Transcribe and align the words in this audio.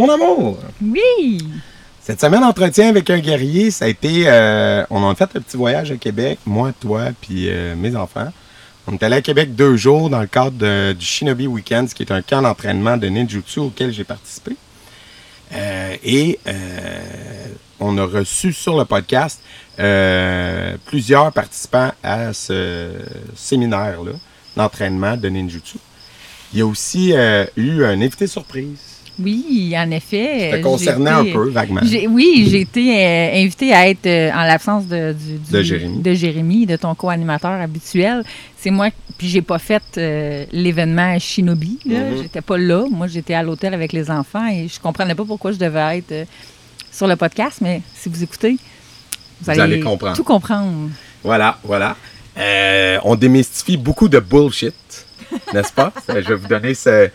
Mon 0.00 0.08
amour! 0.08 0.56
Oui! 0.80 1.44
Cette 2.00 2.22
semaine, 2.22 2.42
entretien 2.42 2.88
avec 2.88 3.10
un 3.10 3.18
guerrier, 3.18 3.70
ça 3.70 3.84
a 3.84 3.88
été. 3.88 4.22
euh, 4.28 4.82
on 4.88 5.06
a 5.06 5.14
fait 5.14 5.24
un 5.36 5.40
petit 5.42 5.58
voyage 5.58 5.92
à 5.92 5.96
Québec, 5.96 6.38
moi, 6.46 6.72
toi, 6.80 7.08
puis 7.20 7.50
euh, 7.50 7.76
mes 7.76 7.94
enfants. 7.94 8.32
On 8.86 8.94
est 8.94 9.02
allé 9.02 9.16
à 9.16 9.20
Québec 9.20 9.54
deux 9.54 9.76
jours 9.76 10.08
dans 10.08 10.20
le 10.22 10.26
cadre 10.26 10.52
de- 10.56 10.94
du 10.94 11.04
Shinobi 11.04 11.46
Weekend, 11.46 11.86
qui 11.92 12.02
est 12.02 12.12
un 12.12 12.22
camp 12.22 12.40
d'entraînement 12.40 12.96
de 12.96 13.08
ninjutsu 13.08 13.58
auquel 13.60 13.92
j'ai 13.92 14.04
participé. 14.04 14.56
Euh, 15.52 15.96
et 16.02 16.38
on 17.78 17.98
a 17.98 18.04
reçu 18.06 18.54
sur 18.54 18.78
le 18.78 18.86
podcast 18.86 19.38
plusieurs 20.86 21.30
participants 21.32 21.92
à 22.02 22.32
ce 22.32 22.88
séminaire-là 23.36 24.12
d'entraînement 24.56 25.18
de 25.18 25.28
ninjutsu. 25.28 25.76
Il 26.54 26.60
y 26.60 26.62
a 26.62 26.66
aussi 26.66 27.12
eu 27.56 27.84
un 27.84 28.00
invité 28.00 28.26
surprise. 28.26 28.89
Oui, 29.18 29.74
en 29.76 29.90
effet. 29.90 30.38
Ça 30.38 30.50
te 30.52 30.56
j'ai 30.56 30.60
concernait 30.62 31.10
un 31.10 31.24
peu, 31.26 31.50
vaguement. 31.50 31.80
Oui, 32.08 32.48
j'ai 32.50 32.60
été 32.62 33.04
euh, 33.04 33.42
invitée 33.42 33.72
à 33.74 33.88
être 33.88 34.06
euh, 34.06 34.30
en 34.32 34.44
l'absence 34.44 34.86
de, 34.86 35.12
du- 35.12 35.38
du- 35.38 35.52
De 35.52 35.62
Jérémy. 35.62 35.98
de 35.98 36.14
Jérémy, 36.14 36.66
de 36.66 36.76
ton 36.76 36.94
co-animateur 36.94 37.60
habituel. 37.60 38.22
C'est 38.56 38.70
moi, 38.70 38.88
puis 39.18 39.28
j'ai 39.28 39.42
pas 39.42 39.58
fait 39.58 39.82
euh, 39.98 40.44
l'événement 40.52 41.18
Shinobi. 41.18 41.78
Mhm. 41.84 42.22
J'étais 42.22 42.40
pas 42.40 42.56
là. 42.58 42.84
Moi, 42.90 43.06
j'étais 43.08 43.34
à 43.34 43.42
l'hôtel 43.42 43.74
avec 43.74 43.92
les 43.92 44.10
enfants 44.10 44.46
et 44.48 44.68
je 44.68 44.80
comprenais 44.80 45.14
pas 45.14 45.24
pourquoi 45.24 45.52
je 45.52 45.58
devais 45.58 45.98
être 45.98 46.12
euh, 46.12 46.24
sur 46.92 47.06
le 47.06 47.16
podcast. 47.16 47.58
Mais 47.60 47.82
si 47.94 48.08
vous 48.08 48.22
écoutez, 48.22 48.52
vous, 49.42 49.52
Vous 49.54 49.60
allez 49.60 49.80
comprendre. 49.80 50.16
tout 50.16 50.24
comprendre. 50.24 50.88
Voilà, 51.24 51.58
voilà. 51.64 51.96
Euh, 52.38 52.98
on 53.04 53.16
démystifie 53.16 53.76
beaucoup 53.76 54.08
de 54.08 54.18
bullshit, 54.18 54.74
n'est-ce 55.52 55.72
pas? 55.72 55.92
Euh, 56.08 56.22
Je 56.24 56.28
vais 56.28 56.34
vous 56.36 56.48
donner 56.48 56.72
ce, 56.74 57.10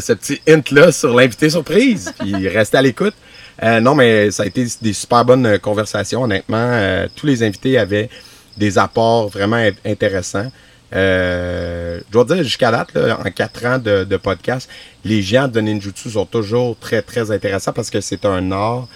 ce- 0.00 0.12
petit 0.12 0.40
hint-là 0.48 0.92
sur 0.92 1.14
l'invité 1.14 1.50
surprise, 1.50 2.12
puis 2.18 2.48
restez 2.48 2.76
à 2.78 2.82
l'écoute. 2.82 3.14
Euh, 3.62 3.80
non, 3.80 3.94
mais 3.94 4.30
ça 4.30 4.42
a 4.42 4.46
été 4.46 4.66
des 4.82 4.92
super 4.92 5.24
bonnes 5.24 5.58
conversations, 5.60 6.22
honnêtement. 6.24 6.56
Euh, 6.58 7.06
tous 7.14 7.26
les 7.26 7.42
invités 7.42 7.78
avaient 7.78 8.08
des 8.56 8.78
apports 8.78 9.28
vraiment 9.28 9.56
in- 9.56 9.70
intéressants. 9.84 10.50
Euh, 10.94 12.00
je 12.06 12.12
dois 12.12 12.24
dire, 12.24 12.42
jusqu'à 12.42 12.70
date, 12.70 12.88
en 12.96 13.30
quatre 13.30 13.64
ans 13.66 13.78
de, 13.78 14.16
podcast, 14.16 14.68
les 15.04 15.22
gens 15.22 15.48
de 15.48 15.60
Ninjutsu 15.60 16.10
sont 16.10 16.26
toujours 16.26 16.76
très, 16.78 17.02
très 17.02 17.30
intéressants 17.30 17.72
parce 17.72 17.90
que 17.90 18.00
c'est 18.00 18.24
un 18.24 18.52
art, 18.52 18.86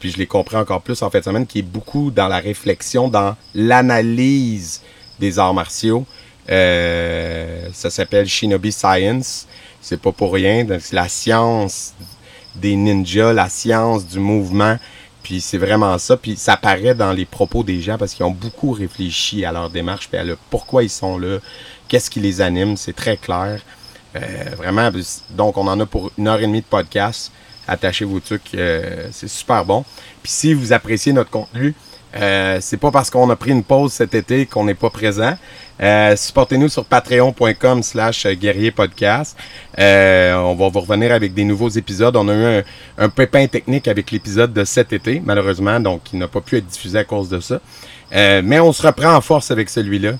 puis 0.00 0.10
je 0.10 0.16
les 0.16 0.26
comprends 0.26 0.60
encore 0.60 0.80
plus 0.80 1.02
en 1.02 1.10
fin 1.10 1.18
de 1.18 1.24
semaine, 1.24 1.46
qui 1.46 1.58
est 1.58 1.62
beaucoup 1.62 2.10
dans 2.10 2.28
la 2.28 2.38
réflexion, 2.38 3.08
dans 3.08 3.36
l'analyse 3.54 4.80
des 5.18 5.38
arts 5.38 5.52
martiaux. 5.54 6.06
Ça 6.48 7.90
s'appelle 7.90 8.26
Shinobi 8.26 8.72
Science. 8.72 9.46
C'est 9.84 10.00
pas 10.00 10.12
pour 10.12 10.32
rien. 10.32 10.64
donc 10.64 10.80
C'est 10.80 10.96
la 10.96 11.10
science 11.10 11.92
des 12.54 12.74
ninjas, 12.74 13.34
la 13.34 13.50
science 13.50 14.06
du 14.06 14.18
mouvement. 14.18 14.78
Puis 15.22 15.42
c'est 15.42 15.58
vraiment 15.58 15.98
ça. 15.98 16.16
Puis 16.16 16.36
ça 16.36 16.56
paraît 16.56 16.94
dans 16.94 17.12
les 17.12 17.26
propos 17.26 17.62
des 17.62 17.82
gens 17.82 17.98
parce 17.98 18.14
qu'ils 18.14 18.24
ont 18.24 18.30
beaucoup 18.30 18.72
réfléchi 18.72 19.44
à 19.44 19.52
leur 19.52 19.68
démarche, 19.68 20.08
puis 20.08 20.16
à 20.16 20.24
le 20.24 20.38
pourquoi 20.48 20.84
ils 20.84 20.90
sont 20.90 21.18
là, 21.18 21.38
qu'est-ce 21.86 22.08
qui 22.08 22.20
les 22.20 22.40
anime. 22.40 22.78
C'est 22.78 22.94
très 22.94 23.18
clair. 23.18 23.60
Euh, 24.16 24.20
vraiment. 24.56 24.90
Donc 25.30 25.58
on 25.58 25.66
en 25.66 25.78
a 25.78 25.84
pour 25.84 26.10
une 26.16 26.28
heure 26.28 26.38
et 26.40 26.46
demie 26.46 26.62
de 26.62 26.66
podcast. 26.66 27.30
Attachez 27.68 28.06
vos 28.06 28.20
trucs, 28.20 28.54
euh, 28.54 29.08
c'est 29.12 29.28
super 29.28 29.66
bon. 29.66 29.84
Puis 30.22 30.32
si 30.32 30.54
vous 30.54 30.72
appréciez 30.72 31.12
notre 31.12 31.30
contenu, 31.30 31.74
euh, 32.16 32.58
c'est 32.60 32.76
pas 32.76 32.90
parce 32.90 33.10
qu'on 33.10 33.28
a 33.30 33.36
pris 33.36 33.50
une 33.50 33.64
pause 33.64 33.92
cet 33.92 34.14
été 34.14 34.46
qu'on 34.46 34.64
n'est 34.64 34.74
pas 34.74 34.90
présent. 34.90 35.36
Euh, 35.82 36.14
Supportez-nous 36.14 36.68
sur 36.68 36.84
patreon.com 36.84 37.82
slash 37.82 38.26
guerrier 38.28 38.70
podcast. 38.70 39.36
Euh, 39.78 40.34
on 40.34 40.54
va 40.54 40.68
vous 40.68 40.80
revenir 40.80 41.10
avec 41.12 41.34
des 41.34 41.44
nouveaux 41.44 41.68
épisodes. 41.70 42.14
On 42.16 42.28
a 42.28 42.34
eu 42.34 42.44
un, 42.58 42.62
un 42.98 43.08
pépin 43.08 43.46
technique 43.48 43.88
avec 43.88 44.10
l'épisode 44.12 44.52
de 44.52 44.64
cet 44.64 44.92
été, 44.92 45.20
malheureusement, 45.24 45.80
donc 45.80 46.02
il 46.12 46.18
n'a 46.20 46.28
pas 46.28 46.40
pu 46.40 46.58
être 46.58 46.66
diffusé 46.66 46.98
à 46.98 47.04
cause 47.04 47.28
de 47.28 47.40
ça. 47.40 47.58
Euh, 48.12 48.42
mais 48.44 48.60
on 48.60 48.72
se 48.72 48.86
reprend 48.86 49.14
en 49.14 49.20
force 49.20 49.50
avec 49.50 49.68
celui-là. 49.68 50.12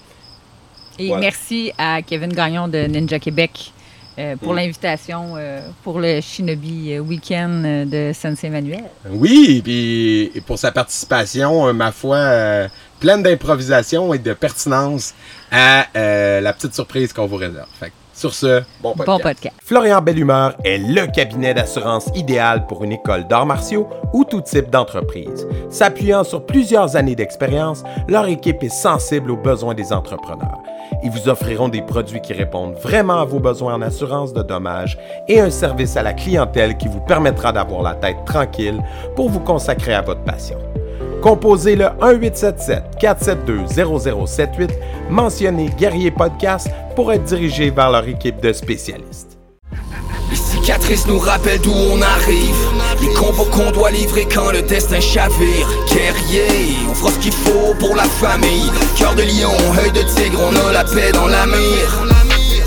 Et 0.99 1.09
Voilà. 1.09 1.21
merci 1.23 1.73
à 1.79 2.03
Kevin 2.03 2.33
Gagnon 2.33 2.67
de 2.69 2.79
Ninja 2.87 3.19
Québec 3.19 3.73
euh, 4.19 4.37
pour 4.37 4.53
Mm. 4.53 4.57
l'invitation 4.57 5.35
euh, 5.37 5.61
pour 5.83 5.99
le 6.01 6.21
Shinobi 6.21 6.93
euh, 6.95 6.99
Weekend 7.01 7.89
de 7.89 8.13
Sensei 8.15 8.47
Emmanuel. 8.49 8.85
Oui, 9.11 9.61
puis 9.63 10.31
et 10.35 10.41
pour 10.41 10.59
sa 10.59 10.71
participation, 10.73 11.69
euh, 11.69 11.73
ma 11.73 11.93
foi, 11.93 12.69
pleine 13.01 13.23
d'improvisation 13.23 14.15
et 14.15 14.19
de 14.19 14.33
pertinence 14.33 15.15
à 15.51 15.87
la 16.41 16.53
petite 16.53 16.75
surprise 16.75 17.13
qu'on 17.13 17.27
vous 17.27 17.37
réserve. 17.37 17.67
Fait 17.79 17.89
que, 17.89 17.93
sur 18.15 18.33
ce, 18.33 18.63
bon 18.81 18.95
podcast. 18.95 19.07
Bon 19.07 19.19
podcast. 19.19 19.57
Florian 19.63 20.01
Bellumeur 20.01 20.55
est 20.65 20.79
le 20.79 21.07
cabinet 21.11 21.55
d'assurance 21.55 22.09
idéal 22.15 22.67
pour 22.67 22.85
une 22.85 22.93
école 22.93 23.27
d'arts 23.27 23.47
martiaux 23.47 23.89
ou 24.13 24.25
tout 24.25 24.41
type 24.41 24.71
d'entreprise. 24.71 25.47
S'appuyant 25.71 26.25
sur 26.25 26.47
plusieurs 26.47 26.97
années 26.97 27.17
d'expérience, 27.17 27.83
leur 28.09 28.27
équipe 28.27 28.63
est 28.63 28.69
sensible 28.69 29.31
aux 29.31 29.37
besoins 29.37 29.75
des 29.75 29.93
entrepreneurs. 29.93 30.63
Ils 31.03 31.11
vous 31.11 31.29
offriront 31.29 31.69
des 31.69 31.83
produits 31.83 32.21
qui 32.21 32.33
répondent 32.33 32.77
vraiment 32.77 33.21
à 33.21 33.25
vos 33.25 33.41
besoins 33.41 33.75
en 33.75 33.83
assurance 33.83 34.33
de 34.33 34.43
dommages 34.43 34.99
et 35.29 35.41
un 35.41 35.51
service 35.51 35.97
à 35.97 36.03
la 36.03 36.13
clientèle 36.13 36.77
qui 36.77 36.89
vous 36.89 37.01
permettra 37.01 37.53
d'avoir 37.53 37.83
la 37.83 37.95
tête 37.95 38.25
tranquille 38.25 38.83
pour 39.17 39.29
vous 39.29 39.41
consacrer 39.41 39.95
à 39.95 40.03
votre 40.03 40.23
passion. 40.23 40.59
Composez 41.25 41.75
le 41.75 41.87
1-877-472-0078, 43.01 44.71
mentionnez 45.09 45.71
Guerrier 45.79 46.11
Podcast 46.11 46.69
pour 46.95 47.15
être 47.15 47.25
dirigé 47.25 47.71
vers 47.71 47.91
leur 47.91 48.07
équipe 48.07 48.43
de 48.43 48.53
spécialistes. 48.53 49.39
Les 50.31 50.37
cicatrices 50.37 51.07
nous 51.07 51.19
rappellent 51.19 51.63
d'où 51.63 51.73
on 51.73 52.03
arrive 52.03 52.55
Les 53.01 53.09
combos 53.15 53.47
qu'on 53.47 53.71
doit 53.71 53.91
livrer 53.91 54.27
quand 54.27 54.53
le 54.53 54.61
destin 54.61 55.01
chavire 55.01 55.67
Guerrier, 55.89 56.77
on 56.91 56.95
fera 56.95 57.11
ce 57.13 57.19
qu'il 57.21 57.33
faut 57.33 57.73
pour 57.81 57.97
la 57.97 58.05
famille 58.05 58.71
Cœur 58.99 59.15
de 59.15 59.23
lion, 59.23 59.51
œil 59.83 59.93
de 59.93 60.03
tigre, 60.15 60.39
on 60.43 60.55
a 60.69 60.73
la 60.75 60.85
paix 60.85 61.11
dans 61.13 61.29
la 61.29 61.47
mire 61.47 62.05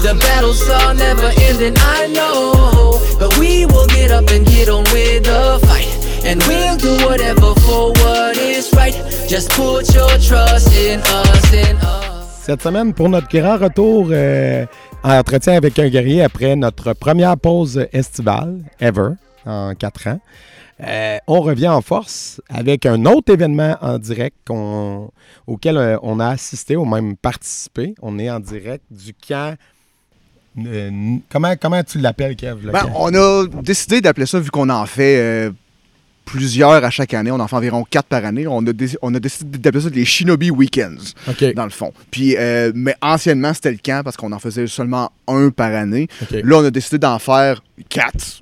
The 0.02 0.16
battles 0.16 0.68
are 0.68 0.96
never 0.96 1.30
ending, 1.48 1.76
I 1.78 2.08
know. 2.08 3.00
But 3.20 3.38
we 3.38 3.68
will 3.68 3.86
get 3.88 4.10
up 4.12 4.32
and 4.32 4.48
get 4.48 4.68
on 4.70 4.84
with 4.94 5.26
the 5.26 5.60
fight. 5.68 5.97
And 6.30 6.40
we'll 6.48 6.78
do 6.78 7.06
whatever 7.06 7.54
for 7.62 7.92
what 8.04 8.36
is 8.38 8.72
right. 8.74 8.94
Just 9.30 9.50
put 9.52 9.94
your 9.96 10.10
trust 10.20 10.68
in 10.76 11.00
us, 11.00 11.54
in 11.54 11.78
us. 11.78 12.44
Cette 12.46 12.62
semaine, 12.62 12.94
pour 12.94 13.10
notre 13.10 13.28
grand 13.30 13.58
retour 13.58 14.08
euh, 14.12 14.66
en 15.04 15.18
entretien 15.18 15.54
avec 15.54 15.78
un 15.80 15.88
guerrier 15.90 16.24
après 16.24 16.56
notre 16.56 16.94
première 16.94 17.38
pause 17.38 17.86
estivale, 17.94 18.60
ever, 18.80 19.12
en 19.46 19.74
quatre 19.76 20.08
ans, 20.08 20.20
euh, 20.82 21.18
on 21.28 21.42
revient 21.42 21.70
en 21.70 21.82
force 21.82 22.42
avec 22.50 22.86
un 22.86 23.06
autre 23.06 23.34
événement 23.34 23.78
en 23.82 23.98
direct 23.98 24.36
auquel 25.48 25.78
euh, 25.78 25.98
on 26.04 26.20
a 26.20 26.28
assisté 26.28 26.76
ou 26.76 26.86
même 26.86 27.16
participé. 27.18 27.96
On 28.02 28.20
est 28.20 28.30
en 28.30 28.40
direct 28.40 28.84
du 28.92 29.14
camp. 29.14 29.56
euh, 30.66 30.90
comment, 31.30 31.54
comment 31.60 31.84
tu 31.84 32.00
l'appelles, 32.00 32.36
Kev? 32.36 32.66
le 32.66 32.72
Ben, 32.72 32.82
camp? 32.84 32.92
on 32.96 33.14
a 33.14 33.46
décidé 33.64 34.02
d'appeler 34.02 34.26
ça, 34.26 34.40
vu 34.40 34.50
qu'on 34.52 34.70
en 34.70 34.86
fait 34.86 35.18
euh, 35.20 35.52
plusieurs 36.28 36.84
à 36.84 36.90
chaque 36.92 37.14
année, 37.16 37.32
on 37.32 37.40
en 37.40 37.48
fait 37.48 37.56
environ 37.56 37.84
quatre 37.90 38.06
par 38.08 38.24
année, 38.26 38.46
on 38.48 38.60
a, 38.68 38.74
dé- 38.74 38.98
on 39.02 39.16
a 39.16 39.20
décidé 39.20 39.58
d'appeler 39.58 39.84
ça 39.84 39.90
les 39.90 40.06
Shinobi 40.06 40.52
Weekends, 40.52 40.98
dans 41.56 41.64
le 41.64 41.72
fond. 41.72 41.92
Puis, 42.12 42.36
euh, 42.38 42.72
mais 42.76 42.96
anciennement, 43.02 43.54
c'était 43.54 43.72
le 43.72 43.80
camp 43.84 44.04
parce 44.04 44.18
qu'on 44.18 44.32
en 44.34 44.40
faisait 44.40 44.68
seulement 44.68 45.12
un 45.28 45.50
par 45.50 45.74
année. 45.74 46.08
Là, 46.44 46.58
on 46.58 46.66
a 46.66 46.70
décidé 46.70 47.00
d'en 47.00 47.18
faire 47.18 47.64
quatre. 47.90 48.42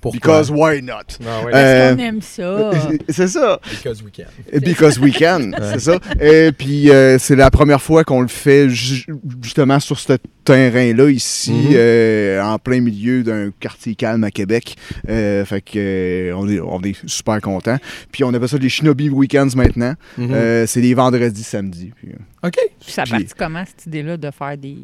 Pourquoi? 0.00 0.18
Because 0.40 0.50
why 0.50 0.80
not? 0.82 1.18
Ah 1.26 1.44
ouais. 1.44 1.52
Euh, 1.54 1.94
On 1.94 1.98
aime 1.98 2.22
ça. 2.22 2.70
c'est 3.08 3.28
ça. 3.28 3.60
Because 3.70 4.02
we 4.02 4.10
can. 4.16 4.60
Because 4.60 4.98
we 4.98 5.12
can, 5.16 5.50
c'est 5.72 5.80
ça. 5.80 5.98
Et 6.20 6.52
puis, 6.52 6.90
euh, 6.90 7.18
c'est 7.18 7.36
la 7.36 7.50
première 7.50 7.82
fois 7.82 8.02
qu'on 8.04 8.20
le 8.22 8.28
fait 8.28 8.68
ju- 8.70 9.04
justement 9.42 9.78
sur 9.80 9.98
ce 9.98 10.14
terrain-là, 10.44 11.10
ici, 11.10 11.52
Mhm. 11.52 11.68
euh, 11.74 12.42
en 12.42 12.58
plein 12.58 12.80
milieu 12.80 13.22
d'un 13.22 13.50
quartier 13.60 13.94
calme 13.94 14.24
à 14.24 14.30
Québec. 14.30 14.76
Euh, 15.08 15.44
fait 15.44 15.60
que 15.60 16.32
on, 16.34 16.48
est, 16.48 16.60
on 16.60 16.80
est 16.82 16.96
super 17.06 17.40
contents. 17.40 17.78
Puis, 18.10 18.24
on 18.24 18.32
appelle 18.32 18.48
ça 18.48 18.56
les 18.58 18.68
Shinobi 18.68 19.08
Weekends 19.10 19.48
maintenant. 19.54 19.94
Mhm. 20.16 20.30
Euh, 20.32 20.66
c'est 20.66 20.80
les 20.80 20.94
vendredis, 20.94 21.42
samedis. 21.42 21.92
Puis, 21.96 22.08
OK. 22.42 22.56
Puis 22.80 22.92
ça 22.92 23.04
partit 23.04 23.26
comment, 23.36 23.64
cette 23.66 23.86
idée-là, 23.86 24.16
de 24.16 24.30
faire 24.30 24.56
des, 24.56 24.76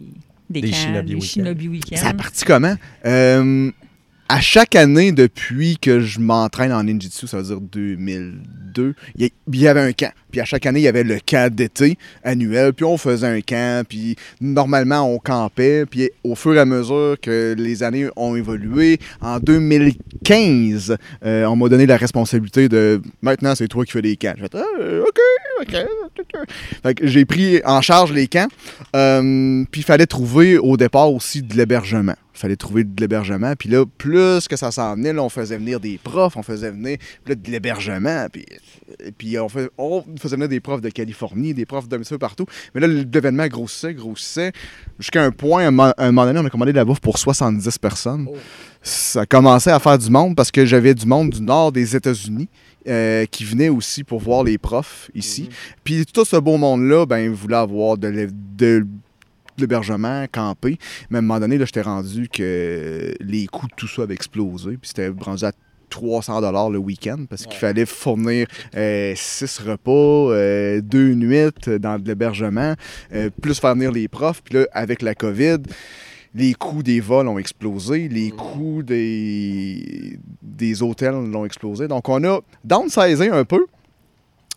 des, 0.51 0.61
Des 0.61 0.71
camps, 0.71 0.77
Shinobi 0.77 1.09
des 1.09 1.15
Weekends. 1.15 1.27
Shinobi 1.27 1.69
Weekends? 1.69 1.97
Ça 1.97 2.09
a 2.09 2.15
parti 2.15 2.45
comment? 2.45 2.75
Euh, 3.07 3.71
à 4.29 4.41
chaque 4.41 4.75
année, 4.75 5.13
depuis 5.13 5.79
que 5.79 6.01
je 6.01 6.19
m'entraîne 6.19 6.73
en 6.73 6.83
ninjutsu, 6.83 7.27
ça 7.27 7.39
veut 7.39 7.45
dire 7.45 7.61
2002, 7.61 8.95
il 9.17 9.31
y, 9.53 9.69
avait 9.69 9.81
un 9.81 9.93
camp. 9.93 10.11
Puis 10.31 10.41
à 10.41 10.45
chaque 10.45 10.67
année, 10.67 10.81
il 10.81 10.83
y 10.83 10.89
avait 10.89 11.05
le 11.05 11.19
camp 11.25 11.53
d'été 11.53 11.97
annuel. 12.25 12.73
Puis 12.73 12.85
on 12.85 12.99
faisait 12.99 13.27
un 13.27 13.41
camp. 13.41 13.87
Puis 13.87 14.17
normalement, 14.41 15.03
on 15.03 15.19
campait. 15.19 15.87
Puis 15.87 16.11
au 16.25 16.35
fur 16.35 16.55
et 16.55 16.59
à 16.59 16.65
mesure 16.65 17.17
que 17.21 17.55
les 17.57 17.83
années 17.83 18.09
ont 18.17 18.35
évolué, 18.37 18.99
en 19.21 19.39
2015, 19.39 20.97
euh, 21.25 21.45
on 21.45 21.57
m'a 21.57 21.69
donné 21.69 21.87
la 21.87 21.97
responsabilité 21.97 22.69
de 22.69 23.01
maintenant, 23.23 23.55
c'est 23.55 23.69
toi 23.69 23.85
qui 23.85 23.93
fais 23.93 24.03
les 24.03 24.17
camps. 24.17 24.35
J'ai 24.37 24.43
fait, 24.43 24.57
Ah, 24.57 25.03
OK, 25.07 25.21
OK. 25.63 25.77
OK. 26.19 26.49
Fait 26.83 26.95
que 26.95 27.07
j'ai 27.07 27.25
pris 27.25 27.61
en 27.65 27.81
charge 27.81 28.13
les 28.13 28.27
camps. 28.27 28.49
Euh, 28.95 29.65
puis 29.71 29.83
il 29.83 29.85
fallait 29.85 30.07
trouver 30.07 30.59
au 30.59 30.77
départ 30.77 31.13
aussi 31.13 31.43
de 31.43 31.55
l'hébergement. 31.55 32.15
Il 32.37 32.39
fallait 32.39 32.57
trouver 32.57 32.85
de 32.85 33.01
l'hébergement. 33.01 33.55
Puis 33.59 33.71
là, 33.71 33.85
plus 33.99 34.47
que 34.47 34.57
ça 34.57 34.71
s'en 34.71 34.95
venait, 34.95 35.15
là, 35.15 35.23
on 35.23 35.31
faisait 35.31 35.57
venir 35.57 35.81
des 35.81 35.97
profs, 35.97 36.37
on 36.37 36.43
faisait 36.43 36.71
venir 36.71 36.99
là, 37.27 37.35
de 37.35 37.51
l'hébergement. 37.51 38.27
Puis, 38.31 38.45
puis 39.17 39.39
on, 39.39 39.49
fait- 39.49 39.71
on 39.79 40.05
faisait 40.21 40.37
venir 40.37 40.49
des 40.51 40.61
profs 40.61 40.83
de 40.83 40.91
Californie, 40.91 41.55
des 41.55 41.65
profs 41.65 41.89
d'un 41.89 41.99
peu 41.99 42.19
partout. 42.19 42.45
Mais 42.75 42.81
là, 42.83 42.87
l'événement 42.89 43.47
grossissait, 43.47 43.95
grossissait. 43.95 44.53
Jusqu'à 44.99 45.23
un 45.25 45.31
point, 45.31 45.67
un, 45.67 45.93
un 45.97 46.13
moment 46.13 46.27
donné, 46.27 46.41
on 46.41 46.45
a 46.45 46.51
commandé 46.51 46.73
de 46.73 46.77
la 46.77 46.85
bouffe 46.85 47.01
pour 47.01 47.17
70 47.19 47.79
personnes. 47.79 48.29
Ça 48.83 49.25
commençait 49.27 49.73
à 49.73 49.81
faire 49.81 49.97
du 49.99 50.11
monde 50.11 50.37
parce 50.37 50.51
que 50.51 50.67
j'avais 50.67 50.95
du 50.95 51.07
monde 51.07 51.31
du 51.31 51.41
nord 51.43 51.73
des 51.73 51.97
États-Unis. 51.97 52.49
euh, 52.89 53.25
qui 53.27 53.45
venait 53.45 53.69
aussi 53.69 54.05
pour 54.05 54.21
voir 54.21 54.45
les 54.45 54.59
profs 54.59 55.11
ici. 55.13 55.49
Puis 55.83 56.07
tout 56.07 56.25
ce 56.25 56.37
beau 56.37 56.57
monde-là, 56.57 57.05
ben, 57.05 57.33
voulait 57.33 57.57
avoir 57.57 57.99
de 57.99 58.29
de 58.57 58.87
l'hébergement, 59.61 60.27
camper. 60.31 60.79
Mais 61.11 61.17
à 61.17 61.19
un 61.19 61.23
moment 61.23 61.41
donné, 61.41 61.59
j'étais 61.59 61.83
rendu 61.83 62.29
que 62.29 63.15
les 63.21 63.47
coûts 63.47 63.67
de 63.67 63.75
tout 63.77 63.89
ça 63.89 64.03
avaient 64.03 64.15
explosé. 64.15 64.77
Puis 64.77 64.89
c'était 64.89 65.09
rendu 65.09 65.45
à 65.45 65.53
300 65.91 66.41
dollars 66.41 66.71
le 66.71 66.79
week-end 66.79 67.25
parce 67.29 67.47
qu'il 67.47 67.59
fallait 67.59 67.87
fournir 67.87 68.47
6 68.73 69.61
repas, 69.67 69.91
euh, 70.33 70.81
deux 70.81 71.15
nuits 71.15 71.51
dans 71.81 71.99
de 71.99 72.07
l'hébergement, 72.07 72.75
euh, 73.15 73.31
plus 73.41 73.59
faire 73.59 73.75
venir 73.75 73.93
les 73.93 74.09
profs. 74.09 74.43
Puis 74.43 74.55
là, 74.55 74.67
avec 74.73 75.03
la 75.03 75.15
COVID, 75.15 75.59
les 76.35 76.55
coûts 76.55 76.83
des 76.83 77.01
vols 77.01 77.29
ont 77.29 77.39
explosé, 77.39 78.09
les 78.09 78.31
coûts 78.31 78.83
des, 78.83 80.19
des 80.43 80.83
hôtels 80.83 81.15
l'ont 81.15 81.47
explosé. 81.47 81.89
Donc, 81.89 82.09
on 82.09 82.23
a 82.25 82.41
downsizé 82.63 83.31
un 83.31 83.45
peu, 83.45 83.67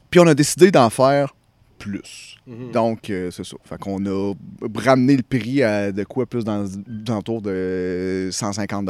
puis 0.09 0.19
on 0.19 0.27
a 0.27 0.33
décidé 0.33 0.71
d'en 0.71 0.89
faire 0.89 1.33
plus. 1.77 2.28
Donc, 2.73 3.09
euh, 3.09 3.31
c'est 3.31 3.45
ça. 3.45 3.57
Fait 3.63 3.77
qu'on 3.77 4.05
a 4.05 4.33
ramené 4.75 5.15
le 5.15 5.23
prix 5.23 5.61
à 5.63 5.91
de 5.91 6.03
quoi 6.03 6.25
plus 6.25 6.43
dans, 6.43 6.65
dans 6.87 7.21
de 7.41 8.29
150 8.31 8.85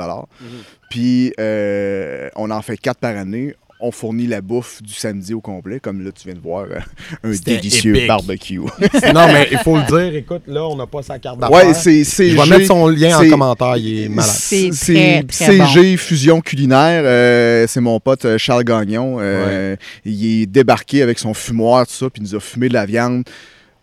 Puis, 0.89 1.33
euh, 1.39 2.29
on 2.35 2.49
en 2.51 2.61
fait 2.61 2.77
quatre 2.77 2.99
par 2.99 3.15
année. 3.15 3.55
On 3.81 3.91
fournit 3.91 4.27
la 4.27 4.41
bouffe 4.41 4.81
du 4.83 4.93
samedi 4.93 5.33
au 5.33 5.39
complet, 5.39 5.79
comme 5.79 6.03
là, 6.03 6.11
tu 6.11 6.25
viens 6.27 6.35
de 6.35 6.41
voir, 6.41 6.65
euh, 6.69 6.79
un 7.23 7.31
délicieux 7.31 7.95
épique. 7.95 8.07
barbecue. 8.09 8.59
non, 8.59 9.27
mais 9.31 9.47
il 9.51 9.57
faut 9.59 9.77
le 9.77 9.83
dire. 9.85 10.15
Écoute, 10.17 10.41
là, 10.47 10.65
on 10.67 10.75
n'a 10.75 10.85
pas 10.85 11.01
sa 11.01 11.17
carte 11.17 11.39
d'affaires. 11.39 11.55
ouais, 11.67 11.73
c'est. 11.73 12.03
Je 12.03 12.35
vais 12.35 12.45
mettre 12.57 12.65
son 12.67 12.87
lien 12.89 13.17
en 13.17 13.21
c'est- 13.21 13.29
commentaire. 13.29 13.77
Il 13.77 13.99
est 14.03 14.09
malade. 14.09 14.31
C'est 14.37 14.71
CG 14.73 15.95
Fusion 15.97 16.41
Culinaire. 16.41 17.03
euh, 17.05 17.65
c'est 17.67 17.79
mon 17.81 17.99
pote 18.01 18.25
euh, 18.25 18.37
Charles 18.37 18.65
Gagnon. 18.65 19.17
euh, 19.21 19.75
Il 20.03 20.41
est 20.41 20.45
débarqué 20.45 21.01
avec 21.01 21.17
son 21.17 21.33
fumoir, 21.33 21.87
tout 21.87 21.93
ça, 21.93 22.09
puis 22.09 22.21
il 22.21 22.25
nous 22.29 22.35
a 22.35 22.39
fumé 22.41 22.67
de 22.67 22.73
la 22.73 22.85
viande 22.85 23.23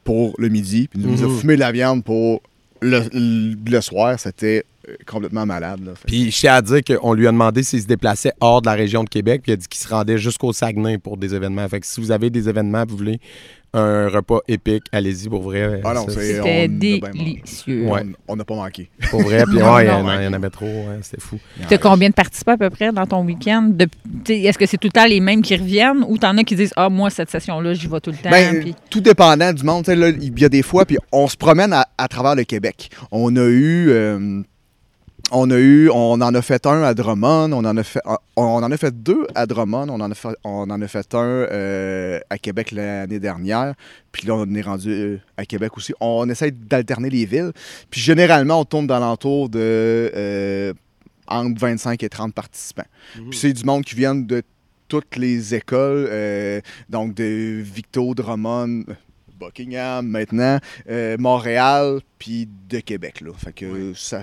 pour 0.05 0.35
le 0.39 0.49
midi, 0.49 0.89
puis 0.91 1.01
il 1.03 1.07
nous 1.11 1.23
a 1.25 1.27
Mhm. 1.27 1.39
fumé 1.39 1.55
de 1.55 1.61
la 1.61 1.73
viande 1.73 2.05
pour 2.05 2.43
le, 2.83 3.01
le- 3.15 3.57
le 3.71 3.81
soir. 3.81 4.21
C'était 4.21 4.65
complètement 5.07 5.47
malade. 5.47 5.81
là. 5.85 5.93
Puis 6.07 6.31
je 6.31 6.37
tiens 6.39 6.55
à 6.55 6.63
dire 6.63 6.81
qu'on 6.85 7.13
lui 7.13 7.27
a 7.27 7.33
demandé 7.33 7.63
s'il 7.63 7.83
se 7.83 7.87
déplaçait 7.87 8.33
hors 8.41 8.61
de 8.63 8.67
la 8.67 8.75
région 8.75 9.05
de 9.05 9.09
Québec, 9.09 9.41
puis 9.43 9.53
il 9.53 9.55
a 9.55 9.57
dit 9.57 9.67
qu'il 9.69 9.81
se 9.81 9.89
rendait 9.89 10.19
jusqu'au 10.19 10.53
Saguenay 10.53 10.99
pour 10.99 11.17
des 11.17 11.35
événements. 11.35 11.69
Fait 11.69 11.81
que 11.81 11.87
si 11.87 12.01
vous 12.01 12.11
avez 12.11 12.31
des 12.31 12.49
événements, 12.49 12.85
vous 12.89 12.97
voulez 12.97 13.19
un 13.75 14.09
repas 14.09 14.39
épique, 14.49 14.85
allez-y 14.91 15.29
pour 15.29 15.43
vrai. 15.43 15.83
Ah 15.85 15.93
non, 15.93 16.07
C'était 16.09 16.67
délicieux. 16.69 17.87
Ouais. 17.89 18.03
On- 18.27 18.37
n'a 18.37 18.45
pas 18.45 18.55
manqué. 18.55 18.89
Pour 19.11 19.21
vrai, 19.23 19.45
puis 19.49 19.57
ouais, 19.57 19.85
il 19.85 19.89
y, 19.89 19.91
en 19.91 20.31
y 20.31 20.35
avait 20.35 20.51
trop, 20.51 20.65
ouais, 20.67 20.99
c'était 21.03 21.21
fou. 21.21 21.39
Tu 21.69 21.75
as 21.75 21.79
combien 21.79 22.09
de 22.09 22.15
participants 22.15 22.53
à 22.53 22.57
peu 22.57 22.71
près 22.71 22.91
dans 22.93 23.05
ton 23.07 23.23
week-end? 23.25 23.71
Est-ce 24.29 24.57
que 24.57 24.65
c'est 24.67 24.79
tout 24.79 24.89
le 24.89 24.93
temps 24.93 25.05
les 25.07 25.21
mêmes 25.21 25.43
qui 25.43 25.57
reviennent 25.57 26.05
ou 26.09 26.17
t'en 26.17 26.39
as 26.39 26.45
qui 26.45 26.55
disent 26.57 26.73
Ah, 26.77 26.89
moi, 26.89 27.11
cette 27.11 27.31
session-là, 27.31 27.75
j'y 27.75 27.87
vais 27.89 28.01
tout 28.01 28.11
le 28.13 28.17
temps? 28.17 28.31
Ben, 28.31 28.61
puis- 28.61 28.75
tout 28.89 29.01
dépendant 29.01 29.53
du 29.53 29.63
monde. 29.65 29.85
Il 29.89 30.39
y 30.41 30.45
a 30.45 30.49
des 30.49 30.63
fois, 30.63 30.87
puis 30.87 30.97
on 31.13 31.27
se 31.29 31.37
promène 31.37 31.73
à, 31.75 31.87
à 31.99 32.09
travers 32.09 32.35
le 32.35 32.45
Québec. 32.45 32.89
On 33.11 33.35
a 33.37 33.45
eu. 33.45 33.89
euh, 33.91 34.41
on 35.33 35.51
a 35.51 35.59
eu, 35.59 35.91
on 35.91 36.21
en 36.21 36.35
a 36.35 36.43
fait 36.43 36.67
un 36.67 36.83
à 36.83 36.95
Drummond, 36.95 37.53
on 37.53 37.65
en 37.65 37.77
a 37.77 37.83
fait, 37.83 38.01
on 38.37 38.43
en 38.43 38.71
a 38.71 38.77
fait 38.77 39.03
deux 39.03 39.27
à 39.35 39.47
Drummond, 39.47 39.89
on 39.89 40.01
en 40.01 40.11
a 40.11 40.15
fait, 40.15 40.37
on 40.45 40.71
en 40.71 40.81
a 40.81 40.89
fait 40.89 41.15
un 41.15 41.19
euh, 41.19 42.21
à 42.31 42.39
Québec 42.39 42.71
l'année 42.71 43.19
dernière, 43.19 43.75
puis 44.13 44.27
là 44.27 44.35
on 44.35 44.55
est 44.55 44.63
rendu 44.63 44.91
euh, 44.91 45.19
à 45.37 45.45
Québec 45.45 45.77
aussi. 45.77 45.93
On 46.01 46.29
essaie 46.29 46.53
d'alterner 46.53 47.11
les 47.11 47.27
villes, 47.27 47.53
puis 47.91 48.01
généralement 48.01 48.61
on 48.61 48.65
tourne 48.65 48.87
dans 48.87 49.01
l'entour 49.01 49.49
de 49.49 49.59
euh, 50.15 50.73
entre 51.27 51.61
25 51.61 52.03
et 52.03 52.09
30 52.09 52.33
participants. 52.33 52.87
Puis 53.15 53.39
c'est 53.39 53.53
du 53.53 53.65
monde 53.65 53.85
qui 53.85 53.97
vient 53.97 54.15
de 54.15 54.43
toutes 54.87 55.17
les 55.17 55.55
écoles, 55.57 56.07
euh, 56.09 56.61
donc 56.89 57.15
de 57.15 57.61
Victo, 57.63 58.15
Drummond, 58.15 58.85
Buckingham 59.41 60.07
maintenant, 60.07 60.61
Montréal, 61.19 62.01
puis 62.19 62.49
de 62.69 62.79
Québec. 62.79 63.21
Là. 63.23 63.33
Fait 63.37 63.53
que 63.53 63.93
ça 63.95 64.23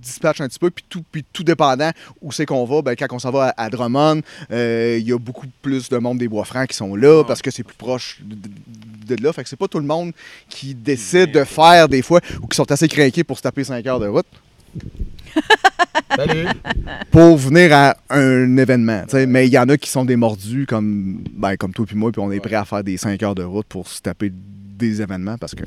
dispatche 0.00 0.40
un 0.40 0.48
petit 0.48 0.58
peu, 0.58 0.70
puis 0.70 0.84
tout, 0.88 1.04
puis 1.10 1.24
tout 1.32 1.42
dépendant 1.44 1.90
où 2.22 2.32
c'est 2.32 2.46
qu'on 2.46 2.64
va, 2.64 2.82
ben, 2.82 2.94
quand 2.96 3.06
on 3.12 3.18
s'en 3.18 3.30
va 3.30 3.48
à, 3.56 3.64
à 3.64 3.70
Drummond, 3.70 4.20
euh, 4.50 4.96
il 5.00 5.06
y 5.06 5.12
a 5.12 5.18
beaucoup 5.18 5.46
plus 5.62 5.88
de 5.88 5.98
monde 5.98 6.18
des 6.18 6.28
Bois-Francs 6.28 6.68
qui 6.68 6.76
sont 6.76 6.94
là, 6.96 7.24
parce 7.24 7.42
que 7.42 7.50
c'est 7.50 7.62
plus 7.64 7.76
proche 7.76 8.18
de, 8.22 8.34
de- 8.34 9.16
de 9.16 9.22
là. 9.22 9.32
Fait 9.32 9.42
que 9.44 9.48
c'est 9.48 9.56
pas 9.56 9.68
tout 9.68 9.78
le 9.78 9.86
monde 9.86 10.12
qui 10.48 10.74
décide 10.74 11.30
de 11.32 11.44
faire 11.44 11.88
des 11.88 12.02
fois, 12.02 12.20
ou 12.42 12.46
qui 12.46 12.56
sont 12.56 12.70
assez 12.72 12.88
craqués 12.88 13.22
pour 13.24 13.36
se 13.38 13.42
taper 13.42 13.62
5 13.64 13.86
heures 13.86 14.00
de 14.00 14.08
route 14.08 14.26
Salut! 16.16 16.46
pour 17.10 17.36
venir 17.36 17.72
à 17.74 17.96
un 18.10 18.56
événement. 18.56 19.02
Mais 19.28 19.46
il 19.46 19.52
y 19.52 19.58
en 19.58 19.68
a 19.68 19.76
qui 19.76 19.90
sont 19.90 20.04
des 20.04 20.16
mordus 20.16 20.66
comme, 20.66 21.22
ben, 21.32 21.56
comme 21.56 21.72
toi 21.72 21.84
puis 21.86 21.96
moi, 21.96 22.10
puis 22.12 22.20
on 22.20 22.30
est 22.32 22.40
prêt 22.40 22.54
à 22.56 22.64
faire 22.64 22.82
des 22.84 22.96
5 22.96 23.22
heures 23.22 23.34
de 23.34 23.42
route 23.42 23.66
pour 23.66 23.88
se 23.88 24.00
taper 24.00 24.32
des 24.32 25.00
événements 25.02 25.36
parce 25.38 25.54
que 25.54 25.64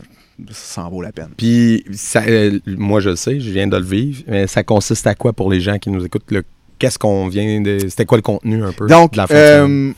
ça 0.52 0.84
en 0.86 0.90
vaut 0.90 1.02
la 1.02 1.12
peine. 1.12 1.30
Puis, 1.38 1.84
ça, 1.94 2.24
euh, 2.28 2.60
moi, 2.66 3.00
je 3.00 3.10
le 3.12 3.16
sais, 3.16 3.40
je 3.40 3.50
viens 3.52 3.68
de 3.68 3.78
le 3.78 3.84
vivre, 3.84 4.24
mais 4.28 4.48
ça 4.48 4.64
consiste 4.64 5.06
à 5.08 5.16
quoi 5.16 5.34
pour 5.34 5.50
les 5.52 5.62
gens 5.62 5.78
qui 5.78 5.90
nous 5.90 6.06
écoutent? 6.06 6.32
le- 6.32 6.44
Qu'est-ce 6.80 6.98
qu'on 6.98 7.28
vient 7.28 7.60
de. 7.60 7.78
C'était 7.90 8.06
quoi 8.06 8.18
le 8.18 8.22
contenu 8.22 8.64
un 8.64 8.72
peu 8.72 8.88
Donc, 8.88 9.12
de 9.12 9.18
la 9.18 9.28
euh, 9.32 9.92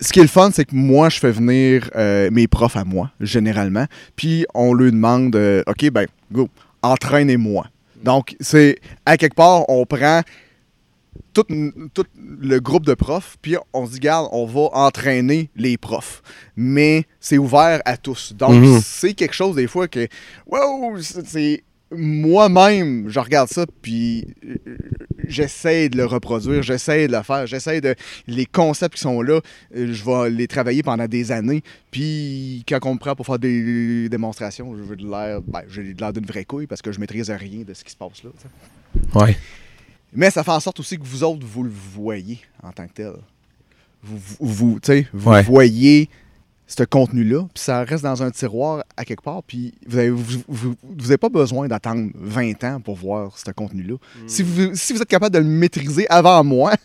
ce 0.00 0.12
qui 0.12 0.18
est 0.18 0.22
le 0.22 0.28
fun, 0.28 0.50
c'est 0.52 0.66
que 0.66 0.74
moi, 0.74 1.08
je 1.08 1.18
fais 1.18 1.30
venir 1.30 1.88
euh, 1.96 2.28
mes 2.30 2.46
profs 2.46 2.76
à 2.76 2.84
moi, 2.84 3.10
généralement, 3.20 3.86
puis 4.14 4.44
on 4.54 4.74
leur 4.74 4.92
demande, 4.92 5.34
euh, 5.36 5.62
OK, 5.66 5.88
ben, 5.90 6.06
go, 6.30 6.48
entraînez-moi. 6.82 7.66
Donc, 8.04 8.36
c'est, 8.40 8.78
à 9.06 9.16
quelque 9.16 9.34
part, 9.34 9.68
on 9.70 9.86
prend 9.86 10.20
tout, 11.42 11.72
tout 11.94 12.04
le 12.40 12.58
groupe 12.60 12.84
de 12.86 12.94
profs, 12.94 13.36
puis 13.42 13.56
on 13.72 13.86
se 13.86 13.92
dit, 13.92 13.98
garde, 14.00 14.28
on 14.32 14.46
va 14.46 14.68
entraîner 14.72 15.50
les 15.56 15.76
profs. 15.76 16.22
Mais 16.56 17.04
c'est 17.20 17.38
ouvert 17.38 17.80
à 17.84 17.96
tous. 17.96 18.32
Donc, 18.34 18.54
Mhm. 18.54 18.80
c'est 18.82 19.14
quelque 19.14 19.34
chose, 19.34 19.56
des 19.56 19.66
fois, 19.66 19.88
que, 19.88 20.06
wow, 20.46 20.96
c'est- 21.00 21.62
moi-même, 21.90 23.08
je 23.08 23.18
regarde 23.18 23.48
ça, 23.48 23.64
puis 23.80 24.26
euh, 24.44 24.56
j'essaie 25.26 25.88
de 25.88 25.96
le 25.96 26.04
reproduire, 26.04 26.62
j'essaie 26.62 27.06
de 27.08 27.16
le 27.16 27.22
faire, 27.22 27.46
j'essaie 27.46 27.80
de. 27.80 27.94
Les 28.26 28.44
concepts 28.44 28.96
qui 28.96 29.00
sont 29.00 29.22
là, 29.22 29.40
euh, 29.74 29.92
je 29.92 30.04
vais 30.04 30.28
les 30.28 30.46
travailler 30.46 30.82
pendant 30.82 31.06
des 31.06 31.32
années, 31.32 31.62
puis 31.90 32.62
quand 32.68 32.78
on 32.84 32.92
me 32.94 32.98
prend 32.98 33.14
pour 33.14 33.24
faire 33.24 33.38
des 33.38 34.08
démonstrations, 34.10 34.76
je 34.76 34.82
veux 34.82 34.96
de 34.96 35.06
l'air. 35.08 35.40
Ben, 35.46 35.62
j'ai 35.68 35.94
de 35.94 36.00
l'air 36.00 36.12
d'une 36.12 36.26
vraie 36.26 36.44
couille 36.44 36.66
parce 36.66 36.82
que 36.82 36.92
je 36.92 37.00
maîtrise 37.00 37.30
rien 37.30 37.62
de 37.66 37.72
ce 37.72 37.84
qui 37.84 37.92
se 37.92 37.96
passe 37.96 38.22
là. 38.22 38.30
tu 38.36 38.42
sais. 39.10 39.18
Ouais. 39.18 39.36
Mais 40.12 40.30
ça 40.30 40.42
fait 40.44 40.50
en 40.50 40.60
sorte 40.60 40.80
aussi 40.80 40.98
que 40.98 41.04
vous 41.04 41.22
autres, 41.24 41.44
vous 41.46 41.62
le 41.64 41.70
voyez 41.94 42.40
en 42.62 42.70
tant 42.72 42.86
que 42.86 42.92
tel. 42.92 43.12
Vous, 44.02 44.16
vous, 44.18 44.36
vous, 44.40 44.80
tu 44.80 44.86
sais, 44.92 45.06
vous 45.12 45.30
Ouais. 45.30 45.42
voyez 45.42 46.08
ce 46.70 46.82
contenu-là, 46.82 47.44
puis 47.54 47.62
ça 47.64 47.82
reste 47.82 48.04
dans 48.04 48.22
un 48.22 48.30
tiroir 48.30 48.84
à 48.94 49.06
quelque 49.06 49.22
part, 49.22 49.42
puis 49.42 49.72
vous 49.86 49.96
n'avez 49.96 50.10
vous, 50.10 50.42
vous- 50.46 50.74
vous 50.82 51.06
avez 51.10 51.16
pas 51.16 51.30
besoin 51.30 51.66
d'attendre 51.66 52.10
20 52.14 52.62
ans 52.64 52.78
pour 52.78 52.94
voir 52.94 53.38
ce 53.38 53.50
contenu-là. 53.52 53.94
Si, 54.26 54.42
vous, 54.42 54.74
si 54.74 54.92
vous 54.92 55.00
êtes 55.00 55.08
capable 55.08 55.32
de 55.34 55.38
le 55.38 55.46
maîtriser 55.46 56.06
avant 56.10 56.44
moi, 56.44 56.74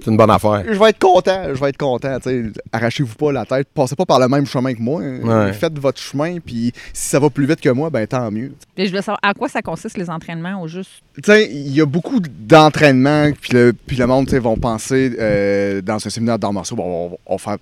C'est 0.00 0.10
une 0.10 0.16
bonne 0.16 0.30
affaire. 0.30 0.64
je 0.70 0.78
vais 0.78 0.90
être 0.90 0.98
content, 0.98 1.44
je 1.54 1.60
vais 1.60 1.68
être 1.70 1.76
content. 1.78 2.18
tu 2.18 2.28
sais. 2.28 2.52
Arrachez-vous 2.72 3.14
pas 3.14 3.32
la 3.32 3.46
tête, 3.46 3.68
passez 3.72 3.94
pas 3.96 4.04
par 4.04 4.18
le 4.18 4.28
même 4.28 4.44
chemin 4.44 4.74
que 4.74 4.80
moi. 4.82 5.00
Ouais. 5.00 5.52
Faites 5.52 5.78
votre 5.78 6.00
chemin, 6.00 6.38
puis 6.40 6.72
si 6.92 7.08
ça 7.08 7.18
va 7.20 7.30
plus 7.30 7.46
vite 7.46 7.60
que 7.60 7.70
moi, 7.70 7.90
ben 7.90 8.06
tant 8.06 8.30
mieux. 8.30 8.52
Mais 8.76 8.86
je 8.86 8.92
veux 8.92 8.98
savoir, 9.00 9.18
à 9.22 9.34
quoi 9.34 9.48
ça 9.48 9.62
consiste 9.62 9.96
les 9.96 10.10
entraînements 10.10 10.60
au 10.60 10.68
juste? 10.68 11.00
Sais, 11.22 11.48
il 11.48 11.72
y 11.72 11.80
a 11.80 11.86
beaucoup 11.86 12.18
d'entraînements, 12.18 13.30
puis 13.40 13.52
le, 13.52 13.72
puis 13.72 13.96
le 13.96 14.06
monde, 14.06 14.26
tu 14.26 14.32
sais, 14.32 14.40
vont 14.40 14.56
penser 14.56 15.14
euh, 15.20 15.80
dans 15.80 16.04
un 16.04 16.10
séminaire 16.10 16.40
d'arts 16.40 16.52
martiaux, 16.52 16.74
bon, 16.74 17.16
on, 17.24 17.36
va- 17.36 17.38
faire 17.38 17.58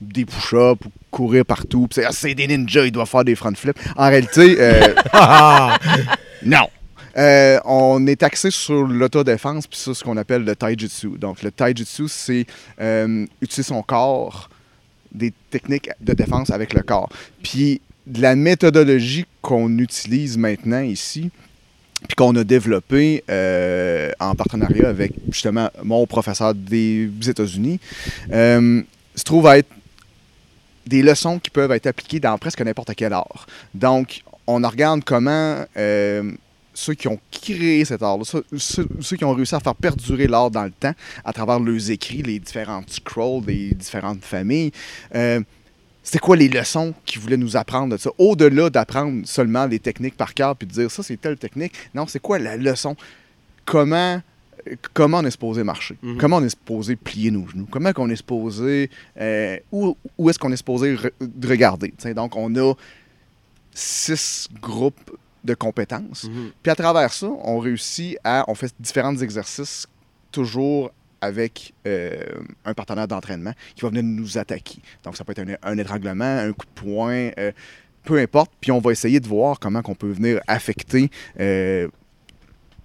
des 0.00 0.24
push-ups, 0.24 0.84
ou 0.84 0.90
courir 1.12 1.44
partout, 1.46 1.86
puis 1.86 2.00
c'est, 2.00 2.04
ah, 2.04 2.10
c'est 2.10 2.34
des 2.34 2.48
ninjas, 2.48 2.84
ils 2.84 2.90
doivent 2.90 3.08
faire 3.08 3.22
des 3.24 3.36
front 3.36 3.54
flips. 3.54 3.78
En 3.96 4.08
réalité, 4.08 4.56
euh, 4.58 4.92
non. 6.44 6.66
Euh, 7.16 7.60
on 7.64 8.04
est 8.08 8.24
axé 8.24 8.50
sur 8.50 8.82
l'autodéfense, 8.84 9.68
puis 9.68 9.78
ça, 9.78 9.94
ce 9.94 10.02
qu'on 10.02 10.16
appelle 10.16 10.44
le 10.44 10.56
taijutsu. 10.56 11.10
Donc, 11.16 11.44
le 11.44 11.52
taijutsu, 11.52 12.08
c'est 12.08 12.44
utiliser 13.40 13.62
son 13.62 13.82
corps, 13.82 14.50
des 15.12 15.32
techniques 15.50 15.90
de 16.00 16.12
défense 16.12 16.50
avec 16.50 16.74
le 16.74 16.82
corps. 16.82 17.08
Puis, 17.42 17.80
de 18.06 18.20
la 18.20 18.34
méthodologie 18.36 19.26
qu'on 19.42 19.78
utilise 19.78 20.36
maintenant 20.36 20.80
ici, 20.80 21.30
puis 22.06 22.14
qu'on 22.14 22.34
a 22.36 22.44
développé 22.44 23.24
euh, 23.30 24.10
en 24.20 24.34
partenariat 24.34 24.88
avec 24.88 25.12
justement 25.30 25.70
mon 25.82 26.06
professeur 26.06 26.54
des 26.54 27.10
États-Unis, 27.26 27.80
euh, 28.32 28.82
se 29.14 29.24
trouve 29.24 29.46
à 29.46 29.58
être 29.58 29.70
des 30.86 31.02
leçons 31.02 31.38
qui 31.38 31.50
peuvent 31.50 31.72
être 31.72 31.86
appliquées 31.86 32.20
dans 32.20 32.36
presque 32.38 32.60
n'importe 32.60 32.94
quel 32.94 33.12
art. 33.12 33.46
Donc, 33.74 34.22
on 34.46 34.60
regarde 34.60 35.02
comment 35.04 35.64
euh, 35.76 36.30
ceux 36.74 36.94
qui 36.94 37.08
ont 37.08 37.18
créé 37.32 37.84
cet 37.84 38.02
art-là, 38.02 38.24
ceux, 38.56 39.16
qui 39.16 39.24
ont 39.24 39.32
réussi 39.32 39.54
à 39.54 39.60
faire 39.60 39.74
perdurer 39.74 40.28
l'art 40.28 40.50
dans 40.50 40.64
le 40.64 40.70
temps 40.70 40.92
à 41.24 41.32
travers 41.32 41.58
leurs 41.58 41.90
écrits, 41.90 42.22
les 42.22 42.38
différentes 42.38 42.90
scrolls 42.90 43.44
des 43.44 43.74
différentes 43.74 44.22
familles. 44.22 44.70
C'était 46.06 46.20
quoi 46.20 46.36
les 46.36 46.48
leçons 46.48 46.94
qu'ils 47.04 47.20
voulaient 47.20 47.36
nous 47.36 47.56
apprendre 47.56 47.92
de 47.92 47.96
ça? 48.00 48.10
Au-delà 48.16 48.70
d'apprendre 48.70 49.26
seulement 49.26 49.66
les 49.66 49.80
techniques 49.80 50.16
par 50.16 50.34
cœur 50.34 50.54
puis 50.54 50.64
de 50.68 50.72
dire 50.72 50.88
ça, 50.88 51.02
c'est 51.02 51.20
telle 51.20 51.36
technique. 51.36 51.72
Non, 51.96 52.06
c'est 52.06 52.20
quoi 52.20 52.38
la 52.38 52.56
leçon? 52.56 52.94
Comment, 53.64 54.22
comment 54.94 55.18
on 55.18 55.24
est 55.24 55.32
supposé 55.32 55.64
marcher? 55.64 55.96
Mhm. 56.02 56.16
Comment 56.18 56.36
on 56.36 56.44
est 56.44 56.50
supposé 56.50 56.94
plier 56.94 57.32
nos 57.32 57.48
genoux? 57.48 57.66
Comment 57.68 57.90
on 57.96 58.08
est 58.08 58.14
supposé. 58.14 58.88
euh, 59.20 59.58
où 59.72 59.96
où 60.16 60.30
est-ce 60.30 60.38
qu'on 60.38 60.52
est 60.52 60.56
supposé 60.56 60.94
re- 60.94 61.10
de 61.20 61.48
regarder? 61.48 61.92
Donc, 62.14 62.36
on 62.36 62.54
a 62.54 62.74
six 63.74 64.48
groupes 64.62 65.10
de 65.42 65.54
compétences. 65.54 66.24
Mhm. 66.24 66.52
Puis 66.62 66.70
à 66.70 66.76
travers 66.76 67.12
ça, 67.12 67.26
on 67.42 67.58
réussit 67.58 68.16
à. 68.22 68.44
On 68.46 68.54
fait 68.54 68.72
différents 68.78 69.16
exercices 69.16 69.88
toujours 70.30 70.92
avec 71.26 71.74
euh, 71.86 72.16
un 72.64 72.74
partenaire 72.74 73.08
d'entraînement 73.08 73.52
qui 73.74 73.82
va 73.82 73.88
venir 73.88 74.02
nous 74.02 74.38
attaquer. 74.38 74.78
Donc 75.04 75.16
ça 75.16 75.24
peut 75.24 75.34
être 75.36 75.58
un, 75.62 75.78
étranglement, 75.78 76.24
un 76.24 76.52
coup 76.52 76.66
de 76.66 76.80
poing, 76.80 77.30
euh, 77.38 77.52
peu 78.04 78.18
importe. 78.18 78.52
Puis 78.60 78.72
on 78.72 78.78
va 78.78 78.92
essayer 78.92 79.20
de 79.20 79.26
voir 79.26 79.58
comment 79.58 79.82
on 79.86 79.94
peut 79.94 80.10
venir 80.10 80.40
affecter 80.46 81.10
euh, 81.40 81.88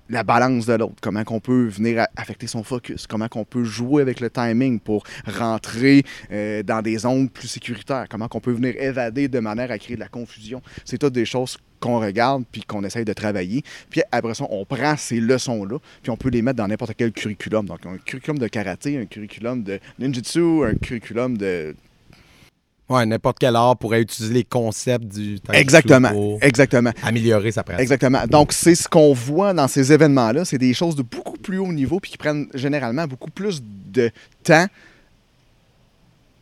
la 0.10 0.24
balance 0.24 0.66
de 0.66 0.74
l'autre, 0.74 0.96
comment 1.02 1.24
qu'on 1.24 1.40
peut 1.40 1.68
venir 1.68 2.06
affecter 2.18 2.46
son 2.46 2.64
focus, 2.64 3.08
comment 3.08 3.30
qu'on 3.30 3.46
peut 3.46 3.64
jouer 3.64 4.02
avec 4.02 4.20
le 4.20 4.30
timing 4.30 4.82
pour 4.82 5.06
rentrer 5.26 6.04
dans 6.30 6.82
des 6.84 6.98
zones 6.98 7.30
plus 7.30 7.48
sécuritaires, 7.48 8.08
comment 8.10 8.28
qu'on 8.28 8.42
peut 8.42 8.52
venir 8.52 8.76
évader 8.78 9.30
de 9.30 9.40
manière 9.40 9.72
à 9.72 9.78
créer 9.78 9.96
de 9.96 10.02
la 10.02 10.10
confusion. 10.10 10.62
C'est 10.84 10.98
toutes 10.98 11.14
des 11.14 11.24
choses 11.24 11.58
qu'on 11.82 12.00
regarde 12.00 12.44
puis 12.50 12.62
qu'on 12.62 12.84
essaye 12.86 13.04
de 13.04 13.14
travailler. 13.14 13.64
Puis 13.90 14.02
après 14.12 14.34
ça, 14.34 14.46
on 14.50 14.64
prend 14.64 14.96
ces 14.96 15.20
leçons-là, 15.20 15.78
puis 16.02 16.12
on 16.12 16.16
peut 16.16 16.30
les 16.30 16.42
mettre 16.42 16.58
dans 16.58 16.68
n'importe 16.68 16.94
quel 16.96 17.12
curriculum. 17.12 17.66
Donc 17.66 17.86
un 17.86 17.98
curriculum 17.98 18.40
de 18.40 18.48
karaté, 18.48 18.98
un 18.98 19.06
curriculum 19.06 19.64
de 19.64 19.80
ninjutsu, 20.00 20.64
un 20.64 20.76
curriculum 20.76 21.38
de... 21.38 21.76
Ouais, 22.90 23.06
n'importe 23.06 23.40
quel 23.40 23.56
art 23.56 23.78
pourrait 23.78 24.02
utiliser 24.02 24.34
les 24.34 24.44
concepts 24.44 25.06
du 25.06 25.38
Exactement, 25.54 26.10
pour 26.10 26.40
exactement. 26.42 26.92
améliorer 27.04 27.52
sa 27.52 27.64
pratique. 27.64 27.84
Exactement. 27.84 28.28
Donc, 28.28 28.52
c'est 28.52 28.76
ce 28.76 28.90
qu'on 28.90 29.14
voit 29.14 29.54
dans 29.54 29.70
ces 29.70 29.94
événements-là. 29.94 30.44
C'est 30.44 30.58
des 30.58 30.74
choses 30.74 30.98
de 30.98 31.02
beaucoup 31.02 31.38
plus 31.38 31.58
haut 31.58 31.72
niveau 31.72 32.02
puis 32.02 32.12
qui 32.12 32.18
prennent 32.18 32.48
généralement 32.54 33.08
beaucoup 33.08 33.32
plus 33.32 33.64
de 33.64 34.12
temps 34.44 34.68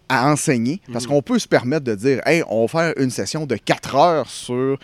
à 0.09 0.31
enseigner. 0.31 0.81
Parce 0.91 1.05
qu'on 1.05 1.21
peut 1.21 1.37
se 1.37 1.47
permettre 1.47 1.85
de 1.85 1.93
dire, 1.93 2.19
hey, 2.25 2.41
on 2.49 2.65
va 2.65 2.67
faire 2.67 2.93
une 2.97 3.11
session 3.11 3.45
de 3.45 3.55
4 3.55 3.95
heures 3.95 4.29
sur 4.29 4.79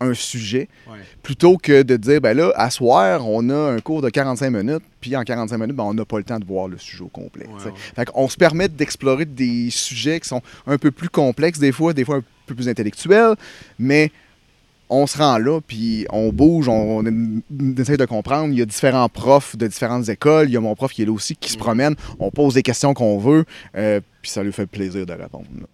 un 0.00 0.12
sujet, 0.14 0.68
Ouais. 0.90 0.98
plutôt 1.22 1.56
que 1.56 1.82
de 1.82 1.96
dire, 1.96 2.20
ben 2.20 2.36
là, 2.36 2.52
à 2.56 2.70
soir, 2.70 3.26
on 3.28 3.48
a 3.50 3.54
un 3.72 3.80
cours 3.80 4.02
de 4.02 4.10
45 4.10 4.50
minutes, 4.50 4.82
puis 5.00 5.16
en 5.16 5.22
45 5.22 5.56
minutes, 5.58 5.76
ben, 5.76 5.84
on 5.84 5.94
n'a 5.94 6.04
pas 6.04 6.18
le 6.18 6.24
temps 6.24 6.38
de 6.38 6.44
voir 6.44 6.68
le 6.68 6.78
sujet 6.78 7.02
au 7.04 7.08
complet. 7.08 7.46
Ouais, 7.46 7.64
ouais. 7.64 7.72
Fait 7.96 8.04
qu'on 8.04 8.28
se 8.28 8.36
permet 8.36 8.68
d'explorer 8.68 9.24
des 9.24 9.70
sujets 9.70 10.20
qui 10.20 10.28
sont 10.28 10.42
un 10.66 10.78
peu 10.78 10.90
plus 10.90 11.08
complexes, 11.08 11.58
des 11.58 11.72
fois, 11.72 11.92
des 11.92 12.04
fois 12.04 12.16
un 12.16 12.24
peu 12.46 12.54
plus 12.54 12.68
intellectuels, 12.68 13.34
mais 13.78 14.10
on 14.90 15.06
se 15.06 15.16
rend 15.16 15.38
là, 15.38 15.60
puis 15.66 16.06
on 16.10 16.30
bouge, 16.30 16.68
on, 16.68 16.98
on 16.98 17.76
essaie 17.78 17.96
de 17.96 18.04
comprendre. 18.04 18.52
Il 18.52 18.58
y 18.58 18.62
a 18.62 18.66
différents 18.66 19.08
profs 19.08 19.56
de 19.56 19.66
différentes 19.66 20.08
écoles. 20.10 20.48
Il 20.48 20.52
y 20.52 20.56
a 20.58 20.60
mon 20.60 20.74
prof 20.74 20.92
qui 20.92 21.02
est 21.02 21.06
là 21.06 21.12
aussi, 21.12 21.34
qui 21.36 21.50
se 21.50 21.56
promène. 21.56 21.94
On 22.18 22.30
pose 22.30 22.54
des 22.54 22.62
questions 22.62 22.92
qu'on 22.92 23.16
veut, 23.18 23.44
euh, 23.76 24.00
puis 24.20 24.30
ça 24.30 24.42
lui 24.42 24.52
fait 24.52 24.66
plaisir 24.66 25.06
de 25.06 25.12
répondre. 25.14 25.46
là. 25.58 25.66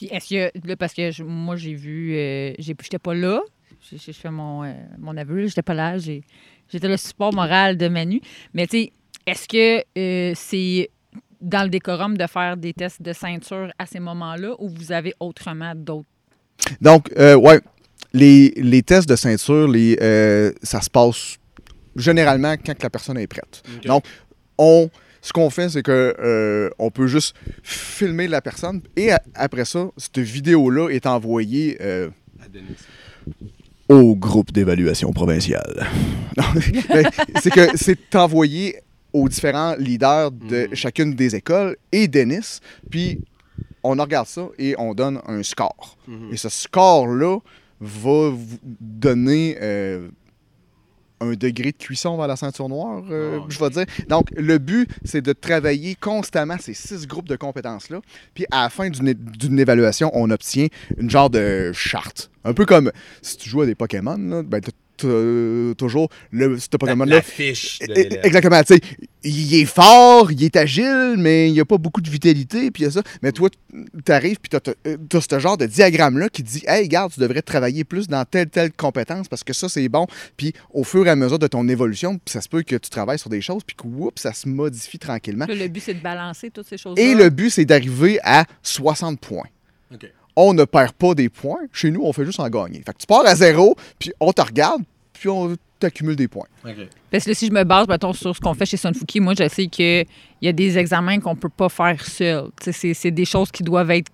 Puis 0.00 0.08
est-ce 0.10 0.30
que, 0.30 0.66
là, 0.66 0.76
parce 0.76 0.94
que 0.94 1.10
je- 1.10 1.22
moi, 1.22 1.56
j'ai 1.56 1.74
vu, 1.74 2.14
euh, 2.14 2.54
j'ai- 2.58 2.74
j'étais 2.82 2.98
pas 2.98 3.12
là, 3.12 3.42
je, 3.82 3.98
je- 3.98 4.12
je 4.12 4.12
fais 4.12 4.30
mon, 4.30 4.64
euh, 4.64 4.72
mon 4.98 5.14
aveu, 5.14 5.46
j'étais 5.46 5.60
pas 5.60 5.74
là, 5.74 5.98
j'ai- 5.98 6.22
j'étais 6.72 6.88
le 6.88 6.96
support 6.96 7.34
moral 7.34 7.76
de 7.76 7.86
Manu. 7.86 8.22
Mais 8.54 8.66
tu 8.66 8.78
sais, 8.84 8.92
est-ce 9.26 9.46
que 9.46 9.84
euh, 9.98 10.32
c'est 10.34 10.88
dans 11.42 11.64
le 11.64 11.68
décorum 11.68 12.16
de 12.16 12.26
faire 12.26 12.56
des 12.56 12.72
tests 12.72 13.02
de 13.02 13.12
ceinture 13.12 13.70
à 13.78 13.84
ces 13.84 14.00
moments-là 14.00 14.54
ou 14.58 14.70
vous 14.70 14.90
avez 14.90 15.12
autrement 15.20 15.74
d'autres? 15.76 16.08
Donc, 16.80 17.12
euh, 17.18 17.34
ouais, 17.34 17.60
les, 18.14 18.54
les 18.56 18.82
tests 18.82 19.06
de 19.08 19.16
ceinture, 19.16 19.68
les, 19.68 19.98
euh, 20.00 20.50
ça 20.62 20.80
se 20.80 20.88
passe 20.88 21.36
généralement 21.94 22.54
quand 22.64 22.82
la 22.82 22.88
personne 22.88 23.18
est 23.18 23.26
prête. 23.26 23.62
Donc, 23.84 24.04
on, 24.56 24.88
ce 25.22 25.32
qu'on 25.32 25.50
fait, 25.50 25.68
c'est 25.68 25.82
que 25.82 26.14
euh, 26.18 26.70
on 26.78 26.90
peut 26.90 27.06
juste 27.06 27.34
filmer 27.62 28.26
la 28.28 28.40
personne 28.40 28.80
et 28.96 29.10
après 29.34 29.64
ça, 29.64 29.88
cette 29.96 30.18
vidéo-là 30.18 30.88
est 30.90 31.06
envoyée 31.06 31.76
euh, 31.80 32.08
au 33.88 34.14
groupe 34.14 34.52
d'évaluation 34.52 35.12
provinciale. 35.12 35.86
C'est 37.42 37.50
que 37.50 37.76
c'est 37.76 38.14
envoyé 38.14 38.76
aux 39.12 39.28
différents 39.28 39.74
leaders 39.76 40.30
de 40.30 40.68
Mhm. 40.68 40.74
chacune 40.74 41.14
des 41.14 41.34
écoles 41.34 41.76
et 41.90 42.06
Denis, 42.06 42.60
puis 42.90 43.20
on 43.82 43.90
regarde 43.96 44.28
ça 44.28 44.48
et 44.58 44.74
on 44.78 44.94
donne 44.94 45.20
un 45.26 45.42
score. 45.42 45.96
Mhm. 46.06 46.28
Et 46.32 46.36
ce 46.36 46.48
score-là 46.48 47.38
va 47.80 48.30
vous 48.30 48.58
donner 48.80 49.56
euh, 49.60 50.08
un 51.20 51.32
degré 51.32 51.72
de 51.72 51.76
cuisson 51.76 52.16
vers 52.16 52.26
la 52.26 52.36
ceinture 52.36 52.68
noire, 52.68 53.02
euh, 53.10 53.38
Ah, 53.40 53.46
je 53.48 53.58
vais 53.58 53.70
dire. 53.70 53.84
Donc, 54.08 54.28
le 54.36 54.58
but, 54.58 54.88
c'est 55.04 55.20
de 55.22 55.32
travailler 55.32 55.94
constamment 55.94 56.56
ces 56.58 56.74
six 56.74 57.06
groupes 57.06 57.28
de 57.28 57.36
compétences-là. 57.36 58.00
Puis, 58.34 58.46
à 58.50 58.62
la 58.62 58.70
fin 58.70 58.88
d'une 58.90 59.58
évaluation, 59.58 60.10
on 60.14 60.30
obtient 60.30 60.68
une 60.96 61.10
genre 61.10 61.30
de 61.30 61.72
charte. 61.72 62.30
Un 62.44 62.54
peu 62.54 62.64
comme 62.64 62.90
si 63.22 63.36
tu 63.36 63.48
joues 63.50 63.62
à 63.62 63.66
des 63.66 63.74
Pokémon, 63.74 64.16
là, 64.16 64.42
ben, 64.42 64.60
toujours 65.74 66.08
le, 66.30 66.58
ce 66.58 66.68
Pokémon-là. 66.68 67.16
la 67.16 67.22
fiche 67.22 67.78
de 67.80 67.92
l'élève. 67.92 68.20
Exactement, 68.24 68.62
tu 68.62 68.74
sais, 68.74 68.80
il 69.22 69.54
est 69.54 69.66
fort, 69.66 70.32
il 70.32 70.42
est 70.44 70.56
agile, 70.56 71.16
mais 71.18 71.48
il 71.48 71.52
n'y 71.52 71.60
a 71.60 71.64
pas 71.64 71.78
beaucoup 71.78 72.00
de 72.00 72.08
vitalité, 72.08 72.70
puis 72.70 72.82
il 72.82 72.86
y 72.86 72.88
a 72.88 72.90
ça. 72.90 73.02
Mais 73.22 73.32
toi, 73.32 73.48
tu 74.04 74.12
arrives, 74.12 74.38
puis 74.40 74.50
tu 74.50 74.56
as, 74.56 75.20
ce 75.20 75.38
genre 75.38 75.56
de 75.56 75.66
diagramme-là 75.66 76.28
qui 76.28 76.42
dit 76.42 76.62
Hey, 76.66 76.84
regarde, 76.84 77.12
tu 77.12 77.20
devrais 77.20 77.42
travailler 77.42 77.84
plus 77.84 78.08
dans 78.08 78.24
telle, 78.24 78.48
telle 78.48 78.72
compétence 78.72 79.28
parce 79.28 79.44
que 79.44 79.52
ça, 79.52 79.68
c'est 79.68 79.88
bon. 79.88 80.06
Puis 80.36 80.52
au 80.72 80.84
fur 80.84 81.06
et 81.06 81.10
à 81.10 81.16
mesure 81.16 81.38
de 81.38 81.46
ton 81.46 81.68
évolution, 81.68 82.18
ça 82.26 82.40
se 82.40 82.48
peut 82.48 82.62
que 82.62 82.76
tu 82.76 82.90
travailles 82.90 83.18
sur 83.18 83.30
des 83.30 83.40
choses, 83.40 83.62
puis 83.64 83.76
que 83.76 83.86
whoops, 83.86 84.20
ça 84.20 84.32
se 84.32 84.48
modifie 84.48 84.98
tranquillement. 84.98 85.46
Le 85.48 85.68
but, 85.68 85.80
c'est 85.80 85.94
de 85.94 86.02
balancer 86.02 86.50
toutes 86.50 86.66
ces 86.66 86.78
choses-là. 86.78 87.02
Et 87.02 87.14
le 87.14 87.30
but, 87.30 87.50
c'est 87.50 87.64
d'arriver 87.64 88.18
à 88.22 88.44
60 88.62 89.20
points. 89.20 89.48
OK. 89.92 90.10
On 90.36 90.54
ne 90.54 90.64
perd 90.64 90.92
pas 90.92 91.14
des 91.14 91.28
points. 91.28 91.60
Chez 91.72 91.90
nous, 91.90 92.02
on 92.04 92.12
fait 92.12 92.24
juste 92.24 92.40
en 92.40 92.48
gagner. 92.48 92.78
Fait 92.86 92.92
que 92.92 92.98
tu 92.98 93.06
pars 93.06 93.26
à 93.26 93.34
zéro, 93.34 93.76
puis 93.98 94.12
on 94.20 94.32
te 94.32 94.42
regarde, 94.42 94.82
puis 95.12 95.28
on 95.28 95.56
t'accumule 95.78 96.16
des 96.16 96.28
points. 96.28 96.46
Parce 97.10 97.24
que 97.24 97.30
là, 97.30 97.34
si 97.34 97.46
je 97.46 97.52
me 97.52 97.64
base, 97.64 97.88
mettons, 97.88 98.12
sur 98.12 98.34
ce 98.34 98.40
qu'on 98.40 98.54
fait 98.54 98.66
chez 98.66 98.76
Sunfuki, 98.76 99.20
moi, 99.20 99.34
je 99.38 99.48
sais 99.48 99.66
qu'il 99.66 100.06
y 100.42 100.48
a 100.48 100.52
des 100.52 100.78
examens 100.78 101.18
qu'on 101.20 101.34
peut 101.36 101.48
pas 101.48 101.68
faire 101.68 102.04
seul. 102.04 102.48
C'est 102.60 103.10
des 103.10 103.24
choses 103.24 103.50
qui 103.50 103.62
doivent 103.62 103.90
être 103.90 104.08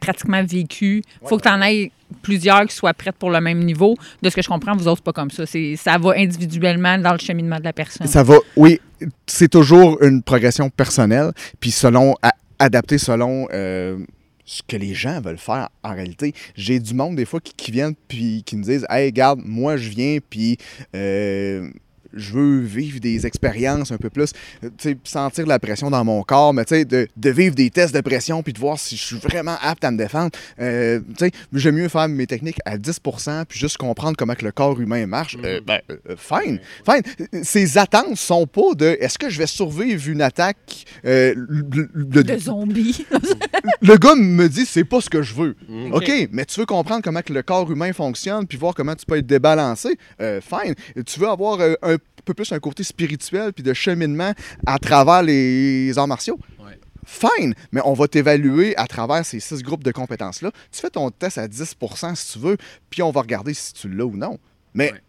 pratiquement 0.00 0.42
vécues. 0.44 1.02
Il 1.22 1.28
faut 1.28 1.36
que 1.36 1.42
tu 1.42 1.48
en 1.48 1.60
aies 1.62 1.90
plusieurs 2.22 2.66
qui 2.66 2.74
soient 2.74 2.94
prêtes 2.94 3.16
pour 3.16 3.30
le 3.30 3.40
même 3.40 3.62
niveau. 3.64 3.94
De 4.22 4.30
ce 4.30 4.34
que 4.36 4.42
je 4.42 4.48
comprends, 4.48 4.74
vous 4.76 4.88
autres, 4.88 5.02
pas 5.02 5.12
comme 5.12 5.30
ça. 5.30 5.44
Ça 5.46 5.98
va 5.98 6.12
individuellement 6.16 6.98
dans 6.98 7.12
le 7.12 7.18
cheminement 7.18 7.58
de 7.58 7.64
la 7.64 7.72
personne. 7.72 8.06
Ça 8.06 8.22
va, 8.22 8.36
oui, 8.56 8.80
c'est 9.26 9.48
toujours 9.48 10.02
une 10.02 10.22
progression 10.22 10.70
personnelle, 10.70 11.32
puis 11.60 11.70
selon, 11.70 12.14
a- 12.22 12.32
adapté 12.58 12.98
selon 12.98 13.46
euh, 13.52 13.98
ce 14.44 14.62
que 14.62 14.76
les 14.76 14.94
gens 14.94 15.20
veulent 15.20 15.38
faire 15.38 15.68
en 15.82 15.94
réalité. 15.94 16.34
J'ai 16.56 16.78
du 16.78 16.94
monde 16.94 17.16
des 17.16 17.24
fois 17.24 17.40
qui, 17.40 17.54
qui 17.54 17.70
viennent 17.70 17.94
puis 18.08 18.42
qui 18.44 18.56
me 18.56 18.62
disent 18.62 18.86
Hey, 18.90 19.06
regarde, 19.06 19.40
moi 19.44 19.76
je 19.76 19.88
viens 19.88 20.18
puis 20.28 20.58
euh, 20.94 21.70
je 22.16 22.32
veux 22.32 22.60
vivre 22.60 23.00
des 23.00 23.26
expériences 23.26 23.92
un 23.92 23.96
peu 23.98 24.10
plus, 24.10 24.32
euh, 24.62 24.68
tu 24.78 24.90
sais, 24.90 24.96
sentir 25.04 25.46
la 25.46 25.58
pression 25.58 25.90
dans 25.90 26.04
mon 26.04 26.22
corps, 26.22 26.54
mais 26.54 26.64
tu 26.64 26.74
sais, 26.74 26.84
de, 26.84 27.08
de 27.16 27.30
vivre 27.30 27.54
des 27.54 27.70
tests 27.70 27.94
de 27.94 28.00
pression 28.00 28.42
puis 28.42 28.52
de 28.52 28.58
voir 28.58 28.78
si 28.78 28.96
je 28.96 29.04
suis 29.04 29.16
vraiment 29.18 29.56
apte 29.62 29.84
à 29.84 29.90
me 29.90 29.98
défendre. 29.98 30.30
Euh, 30.60 31.00
tu 31.18 31.26
sais, 31.26 31.30
j'aime 31.52 31.76
mieux 31.76 31.88
faire 31.88 32.08
mes 32.08 32.26
techniques 32.26 32.58
à 32.64 32.76
10% 32.78 33.44
puis 33.46 33.58
juste 33.58 33.76
comprendre 33.76 34.16
comment 34.16 34.34
que 34.34 34.44
le 34.44 34.52
corps 34.52 34.80
humain 34.80 35.06
marche. 35.06 35.36
Euh, 35.44 35.60
ben, 35.66 35.80
euh, 35.90 35.96
euh, 36.10 36.16
fine, 36.16 36.58
fine. 36.88 37.42
Ces 37.44 37.78
attentes 37.78 38.16
sont 38.16 38.46
pas 38.46 38.74
de 38.76 38.96
est-ce 39.00 39.18
que 39.18 39.28
je 39.30 39.38
vais 39.38 39.46
survivre 39.46 40.08
une 40.08 40.22
attaque. 40.22 40.84
euh, 41.04 41.34
le, 41.36 41.88
le- 41.92 42.22
De 42.24 42.38
zombies. 42.38 43.04
le 43.82 43.96
gars 43.96 44.14
me 44.14 44.48
dit 44.48 44.66
c'est 44.66 44.84
pas 44.84 45.00
ce 45.00 45.10
que 45.10 45.22
je 45.22 45.34
veux. 45.34 45.56
Mm. 45.68 45.92
OK, 45.92 46.10
mais 46.32 46.44
tu 46.44 46.60
veux 46.60 46.66
comprendre 46.66 47.02
comment 47.02 47.22
que 47.22 47.32
le 47.32 47.42
corps 47.42 47.70
humain 47.70 47.92
fonctionne 47.92 48.46
puis 48.46 48.58
voir 48.58 48.74
comment 48.74 48.94
tu 48.94 49.04
peux 49.06 49.18
être 49.18 49.26
débalancé. 49.26 49.96
Euh, 50.20 50.40
fine. 50.40 50.74
Tu 51.04 51.20
veux 51.20 51.28
avoir 51.28 51.60
euh, 51.60 51.74
un 51.82 51.96
peu 52.24 52.34
plus 52.34 52.52
un 52.52 52.58
côté 52.58 52.82
spirituel 52.84 53.52
puis 53.52 53.62
de 53.62 53.74
cheminement 53.74 54.32
à 54.66 54.78
travers 54.78 55.22
les 55.22 55.96
arts 55.98 56.08
martiaux. 56.08 56.38
Ouais. 56.58 56.78
Fine, 57.04 57.54
mais 57.70 57.82
on 57.84 57.92
va 57.92 58.08
t'évaluer 58.08 58.74
à 58.78 58.86
travers 58.86 59.26
ces 59.26 59.38
six 59.40 59.62
groupes 59.62 59.84
de 59.84 59.92
compétences-là. 59.92 60.50
Tu 60.72 60.80
fais 60.80 60.88
ton 60.90 61.10
test 61.10 61.36
à 61.36 61.46
10% 61.48 62.14
si 62.14 62.32
tu 62.32 62.38
veux, 62.38 62.56
puis 62.88 63.02
on 63.02 63.10
va 63.10 63.20
regarder 63.20 63.52
si 63.52 63.74
tu 63.74 63.88
l'as 63.90 64.06
ou 64.06 64.16
non. 64.16 64.38
Mais 64.72 64.92
Ouais. 64.92 65.00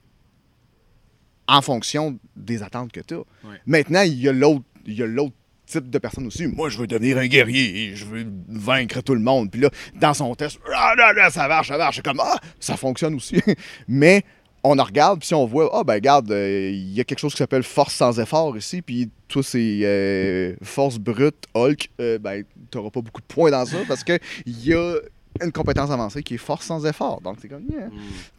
en 1.47 1.61
fonction 1.61 2.19
des 2.35 2.63
attentes 2.63 2.91
que 2.91 2.99
tu 2.99 3.13
as. 3.13 3.17
Ouais. 3.19 3.61
Maintenant, 3.65 4.01
il 4.01 4.19
y 4.19 4.27
a 4.27 4.33
l'autre 4.33 4.63
il 4.87 4.93
y 4.95 5.01
a 5.03 5.07
l'autre 5.07 5.33
type 5.65 5.89
de 5.89 5.97
personne 5.97 6.27
aussi. 6.27 6.45
Moi, 6.45 6.69
je 6.69 6.77
veux 6.77 6.85
devenir 6.85 7.17
un 7.17 7.25
guerrier, 7.27 7.95
je 7.95 8.05
veux 8.05 8.27
vaincre 8.49 9.01
tout 9.01 9.15
le 9.15 9.21
monde. 9.21 9.49
Puis 9.49 9.61
là, 9.61 9.69
dans 9.95 10.13
son 10.13 10.35
test, 10.35 10.59
ah, 10.75 10.93
ça 11.31 11.47
marche, 11.47 11.69
ça 11.69 11.77
marche. 11.77 11.95
C'est 11.95 12.05
comme, 12.05 12.19
ah, 12.21 12.37
ça 12.59 12.77
fonctionne 12.77 13.15
aussi. 13.15 13.41
Mais 13.87 14.23
on 14.65 14.79
en 14.79 14.83
regarde, 14.83 15.19
puis 15.19 15.27
si 15.27 15.33
on 15.33 15.45
voit, 15.45 15.69
ah 15.73 15.83
ben 15.83 15.93
regarde, 15.93 16.31
euh, 16.31 16.71
il 16.71 16.93
y 16.93 16.99
a 16.99 17.03
quelque 17.03 17.19
chose 17.19 17.33
qui 17.33 17.37
s'appelle 17.37 17.63
force 17.63 17.93
sans 17.93 18.19
effort 18.19 18.57
ici, 18.57 18.81
puis 18.81 19.09
toi 19.27 19.43
c'est 19.43 19.79
euh, 19.83 20.55
force 20.63 20.97
brute, 20.97 21.45
Hulk, 21.53 21.89
euh, 22.01 22.17
ben 22.17 22.43
t'auras 22.71 22.89
pas 22.89 23.01
beaucoup 23.01 23.21
de 23.21 23.27
points 23.27 23.51
dans 23.51 23.65
ça 23.65 23.77
parce 23.87 24.03
que 24.03 24.17
il 24.45 24.65
y 24.65 24.73
a 24.73 24.97
une 25.41 25.51
compétence 25.51 25.91
avancée 25.91 26.23
qui 26.23 26.35
est 26.35 26.39
force 26.39 26.65
sans 26.65 26.85
effort. 26.85 27.21
Donc 27.21 27.37
c'est 27.41 27.47
comme, 27.47 27.65
yeah. 27.71 27.89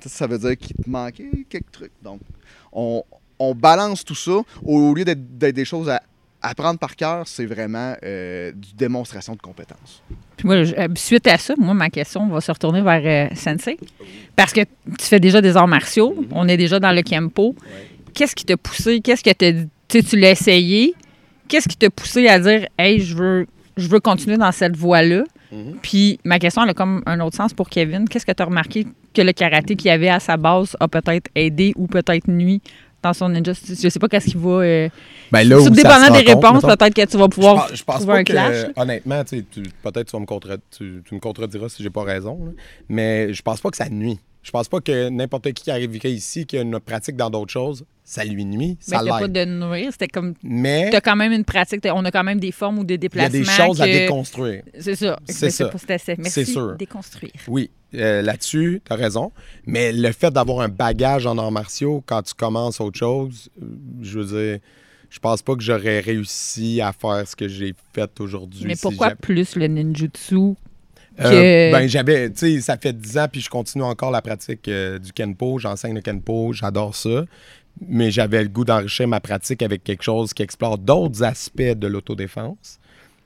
Ça, 0.00 0.09
ça 0.09 0.26
veut 0.26 0.38
dire 0.38 0.56
qu'il 0.56 0.75
te 0.76 0.90
manquait 0.90 1.30
quelques 1.49 1.71
trucs. 1.71 1.92
Donc 2.02 2.21
on, 2.73 3.04
on 3.38 3.54
balance 3.54 4.04
tout 4.04 4.14
ça 4.14 4.40
au 4.64 4.95
lieu 4.95 5.04
d'être 5.04 5.38
des 5.38 5.64
choses 5.64 5.88
à 5.88 6.02
apprendre 6.43 6.78
par 6.78 6.95
cœur, 6.97 7.26
c'est 7.26 7.47
vraiment 7.47 7.95
euh, 8.05 8.52
du 8.52 8.75
démonstration 8.75 9.35
de 9.35 9.40
compétences. 9.40 10.02
Puis 10.37 10.47
moi, 10.47 10.64
je- 10.64 10.75
euh, 10.75 10.88
suite 10.97 11.26
à 11.26 11.38
ça, 11.38 11.55
moi, 11.59 11.75
ma 11.75 11.90
question 11.90 12.26
va 12.28 12.40
se 12.40 12.52
retourner 12.52 12.83
vers 12.83 13.02
euh, 13.31 13.35
Sensei. 13.35 13.78
Parce 14.37 14.52
que 14.52 14.61
tu 14.61 15.05
fais 15.07 15.21
déjà 15.21 15.40
des 15.40 15.57
arts 15.57 15.69
martiaux, 15.69 16.14
on 16.33 16.47
est 16.49 16.57
déjà 16.57 16.78
dans 16.78 16.93
le 16.93 17.02
Kempo. 17.02 17.55
Qu'est-ce 18.14 18.35
qui 18.35 18.45
t'a 18.45 18.57
poussé? 18.57 19.00
Qu'est-ce 19.00 19.23
que? 19.23 19.66
Tu 19.88 20.16
l'as 20.19 20.31
essayé. 20.31 20.95
Qu'est-ce 21.49 21.69
qui 21.69 21.76
t'a 21.76 21.90
poussé 21.90 22.26
à 22.28 22.38
dire, 22.38 22.66
hey, 22.78 23.00
je 23.00 23.14
veux, 23.16 23.47
je 23.76 23.88
veux 23.88 24.00
continuer 24.00 24.37
dans 24.37 24.52
cette 24.52 24.76
voie-là? 24.76 25.25
Puis 25.81 26.19
ma 26.25 26.38
question, 26.40 26.64
elle 26.64 26.71
a 26.71 26.75
comme 26.75 27.02
un 27.07 27.21
autre 27.21 27.37
sens 27.37 27.55
pour 27.55 27.69
Kevin. 27.71 28.09
Qu'est-ce 28.09 28.26
que 28.26 28.33
tu 28.33 28.43
as 28.43 28.47
remarqué 28.47 28.87
que 29.14 29.23
le 29.23 29.33
karaté 29.33 29.76
qu'il 29.76 29.87
y 29.87 29.90
avait 29.90 30.09
à 30.09 30.19
sa 30.21 30.37
base 30.37 30.76
a 30.81 30.88
peut-être 30.88 31.31
aidé 31.35 31.73
ou 31.76 31.87
peut-être 31.87 32.28
nuit 32.28 32.61
son 33.15 33.29
ninja? 33.29 33.53
Je 33.55 33.89
sais 33.89 33.99
pas 33.99 34.09
qu'est-ce 34.09 34.31
qui 34.31 34.37
va. 34.37 34.51
euh, 34.63 34.89
Ben, 35.33 35.43
là 35.49 35.59
où 35.61 35.71
dépendant 35.71 36.11
des 36.13 36.21
réponses, 36.33 36.63
peut-être 36.63 36.95
que 36.95 37.05
tu 37.05 37.17
vas 37.17 37.29
pouvoir 37.29 37.69
je 37.75 37.83
pense 37.85 37.97
trouver 37.97 38.13
pas 38.13 38.19
un 38.19 38.25
que, 38.25 38.33
clash. 38.33 38.67
honnêtement, 38.77 39.25
tu 39.25 39.43
peut-être 39.83 40.05
tu 40.07 40.13
vas 40.13 40.21
me 40.21 40.27
contre- 40.27 40.59
tu, 40.77 41.03
tu 41.07 41.15
me 41.15 41.21
contrediras 41.21 41.69
si 41.69 41.83
j'ai 41.83 41.91
pas 41.91 42.03
raison, 42.05 42.39
là, 42.45 42.51
mais 42.89 43.33
je 43.33 43.43
pense 43.43 43.61
pas 43.61 43.71
que 43.71 43.77
ça 43.77 43.89
nuit. 43.89 44.19
Je 44.43 44.51
pense 44.53 44.69
pas 44.69 44.81
que 44.81 45.09
n'importe 45.09 45.45
qui 45.53 45.65
qui 45.65 45.71
arriverait 45.73 46.13
ici, 46.13 46.47
qui 46.47 46.57
a 46.57 46.63
une 46.63 46.79
pratique 46.79 47.17
dans 47.17 47.31
d'autres 47.31 47.53
choses, 47.53 47.85
ça 48.09 48.25
lui 48.25 48.45
nuit, 48.45 48.77
ça 48.79 49.01
t'as 49.05 49.09
pas 49.19 49.21
l'aide. 49.27 49.33
de 49.33 49.45
nuire, 49.45 49.89
c'était 49.91 50.07
comme. 50.07 50.35
Mais 50.45 50.91
T'as 50.91 51.01
quand 51.01 51.17
même 51.17 51.33
une 51.33 51.45
pratique, 51.45 51.81
t'as- 51.81 51.93
on 51.93 52.05
a 52.05 52.13
quand 52.13 52.23
même 52.23 52.39
des 52.39 52.53
formes 52.53 52.79
ou 52.79 52.85
des 52.85 52.95
il 52.95 52.97
y 52.97 52.99
a 52.99 52.99
déplacements. 53.29 53.39
des 53.41 53.45
choses 53.45 53.81
à 53.83 53.87
déconstruire. 53.87 54.63
C'est 54.79 54.95
ça. 54.95 55.19
C'est 55.29 55.51
ça. 55.51 55.71
Merci. 56.19 56.31
C'est 56.31 56.45
sûr. 56.45 56.77
Déconstruire. 56.77 57.33
Oui, 57.49 57.69
euh, 57.97 58.23
là-dessus, 58.23 58.81
tu 58.87 58.93
as 58.93 58.97
raison. 58.97 59.33
Mais 59.67 59.93
le 59.93 60.13
fait 60.13 60.31
d'avoir 60.31 60.61
un 60.61 60.69
bagage 60.69 61.27
en 61.27 61.37
arts 61.37 61.51
martiaux 61.51 62.01
quand 62.07 62.23
tu 62.23 62.35
commences 62.35 62.81
autre 62.81 62.97
chose, 62.99 63.49
euh, 63.61 63.67
je 64.03 64.21
veux 64.21 64.25
dire, 64.51 64.59
je 65.11 65.19
pense 65.19 65.43
pas 65.43 65.57
que 65.57 65.63
j'aurais 65.63 65.99
réussi 65.99 66.81
à 66.81 66.93
faire 66.93 67.27
ce 67.27 67.35
que 67.35 67.49
j'ai 67.49 67.75
fait 67.93 68.21
aujourd'hui. 68.21 68.67
Mais 68.67 68.77
pourquoi 68.81 69.17
plus 69.17 69.57
le 69.57 69.67
ninjutsu 69.67 70.55
Euh, 71.19 71.73
ben, 71.73 71.89
j'avais, 71.89 72.29
tu 72.31 72.39
sais, 72.57 72.61
ça 72.61 72.77
fait 72.77 72.93
10 72.93 73.17
ans, 73.19 73.27
puis 73.31 73.41
je 73.41 73.49
continue 73.49 73.85
encore 73.85 74.11
la 74.11 74.21
pratique 74.21 74.69
euh, 74.69 74.99
du 74.99 75.13
Kenpo. 75.13 75.59
J'enseigne 75.59 75.95
le 75.95 76.03
Kenpo, 76.03 76.53
j'adore 76.53 76.95
ça. 76.95 77.25
Mais 77.80 78.11
j'avais 78.11 78.42
le 78.42 78.49
goût 78.49 78.64
d'enrichir 78.64 79.06
ma 79.06 79.21
pratique 79.21 79.62
avec 79.62 79.85
quelque 79.85 80.02
chose 80.02 80.33
qui 80.33 80.42
explore 80.42 80.78
d'autres 80.78 81.23
aspects 81.23 81.62
de 81.62 81.87
l'autodéfense 81.87 82.78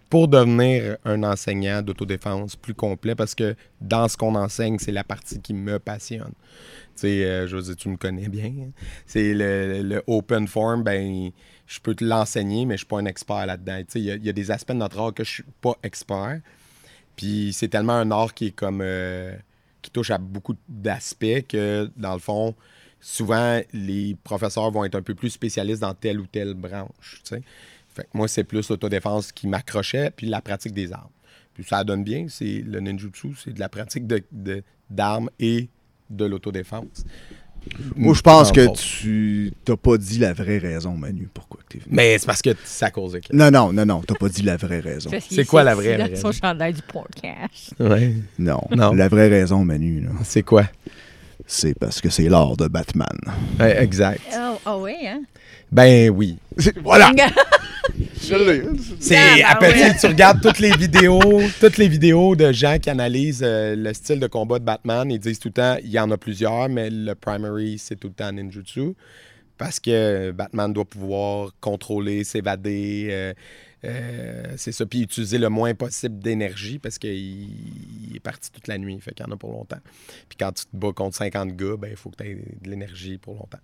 pour 0.09 0.27
devenir 0.27 0.97
un 1.05 1.23
enseignant 1.23 1.83
d'autodéfense 1.83 2.57
plus 2.57 2.75
complet 2.75 3.15
parce 3.15 3.37
que 3.37 3.55
dans 3.81 4.09
ce 4.09 4.17
qu'on 4.17 4.35
enseigne, 4.35 4.79
c'est 4.81 4.91
la 4.91 5.05
partie 5.05 5.41
qui 5.41 5.55
me 5.55 5.79
passionne. 5.79 6.33
Tu 6.97 7.03
sais, 7.03 7.25
euh, 7.25 7.47
dire, 7.63 7.77
tu 7.77 7.89
me 7.89 7.97
connais 7.97 8.29
bien. 8.29 8.53
C'est 9.07 9.35
le, 9.35 9.83
le 9.83 10.03
open 10.09 10.49
form, 10.49 10.83
ben, 10.83 11.31
je 11.69 11.79
peux 11.79 11.95
te 11.95 12.05
l'enseigner, 12.05 12.67
mais 12.67 12.75
je 12.75 12.79
suis 12.79 12.87
pas 12.87 12.99
un 12.99 13.05
expert 13.07 13.47
là-dedans. 13.47 13.79
Tu 13.81 13.85
sais, 13.89 14.01
il 14.01 14.25
y, 14.27 14.29
a- 14.29 14.33
des 14.33 14.51
aspects 14.51 14.73
de 14.73 14.79
notre 14.79 14.99
art 14.99 15.15
que 15.15 15.23
je 15.23 15.31
suis 15.31 15.45
pas 15.61 15.77
expert. 15.85 16.41
Puis 17.17 17.53
c'est 17.53 17.69
tellement 17.69 17.95
un 17.95 18.11
art 18.11 18.35
qui 18.35 18.47
est 18.49 18.51
comme. 18.51 18.81
euh, 18.83 19.35
qui 19.83 19.91
touche 19.91 20.11
à 20.11 20.19
beaucoup 20.19 20.57
d'aspects 20.69 21.47
que, 21.49 21.91
dans 21.97 22.13
le 22.13 22.19
fond, 22.19 22.55
souvent, 23.01 23.61
les 23.73 24.17
professeurs 24.25 24.71
vont 24.71 24.85
être 24.85 24.95
un 24.95 25.03
peu 25.03 25.15
plus 25.15 25.31
spécialistes 25.31 25.81
dans 25.81 25.95
telle 25.95 26.21
ou 26.21 26.27
telle 26.27 26.55
branche. 26.55 27.21
tu 27.25 27.35
sais. 27.37 27.43
Fait 27.95 28.03
que 28.05 28.09
moi, 28.15 28.29
c'est 28.29 28.45
plus 28.45 28.69
l'autodéfense 28.69 29.33
qui 29.33 29.49
m'accrochait, 29.49 30.11
puis 30.15 30.27
la 30.29 30.41
pratique 30.41 30.73
des 30.73 30.93
armes. 30.93 31.11
Puis 31.55 31.65
ça 31.65 31.83
donne 31.85 32.05
bien, 32.05 32.27
c'est 32.29 32.63
le 32.67 32.79
ninjutsu, 32.81 33.35
c'est 33.43 33.53
de 33.53 33.61
la 33.61 33.69
pratique 33.69 34.07
de- 34.07 34.23
de- 34.31 34.63
d'armes 34.89 35.29
et 35.41 35.69
de 36.09 36.25
l'autodéfense. 36.25 37.05
Moi, 37.95 38.15
je 38.15 38.23
pense 38.23 38.49
En 38.49 38.53
que 38.53 38.73
tu 38.75 39.53
t'as 39.67 39.77
pas 39.77 39.99
dit 39.99 40.19
la 40.19 40.33
vraie 40.33 40.57
raison, 40.57 40.97
Manu, 40.97 41.29
pourquoi 41.35 41.61
que 41.63 41.75
t'es 41.75 41.79
venu. 41.85 41.95
Mais 41.95 42.17
c'est 42.19 42.25
parce 42.25 42.41
que 42.41 42.51
c'est 42.65 42.87
à 42.87 42.91
cause 42.91 43.13
de 43.13 43.19
qui? 43.19 43.37
Non, 43.37 43.51
non, 43.51 43.71
non, 43.73 43.85
non, 43.85 44.01
t'as 44.01 44.15
pas 44.15 44.31
dit 44.31 44.41
la 44.43 44.57
vraie 44.57 44.81
raison. 44.81 45.11
C'est 45.29 45.45
quoi 45.45 45.63
la 45.63 45.75
vraie 45.75 45.97
raison? 45.97 46.33
Son 46.33 46.41
chandail 46.41 46.73
du 46.73 46.81
podcast. 46.83 47.75
Ouais. 47.79 48.15
Non, 48.39 48.63
Non. 48.75 48.93
la 48.95 49.09
vraie 49.09 49.29
raison, 49.29 49.63
Manu, 49.65 50.07
C'est 50.25 50.43
quoi? 50.43 50.65
C'est 51.47 51.79
parce 51.79 52.01
que 52.01 52.09
c'est 52.11 52.29
l'art 52.29 52.57
de 52.57 52.67
Batman. 52.69 53.17
Ouais, 53.59 53.83
exact. 53.83 54.21
Oh, 54.35 54.59
ah 54.65 54.79
oui, 54.79 54.95
hein? 55.07 55.23
Ben 55.71 56.11
oui. 56.11 56.39
Voilà! 56.83 57.13
Je 58.23 58.35
l'ai. 58.35 58.63
C'est 59.01 59.43
Ah, 59.43 59.57
ben 59.61 59.73
ouais. 59.75 59.97
tu 59.99 60.07
regardes 60.07 60.41
toutes 60.41 60.59
les 60.59 60.71
vidéos, 60.73 61.21
toutes 61.61 61.79
les 61.79 61.89
vidéos 61.89 62.37
de 62.37 62.53
gens 62.53 62.79
qui 62.79 62.91
analysent 62.91 63.43
euh, 63.45 63.75
le 63.75 63.93
style 63.95 64.21
de 64.21 64.27
combat 64.27 64.59
de 64.59 64.65
Batman, 64.65 65.11
ils 65.11 65.19
disent 65.19 65.39
tout 65.39 65.49
le 65.49 65.55
temps 65.55 65.77
il 65.83 65.91
y 65.91 65.99
en 65.99 66.11
a 66.11 66.17
plusieurs, 66.17 66.69
mais 66.69 66.91
le 66.91 67.15
primary 67.15 67.79
c'est 67.79 67.97
tout 67.97 68.09
le 68.09 68.15
temps 68.15 68.31
ninjutsu 68.31 68.95
parce 69.59 69.79
que 69.81 70.31
Batman 70.31 70.73
doit 70.73 70.85
pouvoir 70.87 71.51
contrôler, 71.61 72.25
s'évader, 72.25 73.09
euh, 73.11 73.35
euh, 73.85 74.55
c'est 74.57 74.73
ça, 74.73 74.85
puis 74.87 75.03
utiliser 75.03 75.39
le 75.39 75.49
moins 75.49 75.75
possible 75.75 76.19
d'énergie 76.19 76.79
parce 76.79 76.99
qu'il 76.99 77.11
il 78.11 78.17
est 78.17 78.21
parti 78.21 78.51
toute 78.53 78.67
la 78.69 78.77
nuit, 78.79 78.99
fait 79.01 79.13
qu'il 79.15 79.25
y 79.25 79.29
en 79.29 79.33
a 79.33 79.37
pour 79.37 79.53
longtemps. 79.53 79.79
Puis 80.29 80.37
quand 80.39 80.53
tu 80.53 80.65
te 80.65 80.77
bats 80.77 80.93
contre 80.93 81.17
50 81.17 81.57
gars, 81.57 81.77
ben 81.79 81.89
il 81.91 81.97
faut 81.97 82.11
que 82.11 82.23
tu 82.23 82.29
aies 82.31 82.35
de 82.63 82.71
l'énergie 82.71 83.17
pour 83.19 83.35
longtemps. 83.35 83.59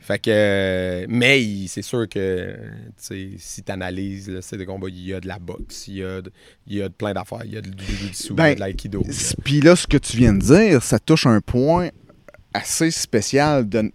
Fait 0.00 0.18
que, 0.18 0.30
euh, 0.30 1.06
mais 1.08 1.66
c'est 1.68 1.82
sûr 1.82 2.08
que, 2.08 2.56
si 2.98 3.62
tu 3.64 3.70
analyses 3.72 4.28
le 4.28 4.56
de 4.58 4.64
combat, 4.64 4.88
il 4.88 5.00
y 5.06 5.14
a 5.14 5.20
de 5.20 5.28
la 5.28 5.38
boxe, 5.38 5.86
il 5.88 5.94
y 5.98 6.02
a 6.04 6.20
de, 6.22 6.32
il 6.66 6.76
y 6.76 6.82
a 6.82 6.88
de 6.88 6.94
plein 6.94 7.12
d'affaires, 7.14 7.42
il 7.44 7.52
y 7.52 7.56
a 7.56 7.60
de- 7.60 7.70
du 7.70 7.84
jiu-jitsu, 7.84 8.24
il 8.24 8.30
y 8.30 8.32
a 8.32 8.34
Ben, 8.34 8.54
de 8.54 8.60
l'aïkido. 8.60 9.02
Puis 9.44 9.60
là, 9.60 9.76
ce 9.76 9.86
que 9.86 9.96
tu 9.96 10.16
viens 10.16 10.32
de 10.34 10.40
dire, 10.40 10.82
ça 10.82 10.98
touche 10.98 11.26
un 11.26 11.40
point 11.40 11.90
assez 12.52 12.90
spécial 12.90 13.68
de, 13.68 13.90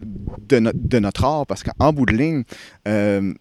de, 0.47 0.59
no- 0.59 0.71
de 0.73 0.99
notre 0.99 1.23
art, 1.23 1.45
parce 1.45 1.63
qu'en 1.63 1.93
bout 1.93 2.05
de 2.05 2.13
ligne, 2.13 2.43
euh, 2.87 3.33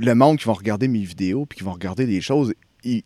le 0.00 0.14
monde 0.14 0.38
qui 0.38 0.44
vont 0.44 0.54
regarder 0.54 0.88
mes 0.88 1.02
vidéos, 1.02 1.46
puis 1.46 1.58
qui 1.58 1.64
vont 1.64 1.72
regarder 1.72 2.06
des 2.06 2.20
choses, 2.20 2.54
ils, 2.84 3.02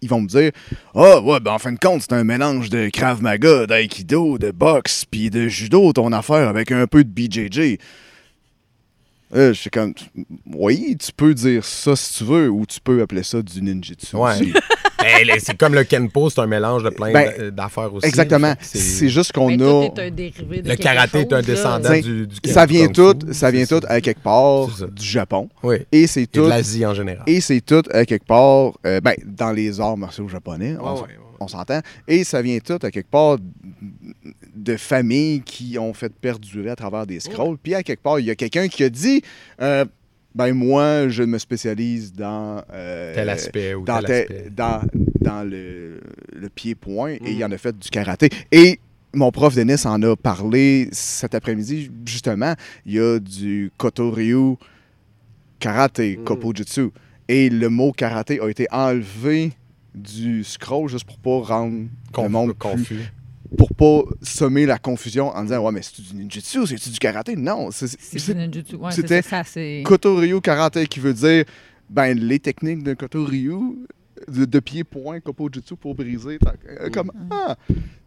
ils 0.00 0.08
vont 0.08 0.20
me 0.20 0.28
dire 0.28 0.52
Ah, 0.94 1.20
ouais, 1.20 1.40
ben 1.40 1.52
en 1.52 1.58
fin 1.58 1.72
de 1.72 1.78
compte, 1.78 2.02
c'est 2.02 2.12
un 2.12 2.24
mélange 2.24 2.68
de 2.70 2.88
Krav 2.90 3.22
Maga, 3.22 3.66
d'aïkido, 3.66 4.38
de 4.38 4.50
boxe, 4.50 5.04
puis 5.04 5.30
de 5.30 5.48
judo, 5.48 5.92
ton 5.92 6.12
affaire, 6.12 6.48
avec 6.48 6.70
un 6.72 6.86
peu 6.86 7.04
de 7.04 7.10
BJJ. 7.10 7.78
Euh, 9.34 9.52
je 9.52 9.60
suis 9.60 9.70
comme, 9.70 9.94
oui, 10.52 10.96
tu 11.00 11.10
peux 11.12 11.34
dire 11.34 11.64
ça 11.64 11.96
si 11.96 12.18
tu 12.18 12.24
veux, 12.24 12.48
ou 12.48 12.66
tu 12.66 12.80
peux 12.80 13.02
appeler 13.02 13.24
ça 13.24 13.42
du 13.42 13.62
ninjutsu. 13.62 14.14
Ouais. 14.14 14.38
Ben, 14.98 15.38
c'est 15.38 15.56
comme 15.56 15.74
le 15.74 15.84
Kenpo, 15.84 16.30
c'est 16.30 16.40
un 16.40 16.46
mélange 16.46 16.82
de 16.84 16.90
plein 16.90 17.12
Ben, 17.12 17.30
d'a- 17.36 17.50
d'affaires 17.50 17.92
aussi. 17.92 18.06
Exactement. 18.06 18.54
C'est 18.60 19.08
juste 19.08 19.32
qu'on 19.32 19.48
Ben, 19.48 19.60
a. 19.62 19.64
tout 19.88 20.00
est 20.00 20.06
un 20.06 20.10
dérivé 20.10 20.62
de 20.62 20.68
Le 20.68 20.76
karaté 20.76 21.20
est 21.20 21.32
un 21.32 21.36
là. 21.36 21.42
descendant 21.42 21.92
du, 22.00 22.26
du 22.26 22.36
ça 22.50 22.64
vient 22.66 22.88
tout, 22.88 23.14
ça 23.32 23.50
vient 23.50 23.66
tout 23.66 23.80
à 23.88 24.00
quelque 24.00 24.22
part 24.22 24.68
du 24.90 25.04
Japon. 25.06 25.48
Oui. 25.62 25.76
Et 25.92 26.06
c'est 26.06 26.22
Et 26.22 26.26
de 26.26 26.30
tout, 26.30 26.46
l'Asie 26.46 26.86
en 26.86 26.94
général. 26.94 27.22
et 27.26 27.40
c'est 27.40 27.60
tout 27.60 27.82
à 27.92 28.04
quelque 28.06 28.26
part, 28.26 28.72
euh, 28.86 29.00
ben, 29.00 29.14
dans 29.24 29.52
les 29.52 29.80
arts 29.80 29.96
martiaux 29.96 30.28
japonais, 30.28 30.76
on, 30.80 30.84
Ouais, 30.88 30.94
s- 30.94 31.00
ouais, 31.02 31.06
ouais. 31.08 31.14
on 31.40 31.48
s'entend. 31.48 31.80
Et 32.08 32.24
ça 32.24 32.40
vient 32.40 32.58
tout 32.60 32.78
à 32.82 32.90
quelque 32.90 33.10
part 33.10 33.36
de 34.56 34.76
familles 34.76 35.42
qui 35.42 35.78
ont 35.78 35.92
fait 35.92 36.12
perdurer 36.14 36.70
à 36.70 36.76
travers 36.76 37.06
des 37.06 37.20
scrolls. 37.20 37.58
Puis 37.62 37.74
à 37.74 37.82
quelque 37.82 38.02
part, 38.02 38.20
il 38.20 38.26
y 38.26 38.30
a 38.30 38.34
quelqu'un 38.34 38.68
qui 38.68 38.84
a 38.84 38.88
dit, 38.88 39.22
euh, 39.60 39.84
ben 40.34 40.52
moi, 40.52 41.08
je 41.08 41.22
me 41.22 41.38
spécialise 41.38 42.12
dans 42.12 42.62
euh, 42.72 43.14
Tel 43.14 43.28
aspect 43.28 43.74
ou 43.74 43.84
dans, 43.84 44.00
tel 44.02 44.22
aspect. 44.22 44.50
dans, 44.50 44.82
dans 45.20 45.48
le, 45.48 46.00
le 46.34 46.48
pied-point 46.48 47.12
et 47.12 47.32
il 47.32 47.44
en 47.44 47.52
a 47.52 47.58
fait 47.58 47.78
du 47.78 47.88
karaté. 47.88 48.28
Et 48.50 48.80
mon 49.14 49.30
prof 49.30 49.54
Denis 49.54 49.86
en 49.86 50.02
a 50.02 50.16
parlé 50.16 50.88
cet 50.90 51.34
après-midi, 51.36 51.90
justement. 52.04 52.54
Il 52.84 52.94
y 52.94 52.98
a 53.00 53.18
du 53.20 53.70
Kotoryu 53.76 54.56
karaté, 55.60 56.18
Kopojutsu. 56.24 56.90
Et 57.28 57.48
le 57.48 57.68
mot 57.68 57.92
karaté 57.92 58.40
a 58.40 58.48
été 58.48 58.66
enlevé 58.70 59.52
du 59.94 60.42
scroll 60.44 60.88
juste 60.90 61.06
pour 61.06 61.18
pas 61.18 61.54
rendre 61.54 61.86
le 62.22 62.28
monde 62.28 62.48
plus- 62.54 62.58
confus. 62.70 63.12
Pour 63.56 63.74
pas 63.74 64.02
semer 64.22 64.66
la 64.66 64.78
confusion 64.78 65.28
en 65.28 65.42
disant 65.42 65.64
ouais 65.64 65.72
mais 65.72 65.80
c'est 65.82 66.00
du 66.02 66.14
ninjutsu 66.14 66.66
c'est 66.66 66.90
du 66.92 66.98
karaté? 66.98 67.36
Non 67.36 67.70
c'est 67.70 67.86
du 68.26 68.34
ninjutsu. 68.34 68.76
Ouais, 68.76 68.90
c'était. 68.92 69.22
Kotoryu 69.84 70.40
karaté 70.40 70.86
qui 70.86 71.00
veut 71.00 71.14
dire 71.14 71.44
ben 71.90 72.18
les 72.18 72.38
techniques 72.38 72.82
de 72.82 72.94
Kotoryu 72.94 73.58
de, 74.28 74.44
de 74.46 74.60
pied-point, 74.60 75.20
Kopojutsu 75.20 75.74
pour 75.76 75.94
briser. 75.94 76.38
euh, 76.80 76.88
comme, 76.88 77.10
ah. 77.30 77.56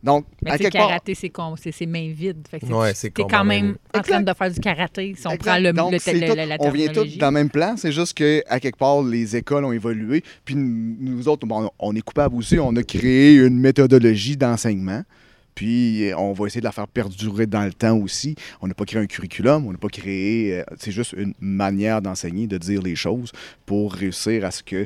Donc, 0.01 0.25
Mais 0.41 0.51
à 0.51 0.57
quelque 0.57 0.73
le 0.73 0.79
part. 0.79 0.87
karaté, 0.87 1.13
c'est 1.13 1.29
con- 1.29 1.55
c'est 1.61 1.71
ses 1.73 1.85
mains 1.85 2.11
vides. 2.11 2.47
Fait 2.49 2.59
que 2.59 2.65
c'est- 2.65 2.73
Ouais, 2.73 2.93
c'est 2.95 3.13
t'es 3.13 3.23
quand 3.29 3.43
même 3.43 3.75
en 3.93 4.01
train 4.01 4.21
de 4.21 4.33
faire 4.33 4.49
du 4.49 4.59
karaté 4.59 5.13
si 5.15 5.27
on 5.27 5.31
Exact. 5.31 5.43
prend 5.45 5.59
le, 5.59 5.73
Donc, 5.73 5.91
le- 5.91 5.99
c'est 5.99 6.13
le- 6.13 6.27
tout- 6.27 6.35
la, 6.35 6.45
la 6.47 6.55
on 6.59 6.71
vient 6.71 6.87
tous 6.87 7.17
dans 7.17 7.27
le 7.27 7.33
même 7.33 7.49
plan, 7.49 7.75
c'est 7.77 7.91
juste 7.91 8.13
qu'à 8.15 8.59
quelque 8.59 8.77
part, 8.77 9.03
les 9.03 9.35
écoles 9.35 9.65
ont 9.65 9.73
évolué. 9.73 10.23
Puis 10.43 10.55
nous 10.55 10.95
nous 10.99 11.27
autres, 11.27 11.45
bon, 11.45 11.69
on 11.77 11.95
est 11.95 12.01
coupables 12.01 12.35
aussi, 12.35 12.57
on 12.57 12.75
a 12.77 12.83
créé 12.83 13.35
une 13.35 13.59
méthodologie 13.59 14.37
d'enseignement. 14.37 15.03
Puis 15.57 16.11
on 16.15 16.33
va 16.33 16.45
essayer 16.45 16.61
de 16.61 16.65
la 16.65 16.71
faire 16.71 16.87
perdurer 16.87 17.47
dans 17.47 17.63
le 17.63 17.73
temps 17.73 17.97
aussi. 17.97 18.35
On 18.61 18.67
n'a 18.67 18.75
pas 18.75 18.85
créé 18.85 19.01
un 19.01 19.07
curriculum, 19.07 19.65
on 19.65 19.71
n'a 19.71 19.79
pas 19.79 19.87
créé. 19.87 20.59
euh, 20.59 20.63
c'est 20.77 20.91
juste 20.91 21.13
une 21.17 21.33
manière 21.39 21.99
d'enseigner, 21.99 22.45
de 22.45 22.59
dire 22.59 22.83
les 22.83 22.95
choses 22.95 23.31
pour 23.65 23.91
réussir 23.91 24.45
à 24.45 24.51
ce 24.51 24.61
que 24.61 24.85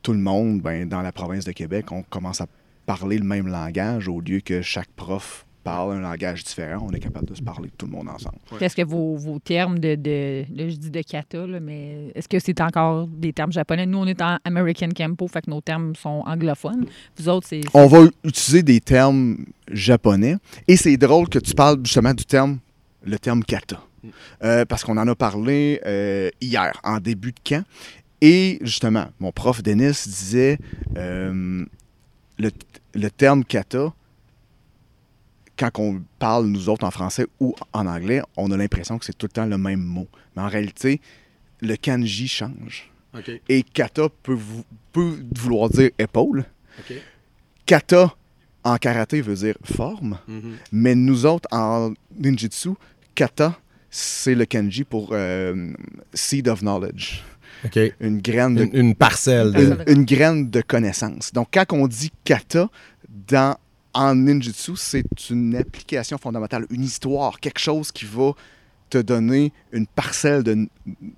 tout 0.00 0.14
le 0.14 0.18
monde, 0.18 0.62
ben, 0.62 0.88
dans 0.88 1.02
la 1.02 1.12
province 1.12 1.44
de 1.44 1.52
Québec, 1.52 1.92
on 1.92 2.02
commence 2.02 2.40
à 2.40 2.46
parler 2.86 3.18
le 3.18 3.24
même 3.24 3.46
langage 3.46 4.08
au 4.08 4.22
lieu 4.22 4.40
que 4.40 4.62
chaque 4.62 4.88
prof 4.96 5.45
parle 5.66 5.94
un 5.94 6.00
langage 6.00 6.44
différent. 6.44 6.86
On 6.88 6.92
est 6.92 7.00
capable 7.00 7.26
de 7.26 7.34
se 7.34 7.42
parler 7.42 7.70
tout 7.76 7.86
le 7.86 7.92
monde 7.92 8.08
ensemble. 8.08 8.38
Est-ce 8.60 8.76
que 8.76 8.84
vos, 8.84 9.16
vos 9.16 9.40
termes 9.40 9.80
de, 9.80 9.96
de, 9.96 10.44
là, 10.54 10.68
je 10.68 10.76
dis 10.76 10.90
de 10.90 11.02
kata, 11.02 11.44
là, 11.44 11.58
mais 11.58 12.12
est-ce 12.14 12.28
que 12.28 12.38
c'est 12.38 12.60
encore 12.60 13.08
des 13.08 13.32
termes 13.32 13.50
japonais? 13.50 13.84
Nous, 13.84 13.98
on 13.98 14.06
est 14.06 14.22
en 14.22 14.38
American 14.44 14.90
Kempo, 14.90 15.26
fait 15.26 15.42
que 15.44 15.50
nos 15.50 15.60
termes 15.60 15.96
sont 15.96 16.22
anglophones. 16.24 16.86
Vous 17.18 17.28
autres, 17.28 17.48
c'est... 17.48 17.62
On 17.74 17.88
va 17.88 18.04
utiliser 18.22 18.62
des 18.62 18.80
termes 18.80 19.38
japonais. 19.68 20.36
Et 20.68 20.76
c'est 20.76 20.96
drôle 20.96 21.28
que 21.28 21.40
tu 21.40 21.52
parles 21.52 21.78
justement 21.82 22.14
du 22.14 22.24
terme, 22.24 22.58
le 23.04 23.18
terme 23.18 23.42
kata. 23.42 23.82
Euh, 24.44 24.64
parce 24.66 24.84
qu'on 24.84 24.96
en 24.98 25.08
a 25.08 25.16
parlé 25.16 25.80
euh, 25.84 26.30
hier, 26.40 26.80
en 26.84 27.00
début 27.00 27.32
de 27.32 27.40
camp. 27.44 27.64
Et 28.20 28.58
justement, 28.60 29.06
mon 29.18 29.32
prof 29.32 29.64
Denis 29.64 29.98
disait 30.06 30.58
euh, 30.96 31.64
le, 32.38 32.50
le 32.94 33.10
terme 33.10 33.44
kata, 33.44 33.92
quand 35.58 35.70
on 35.78 36.02
parle, 36.18 36.46
nous 36.46 36.68
autres, 36.68 36.84
en 36.84 36.90
français 36.90 37.26
ou 37.40 37.54
en 37.72 37.86
anglais, 37.86 38.20
on 38.36 38.50
a 38.50 38.56
l'impression 38.56 38.98
que 38.98 39.04
c'est 39.04 39.16
tout 39.16 39.26
le 39.26 39.32
temps 39.32 39.46
le 39.46 39.58
même 39.58 39.80
mot. 39.82 40.06
Mais 40.36 40.42
en 40.42 40.48
réalité, 40.48 41.00
le 41.60 41.76
kanji 41.76 42.28
change. 42.28 42.90
Et 43.48 43.62
kata 43.62 44.08
peut, 44.22 44.34
vou- 44.34 44.64
peut 44.92 45.16
vouloir 45.34 45.70
dire 45.70 45.90
épaule. 45.98 46.44
Kata 47.64 48.14
en 48.64 48.76
karaté 48.78 49.20
veut 49.20 49.34
dire 49.36 49.54
forme, 49.64 50.18
Mhm. 50.28 50.56
mais 50.72 50.94
nous 50.94 51.24
autres 51.24 51.48
en 51.52 51.92
ninjutsu, 52.18 52.70
kata, 53.14 53.58
c'est 53.90 54.34
le 54.34 54.44
kanji 54.44 54.84
pour 54.84 55.10
euh, 55.12 55.72
seed 56.12 56.48
of 56.48 56.60
knowledge, 56.60 57.22
une 58.00 58.20
graine 58.20 58.54
de, 58.56 58.64
Une, 58.64 58.76
une 58.76 58.94
parcelle. 58.94 59.52
de- 59.52 59.62
une, 59.86 59.98
une 59.98 60.04
graine 60.04 60.50
de 60.50 60.60
connaissance. 60.60 61.32
Donc, 61.32 61.48
quand 61.54 61.64
on 61.72 61.86
dit 61.86 62.12
kata 62.24 62.68
dans, 63.28 63.56
en 63.96 64.14
ninjutsu, 64.14 64.76
c'est 64.76 65.30
une 65.30 65.56
application 65.56 66.18
fondamentale, 66.18 66.66
une 66.70 66.84
histoire, 66.84 67.40
quelque 67.40 67.58
chose 67.58 67.90
qui 67.90 68.04
va 68.04 68.32
te 68.90 68.98
donner 68.98 69.52
une 69.72 69.86
parcelle 69.86 70.42
de, 70.42 70.68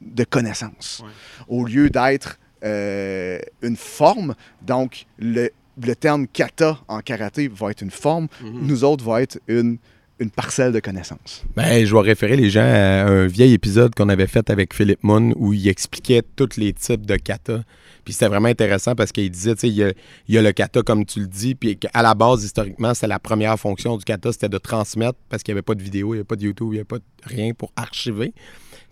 de 0.01 0.25
connaissances. 0.25 1.03
Au 1.49 1.65
lieu 1.65 1.91
d'être 1.91 2.39
euh, 2.65 3.41
une 3.63 3.77
forme, 3.77 4.35
donc 4.63 5.07
le, 5.19 5.51
le 5.83 5.95
terme 5.97 6.29
kata 6.29 6.79
en 6.87 7.01
karaté 7.01 7.49
va 7.49 7.71
être 7.73 7.83
une 7.83 7.91
forme, 7.91 8.29
nous 8.43 8.85
autres 8.85 9.05
va 9.05 9.23
être 9.23 9.41
une, 9.49 9.79
une 10.21 10.31
parcelle 10.31 10.73
de 10.73 10.81
connaissances. 10.81 11.45
Ben, 11.57 11.85
je 11.85 11.95
vais 11.95 12.01
référer 12.01 12.37
les 12.37 12.51
gens 12.51 12.61
à 12.63 13.05
un 13.07 13.27
vieil 13.27 13.53
épisode 13.53 13.95
qu'on 13.95 14.09
avait 14.09 14.27
fait 14.27 14.51
avec 14.51 14.75
Philippe 14.75 15.03
Moon 15.05 15.33
où 15.37 15.53
il 15.53 15.69
expliquait 15.69 16.23
tous 16.37 16.57
les 16.57 16.73
types 16.73 17.07
de 17.07 17.17
kata. 17.17 17.63
Puis 18.05 18.15
c'était 18.15 18.29
vraiment 18.29 18.49
intéressant 18.49 18.95
parce 18.95 19.13
qu'il 19.13 19.31
disait, 19.31 19.55
tu 19.55 19.61
sais, 19.61 19.69
il 19.69 19.95
y 20.29 20.39
a, 20.39 20.43
le 20.43 20.53
kata 20.53 20.83
comme 20.83 21.05
tu 21.05 21.21
le 21.21 21.27
dis, 21.27 21.55
puis 21.55 21.79
à 21.93 22.03
la 22.03 22.15
base, 22.15 22.43
historiquement, 22.43 22.95
c'est 22.95 23.07
la 23.07 23.19
première 23.19 23.59
fonction 23.59 23.97
du 23.97 24.05
kata, 24.05 24.33
c'était 24.33 24.49
de 24.49 24.59
transmettre 24.59 25.19
parce 25.29 25.43
qu'il 25.43 25.53
n'y 25.53 25.59
avait 25.59 25.63
pas 25.63 25.75
de 25.75 25.83
vidéo, 25.83 26.09
il 26.09 26.17
n'y 26.17 26.21
avait 26.21 26.25
pas 26.25 26.37
de 26.37 26.43
YouTube, 26.43 26.69
il 26.69 26.73
n'y 26.73 26.79
avait 26.79 26.85
pas 26.85 26.99
de 26.99 27.05
rien 27.25 27.53
pour 27.53 27.71
archiver. 27.77 28.33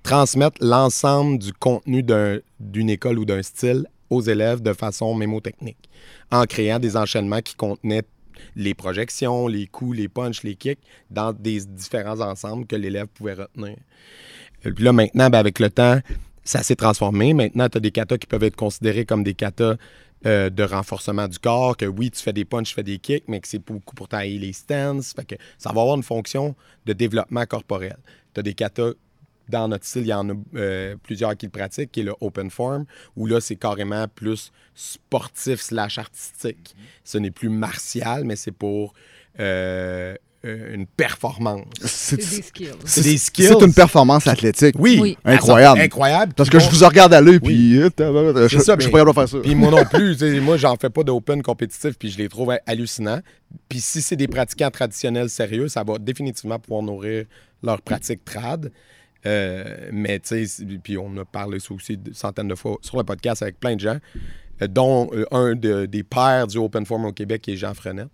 Transmettre 0.02 0.58
l'ensemble 0.60 1.38
du 1.38 1.52
contenu 1.52 2.02
d'un- 2.02 2.38
d'une 2.60 2.90
école 2.90 3.18
ou 3.18 3.24
d'un 3.24 3.42
style 3.42 3.86
aux 4.10 4.20
élèves 4.20 4.62
de 4.62 4.72
façon 4.72 5.14
mémotechnique, 5.14 5.88
en 6.30 6.44
créant 6.44 6.78
des 6.78 6.96
enchaînements 6.96 7.40
qui 7.40 7.56
contenaient 7.56 8.02
les 8.54 8.74
projections, 8.74 9.48
les 9.48 9.66
coups, 9.66 9.96
les 9.96 10.08
punches, 10.08 10.42
les 10.42 10.54
kicks, 10.54 10.80
dans 11.10 11.32
des 11.32 11.64
différents 11.64 12.20
ensembles 12.20 12.66
que 12.66 12.76
l'élève 12.76 13.06
pouvait 13.06 13.34
retenir. 13.34 13.76
Et 14.64 14.72
Puis 14.72 14.84
là, 14.84 14.92
maintenant, 14.92 15.30
ben, 15.30 15.38
avec 15.38 15.58
le 15.58 15.70
temps, 15.70 16.00
ça 16.44 16.62
s'est 16.62 16.76
transformé. 16.76 17.34
Maintenant, 17.34 17.68
tu 17.68 17.78
as 17.78 17.80
des 17.80 17.90
katas 17.90 18.18
qui 18.18 18.26
peuvent 18.26 18.44
être 18.44 18.56
considérés 18.56 19.04
comme 19.04 19.24
des 19.24 19.34
katas 19.34 19.76
euh, 20.24 20.48
de 20.48 20.62
renforcement 20.62 21.28
du 21.28 21.38
corps, 21.38 21.76
que 21.76 21.84
oui, 21.84 22.10
tu 22.10 22.22
fais 22.22 22.32
des 22.32 22.44
punches, 22.44 22.68
tu 22.68 22.74
fais 22.74 22.82
des 22.82 22.98
kicks, 22.98 23.24
mais 23.28 23.40
que 23.40 23.48
c'est 23.48 23.58
beaucoup 23.58 23.94
pour 23.94 24.08
tailler 24.08 24.38
les 24.38 24.52
que 24.52 25.34
ça 25.58 25.72
va 25.72 25.82
avoir 25.82 25.96
une 25.96 26.02
fonction 26.02 26.56
de 26.86 26.92
développement 26.92 27.44
corporel. 27.44 27.96
Tu 28.32 28.40
as 28.40 28.42
des 28.42 28.54
katas 28.54 28.92
dans 29.48 29.68
notre 29.68 29.84
style, 29.84 30.02
il 30.02 30.08
y 30.08 30.14
en 30.14 30.28
a 30.28 30.34
euh, 30.56 30.96
plusieurs 31.02 31.36
qui 31.36 31.46
le 31.46 31.50
pratiquent, 31.50 31.92
qui 31.92 32.00
est 32.00 32.04
le 32.04 32.14
open 32.20 32.50
form, 32.50 32.84
où 33.16 33.26
là, 33.26 33.40
c'est 33.40 33.56
carrément 33.56 34.06
plus 34.08 34.52
sportif 34.74 35.60
slash 35.60 35.98
artistique. 35.98 36.74
Ce 37.04 37.18
n'est 37.18 37.30
plus 37.30 37.48
martial, 37.48 38.24
mais 38.24 38.36
c'est 38.36 38.52
pour 38.52 38.92
euh, 39.40 40.14
euh, 40.46 40.74
une 40.74 40.86
performance. 40.86 41.64
C'est 41.84 42.16
des 42.16 42.42
skills. 42.42 42.68
C'est 42.84 43.02
des 43.02 43.18
skills. 43.18 43.48
C'est 43.48 43.64
une 43.64 43.74
performance 43.74 44.26
athlétique. 44.26 44.76
Oui, 44.78 44.98
Oui. 45.00 45.18
Incroyable. 45.24 45.80
Incroyable. 45.80 46.34
Parce 46.34 46.48
que 46.48 46.58
je 46.60 46.68
vous 46.68 46.84
regarde 46.84 47.12
aller, 47.14 47.40
puis 47.40 47.78
euh, 47.78 47.90
tabarouette, 47.90 48.48
je, 48.48 48.58
C'est 48.58 48.64
ça, 48.64 48.76
je 48.76 48.82
suis 48.82 48.90
pas 48.90 48.98
capable 48.98 49.16
de 49.16 49.20
faire 49.20 49.28
ça. 49.28 49.38
Puis 49.42 49.54
moi 49.54 49.70
non 49.70 49.84
plus, 49.84 50.40
moi 50.40 50.56
j'en 50.56 50.76
fais 50.76 50.90
pas 50.90 51.02
d'open 51.02 51.42
compétitif, 51.42 51.98
puis 51.98 52.10
je 52.10 52.18
les 52.18 52.28
trouve 52.28 52.54
hallucinants. 52.66 53.20
Puis 53.68 53.80
si 53.80 54.02
c'est 54.02 54.16
des 54.16 54.28
pratiquants 54.28 54.70
traditionnels 54.70 55.30
sérieux, 55.30 55.68
ça 55.68 55.82
va 55.82 55.98
définitivement 55.98 56.58
pouvoir 56.58 56.82
nourrir 56.82 57.24
leur 57.62 57.82
pratique 57.82 58.24
trad. 58.24 58.70
Euh, 59.26 59.90
mais 59.92 60.20
tu 60.20 60.46
sais, 60.46 60.64
puis 60.82 60.96
on 60.96 61.16
a 61.16 61.24
parlé 61.24 61.58
ça 61.58 61.74
aussi 61.74 61.96
de 61.96 62.12
centaines 62.12 62.48
de 62.48 62.54
fois 62.54 62.78
sur 62.80 62.96
le 62.96 63.04
podcast 63.04 63.42
avec 63.42 63.58
plein 63.58 63.74
de 63.74 63.80
gens, 63.80 63.98
euh, 64.62 64.66
dont 64.68 65.10
euh, 65.12 65.24
un 65.32 65.54
de- 65.54 65.86
des 65.86 66.04
pères 66.04 66.46
du 66.46 66.58
Open 66.58 66.86
Form 66.86 67.04
au 67.06 67.12
Québec 67.12 67.42
qui 67.42 67.52
est 67.52 67.56
Jean 67.56 67.74
Frenette. 67.74 68.12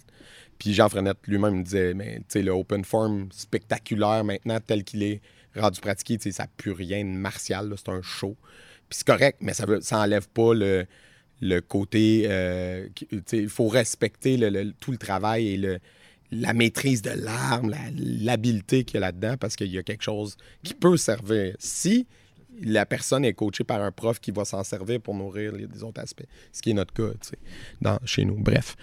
Puis 0.59 0.73
Jean 0.73 0.89
Frenette 0.89 1.19
lui-même 1.27 1.59
me 1.59 1.63
disait, 1.65 1.93
mais 1.93 2.17
tu 2.19 2.25
sais, 2.29 2.43
le 2.43 2.53
Open 2.53 2.85
Form 2.85 3.29
spectaculaire 3.33 4.25
maintenant, 4.25 4.59
tel 4.65 4.85
qu'il 4.85 5.03
est 5.03 5.21
rendu 5.57 5.81
pratiqué, 5.81 6.17
tu 6.17 6.25
sais, 6.25 6.33
ça 6.33 6.45
n'a 6.45 6.51
plus 6.57 6.73
rien 6.73 7.05
de 7.05 7.11
martial, 7.11 7.73
c'est 7.77 7.91
un 7.91 8.01
show. 8.01 8.37
Puis 8.89 8.99
c'est 8.99 9.07
correct, 9.07 9.39
mais 9.41 9.53
ça 9.55 9.67
ne 9.67 9.81
ça 9.81 9.99
enlève 10.01 10.29
pas 10.29 10.55
le, 10.55 10.87
le 11.41 11.61
côté. 11.61 12.29
Il 13.33 13.49
faut 13.49 13.69
respecter 13.69 14.37
le- 14.37 14.73
tout 14.81 14.93
le 14.93 14.99
travail 14.99 15.49
et 15.49 15.57
le, 15.57 15.79
la 16.33 16.53
maîtrise 16.55 17.03
de 17.03 17.11
l'arme, 17.11 17.71
la- 17.71 17.79
l'habileté 17.97 18.85
qu'il 18.85 18.95
y 18.95 18.97
a 18.99 19.01
là-dedans, 19.01 19.37
parce 19.39 19.55
qu'il 19.55 19.71
y 19.71 19.79
a 19.79 19.83
quelque 19.83 20.03
chose 20.03 20.37
qui 20.65 20.75
peut 20.75 20.97
servir. 20.97 21.55
Si 21.59 22.07
la 22.63 22.85
personne 22.87 23.25
est 23.25 23.33
coachée 23.33 23.65
par 23.65 23.81
un 23.83 23.91
prof 23.93 24.19
qui 24.21 24.31
va 24.31 24.45
s'en 24.45 24.63
servir 24.65 25.01
pour 25.01 25.15
nourrir 25.15 25.53
les, 25.53 25.67
les 25.73 25.83
autres 25.83 26.01
aspects, 26.01 26.25
ce 26.53 26.61
qui 26.63 26.71
est 26.71 26.75
notre 26.75 26.93
cas 26.93 27.09
tu 27.21 27.29
sais, 27.31 27.39
dans, 27.81 27.99
chez 28.05 28.25
nous. 28.25 28.37
Bref. 28.37 28.77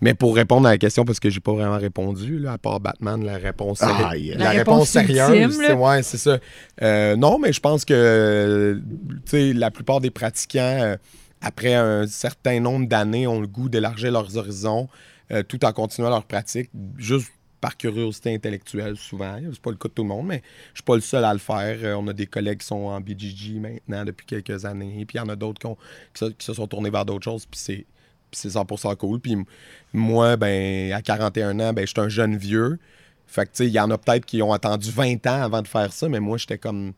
Mais 0.00 0.14
pour 0.14 0.34
répondre 0.36 0.66
à 0.68 0.72
la 0.72 0.78
question, 0.78 1.04
parce 1.04 1.18
que 1.20 1.30
j'ai 1.30 1.40
pas 1.40 1.52
vraiment 1.52 1.78
répondu, 1.78 2.38
là, 2.38 2.52
à 2.52 2.58
part 2.58 2.78
Batman, 2.80 3.24
la 3.24 3.36
réponse, 3.38 3.78
Ah, 3.82 4.16
yeah. 4.16 4.36
la 4.36 4.44
La 4.44 4.50
réponse 4.50 4.94
réponse 4.96 5.16
sérieuse, 5.16 5.56
c'est 5.56 5.72
ouais, 5.72 6.02
c'est 6.02 6.18
ça. 6.18 6.38
Euh, 6.82 7.16
non, 7.16 7.38
mais 7.38 7.52
je 7.52 7.60
pense 7.60 7.84
que 7.84 8.80
tu 9.26 9.30
sais, 9.30 9.52
la 9.52 9.70
plupart 9.70 10.00
des 10.00 10.10
pratiquants, 10.10 10.60
euh, 10.82 10.96
après 11.40 11.74
un 11.74 12.06
certain 12.06 12.60
nombre 12.60 12.86
d'années, 12.88 13.26
ont 13.26 13.40
le 13.40 13.46
goût 13.46 13.68
d'élargir 13.68 14.12
leurs 14.12 14.36
horizons 14.36 14.88
euh, 15.30 15.42
tout 15.42 15.64
en 15.64 15.72
continuant 15.72 16.10
leur 16.10 16.24
pratique, 16.24 16.70
juste 16.96 17.30
par 17.64 17.78
curiosité 17.78 18.34
intellectuelle 18.34 18.96
souvent. 18.98 19.38
C'est 19.40 19.60
pas 19.60 19.70
le 19.70 19.76
cas 19.76 19.88
de 19.88 19.94
tout 19.94 20.02
le 20.02 20.08
monde, 20.08 20.26
mais 20.26 20.42
je 20.74 20.78
suis 20.78 20.84
pas 20.84 20.96
le 20.96 21.00
seul 21.00 21.24
à 21.24 21.32
le 21.32 21.38
faire. 21.38 21.78
Euh, 21.82 21.94
on 21.94 22.06
a 22.08 22.12
des 22.12 22.26
collègues 22.26 22.58
qui 22.58 22.66
sont 22.66 22.74
en 22.74 23.00
BGG 23.00 23.58
maintenant 23.58 24.04
depuis 24.04 24.26
quelques 24.26 24.66
années, 24.66 25.04
puis 25.06 25.16
il 25.16 25.18
y 25.18 25.20
en 25.20 25.30
a 25.30 25.36
d'autres 25.36 25.60
qui, 26.12 26.24
se, 26.44 26.52
sont 26.52 26.66
tournés 26.66 26.90
vers 26.90 27.06
d'autres 27.06 27.24
choses, 27.24 27.46
puis 27.46 27.58
c'est 27.58 27.86
puis 28.30 28.40
c'est 28.40 28.58
100% 28.58 28.96
cool. 28.96 29.18
Puis 29.18 29.36
moi, 29.94 30.36
ben, 30.36 30.92
à 30.92 31.00
41 31.00 31.58
ans, 31.60 31.72
ben, 31.72 31.86
je 31.86 31.92
suis 31.92 32.00
un 32.00 32.08
jeune 32.08 32.36
vieux. 32.36 32.78
Fait 33.26 33.46
que, 33.46 33.52
tu 33.52 33.56
sais, 33.58 33.66
il 33.66 33.72
y 33.72 33.80
en 33.80 33.90
a 33.90 33.96
peut-être 33.96 34.26
qui 34.26 34.42
ont 34.42 34.52
attendu 34.52 34.90
20 34.90 35.26
ans 35.26 35.42
avant 35.42 35.62
de 35.62 35.68
faire 35.68 35.92
ça, 35.92 36.08
mais 36.08 36.20
moi, 36.20 36.36
j'étais 36.36 36.58
comme. 36.58 36.92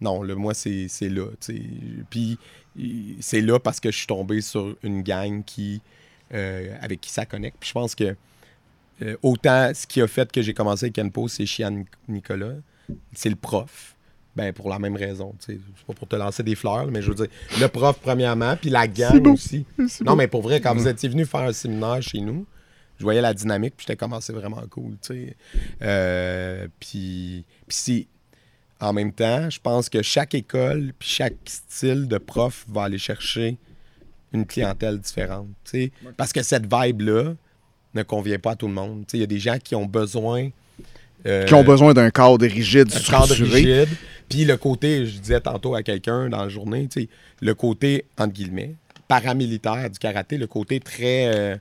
Non, 0.00 0.22
là, 0.22 0.36
moi, 0.36 0.54
c'est 0.54 0.88
là. 1.00 1.26
Puis 2.10 2.38
c'est 3.20 3.40
là 3.40 3.58
parce 3.58 3.80
que 3.80 3.90
je 3.90 3.96
suis 3.96 4.06
tombé 4.06 4.40
sur 4.40 4.76
une 4.84 5.02
gang 5.02 5.42
qui, 5.42 5.80
euh, 6.34 6.76
avec 6.80 7.00
qui 7.00 7.10
ça 7.10 7.26
connecte. 7.26 7.56
Puis 7.60 7.68
je 7.68 7.74
pense 7.74 7.94
que 7.94 8.16
euh, 9.02 9.16
autant 9.22 9.72
ce 9.74 9.86
qui 9.86 10.00
a 10.00 10.06
fait 10.06 10.30
que 10.30 10.42
j'ai 10.42 10.54
commencé 10.54 10.86
avec 10.86 10.94
Kenpo, 10.94 11.28
c'est 11.28 11.46
Chian 11.46 11.84
Nicolas. 12.08 12.54
C'est 13.12 13.30
le 13.30 13.36
prof. 13.36 13.94
Ben, 14.36 14.52
pour 14.52 14.68
la 14.68 14.78
même 14.78 14.96
raison. 14.96 15.34
C'est 15.38 15.58
pas 15.86 15.94
pour 15.94 16.06
te 16.06 16.14
lancer 16.14 16.42
des 16.42 16.54
fleurs, 16.54 16.88
mais 16.88 17.00
je 17.00 17.08
veux 17.08 17.14
dire, 17.14 17.28
le 17.58 17.68
prof, 17.68 17.98
premièrement, 18.02 18.54
puis 18.54 18.68
la 18.68 18.86
gang 18.86 19.26
aussi. 19.28 19.64
Non, 20.04 20.14
mais 20.14 20.28
pour 20.28 20.42
vrai, 20.42 20.60
quand 20.60 20.74
vous 20.74 20.86
étiez 20.86 21.08
venu 21.08 21.24
faire 21.24 21.40
un 21.40 21.54
séminaire 21.54 22.02
chez 22.02 22.20
nous, 22.20 22.44
je 22.98 23.04
voyais 23.04 23.22
la 23.22 23.32
dynamique, 23.32 23.74
puis 23.78 23.86
j'étais 23.88 23.96
comme, 23.96 24.14
c'est 24.20 24.34
vraiment 24.34 24.62
cool, 24.68 24.96
tu 25.00 25.14
sais. 25.14 25.36
Euh, 25.80 26.68
puis, 26.78 27.44
puis 27.66 27.76
si, 27.76 28.08
en 28.78 28.92
même 28.92 29.12
temps, 29.12 29.48
je 29.48 29.58
pense 29.58 29.88
que 29.88 30.02
chaque 30.02 30.34
école, 30.34 30.92
puis 30.98 31.08
chaque 31.08 31.36
style 31.46 32.06
de 32.06 32.18
prof 32.18 32.66
va 32.68 32.84
aller 32.84 32.98
chercher 32.98 33.56
une 34.32 34.46
clientèle 34.46 34.98
différente. 34.98 35.48
Parce 36.16 36.32
que 36.32 36.42
cette 36.42 36.64
vibe-là 36.72 37.34
ne 37.94 38.02
convient 38.02 38.38
pas 38.38 38.52
à 38.52 38.56
tout 38.56 38.66
le 38.68 38.74
monde. 38.74 39.04
Il 39.12 39.20
y 39.20 39.22
a 39.22 39.26
des 39.26 39.38
gens 39.38 39.58
qui 39.58 39.74
ont 39.74 39.86
besoin... 39.86 40.50
euh, 41.24 41.44
Qui 41.44 41.54
ont 41.54 41.64
besoin 41.64 41.94
d'un 41.94 42.10
cadre 42.10 42.46
rigide, 42.46 42.88
un 42.94 43.00
cadre 43.00 43.34
rigide. 43.34 43.88
Puis 44.28 44.44
le 44.44 44.56
côté, 44.56 45.06
je 45.06 45.18
disais 45.18 45.40
tantôt 45.40 45.74
à 45.74 45.82
quelqu'un 45.82 46.28
dans 46.28 46.42
la 46.42 46.48
journée, 46.48 46.88
le 47.40 47.54
côté, 47.54 48.04
entre 48.18 48.32
guillemets, 48.32 48.74
paramilitaire 49.08 49.88
du 49.88 49.98
karaté, 49.98 50.36
le 50.36 50.46
côté 50.48 50.80
très, 50.80 51.32
euh, 51.34 51.56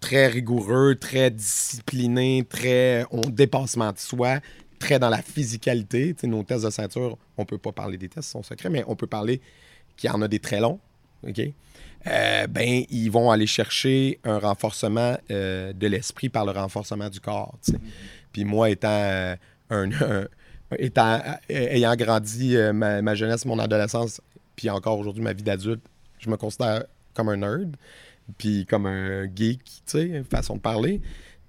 très 0.00 0.26
rigoureux, 0.26 0.94
très 0.94 1.30
discipliné, 1.30 2.44
très 2.48 3.04
on 3.10 3.20
dépassement 3.20 3.92
de 3.92 3.98
soi, 3.98 4.40
très 4.78 4.98
dans 4.98 5.10
la 5.10 5.22
physicalité. 5.22 6.16
Nos 6.24 6.42
tests 6.42 6.64
de 6.64 6.70
ceinture, 6.70 7.18
on 7.36 7.44
peut 7.44 7.58
pas 7.58 7.72
parler 7.72 7.98
des 7.98 8.08
tests, 8.08 8.30
ils 8.30 8.32
sont 8.32 8.42
secrets, 8.42 8.70
mais 8.70 8.82
on 8.88 8.96
peut 8.96 9.06
parler 9.06 9.40
qu'il 9.96 10.08
y 10.08 10.12
en 10.12 10.22
a 10.22 10.28
des 10.28 10.40
très 10.40 10.60
longs. 10.60 10.80
OK? 11.28 11.40
Euh, 12.06 12.46
ben, 12.48 12.84
ils 12.90 13.10
vont 13.10 13.30
aller 13.30 13.46
chercher 13.46 14.18
un 14.24 14.38
renforcement 14.38 15.16
euh, 15.30 15.72
de 15.72 15.86
l'esprit 15.86 16.28
par 16.28 16.44
le 16.44 16.50
renforcement 16.50 17.08
du 17.08 17.20
corps. 17.20 17.56
Puis 18.32 18.44
moi, 18.44 18.70
étant, 18.70 18.88
euh, 18.88 19.36
un, 19.70 19.90
étant 20.78 21.20
ayant 21.48 21.94
grandi 21.94 22.56
ma, 22.72 23.14
jeunesse, 23.14 23.44
mon 23.44 23.58
adolescence, 23.58 24.20
puis 24.56 24.68
encore 24.68 24.98
aujourd'hui 24.98 25.22
ma 25.22 25.32
vie 25.32 25.42
d'adulte, 25.42 25.82
je 26.18 26.28
me 26.28 26.36
considère 26.36 26.84
comme 27.14 27.28
un 27.28 27.36
nerd, 27.36 27.76
puis 28.36 28.66
comme 28.66 28.86
un 28.86 29.24
geek, 29.24 29.62
tu 29.64 29.72
sais, 29.86 30.24
façon 30.28 30.56
de 30.56 30.60
parler. 30.60 31.00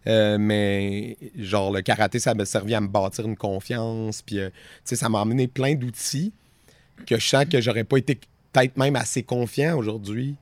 Mais 0.05 1.17
genre 1.37 1.71
le 1.71 1.81
karaté, 1.81 2.19
ça 2.19 2.35
m'a 2.35 2.45
servi 2.45 2.75
à 2.75 2.81
me 2.81 2.87
bâtir 2.87 3.25
une 3.25 3.37
confiance, 3.37 4.21
puis 4.21 4.39
ça 4.83 5.09
m'a 5.09 5.21
amené 5.21 5.47
plein 5.47 5.73
d'outils 5.73 6.31
que 7.07 7.17
je 7.17 7.27
sens 7.27 7.45
que 7.45 7.59
j'aurais 7.59 7.85
pas 7.85 7.97
été 7.97 8.19
peut-être 8.51 8.77
même 8.77 8.95
assez 8.95 9.23
confiant 9.23 9.75
aujourd'hui 9.77 10.35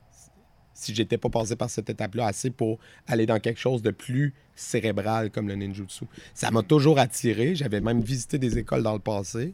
si 0.82 0.96
j'étais 0.96 1.17
pas 1.17 1.30
passé 1.30 1.56
par 1.56 1.70
cette 1.70 1.89
étape-là 1.89 2.28
assez 2.28 2.50
pour 2.50 2.80
aller 3.08 3.26
dans 3.26 3.39
quelque 3.39 3.60
chose 3.60 3.82
de 3.82 3.91
plus 3.91 4.34
cérébral 4.56 5.30
comme 5.30 5.48
le 5.48 5.56
ninjutsu. 5.56 6.06
Ça 6.34 6.52
m'a 6.52 6.63
toujours 6.63 7.00
attiré. 7.00 7.56
J'avais 7.56 7.82
même 7.82 8.02
visité 8.02 8.38
des 8.39 8.58
écoles 8.58 8.84
dans 8.84 8.94
le 8.94 9.00
passé, 9.00 9.54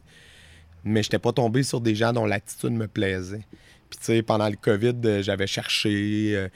mais 0.84 1.02
je 1.02 1.08
n'étais 1.08 1.18
pas 1.18 1.32
tombé 1.32 1.62
sur 1.62 1.80
des 1.80 1.94
gens 1.94 2.12
dont 2.12 2.26
l'attitude 2.26 2.72
me 2.72 2.88
plaisait. 2.88 3.44
Puis, 3.90 3.98
tu 3.98 4.04
sais, 4.04 4.22
pendant 4.22 4.48
le 4.48 4.56
COVID, 4.56 4.94
euh, 5.04 5.22
j'avais 5.22 5.46
cherché 5.46 6.32
euh, 6.34 6.48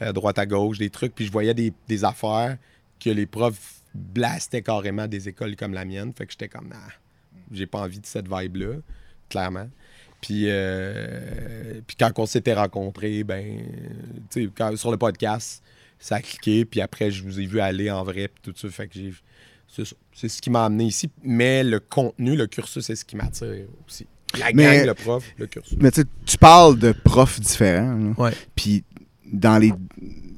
à 0.00 0.12
droite 0.12 0.38
à 0.38 0.46
gauche 0.46 0.78
des 0.78 0.90
trucs, 0.90 1.14
puis 1.14 1.24
je 1.24 1.32
voyais 1.32 1.54
des, 1.54 1.72
des 1.88 2.04
affaires 2.04 2.56
que 2.98 3.10
les 3.10 3.26
profs 3.26 3.82
blastaient 3.94 4.62
carrément 4.62 5.06
des 5.06 5.28
écoles 5.28 5.56
comme 5.56 5.72
la 5.72 5.84
mienne. 5.84 6.12
Fait 6.12 6.26
que 6.26 6.32
j'étais 6.32 6.48
comme, 6.48 6.70
ah, 6.74 6.92
j'ai 7.52 7.66
pas 7.66 7.80
envie 7.80 8.00
de 8.00 8.06
cette 8.06 8.28
vibe-là, 8.28 8.76
clairement. 9.28 9.68
Puis, 10.20 10.44
euh, 10.48 11.80
puis 11.86 11.96
quand 11.98 12.10
on 12.18 12.26
s'était 12.26 12.54
rencontrés, 12.54 13.24
ben, 13.24 13.44
quand- 14.56 14.76
sur 14.76 14.90
le 14.90 14.96
podcast, 14.96 15.62
ça 15.98 16.16
a 16.16 16.20
cliqué. 16.20 16.64
Puis 16.64 16.80
après, 16.80 17.10
je 17.10 17.22
vous 17.22 17.40
ai 17.40 17.46
vu 17.46 17.60
aller 17.60 17.90
en 17.90 18.04
vrai, 18.04 18.28
puis 18.28 18.52
tout 18.52 18.58
ça. 18.58 18.68
Fait 18.68 18.86
que 18.88 18.94
j'ai. 18.94 19.12
C'est 19.68 19.84
ça. 19.86 19.94
C'est 20.12 20.28
ce 20.28 20.42
qui 20.42 20.50
m'a 20.50 20.64
amené 20.64 20.84
ici. 20.84 21.08
Mais 21.22 21.62
le 21.62 21.78
contenu, 21.80 22.36
le 22.36 22.46
cursus, 22.48 22.84
c'est 22.84 22.96
ce 22.96 23.04
qui 23.04 23.16
m'attire 23.16 23.66
aussi. 23.86 24.06
La 24.38 24.50
Mais- 24.52 24.78
gang, 24.78 24.86
le 24.86 24.94
prof, 24.94 25.24
le 25.38 25.46
cursus. 25.46 25.76
Mais 25.80 25.90
tu 25.90 26.04
parles 26.38 26.78
de 26.78 26.92
profs 26.92 27.40
différents. 27.40 28.12
Ouais. 28.18 28.32
Puis 28.54 28.84
dans 29.32 29.58
les 29.58 29.72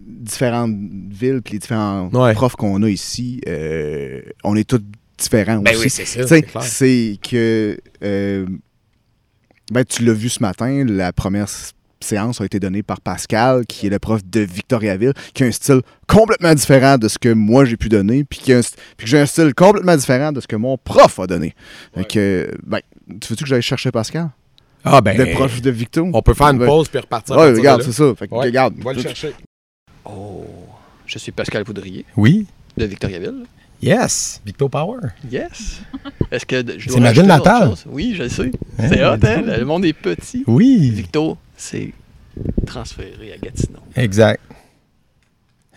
différentes 0.06 0.76
villes, 1.10 1.40
puis 1.42 1.54
les 1.54 1.58
différents 1.58 2.08
Ouais. 2.10 2.34
profs 2.34 2.56
qu'on 2.56 2.82
a 2.82 2.88
ici, 2.88 3.40
euh, 3.48 4.22
on 4.44 4.54
est 4.56 4.68
tous 4.68 4.82
différents 5.18 5.58
Ben 5.60 5.72
aussi. 5.74 5.84
oui, 5.84 5.90
c'est 5.90 6.04
ça. 6.04 6.26
C'est 6.62 7.18
que. 7.22 7.78
euh, 8.04 8.46
ben, 9.70 9.84
tu 9.84 10.04
l'as 10.04 10.12
vu 10.12 10.28
ce 10.28 10.40
matin, 10.42 10.84
la 10.86 11.12
première 11.12 11.46
séance 12.00 12.40
a 12.40 12.44
été 12.44 12.58
donnée 12.58 12.82
par 12.82 13.00
Pascal, 13.00 13.64
qui 13.66 13.86
est 13.86 13.90
le 13.90 13.98
prof 14.00 14.20
de 14.24 14.40
Victoriaville, 14.40 15.12
qui 15.34 15.44
a 15.44 15.46
un 15.46 15.52
style 15.52 15.82
complètement 16.08 16.52
différent 16.54 16.98
de 16.98 17.06
ce 17.08 17.16
que 17.18 17.32
moi 17.32 17.64
j'ai 17.64 17.76
pu 17.76 17.88
donner, 17.88 18.24
puis, 18.24 18.40
qui 18.40 18.52
a 18.52 18.58
un 18.58 18.60
st- 18.60 18.74
puis 18.96 19.04
que 19.04 19.10
j'ai 19.10 19.20
un 19.20 19.26
style 19.26 19.54
complètement 19.54 19.96
différent 19.96 20.32
de 20.32 20.40
ce 20.40 20.48
que 20.48 20.56
mon 20.56 20.76
prof 20.76 21.20
a 21.20 21.26
donné. 21.28 21.54
Fait 21.94 22.04
que, 22.04 22.50
ben, 22.66 22.80
tu 23.20 23.28
veux-tu 23.28 23.44
que 23.44 23.48
j'aille 23.48 23.62
chercher 23.62 23.92
Pascal? 23.92 24.30
Ah, 24.84 25.00
ben. 25.00 25.16
le 25.16 25.32
prof 25.32 25.60
de 25.62 25.70
Victo? 25.70 26.10
On 26.12 26.22
peut 26.22 26.34
faire 26.34 26.48
une 26.48 26.58
Ouais. 26.60 26.66
pause 26.66 26.88
puis 26.88 26.98
repartir. 26.98 27.36
Ouais, 27.36 27.52
de 27.52 27.56
regarde, 27.58 27.82
c'est 27.82 27.92
ça. 27.92 28.12
Fait 28.16 28.26
que, 28.26 28.34
Ouais. 28.34 28.46
regarde. 28.46 28.74
On 28.80 28.82
va 28.84 28.92
le 28.94 29.00
chercher. 29.00 29.32
Oh, 30.04 30.44
je 31.06 31.18
suis 31.18 31.30
Pascal 31.30 31.64
Poudrier 31.64 32.04
Oui. 32.16 32.46
de 32.76 32.84
Victoriaville. 32.86 33.44
Yes. 33.82 34.40
Victo 34.46 34.68
Power. 34.68 35.00
Yes. 35.28 35.82
Est-ce 36.30 36.46
que 36.46 36.78
je 36.78 36.88
dois 36.88 37.00
ma 37.00 37.12
ville 37.12 37.26
natale. 37.26 37.74
Oui, 37.86 38.14
je 38.16 38.22
le 38.22 38.28
sais. 38.28 38.52
Hein, 38.78 38.88
c'est 38.88 39.04
hot, 39.04 39.18
hein? 39.24 39.42
Le 39.58 39.64
monde 39.64 39.84
est 39.84 39.92
petit. 39.92 40.44
Oui. 40.46 40.90
Victo, 40.90 41.36
c'est 41.56 41.92
transféré 42.64 43.32
à 43.32 43.38
Gatineau. 43.38 43.80
Exact. 43.96 44.40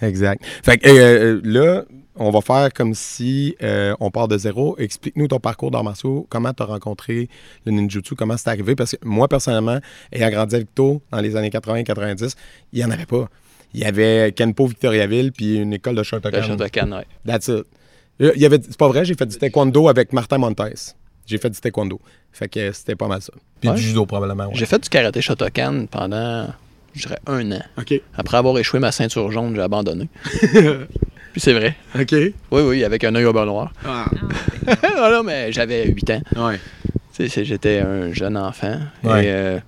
Exact. 0.02 0.44
Fait 0.64 0.78
que 0.78 0.88
euh, 0.88 0.94
euh, 0.94 1.42
là, 1.44 1.84
on 2.16 2.30
va 2.30 2.42
faire 2.42 2.72
comme 2.74 2.94
si 2.94 3.56
euh, 3.64 3.96
on 4.00 4.12
part 4.12 4.28
de 4.28 4.38
zéro. 4.38 4.78
Explique-nous 4.78 5.28
ton 5.28 5.40
parcours 5.40 5.72
d'arts 5.72 5.84
martiaux, 5.84 6.28
comment 6.30 6.54
tu 6.54 6.62
as 6.62 6.68
rencontré 6.68 7.28
le 7.66 7.72
ninjutsu, 7.72 8.16
comment 8.16 8.38
c'est 8.38 8.50
arrivé? 8.50 8.76
Parce 8.76 8.92
que 8.92 8.98
moi, 9.04 9.28
personnellement, 9.28 9.80
ayant 10.12 10.30
grandi 10.30 10.56
à 10.56 10.60
Victo 10.60 11.02
dans 11.12 11.22
les 11.22 11.36
années 11.36 11.50
80-90, 11.50 12.36
il 12.72 12.80
n'y 12.80 12.86
en 12.86 12.92
avait 12.92 13.06
pas. 13.06 13.30
Il 13.74 13.82
y 13.82 13.84
avait 13.84 14.32
Kenpo 14.34 14.68
Victoriaville 14.68 15.32
puis 15.32 15.58
une 15.58 15.74
école 15.74 15.96
de 15.96 16.04
Shotokan. 16.04 16.44
Shotokan, 16.44 16.92
ouais. 16.92 17.06
That's 17.26 17.48
it. 17.48 17.66
Euh, 18.22 18.32
Il 18.36 18.42
y 18.42 18.46
avait, 18.46 18.60
c'est 18.62 18.78
pas 18.78 18.88
vrai, 18.88 19.06
j'ai 19.06 19.16
fait 19.16 19.26
du 19.26 19.38
taekwondo 19.38 19.88
avec 19.90 20.14
Martin 20.14 20.38
Montes. 20.38 20.96
J'ai 21.26 21.38
fait 21.38 21.50
du 21.50 21.60
taekwondo. 21.60 22.00
Fait 22.32 22.48
que 22.50 22.72
c'était 22.72 22.96
pas 22.96 23.08
mal 23.08 23.22
ça. 23.22 23.34
Puis 23.60 23.70
Ouais. 23.70 23.76
du 23.76 23.82
judo 23.82 24.06
probablement. 24.06 24.46
ouais. 24.48 24.56
J'ai 24.56 24.66
fait 24.66 24.80
du 24.82 24.90
karaté 24.90 25.22
Shotokan 25.22 25.86
pendant, 25.90 26.48
je 26.94 27.08
dirais, 27.08 27.20
un 27.28 27.52
an. 27.54 27.62
OK. 27.78 27.94
Après 28.18 28.38
avoir 28.38 28.58
échoué 28.60 28.80
ma 28.80 28.92
ceinture 28.92 29.32
jaune, 29.32 29.56
j'ai 29.56 29.62
abandonné. 29.62 30.08
Puis 31.32 31.42
c'est 31.42 31.54
vrai. 31.54 31.76
OK. 32.00 32.12
Oui, 32.14 32.34
oui, 32.62 32.84
avec 32.84 33.04
un 33.04 33.14
œil 33.16 33.26
au 33.26 33.34
beurre 33.34 33.46
noir. 33.46 33.74
Ah. 33.86 34.06
non, 34.98 35.12
non, 35.12 35.24
mais 35.24 35.52
j'avais 35.52 35.88
8 35.88 36.10
ans. 36.12 36.22
Ouais. 36.38 36.60
Tu 37.14 37.28
sais, 37.30 37.44
j'étais 37.46 37.80
un 37.80 38.12
jeune 38.14 38.38
enfant. 38.38 38.78
Ouais. 39.04 39.26
Et 39.26 39.30
euh, 39.32 39.60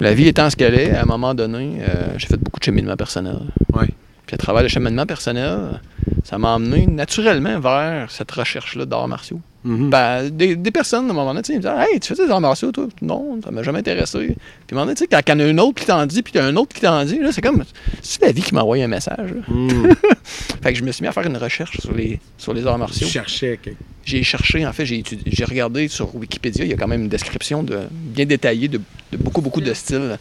la 0.00 0.14
vie 0.14 0.28
étant 0.28 0.48
ce 0.48 0.56
qu'elle 0.56 0.74
est, 0.74 0.92
à 0.94 1.02
un 1.02 1.06
moment 1.06 1.34
donné, 1.34 1.78
euh, 1.82 2.14
j'ai 2.16 2.26
fait 2.26 2.36
beaucoup 2.38 2.58
de 2.60 2.64
cheminement 2.64 2.96
personnel. 2.96 3.38
Ouais. 3.74 3.88
Puis 4.30 4.36
à 4.36 4.38
travers 4.38 4.62
le 4.62 4.68
cheminement 4.68 5.06
personnel, 5.06 5.80
ça 6.22 6.38
m'a 6.38 6.54
amené 6.54 6.86
naturellement 6.86 7.58
vers 7.58 8.12
cette 8.12 8.30
recherche-là 8.30 8.86
d'arts 8.86 9.08
martiaux. 9.08 9.40
Mhm. 9.64 9.90
Ben, 9.90 10.30
des, 10.30 10.54
des 10.54 10.70
personnes, 10.70 11.08
à 11.08 11.10
un 11.10 11.14
moment 11.14 11.34
donné, 11.34 11.42
ils 11.48 11.56
me 11.56 11.58
disaient 11.58 11.74
Hey, 11.76 11.98
tu 11.98 12.14
fais 12.14 12.24
des 12.24 12.30
arts 12.30 12.40
martiaux, 12.40 12.70
toi? 12.70 12.86
Non, 13.02 13.40
ça 13.42 13.50
m'a 13.50 13.64
jamais 13.64 13.80
intéressé. 13.80 14.18
Puis 14.18 14.28
à 14.28 14.34
un 14.70 14.74
moment 14.74 14.84
donné, 14.84 14.94
tu 14.94 15.00
sais, 15.02 15.08
quand 15.08 15.20
il 15.26 15.30
y 15.30 15.34
en 15.34 15.40
a 15.40 15.44
un 15.50 15.58
autre 15.58 15.80
qui 15.80 15.86
t'en 15.86 16.06
dit, 16.06 16.22
puis 16.22 16.32
il 16.32 16.36
y 16.36 16.40
a 16.40 16.44
un 16.44 16.54
autre 16.54 16.72
qui 16.72 16.80
t'en 16.80 17.04
dit, 17.04 17.18
là, 17.18 17.32
c'est 17.32 17.40
comme. 17.40 17.64
C'est 18.02 18.22
la 18.22 18.30
vie 18.30 18.40
qui 18.42 18.54
m'envoie 18.54 18.76
un 18.76 18.86
message. 18.86 19.30
Mhm. 19.48 19.94
Fait 20.62 20.74
que 20.74 20.78
je 20.78 20.84
me 20.84 20.92
suis 20.92 21.02
mis 21.02 21.08
à 21.08 21.12
faire 21.12 21.26
une 21.26 21.36
recherche 21.36 21.80
sur 21.80 21.92
les, 21.92 22.20
sur 22.38 22.54
les 22.54 22.64
arts 22.68 22.74
Tu 22.74 22.78
martiaux. 22.78 23.08
cherchais 23.08 23.58
quelque 23.60 23.78
J'ai 24.04 24.22
cherché, 24.22 24.64
en 24.64 24.72
fait, 24.72 24.86
j'ai 24.86 25.44
regardé 25.44 25.88
sur 25.88 26.14
Wikipédia, 26.14 26.64
il 26.64 26.70
y 26.70 26.72
a 26.72 26.76
quand 26.76 26.86
même 26.86 27.02
une 27.02 27.08
description 27.08 27.64
de, 27.64 27.80
bien 27.90 28.26
détaillée 28.26 28.68
de, 28.68 28.80
de 29.10 29.16
beaucoup, 29.16 29.40
beaucoup 29.40 29.60
de 29.60 29.74
styles. 29.74 30.20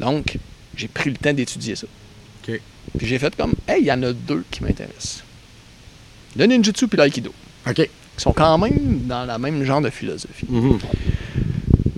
Donc, 0.00 0.38
j'ai 0.76 0.88
pris 0.88 1.10
le 1.10 1.16
temps 1.16 1.32
d'étudier 1.32 1.76
ça. 1.76 1.86
Puis 2.46 3.06
j'ai 3.06 3.18
fait 3.18 3.34
comme, 3.36 3.54
hey, 3.68 3.80
il 3.82 3.86
y 3.86 3.92
en 3.92 4.02
a 4.02 4.12
deux 4.12 4.44
qui 4.50 4.62
m'intéressent. 4.62 5.24
Le 6.36 6.44
ninjutsu 6.46 6.86
puis 6.88 6.96
l'aïkido. 6.98 7.32
OK. 7.66 7.74
Qui 7.76 7.88
sont 8.18 8.32
quand 8.32 8.58
même 8.58 9.00
dans 9.06 9.24
la 9.24 9.38
même 9.38 9.64
genre 9.64 9.80
de 9.80 9.90
philosophie. 9.90 10.46
Mhm. 10.48 10.78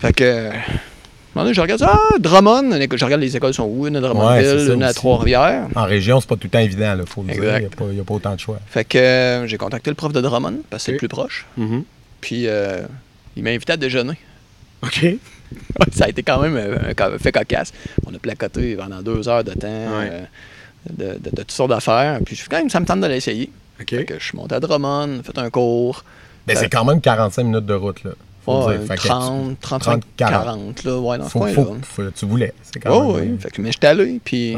Fait 0.00 0.12
que, 0.12 0.50
donné, 1.34 1.52
je 1.54 1.60
regarde 1.60 1.80
ça, 1.80 1.92
ah, 1.98 2.18
Drummond, 2.18 2.70
je 2.96 3.04
regarde 3.04 3.20
les 3.20 3.36
écoles 3.36 3.52
sont 3.54 3.64
où, 3.64 3.86
une 3.86 3.96
à 3.96 4.00
Drummondville, 4.00 4.72
une 4.74 4.82
à. 4.82 4.92
Trois-Rivières. 4.94 5.68
En 5.74 5.84
région, 5.84 6.20
c'est 6.20 6.28
pas 6.28 6.36
tout 6.36 6.44
le 6.44 6.50
temps 6.50 6.58
évident, 6.60 6.96
il 6.98 7.06
faut 7.06 7.22
le 7.22 7.32
dire. 7.34 7.42
Il 7.56 7.60
n'y 7.60 7.66
a, 8.00 8.04
pas- 8.04 8.12
a 8.12 8.14
autant 8.16 8.34
de 8.34 8.40
choix. 8.40 8.60
Fait 8.66 8.84
que 8.84 8.98
euh, 8.98 9.46
j'ai 9.46 9.56
contacté 9.58 9.90
le 9.90 9.94
prof 9.96 10.12
de 10.12 10.20
Drummond, 10.20 10.60
parce 10.70 10.82
que 10.82 10.86
c'est 10.86 10.92
le 10.92 10.98
plus 10.98 11.08
proche. 11.08 11.46
Mhm. 11.56 11.84
Puis 12.20 12.46
euh, 12.46 12.82
il 13.36 13.42
m'a 13.42 13.50
invité 13.50 13.72
à 13.72 13.76
déjeuner. 13.76 14.16
OK. 14.82 15.06
Ça 15.92 16.06
a 16.06 16.08
été 16.08 16.22
quand 16.22 16.40
même 16.40 16.56
euh, 16.56 16.76
un 16.96 17.18
fait 17.18 17.32
cocasse. 17.32 17.72
On 18.06 18.14
a 18.14 18.18
placoté 18.18 18.76
pendant 18.76 19.02
deux 19.02 19.28
heures 19.28 19.44
de 19.44 19.52
temps 19.52 19.66
Ouais. 19.68 20.10
euh, 20.12 20.22
de, 20.90 21.04
de- 21.18 21.30
de 21.30 21.36
toutes 21.42 21.52
sortes 21.52 21.70
d'affaires. 21.70 22.20
Puis 22.24 22.34
je 22.36 22.40
suis 22.40 22.48
quand 22.48 22.58
même, 22.58 22.70
ça 22.70 22.80
me 22.80 22.86
tente 22.86 23.00
de 23.00 23.06
l'essayer. 23.06 23.50
Que 23.86 23.96
je 24.18 24.24
suis 24.24 24.36
monté 24.36 24.54
à 24.54 24.60
Drummond, 24.60 25.22
fait 25.22 25.36
un 25.38 25.50
cours. 25.50 26.02
Ben, 26.46 26.56
c'est 26.56 26.70
quand 26.70 26.84
même 26.84 27.00
45 27.00 27.42
minutes 27.44 27.66
de 27.66 27.74
route, 27.74 28.02
là. 28.04 28.12
Faut 28.44 28.66
Ouais, 28.66 28.74
le 28.74 28.78
dire. 28.78 28.88
Fait 28.88 28.94
que 28.96 29.02
30, 29.08 29.60
35, 29.60 29.90
30, 29.90 30.02
40. 30.16 30.44
40, 30.44 30.84
là, 30.84 30.98
ouais, 30.98 31.18
dans 31.18 31.24
ce 31.24 31.30
faut, 31.30 31.38
coin-là. 31.40 31.54
faut- 31.54 31.76
faut- 31.82 32.10
tu 32.10 32.26
voulais. 32.26 32.52
Quand 32.82 32.90
Oh, 32.92 33.14
même, 33.16 33.24
oui, 33.30 33.34
euh, 33.34 33.38
fait 33.38 33.50
que, 33.50 33.60
mais 33.60 33.72
j'étais 33.72 33.88
allé, 33.88 34.20
puis 34.24 34.56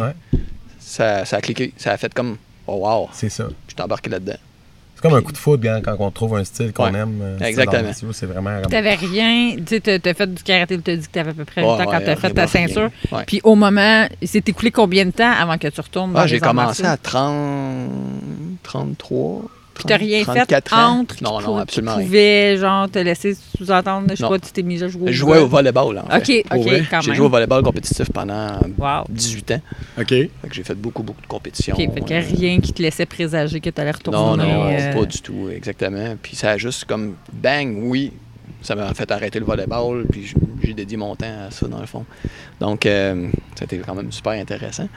ça, 0.79 1.25
ça 1.25 1.39
a 1.39 1.41
cliqué. 1.41 1.73
Ça 1.77 1.93
a 1.93 1.97
fait 1.97 2.13
comme, 2.13 2.37
oh 2.67 2.77
wow, 2.87 3.09
C'est 3.13 3.31
ça. 3.31 3.49
je 3.67 3.73
suis 3.75 3.83
embarqué 3.83 4.11
là-dedans. 4.11 4.37
C'est 5.01 5.09
comme 5.09 5.15
un 5.17 5.23
coup 5.23 5.31
de 5.31 5.39
foot 5.39 5.65
hein, 5.65 5.81
quand 5.81 5.95
on 6.01 6.11
trouve 6.11 6.35
un 6.35 6.43
style 6.43 6.73
qu'on 6.73 6.93
Ouais. 6.93 6.99
aime. 6.99 7.21
euh, 7.23 7.39
Exactement. 7.39 7.93
C'est 8.13 8.27
vraiment. 8.27 8.61
T'avais 8.69 8.95
rien, 8.97 9.55
tu 9.65 9.79
sais, 9.81 10.01
t'as 10.01 10.13
fait 10.13 10.35
du 10.35 10.43
karaté, 10.43 10.77
tu 10.77 10.83
t'as 10.83 10.97
dit 10.97 11.07
que 11.07 11.13
t'avais 11.13 11.31
à 11.31 11.35
peu 11.35 11.45
près 11.45 11.61
le 11.61 11.69
Ouais, 11.69 11.79
temps 11.79 11.85
quand 11.85 11.99
ouais, 11.99 12.05
t'as 12.05 12.17
fait 12.17 12.31
ta 12.35 12.49
ceinture. 12.49 12.91
Ouais. 13.13 13.23
Puis 13.25 13.41
au 13.45 13.55
moment, 13.55 14.09
il 14.21 14.27
s'est 14.27 14.43
écoulé 14.45 14.73
combien 14.73 15.05
de 15.07 15.13
temps 15.13 15.31
avant 15.31 15.57
que 15.57 15.69
tu 15.69 15.81
retournes 15.81 16.15
dans 16.15 16.19
Ah, 16.19 16.23
les 16.25 16.29
j'ai 16.31 16.41
commencé 16.41 16.85
à 16.85 16.97
30, 16.97 17.91
33. 18.65 19.43
Puis 19.79 19.85
t'as 19.87 19.97
rien 19.97 20.23
34 20.23 20.69
fait 20.69 20.75
ans. 20.77 20.79
entre 21.01 21.17
qui 21.17 21.25
Non, 21.25 21.39
pou- 21.41 21.47
non, 21.47 21.55
qui 21.57 21.61
absolument 21.63 21.95
rien. 21.97 22.05
pouvait, 22.07 22.57
genre, 22.59 22.91
te 22.91 22.99
laisser 22.99 23.35
sous-entendre, 23.57 24.07
je 24.11 24.17
sais 24.17 24.29
pas, 24.29 24.39
tu 24.39 24.51
t'es 24.53 24.63
mis 24.63 24.83
à 24.83 24.89
jouer 24.89 25.03
au 25.05 25.07
Je 25.07 25.13
jouais 25.13 25.39
au 25.39 25.47
volleyball, 25.49 25.99
en 25.99 26.19
fait. 26.21 26.45
OK, 26.51 26.59
OK, 26.59 26.63
vrai. 26.67 26.83
quand 26.91 27.01
J'ai 27.01 27.15
joué 27.15 27.27
au 27.27 27.31
volleyball 27.31 27.63
compétitif 27.63 28.11
pendant 28.13 28.59
Wow. 28.77 29.05
18 29.09 29.51
ans. 29.53 29.61
OK. 29.99 30.09
Fait 30.09 30.31
que 30.49 30.55
j'ai 30.55 30.63
fait 30.65 30.75
beaucoup, 30.75 31.03
beaucoup 31.03 31.23
de 31.23 31.27
compétitions. 31.27 31.75
OK, 31.75 31.95
fait 31.95 32.01
qu'il 32.03 32.17
a 32.17 32.21
euh, 32.21 32.25
rien 32.37 32.61
qui 32.61 32.73
te 32.73 32.83
laissait 32.83 33.07
présager 33.07 33.61
que 33.61 33.71
t'allais 33.71 33.93
retourner. 33.93 34.19
Non, 34.19 34.37
non, 34.37 34.67
euh, 34.69 34.93
pas 34.93 35.05
du 35.07 35.21
tout, 35.23 35.49
exactement. 35.55 36.17
Puis 36.23 36.37
ça 36.37 36.51
a 36.51 36.57
juste 36.59 36.85
comme 36.85 37.15
bang, 37.33 37.77
oui, 37.83 38.13
ça 38.61 38.75
m'a 38.75 38.93
fait 38.95 39.09
arrêter 39.13 39.39
le 39.39 39.45
volleyball, 39.45 40.05
puis 40.11 40.33
j'ai 40.65 40.75
dédié 40.75 40.97
mon 40.97 41.15
temps 41.15 41.47
à 41.47 41.51
ça, 41.53 41.69
dans 41.69 41.79
le 41.81 41.87
fond. 41.87 42.05
Donc, 42.61 42.85
euh, 42.87 43.29
c'était 43.55 43.79
quand 43.79 43.95
même 43.95 44.11
super 44.11 44.33
intéressant. 44.33 44.89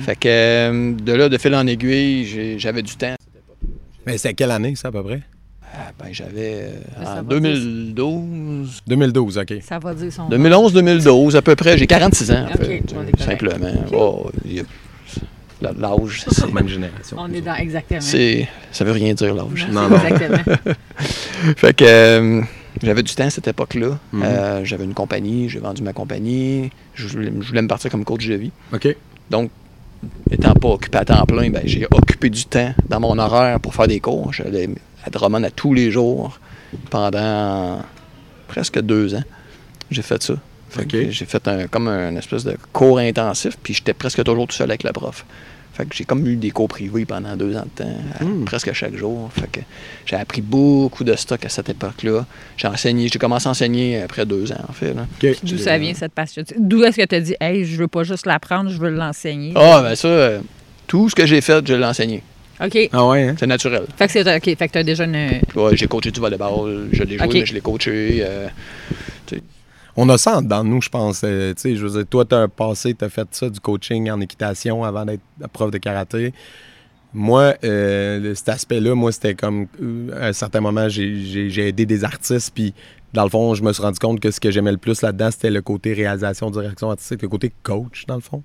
Fait 0.00 0.16
que 0.16 0.28
euh, 0.28 0.92
de 0.94 1.12
là, 1.12 1.28
de 1.28 1.38
fil 1.38 1.54
en 1.54 1.64
aiguille, 1.66 2.58
j'avais 2.58 2.82
du 2.82 2.96
temps. 2.96 3.14
Mais 4.06 4.18
c'est 4.18 4.34
quelle 4.34 4.50
année, 4.50 4.74
ça, 4.76 4.88
à 4.88 4.92
peu 4.92 5.02
près? 5.02 5.22
Ah, 5.76 5.90
ben, 5.98 6.08
j'avais 6.12 6.68
euh, 6.98 7.02
en 7.04 7.14
va 7.16 7.22
2012, 7.22 8.82
2012, 8.86 9.38
OK. 9.38 9.54
Ça 9.62 9.78
va 9.78 9.92
dire 9.94 10.12
son. 10.12 10.28
2011-2012 10.28 11.36
à 11.36 11.42
peu 11.42 11.56
près. 11.56 11.76
J'ai 11.76 11.86
46 11.86 12.30
ans, 12.30 12.44
en 12.44 12.56
fait, 12.56 12.82
on 12.94 13.00
euh, 13.00 13.04
simplement. 13.18 13.70
Oh, 13.92 14.30
il 14.44 14.54
y 14.54 14.60
a- 14.60 14.64
la- 15.60 15.72
L'âge, 15.72 16.24
c'est- 16.28 16.52
Même 16.52 16.68
génération. 16.68 17.16
On 17.18 17.32
est 17.32 17.40
dans 17.40 17.54
exactement. 17.54 18.00
c'est, 18.00 18.46
ça 18.70 18.84
veut 18.84 18.92
rien 18.92 19.14
dire 19.14 19.34
l'âge. 19.34 19.66
Non, 19.70 19.88
non. 19.88 19.96
Exactement. 20.06 20.56
Fait 21.56 21.74
que 21.74 21.84
euh, 21.84 22.42
j'avais 22.82 23.02
du 23.02 23.14
temps 23.14 23.24
à 23.24 23.30
cette 23.30 23.48
époque-là. 23.48 23.98
Mhm. 24.12 24.22
Euh, 24.22 24.64
j'avais 24.64 24.84
une 24.84 24.94
compagnie, 24.94 25.48
j'ai 25.48 25.58
vendu 25.60 25.82
ma 25.82 25.92
compagnie. 25.92 26.70
Je 26.94 27.08
voulais, 27.08 27.32
je 27.40 27.48
voulais 27.48 27.62
me 27.62 27.68
partir 27.68 27.90
comme 27.90 28.04
coach 28.04 28.26
de 28.26 28.34
vie. 28.34 28.52
OK. 28.72 28.94
Donc, 29.30 29.50
étant 30.30 30.54
pas 30.54 30.68
occupé 30.68 30.98
à 30.98 31.04
temps 31.04 31.24
plein, 31.26 31.50
ben, 31.50 31.62
j'ai 31.64 31.86
occupé 31.90 32.30
du 32.30 32.44
temps 32.44 32.72
dans 32.88 33.00
mon 33.00 33.18
horaire 33.18 33.60
pour 33.60 33.74
faire 33.74 33.88
des 33.88 34.00
cours. 34.00 34.32
J'allais 34.32 34.68
à 35.04 35.10
Drummond 35.10 35.42
à 35.44 35.50
tous 35.50 35.74
les 35.74 35.90
jours 35.90 36.38
pendant 36.90 37.80
presque 38.48 38.80
deux 38.80 39.14
ans. 39.14 39.24
J'ai 39.90 40.02
fait 40.02 40.22
ça. 40.22 40.34
J'ai 40.88 41.24
fait 41.24 41.46
un, 41.46 41.66
comme 41.68 41.88
un 41.88 42.16
espèce 42.16 42.44
de 42.44 42.56
cours 42.72 42.98
intensif, 42.98 43.56
puis 43.62 43.74
j'étais 43.74 43.94
presque 43.94 44.24
toujours 44.24 44.46
tout 44.46 44.56
seul 44.56 44.70
avec 44.70 44.82
la 44.82 44.92
prof. 44.92 45.24
Fait 45.74 45.84
que 45.86 45.94
j'ai 45.96 46.04
comme 46.04 46.24
eu 46.26 46.36
des 46.36 46.50
cours 46.52 46.68
privés 46.68 47.04
pendant 47.04 47.34
deux 47.36 47.56
ans 47.56 47.64
de 47.64 47.82
temps, 47.84 47.96
à- 48.20 48.24
Hmm. 48.24 48.44
presque 48.44 48.72
chaque 48.72 48.94
jour. 48.96 49.28
Fait 49.32 49.50
que 49.50 49.60
j'ai 50.06 50.14
appris 50.16 50.40
beaucoup 50.40 51.02
de 51.02 51.14
stock 51.16 51.44
à 51.44 51.48
cette 51.48 51.68
époque-là. 51.68 52.24
J'ai 52.56 52.68
enseigné, 52.68 53.08
j'ai 53.08 53.18
commencé 53.18 53.48
à 53.48 53.50
enseigner 53.50 54.00
après 54.00 54.24
deux 54.24 54.52
ans, 54.52 54.64
en 54.68 54.72
fait. 54.72 54.94
D'où 55.42 55.58
ça 55.58 55.76
vient 55.76 55.92
cette 55.94 56.12
passion? 56.12 56.44
D'où 56.56 56.84
est-ce 56.84 56.96
que 56.98 57.04
tu 57.06 57.14
as 57.16 57.20
dit, 57.20 57.34
hey, 57.40 57.64
je 57.64 57.76
veux 57.76 57.88
pas 57.88 58.04
juste 58.04 58.24
l'apprendre, 58.26 58.70
je 58.70 58.78
veux 58.78 58.90
l'enseigner? 58.90 59.52
Ah, 59.56 59.80
ben 59.82 59.96
ça, 59.96 60.06
euh, 60.06 60.40
tout 60.86 61.08
ce 61.10 61.14
que 61.16 61.26
j'ai 61.26 61.40
fait, 61.40 61.66
je 61.66 61.74
l'ai 61.74 61.84
enseigné. 61.84 62.22
OK. 62.64 62.88
Ah 62.92 63.08
ouais, 63.08 63.24
hein? 63.30 63.34
C'est 63.36 63.48
naturel. 63.48 63.82
Fait 63.96 64.06
que 64.06 64.12
c'est 64.12 64.36
OK. 64.36 64.44
Fait 64.56 64.68
que 64.68 64.72
tu 64.72 64.78
as 64.78 64.84
déjà 64.84 65.04
une. 65.06 65.40
Ouais, 65.56 65.76
j'ai 65.76 65.88
coaché 65.88 66.12
du 66.12 66.20
volleyball, 66.20 66.86
je 66.92 67.02
l'ai 67.02 67.18
joué, 67.18 67.26
mais 67.32 67.46
je 67.46 67.52
l'ai 67.54 67.60
coaché. 67.60 68.18
euh, 68.20 68.46
On 69.96 70.08
a 70.08 70.18
ça 70.18 70.40
de 70.40 70.62
nous, 70.64 70.82
je 70.82 70.88
pense. 70.88 71.22
Euh, 71.24 71.54
tu 71.54 71.60
sais, 71.60 71.76
je 71.76 71.86
veux 71.86 71.98
dire, 71.98 72.06
toi, 72.08 72.24
tu 72.24 72.34
as 72.34 72.48
passé, 72.48 72.94
tu 72.94 73.04
as 73.04 73.08
fait 73.08 73.28
ça, 73.30 73.48
du 73.48 73.60
coaching 73.60 74.10
en 74.10 74.20
équitation 74.20 74.82
avant 74.82 75.04
d'être 75.04 75.22
prof 75.52 75.70
de 75.70 75.78
karaté. 75.78 76.32
Moi, 77.12 77.54
euh, 77.62 78.34
cet 78.34 78.48
aspect-là, 78.48 78.96
moi, 78.96 79.12
c'était 79.12 79.34
comme, 79.36 79.68
euh, 79.80 80.10
à 80.20 80.26
un 80.28 80.32
certain 80.32 80.60
moment, 80.60 80.88
j'ai- 80.88 81.68
aidé 81.68 81.86
des 81.86 82.02
artistes, 82.02 82.50
puis 82.52 82.74
dans 83.12 83.22
le 83.22 83.30
fond, 83.30 83.54
je 83.54 83.62
me 83.62 83.72
suis 83.72 83.82
rendu 83.82 84.00
compte 84.00 84.18
que 84.18 84.32
ce 84.32 84.40
que 84.40 84.50
j'aimais 84.50 84.72
le 84.72 84.78
plus 84.78 85.00
là-dedans, 85.00 85.30
c'était 85.30 85.50
le 85.50 85.62
côté 85.62 85.92
réalisation, 85.92 86.50
direction 86.50 86.90
artistique, 86.90 87.22
le 87.22 87.28
côté 87.28 87.52
coach, 87.62 88.04
dans 88.08 88.16
le 88.16 88.20
fond. 88.20 88.42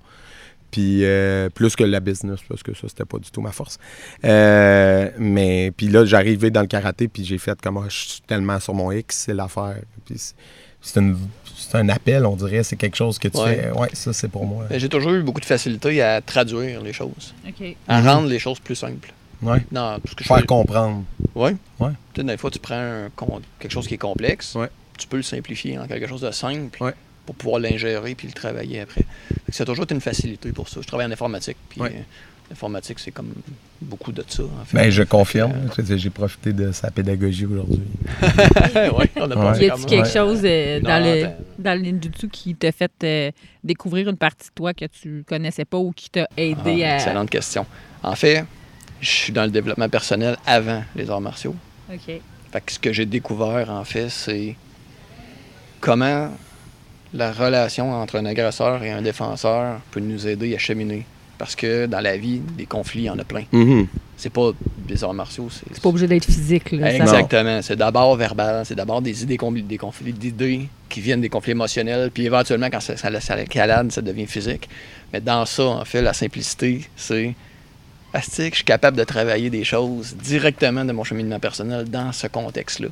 Puis 0.70 1.04
euh, 1.04 1.48
plus 1.50 1.74
que 1.74 1.82
la 1.82 1.98
business, 1.98 2.38
parce 2.48 2.62
que 2.62 2.72
ça, 2.74 2.82
c'était 2.86 3.04
pas 3.04 3.18
du 3.18 3.28
tout 3.32 3.40
ma 3.40 3.50
force. 3.50 3.76
Mais 4.22 5.72
puis 5.76 5.88
là, 5.88 6.04
j'arrivais 6.04 6.52
dans 6.52 6.60
le 6.60 6.68
karaté, 6.68 7.08
puis 7.08 7.24
j'ai 7.24 7.38
fait 7.38 7.60
comme, 7.60 7.78
Ah, 7.78 7.86
je 7.88 7.96
suis 7.96 8.20
tellement 8.24 8.60
sur 8.60 8.74
mon 8.74 8.92
X, 8.92 9.24
c'est 9.26 9.34
l'affaire. 9.34 9.78
Puis 10.04 10.32
c'est 10.80 11.00
une- 11.00 11.16
c'est 11.68 11.76
un 11.78 11.88
appel, 11.88 12.24
on 12.26 12.36
dirait, 12.36 12.62
c'est 12.62 12.76
quelque 12.76 12.96
chose 12.96 13.18
que 13.18 13.28
tu 13.28 13.38
Ouais. 13.38 13.54
fais. 13.56 13.70
Ouais, 13.70 13.88
ça, 13.92 14.12
c'est 14.12 14.28
pour 14.28 14.46
moi. 14.46 14.64
j'ai 14.70 14.88
toujours 14.88 15.12
eu 15.12 15.22
beaucoup 15.22 15.40
de 15.40 15.44
facilité 15.44 16.00
à 16.02 16.20
traduire 16.20 16.80
les 16.82 16.92
choses, 16.92 17.34
OK. 17.46 17.76
à 17.88 18.00
Mhm. 18.00 18.08
rendre 18.08 18.28
les 18.28 18.38
choses 18.38 18.58
plus 18.60 18.76
simples. 18.76 19.12
Ouais. 19.42 19.58
Non, 19.72 19.98
parce 20.02 20.14
que 20.14 20.22
je 20.24 20.28
Faire 20.28 20.44
comprendre. 20.46 21.04
Ouais. 21.34 21.56
Ouais. 21.78 21.90
Tu 22.12 22.20
sais, 22.20 22.26
des 22.26 22.36
fois, 22.36 22.50
tu 22.50 22.58
prends 22.58 22.74
un 22.74 23.10
quelque 23.58 23.72
chose 23.72 23.86
qui 23.86 23.94
est 23.94 23.98
complexe, 23.98 24.54
Ouais. 24.54 24.68
tu 24.98 25.06
peux 25.06 25.16
le 25.16 25.22
simplifier 25.22 25.78
en 25.78 25.86
quelque 25.86 26.06
chose 26.06 26.20
de 26.20 26.30
simple 26.30 26.82
Ouais. 26.82 26.92
pour 27.24 27.34
pouvoir 27.34 27.60
l'ingérer 27.60 28.14
puis 28.14 28.26
le 28.26 28.34
travailler 28.34 28.80
après. 28.80 29.04
A 29.58 29.64
toujours 29.64 29.84
été 29.84 29.94
une 29.94 30.00
facilité 30.00 30.52
pour 30.52 30.68
ça. 30.68 30.80
Je 30.82 30.86
travaille 30.86 31.06
en 31.06 31.10
informatique, 31.12 31.56
puis 31.70 31.80
Ouais. 31.80 31.88
euh, 31.94 32.02
l'informatique, 32.50 32.98
c'est 32.98 33.10
comme 33.12 33.32
beaucoup 33.80 34.12
de 34.12 34.24
ça, 34.26 34.42
en 34.42 34.64
fait. 34.64 34.76
Ben, 34.76 34.90
je 34.90 35.02
confirme. 35.04 35.52
Je- 35.78 35.96
J'ai 35.96 36.10
profité 36.10 36.52
de 36.52 36.72
sa 36.72 36.90
pédagogie 36.90 37.46
aujourd'hui. 37.46 37.80
ouais, 38.74 39.10
on 39.16 39.30
a 39.30 39.52
Ouais. 39.52 39.64
Y 39.66 39.70
a-t-il 39.70 39.86
quelque 39.86 40.02
Ouais. 40.06 40.10
chose 40.12 40.40
euh, 40.44 40.80
dans, 40.80 41.00
Non, 41.00 41.14
le, 41.14 41.28
dans 41.58 41.74
le 41.80 41.90
ninjutsu 41.90 42.28
qui 42.28 42.54
t'a 42.54 42.72
fait 42.72 42.90
euh, 43.04 43.30
découvrir 43.64 44.08
une 44.08 44.16
partie 44.16 44.48
de 44.48 44.54
toi 44.54 44.74
que 44.74 44.84
tu 44.86 45.24
connaissais 45.26 45.64
pas 45.64 45.78
ou 45.78 45.92
qui 45.92 46.10
t'a 46.10 46.26
aidé 46.36 46.82
Ah, 46.84 46.92
à. 46.92 46.94
Excellente 46.96 47.30
question. 47.30 47.64
En 48.02 48.14
fait, 48.16 48.44
je 49.00 49.08
suis 49.08 49.32
dans 49.32 49.44
le 49.44 49.50
développement 49.50 49.88
personnel 49.88 50.36
avant 50.46 50.82
les 50.96 51.08
arts 51.08 51.20
martiaux. 51.20 51.54
OK. 51.92 51.98
Fait 52.52 52.60
que 52.60 52.72
ce 52.72 52.78
que 52.80 52.92
j'ai 52.92 53.06
découvert, 53.06 53.70
en 53.70 53.84
fait, 53.84 54.08
c'est 54.10 54.56
comment 55.80 56.30
la 57.14 57.32
relation 57.32 57.92
entre 57.92 58.16
un 58.16 58.24
agresseur 58.26 58.82
et 58.82 58.90
un 58.90 59.02
défenseur 59.02 59.80
peut 59.90 60.00
nous 60.00 60.26
aider 60.26 60.54
à 60.54 60.58
cheminer. 60.58 61.06
Parce 61.40 61.56
que 61.56 61.86
dans 61.86 62.00
la 62.00 62.18
vie, 62.18 62.42
des 62.58 62.66
conflits, 62.66 63.00
il 63.00 63.04
y 63.06 63.10
en 63.10 63.18
a 63.18 63.24
plein. 63.24 63.44
C'est 64.18 64.28
pas 64.28 64.50
des 64.86 65.02
arts 65.02 65.14
martiaux, 65.14 65.48
c'est... 65.50 65.80
Pas 65.80 65.88
obligé 65.88 66.06
d'être 66.06 66.26
physique. 66.26 66.72
Là, 66.72 66.94
Exactement. 66.94 67.62
C'est 67.62 67.76
d'abord 67.76 68.14
verbal, 68.16 68.66
c'est 68.66 68.74
d'abord 68.74 69.00
des 69.00 69.22
idées, 69.22 69.38
des 69.62 69.78
conflits 69.78 70.12
d'idées 70.12 70.68
qui 70.90 71.00
viennent 71.00 71.22
des 71.22 71.30
conflits 71.30 71.52
émotionnels, 71.52 72.10
puis 72.12 72.26
éventuellement, 72.26 72.68
quand 72.70 72.80
ça, 72.80 72.98
ça, 72.98 73.18
ça 73.22 73.40
escalade, 73.40 73.90
ça 73.90 74.02
devient 74.02 74.26
physique. 74.26 74.68
Mais 75.14 75.22
dans 75.22 75.46
ça, 75.46 75.64
en 75.64 75.84
fait, 75.86 76.02
la 76.02 76.12
simplicité, 76.12 76.86
c'est 76.94 77.34
Astic, 78.12 78.52
je 78.52 78.56
suis 78.56 78.64
capable 78.64 78.98
de 78.98 79.04
travailler 79.04 79.48
des 79.48 79.64
choses 79.64 80.14
directement 80.16 80.84
de 80.84 80.92
mon 80.92 81.04
cheminement 81.04 81.40
personnel 81.40 81.86
dans 81.88 82.12
ce 82.12 82.26
contexte-là. 82.26 82.88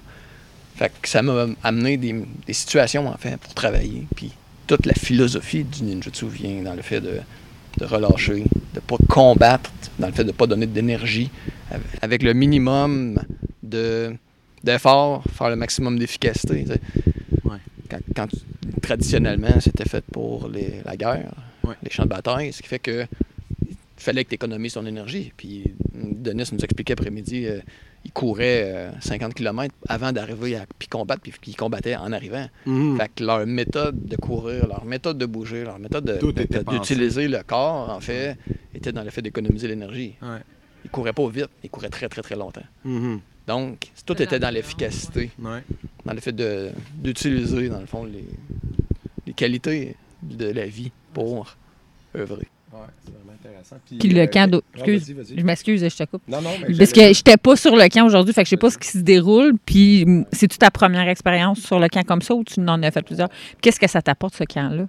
Fait 0.77 0.91
que 1.03 1.07
ça 1.07 1.21
m'a 1.21 1.49
amené 1.63 1.99
des, 1.99 2.15
des 2.47 2.53
situations, 2.55 3.09
en 3.09 3.17
fait, 3.19 3.37
pour 3.37 3.53
travailler. 3.53 4.07
Puis 4.17 4.33
toute 4.67 4.87
la 4.87 4.95
philosophie 4.95 5.65
du 5.65 5.83
ninjutsu 5.83 6.29
vient 6.29 6.63
dans 6.63 6.75
le 6.75 6.83
fait 6.83 7.03
de, 7.03 7.21
de 7.79 7.85
relâcher, 7.85 8.45
de 8.75 8.81
pas 8.81 8.97
combattre, 9.09 9.71
dans 9.99 10.09
le 10.09 10.13
fait 10.13 10.25
de 10.25 10.33
pas 10.33 10.47
donner 10.47 10.67
d'énergie, 10.67 11.31
av- 11.71 11.81
avec 12.03 12.23
le 12.23 12.33
minimum 12.35 13.19
de 13.63 14.15
d'effort, 14.65 15.23
faire 15.33 15.51
le 15.51 15.57
maximum 15.57 15.99
d'efficacité. 15.99 16.65
Ouais. 17.45 17.59
Quand, 18.17 18.29
traditionnellement, 18.83 19.61
c'était 19.61 19.89
fait 19.89 20.05
pour 20.13 20.49
les- 20.49 20.83
la 20.85 20.97
guerre, 20.97 21.33
Ouais. 21.65 21.75
les 21.83 21.91
champs 21.91 22.03
de 22.05 22.09
bataille, 22.09 22.53
ce 22.53 22.61
qui 22.63 22.69
fait 22.69 22.81
que 22.81 23.07
il 23.71 23.77
fallait 24.05 24.25
que 24.25 24.31
tu 24.31 24.35
économises 24.37 24.75
ton 24.75 24.87
énergie. 24.87 25.33
Puis 25.37 25.65
Denis 25.95 26.45
nous 26.53 26.59
expliquait 26.61 26.93
après-midi, 26.95 27.47
euh, 27.47 27.61
il 28.05 28.13
courait 28.13 28.63
euh, 28.75 28.91
50 29.01 29.35
km 29.35 29.75
avant 29.89 30.13
d'arriver 30.13 30.57
à 30.57 30.65
puis 30.79 30.89
combattre, 30.89 31.21
puis 31.23 31.33
il 31.49 31.57
combattait 31.57 31.97
en 31.97 32.13
arrivant. 32.13 32.47
Fait 32.65 33.11
que 33.15 33.25
leur 33.25 33.47
méthode 33.47 34.07
de 34.07 34.17
courir, 34.17 34.67
leur 34.67 34.85
méthode 34.85 35.19
de 35.19 35.27
bouger, 35.27 35.65
leur 35.65 35.79
méthode 35.79 36.19
d'utiliser 36.71 37.29
le 37.29 37.43
corps, 37.43 37.91
en 37.91 38.01
fait, 38.01 38.37
était 38.75 38.93
dans 38.93 39.03
le 39.03 39.11
fait 39.11 39.23
d'économiser 39.23 39.69
l'énergie. 39.69 40.15
Ouais. 40.23 40.39
Ils 40.85 40.91
couraient 40.91 41.13
pas 41.13 41.29
vite, 41.29 41.49
ils 41.65 41.71
couraient 41.71 41.91
très, 41.91 42.09
très, 42.09 42.23
très 42.23 42.37
longtemps. 42.37 42.63
Mhm. 42.85 43.21
Donc, 43.47 43.91
tout 44.07 44.21
était 44.23 44.39
dans 44.39 44.51
l'efficacité, 44.51 45.31
Ouais. 45.39 45.63
dans 46.05 46.13
le 46.13 46.21
fait 46.21 46.35
d'utiliser, 46.95 47.69
dans 47.69 47.81
le 47.81 47.87
fond, 47.87 48.05
les, 48.05 48.25
les 49.27 49.33
qualités 49.33 49.97
de 50.23 50.47
la 50.51 50.67
vie 50.67 50.93
pour 51.13 51.57
œuvrer. 52.15 52.47
Ouais, 52.73 52.79
intéressant. 53.49 53.77
Puis 53.99 54.09
le 54.09 54.27
camp 54.27 54.51
d'eau. 54.51 54.63
Excuse, 54.75 55.11
vas-y, 55.11 55.15
vas-y. 55.15 55.41
je 55.41 55.45
m'excuse, 55.45 55.89
je 55.89 55.97
te 55.97 56.11
coupe. 56.11 56.23
Non, 56.29 56.41
non, 56.41 56.51
mais 56.67 56.77
Parce 56.77 56.93
que 56.93 57.13
j'étais 57.13 57.37
pas 57.37 57.57
sur 57.57 57.77
le 57.77 57.89
camp 57.89 58.07
aujourd'hui, 58.07 58.35
fait 58.35 58.43
que 58.43 58.47
je 58.47 58.51
sais 58.51 58.57
pas 58.57 58.71
ce 58.71 58.79
qui 58.79 58.89
se 58.89 58.99
déroule. 58.99 59.55
Puis, 59.65 60.07
c'est-tu 60.33 60.59
ta 60.59 60.71
première 60.71 61.09
expérience 61.09 61.61
sur 61.61 61.79
le 61.79 61.89
camp 61.89 62.05
comme 62.07 62.23
ça 62.23 62.35
ou 62.35 62.45
tu 62.45 62.61
en 62.61 62.83
as 62.83 62.91
fait 62.91 63.03
plusieurs? 63.03 63.29
Qu'est-ce 63.61 63.81
que 63.81 63.89
ça 63.89 64.03
t'apporte, 64.03 64.35
ce 64.35 64.45
camp-là? 64.45 64.87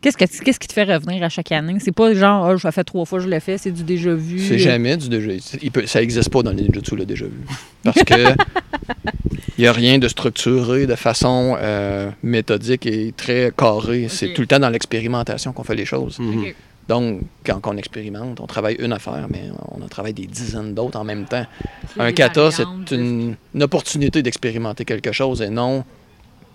Qu'est-ce, 0.00 0.16
que, 0.16 0.24
qu'est-ce 0.24 0.58
qui 0.58 0.66
te 0.66 0.72
fait 0.72 0.84
revenir 0.84 1.22
à 1.22 1.28
chaque 1.28 1.52
année? 1.52 1.76
C'est 1.78 1.92
pas 1.92 2.12
genre, 2.14 2.46
ah, 2.46 2.56
je 2.56 2.66
l'ai 2.66 2.72
fait 2.72 2.84
trois 2.84 3.04
fois, 3.04 3.20
je 3.20 3.28
l'ai 3.28 3.40
fait, 3.40 3.58
c'est 3.58 3.70
du 3.70 3.84
déjà 3.84 4.14
vu. 4.14 4.38
C'est 4.40 4.58
jamais 4.58 4.96
du 4.96 5.08
déjà 5.08 5.30
vu. 5.30 5.40
Ça 5.86 6.00
n'existe 6.00 6.30
pas 6.30 6.42
dans 6.42 6.52
les 6.52 6.62
ninjutsu, 6.62 6.96
le 6.96 7.04
déjà 7.04 7.26
vu. 7.26 7.40
Parce 7.84 8.02
que 8.02 8.14
il 9.58 9.62
n'y 9.62 9.66
a 9.66 9.72
rien 9.72 9.98
de 9.98 10.08
structuré 10.08 10.86
de 10.86 10.94
façon 10.94 11.56
euh, 11.60 12.10
méthodique 12.22 12.86
et 12.86 13.12
très 13.16 13.52
carrée. 13.56 14.06
C'est 14.08 14.32
tout 14.32 14.40
le 14.40 14.46
temps 14.46 14.58
dans 14.58 14.70
l'expérimentation 14.70 15.52
qu'on 15.52 15.64
fait 15.64 15.74
les 15.74 15.84
choses. 15.84 16.18
Mhm. 16.18 16.46
Donc, 16.90 17.20
quand 17.46 17.60
on 17.66 17.76
expérimente, 17.76 18.40
on 18.40 18.48
travaille 18.48 18.74
une 18.80 18.92
affaire, 18.92 19.28
mais 19.30 19.44
on 19.70 19.80
en 19.80 19.86
travaille 19.86 20.12
des 20.12 20.26
dizaines 20.26 20.74
d'autres 20.74 20.98
en 20.98 21.04
même 21.04 21.24
temps. 21.24 21.46
Un 21.96 22.10
kata, 22.10 22.50
c'est 22.50 22.64
une, 22.90 23.36
une 23.54 23.62
opportunité 23.62 24.24
d'expérimenter 24.24 24.84
quelque 24.84 25.12
chose 25.12 25.40
et 25.40 25.50
non 25.50 25.84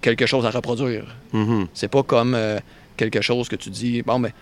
quelque 0.02 0.26
chose 0.26 0.46
à 0.46 0.50
reproduire. 0.50 1.06
Mhm. 1.32 1.68
C'est 1.74 1.88
pas 1.88 2.04
comme 2.04 2.36
euh, 2.36 2.60
quelque 2.98 3.22
chose 3.22 3.48
que 3.48 3.56
tu 3.56 3.70
dis, 3.70 4.02
bon, 4.02 4.20
ben, 4.20 4.34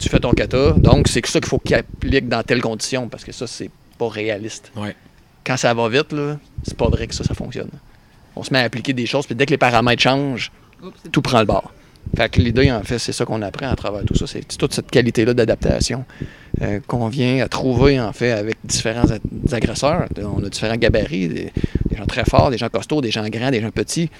tu 0.00 0.08
fais 0.08 0.18
ton 0.18 0.32
kata, 0.32 0.72
donc 0.72 1.06
c'est 1.06 1.24
ça 1.26 1.38
qu'il 1.38 1.48
faut 1.48 1.60
qu'il 1.60 1.76
applique 1.76 2.28
dans 2.28 2.42
telle 2.42 2.60
condition, 2.60 3.08
parce 3.08 3.22
que 3.22 3.30
ça, 3.30 3.46
c'est 3.46 3.70
pas 3.98 4.08
réaliste. 4.08 4.72
Ouais. 4.74 4.96
Quand 5.46 5.56
ça 5.56 5.72
va 5.74 5.88
vite, 5.88 6.10
là, 6.10 6.38
c'est 6.64 6.76
pas 6.76 6.88
vrai 6.88 7.06
que 7.06 7.14
ça, 7.14 7.22
ça 7.22 7.34
fonctionne. 7.34 7.70
On 8.34 8.42
se 8.42 8.52
met 8.52 8.58
à 8.58 8.62
appliquer 8.62 8.94
des 8.94 9.06
choses, 9.06 9.26
puis 9.26 9.36
dès 9.36 9.46
que 9.46 9.52
les 9.52 9.58
paramètres 9.58 10.02
changent, 10.02 10.50
Oups, 10.82 10.98
tout 11.12 11.22
prend 11.22 11.38
le 11.38 11.46
bord. 11.46 11.72
Fait 12.16 12.28
que 12.28 12.40
l'idée, 12.40 12.70
en 12.70 12.82
fait, 12.82 12.98
c'est 12.98 13.12
ça 13.12 13.24
qu'on 13.24 13.42
apprend 13.42 13.68
à 13.68 13.76
travers 13.76 14.04
tout 14.04 14.14
ça. 14.14 14.26
C'est 14.26 14.56
toute 14.56 14.72
cette 14.72 14.90
qualité-là 14.90 15.34
d'adaptation 15.34 16.04
euh, 16.62 16.80
qu'on 16.86 17.08
vient 17.08 17.44
à 17.44 17.48
trouver, 17.48 18.00
en 18.00 18.12
fait, 18.12 18.32
avec 18.32 18.56
différents 18.64 19.06
agresseurs. 19.52 20.06
On 20.22 20.42
a 20.44 20.48
différents 20.48 20.76
gabarits, 20.76 21.28
des, 21.28 21.52
des 21.90 21.96
gens 21.96 22.06
très 22.06 22.24
forts, 22.24 22.50
des 22.50 22.58
gens 22.58 22.68
costauds, 22.68 23.00
des 23.00 23.10
gens 23.10 23.26
grands, 23.28 23.50
des 23.50 23.60
gens 23.60 23.70
petits. 23.70 24.10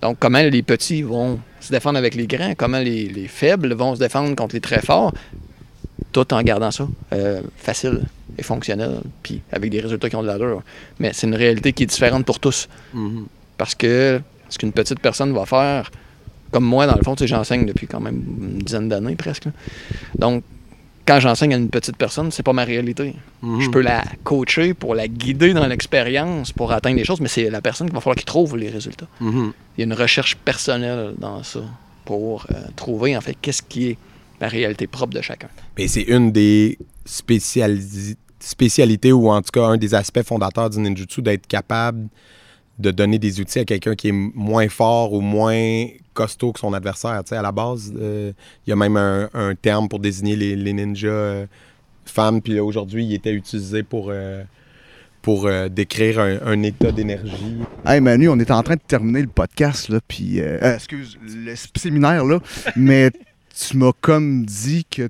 Donc, 0.00 0.16
comment 0.18 0.40
les 0.40 0.62
petits 0.62 1.02
vont 1.02 1.38
se 1.60 1.70
défendre 1.70 1.98
avec 1.98 2.14
les 2.14 2.26
grands, 2.26 2.54
comment 2.56 2.80
les, 2.80 3.08
les 3.08 3.28
faibles 3.28 3.72
vont 3.74 3.94
se 3.94 4.00
défendre 4.00 4.34
contre 4.34 4.54
les 4.54 4.60
très 4.60 4.80
forts, 4.80 5.12
tout 6.10 6.32
en 6.34 6.42
gardant 6.42 6.70
ça 6.70 6.88
euh, 7.12 7.40
facile 7.56 8.02
et 8.38 8.42
fonctionnel, 8.42 9.00
puis 9.22 9.42
avec 9.52 9.70
des 9.70 9.80
résultats 9.80 10.08
qui 10.08 10.16
ont 10.16 10.22
de 10.22 10.26
l'allure. 10.26 10.62
Mais 10.98 11.12
c'est 11.12 11.26
une 11.26 11.34
réalité 11.34 11.72
qui 11.72 11.84
est 11.84 11.86
différente 11.86 12.24
pour 12.24 12.40
tous. 12.40 12.68
Mhm. 12.94 13.26
Parce 13.58 13.74
que 13.74 14.20
ce 14.48 14.58
qu'une 14.58 14.72
petite 14.72 15.00
personne 15.00 15.32
va 15.32 15.46
faire, 15.46 15.90
comme 16.52 16.64
moi, 16.64 16.86
dans 16.86 16.94
le 16.94 17.02
fond, 17.02 17.16
tu 17.16 17.24
sais, 17.24 17.26
j'enseigne 17.26 17.66
depuis 17.66 17.88
quand 17.88 17.98
même 18.00 18.22
une 18.40 18.58
dizaine 18.58 18.88
d'années 18.88 19.16
presque. 19.16 19.48
Donc, 20.16 20.44
quand 21.04 21.18
j'enseigne 21.18 21.52
à 21.54 21.56
une 21.56 21.68
petite 21.68 21.96
personne, 21.96 22.30
c'est 22.30 22.44
pas 22.44 22.52
ma 22.52 22.62
réalité. 22.64 23.14
Mhm. 23.42 23.60
Je 23.60 23.70
peux 23.70 23.80
la 23.80 24.04
coacher 24.22 24.72
pour 24.72 24.94
la 24.94 25.08
guider 25.08 25.52
dans 25.52 25.66
l'expérience, 25.66 26.52
pour 26.52 26.70
atteindre 26.70 26.96
les 26.96 27.04
choses, 27.04 27.20
mais 27.20 27.26
c'est 27.28 27.50
la 27.50 27.60
personne 27.60 27.88
qui 27.88 27.94
va 27.94 28.00
falloir 28.00 28.14
qu'il 28.14 28.24
trouve 28.26 28.56
les 28.56 28.68
résultats. 28.70 29.08
Mhm. 29.20 29.52
Il 29.76 29.80
y 29.80 29.82
a 29.82 29.86
une 29.86 29.94
recherche 30.00 30.36
personnelle 30.36 31.14
dans 31.18 31.42
ça 31.42 31.60
pour 32.04 32.46
euh, 32.52 32.60
trouver, 32.76 33.16
en 33.16 33.20
fait, 33.20 33.36
qu'est-ce 33.42 33.62
qui 33.62 33.88
est 33.90 33.98
la 34.40 34.46
réalité 34.48 34.86
propre 34.86 35.14
de 35.14 35.20
chacun. 35.22 35.48
Et 35.78 35.88
c'est 35.88 36.02
une 36.02 36.30
des 36.32 36.78
spécialis- 37.06 38.16
spécialités 38.40 39.12
ou 39.12 39.28
en 39.30 39.40
tout 39.40 39.50
cas 39.52 39.64
un 39.64 39.76
des 39.76 39.94
aspects 39.94 40.22
fondateurs 40.22 40.68
du 40.70 40.78
ninjutsu 40.80 41.22
d'être 41.22 41.46
capable 41.46 42.08
de 42.78 42.90
donner 42.90 43.18
des 43.18 43.40
outils 43.40 43.60
à 43.60 43.64
quelqu'un 43.64 43.94
qui 43.94 44.08
est 44.08 44.12
moins 44.12 44.68
fort 44.68 45.12
ou 45.12 45.20
moins 45.20 45.86
costaud 46.12 46.52
que 46.52 46.60
son 46.60 46.72
adversaire. 46.72 47.22
Tu 47.24 47.30
sais, 47.30 47.36
à 47.36 47.42
la 47.42 47.52
base, 47.52 47.92
euh, 47.96 48.32
il 48.66 48.70
y 48.70 48.72
a 48.72 48.76
même 48.76 48.96
un, 48.96 49.54
terme 49.60 49.88
pour 49.88 49.98
désigner 49.98 50.36
les, 50.36 50.56
les 50.56 50.72
ninjas 50.72 51.08
euh, 51.08 51.46
femmes. 52.04 52.40
Puis 52.40 52.58
aujourd'hui, 52.60 53.04
il 53.04 53.14
était 53.14 53.32
utilisé 53.32 53.82
pour, 53.82 54.08
euh, 54.10 54.42
pour 55.22 55.46
euh, 55.46 55.68
décrire 55.68 56.18
un, 56.20 56.62
état 56.62 56.92
d'énergie. 56.92 57.58
Hey 57.86 58.00
Manu, 58.00 58.28
on 58.28 58.38
est 58.38 58.50
en 58.50 58.62
train 58.62 58.74
de 58.74 58.80
terminer 58.86 59.22
le 59.22 59.28
podcast, 59.28 59.88
là, 59.88 60.00
puis... 60.06 60.40
euh, 60.40 60.58
euh, 60.62 60.74
excuse, 60.74 61.16
le 61.22 61.54
séminaire, 61.76 62.24
là, 62.24 62.40
mais 62.76 63.10
tu 63.68 63.76
m'as 63.76 63.92
comme 64.00 64.44
dit 64.44 64.84
que 64.84 65.08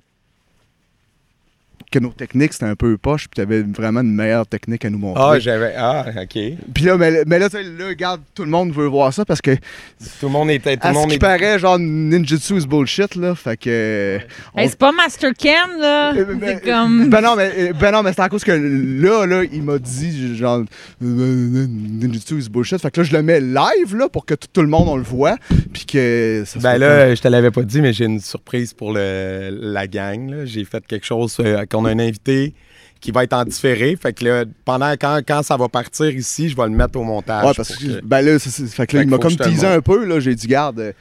que 1.92 1.98
nos 2.00 2.08
techniques, 2.10 2.52
c'était 2.54 2.64
un 2.66 2.74
peu 2.74 2.96
poche, 2.98 3.28
puis 3.28 3.36
tu 3.36 3.40
avais 3.42 3.62
vraiment 3.62 4.00
une 4.00 4.14
meilleure 4.14 4.46
technique 4.46 4.84
à 4.84 4.90
nous 4.90 4.98
montrer. 4.98 5.22
Ah, 5.24 5.38
j'avais. 5.38 5.74
Ah, 5.76 6.06
OK. 6.22 6.38
Puis 6.74 6.84
là, 6.84 6.96
mais, 6.96 7.22
mais 7.26 7.38
là, 7.38 7.48
tu 7.48 7.56
sais, 7.58 7.62
là, 7.62 7.86
regarde, 7.88 8.20
tout 8.34 8.42
le 8.44 8.50
monde 8.50 8.72
veut 8.72 8.86
voir 8.86 9.12
ça 9.12 9.24
parce 9.24 9.40
que, 9.40 9.54
Tout 9.54 10.26
le 10.26 10.28
monde 10.30 10.50
était. 10.50 10.76
Tout 10.76 10.86
à 10.88 10.90
ce 10.92 10.94
monde 10.98 11.08
qui 11.10 11.16
est- 11.16 11.18
paraît, 11.18 11.58
genre, 11.58 11.78
ninjutsu 11.78 12.56
is 12.58 12.66
bullshit, 12.66 13.14
là. 13.14 13.34
Fait 13.34 13.56
que. 13.56 14.18
on- 14.54 14.58
Hey, 14.60 14.68
c'est 14.68 14.78
pas 14.78 14.90
Master 14.92 15.30
Ken, 15.38 15.52
là. 15.78 16.14
Euh, 16.14 16.34
ben, 16.34 16.60
comme. 16.60 17.08
Ben 17.10 17.20
non, 17.20 17.36
mais, 17.36 17.52
euh, 17.58 17.72
ben 17.78 17.92
non, 17.92 18.02
mais 18.02 18.12
c'est 18.12 18.22
à 18.22 18.28
cause 18.28 18.42
que 18.44 18.52
là, 18.52 19.26
là, 19.26 19.42
il 19.52 19.62
m'a 19.62 19.78
dit, 19.78 20.36
genre, 20.36 20.58
euh, 20.60 21.04
euh, 21.04 21.66
Ninjutsu 21.68 22.38
is 22.38 22.48
bullshit. 22.48 22.80
Fait 22.80 22.90
que 22.90 23.00
là, 23.00 23.04
je 23.06 23.12
le 23.12 23.22
mets 23.22 23.40
live, 23.40 23.94
là, 23.96 24.08
pour 24.08 24.24
que 24.26 24.34
tout, 24.34 24.48
tout 24.52 24.62
le 24.62 24.68
monde, 24.68 24.88
on 24.88 24.96
le 24.96 25.02
voit. 25.02 25.36
Puis 25.72 25.84
que. 25.86 26.42
Ça 26.46 26.58
Ben 26.60 26.78
là, 26.78 27.14
je 27.14 27.20
te 27.20 27.28
l'avais 27.28 27.50
pas 27.50 27.62
dit, 27.62 27.80
mais 27.80 27.92
j'ai 27.92 28.06
une 28.06 28.20
surprise 28.20 28.72
pour 28.72 28.92
le, 28.92 29.50
la 29.60 29.86
gang. 29.86 30.30
là. 30.30 30.44
J'ai 30.44 30.64
fait 30.64 30.84
quelque 30.86 31.04
chose 31.06 31.36
euh, 31.40 31.64
qu'on 31.70 31.81
a 31.84 31.90
un 31.90 31.98
invité 31.98 32.54
qui 33.00 33.10
va 33.10 33.24
être 33.24 33.32
en 33.32 33.44
différé. 33.44 33.96
Fait 33.96 34.12
que 34.12 34.24
là, 34.24 34.44
pendant 34.64 34.90
quand, 34.92 35.20
quand 35.26 35.42
ça 35.42 35.56
va 35.56 35.68
partir 35.68 36.08
ici, 36.10 36.48
je 36.48 36.56
vais 36.56 36.62
le 36.64 36.70
mettre 36.70 36.98
au 36.98 37.02
montage. 37.04 37.40
comme- 37.42 37.48
Ouais, 37.50 37.54
parce 37.56 37.76
que. 37.76 37.84
que- 38.00 38.00
Ben 38.04 38.20
là, 38.22 38.38
c'est- 38.38 38.66
fait 38.68 38.86
que 38.86 38.96
là, 38.96 39.02
Fait 39.02 39.06
il 39.06 39.10
m'a 39.10 39.18
comme 39.18 39.36
teasé 39.36 39.66
un 39.66 39.80
peu, 39.80 40.04
là. 40.04 40.20
J'ai 40.20 40.34
dit, 40.34 40.46
garde, 40.46 40.78
euh, 40.80 40.92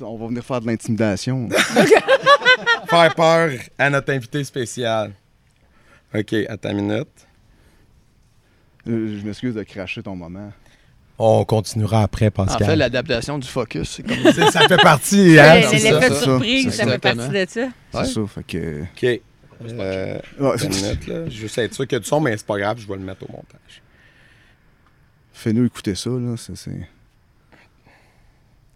on 0.00 0.16
va 0.16 0.26
venir 0.28 0.44
faire 0.44 0.60
de 0.60 0.66
l'intimidation. 0.66 1.48
Faire 2.88 3.14
peur 3.14 3.50
à 3.78 3.88
notre 3.90 4.12
invité 4.12 4.42
spécial. 4.44 5.12
OK, 6.14 6.34
attends 6.48 6.70
une 6.70 6.82
minute. 6.86 7.08
Euh, 8.88 9.18
je 9.20 9.26
m'excuse 9.26 9.54
de 9.54 9.62
cracher 9.62 10.02
ton 10.02 10.16
moment. 10.16 10.52
On 11.18 11.44
continuera 11.44 12.02
après, 12.02 12.26
En 12.28 12.30
Pascal. 12.30 12.66
fait, 12.66 12.76
l'adaptation 12.76 13.38
du 13.38 13.46
focus, 13.46 13.90
c'est 13.90 14.02
comme 14.02 14.32
ça 14.50 14.66
fait 14.66 14.76
partie. 14.82 15.38
Hein. 15.38 15.60
L'effet 15.70 16.14
surprise, 16.14 16.70
ça 16.74 16.86
fait 16.86 16.98
partie 16.98 17.28
de 17.28 17.46
ça. 17.48 17.60
Ouais. 17.60 17.70
C'est 17.92 18.06
ça, 18.06 18.20
fait 18.26 18.42
que. 18.42 18.82
OK. 18.82 19.20
Euh, 19.62 20.18
Ouais, 20.38 20.68
minute, 20.68 21.06
là. 21.06 21.14
Je 21.16 21.20
veux 21.20 21.30
juste 21.30 21.58
être 21.58 21.74
sûr 21.74 21.86
qu'il 21.86 21.96
y 21.96 21.98
a 21.98 22.00
du 22.00 22.06
son, 22.06 22.20
mais 22.20 22.36
c'est 22.36 22.46
pas 22.46 22.58
grave, 22.58 22.78
je 22.80 22.86
vais 22.86 22.94
le 22.94 23.00
mettre 23.02 23.22
au 23.28 23.32
montage. 23.32 23.82
Fais-nous 25.32 25.64
écouter 25.66 25.94
ça, 25.94 26.10
là. 26.10 26.36
c'est- 26.36 26.56
c'est- 26.56 26.88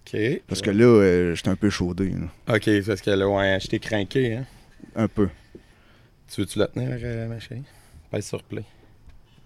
OK. 0.07 0.43
Parce 0.47 0.61
que 0.63 0.71
là, 0.71 0.85
euh, 0.85 1.35
j'étais 1.35 1.49
un 1.49 1.57
peu 1.57 1.71
chaudé, 1.71 2.11
là. 2.11 2.55
OK, 2.55 2.69
parce 2.87 3.01
que 3.01 3.11
là, 3.11 3.29
ouais, 3.29 3.59
je 3.61 3.69
t'ai 3.69 3.79
craqué, 3.79 4.37
hein. 4.37 4.47
Un 4.95 5.09
peu. 5.09 5.29
Tu 6.33 6.41
veux-tu 6.41 6.59
le 6.59 6.67
tenir, 6.69 6.91
euh, 7.03 7.29
ma 7.29 7.39
chérie? 7.41 7.63
Pèse 8.11 8.27
sur 8.27 8.43
play. 8.43 8.65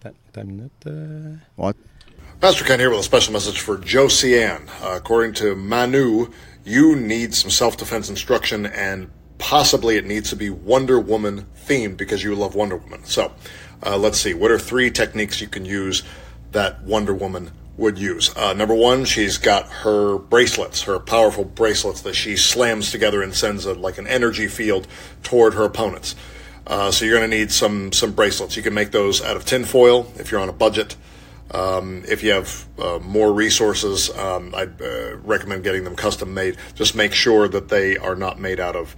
Attends, 0.04 0.42
une 0.42 0.50
minute. 0.52 0.72
euh. 0.86 1.34
Pastor 2.40 2.64
Ken 2.66 2.78
here 2.80 2.88
with 2.90 3.00
a 3.00 3.02
special 3.02 3.32
message 3.32 3.60
for 3.60 3.78
Joe 3.84 4.08
Cian. 4.08 4.62
Uh, 4.82 4.96
according 4.96 5.32
to 5.34 5.56
Manu, 5.56 6.26
you 6.64 6.94
need 6.94 7.34
some 7.34 7.50
self-defense 7.50 8.08
instruction 8.10 8.64
and 8.66 9.06
possibly 9.38 9.96
it 9.96 10.04
needs 10.04 10.30
to 10.30 10.36
be 10.36 10.50
Wonder 10.50 11.00
Woman 11.00 11.46
themed 11.56 11.96
because 11.96 12.22
you 12.22 12.34
love 12.34 12.54
Wonder 12.54 12.76
Woman. 12.76 13.04
So, 13.04 13.32
uh, 13.84 13.96
let's 13.96 14.20
see. 14.20 14.34
What 14.34 14.50
are 14.50 14.58
three 14.58 14.90
techniques 14.90 15.40
you 15.40 15.48
can 15.48 15.64
use 15.64 16.02
that 16.52 16.82
Wonder 16.82 17.14
Woman 17.14 17.52
would 17.76 17.98
use? 17.98 18.34
Uh, 18.36 18.52
number 18.52 18.74
one, 18.74 19.04
she's 19.04 19.38
got 19.38 19.68
her 19.68 20.18
bracelets, 20.18 20.82
her 20.82 20.98
powerful 20.98 21.44
bracelets 21.44 22.02
that 22.02 22.14
she 22.14 22.36
slams 22.36 22.90
together 22.90 23.22
and 23.22 23.34
sends 23.34 23.64
a, 23.64 23.74
like 23.74 23.98
an 23.98 24.06
energy 24.06 24.48
field 24.48 24.86
toward 25.22 25.54
her 25.54 25.64
opponents. 25.64 26.14
Uh, 26.66 26.90
so 26.90 27.04
you're 27.04 27.16
going 27.16 27.30
to 27.30 27.36
need 27.36 27.50
some 27.50 27.92
some 27.92 28.12
bracelets. 28.12 28.56
You 28.56 28.62
can 28.62 28.74
make 28.74 28.90
those 28.90 29.22
out 29.22 29.36
of 29.36 29.46
tinfoil 29.46 30.12
if 30.16 30.30
you're 30.30 30.40
on 30.40 30.50
a 30.50 30.52
budget. 30.52 30.96
Um, 31.50 32.04
if 32.06 32.22
you 32.22 32.32
have 32.32 32.66
uh, 32.78 32.98
more 32.98 33.32
resources, 33.32 34.10
um, 34.10 34.54
I'd 34.54 34.82
uh, 34.82 35.16
recommend 35.16 35.64
getting 35.64 35.84
them 35.84 35.96
custom 35.96 36.34
made. 36.34 36.58
Just 36.74 36.94
make 36.94 37.14
sure 37.14 37.48
that 37.48 37.70
they 37.70 37.96
are 37.96 38.14
not 38.14 38.38
made 38.38 38.60
out 38.60 38.76
of 38.76 38.94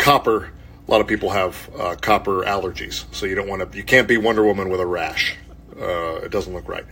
copper. 0.00 0.50
A 0.88 0.90
lot 0.90 1.00
of 1.00 1.06
people 1.06 1.30
have 1.30 1.70
uh, 1.78 1.94
copper 1.94 2.42
allergies, 2.42 3.04
so 3.14 3.26
you 3.26 3.34
don't 3.34 3.48
want 3.48 3.70
to. 3.70 3.76
You 3.76 3.84
can't 3.84 4.08
be 4.08 4.16
Wonder 4.16 4.42
Woman 4.42 4.70
with 4.70 4.80
a 4.80 4.86
rash. 4.86 5.36
Uh, 5.78 6.16
it 6.16 6.32
doesn't 6.32 6.52
look 6.52 6.68
right. 6.68 6.84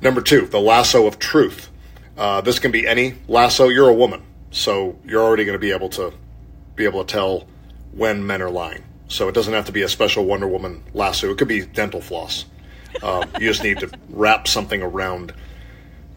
Number 0.00 0.20
two, 0.20 0.46
the 0.46 0.60
lasso 0.60 1.06
of 1.06 1.18
truth. 1.18 1.70
Uh, 2.16 2.42
this 2.42 2.58
can 2.58 2.70
be 2.70 2.86
any 2.86 3.14
lasso. 3.26 3.68
You're 3.68 3.88
a 3.88 3.94
woman, 3.94 4.22
so 4.50 4.96
you're 5.04 5.22
already 5.22 5.44
going 5.44 5.54
to 5.54 5.60
be 5.60 5.72
able 5.72 5.88
to 5.90 6.12
be 6.76 6.84
able 6.84 7.04
to 7.04 7.12
tell 7.12 7.48
when 7.92 8.24
men 8.24 8.40
are 8.42 8.50
lying. 8.50 8.84
So 9.08 9.28
it 9.28 9.34
doesn't 9.34 9.52
have 9.52 9.66
to 9.66 9.72
be 9.72 9.82
a 9.82 9.88
special 9.88 10.24
Wonder 10.24 10.46
Woman 10.46 10.82
lasso. 10.92 11.30
It 11.30 11.38
could 11.38 11.48
be 11.48 11.64
dental 11.64 12.00
floss. 12.00 12.44
Um, 13.02 13.28
you 13.40 13.48
just 13.48 13.62
need 13.64 13.80
to 13.80 13.90
wrap 14.10 14.46
something 14.46 14.82
around 14.82 15.34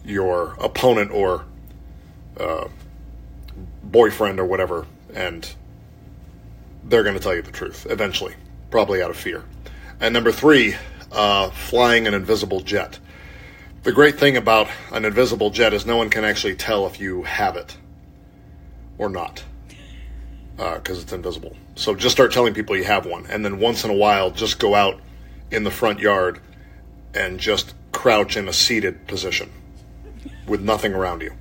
your 0.05 0.55
opponent 0.59 1.11
or 1.11 1.45
uh, 2.39 2.67
boyfriend 3.83 4.39
or 4.39 4.45
whatever, 4.45 4.85
and 5.13 5.55
they're 6.87 7.03
going 7.03 7.15
to 7.15 7.21
tell 7.21 7.35
you 7.35 7.41
the 7.41 7.51
truth 7.51 7.87
eventually, 7.89 8.33
probably 8.71 9.01
out 9.01 9.09
of 9.09 9.17
fear. 9.17 9.43
And 9.99 10.13
number 10.13 10.31
three, 10.31 10.75
uh, 11.11 11.49
flying 11.49 12.07
an 12.07 12.13
invisible 12.13 12.61
jet. 12.61 12.99
The 13.83 13.91
great 13.91 14.19
thing 14.19 14.37
about 14.37 14.67
an 14.91 15.05
invisible 15.05 15.49
jet 15.49 15.73
is 15.73 15.85
no 15.85 15.97
one 15.97 16.09
can 16.09 16.25
actually 16.25 16.55
tell 16.55 16.85
if 16.87 16.99
you 16.99 17.23
have 17.23 17.55
it 17.55 17.77
or 18.97 19.09
not 19.09 19.43
because 20.57 21.01
it's 21.01 21.13
invisible. 21.13 21.55
So 21.75 21.93
just 21.93 22.15
start 22.15 22.31
telling 22.31 22.53
people 22.53 22.75
you 22.75 22.83
have 22.83 23.05
one, 23.05 23.27
and 23.27 23.45
then 23.45 23.59
once 23.59 23.83
in 23.83 23.91
a 23.91 23.93
while, 23.93 24.31
just 24.31 24.59
go 24.59 24.73
out 24.73 24.99
in 25.51 25.63
the 25.63 25.71
front 25.71 25.99
yard 25.99 26.39
and 27.13 27.39
just 27.39 27.75
crouch 27.91 28.35
in 28.35 28.47
a 28.47 28.53
seated 28.53 29.07
position 29.07 29.51
with 30.47 30.61
nothing 30.61 30.93
around 30.93 31.21
you. 31.21 31.31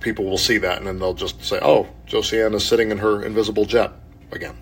People 0.00 0.24
will 0.24 0.38
see 0.38 0.58
that, 0.58 0.78
and 0.78 0.86
then 0.86 0.98
they'll 0.98 1.14
just 1.14 1.44
say, 1.44 1.58
"Oh, 1.60 1.88
Josiane 2.06 2.54
is 2.54 2.64
sitting 2.64 2.90
in 2.90 2.98
her 2.98 3.22
invisible 3.22 3.66
jet 3.66 3.92
again." 4.32 4.56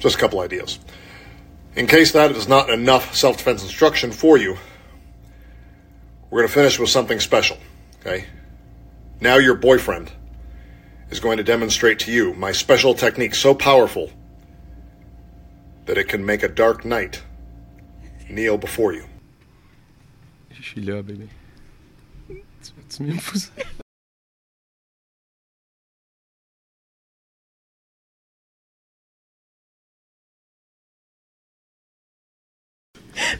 Just 0.00 0.16
a 0.16 0.18
couple 0.18 0.40
ideas. 0.40 0.80
In 1.76 1.86
case 1.86 2.12
that 2.12 2.32
is 2.32 2.48
not 2.48 2.68
enough 2.70 3.14
self-defense 3.14 3.62
instruction 3.62 4.10
for 4.10 4.36
you, 4.36 4.56
we're 6.30 6.40
going 6.40 6.48
to 6.48 6.54
finish 6.54 6.78
with 6.78 6.90
something 6.90 7.20
special. 7.20 7.58
Okay. 8.00 8.24
Now 9.20 9.36
your 9.36 9.54
boyfriend 9.54 10.10
is 11.10 11.20
going 11.20 11.36
to 11.36 11.44
demonstrate 11.44 11.98
to 12.00 12.12
you 12.12 12.34
my 12.34 12.50
special 12.52 12.94
technique 12.94 13.34
so 13.34 13.54
powerful 13.54 14.10
that 15.86 15.98
it 15.98 16.08
can 16.08 16.24
make 16.24 16.42
a 16.42 16.48
dark 16.48 16.84
night 16.84 17.22
kneel 18.28 18.56
before 18.56 18.92
you. 18.92 19.04
Je 20.50 20.62
suis 20.62 20.82
là, 20.82 21.02
bébé. 21.02 21.28
Tu 22.28 23.04
pousser? 23.04 23.50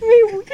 Mais 0.01 0.23
oui. 0.33 0.45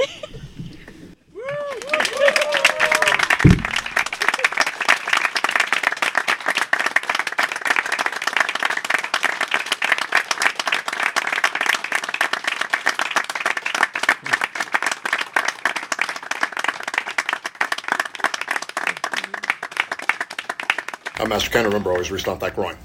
I 21.18 21.24
kind 21.50 21.66
of 21.66 21.72
remember 21.72 21.90
always 21.90 22.10
reached 22.10 22.28
that 22.38 22.54
groin. 22.54 22.76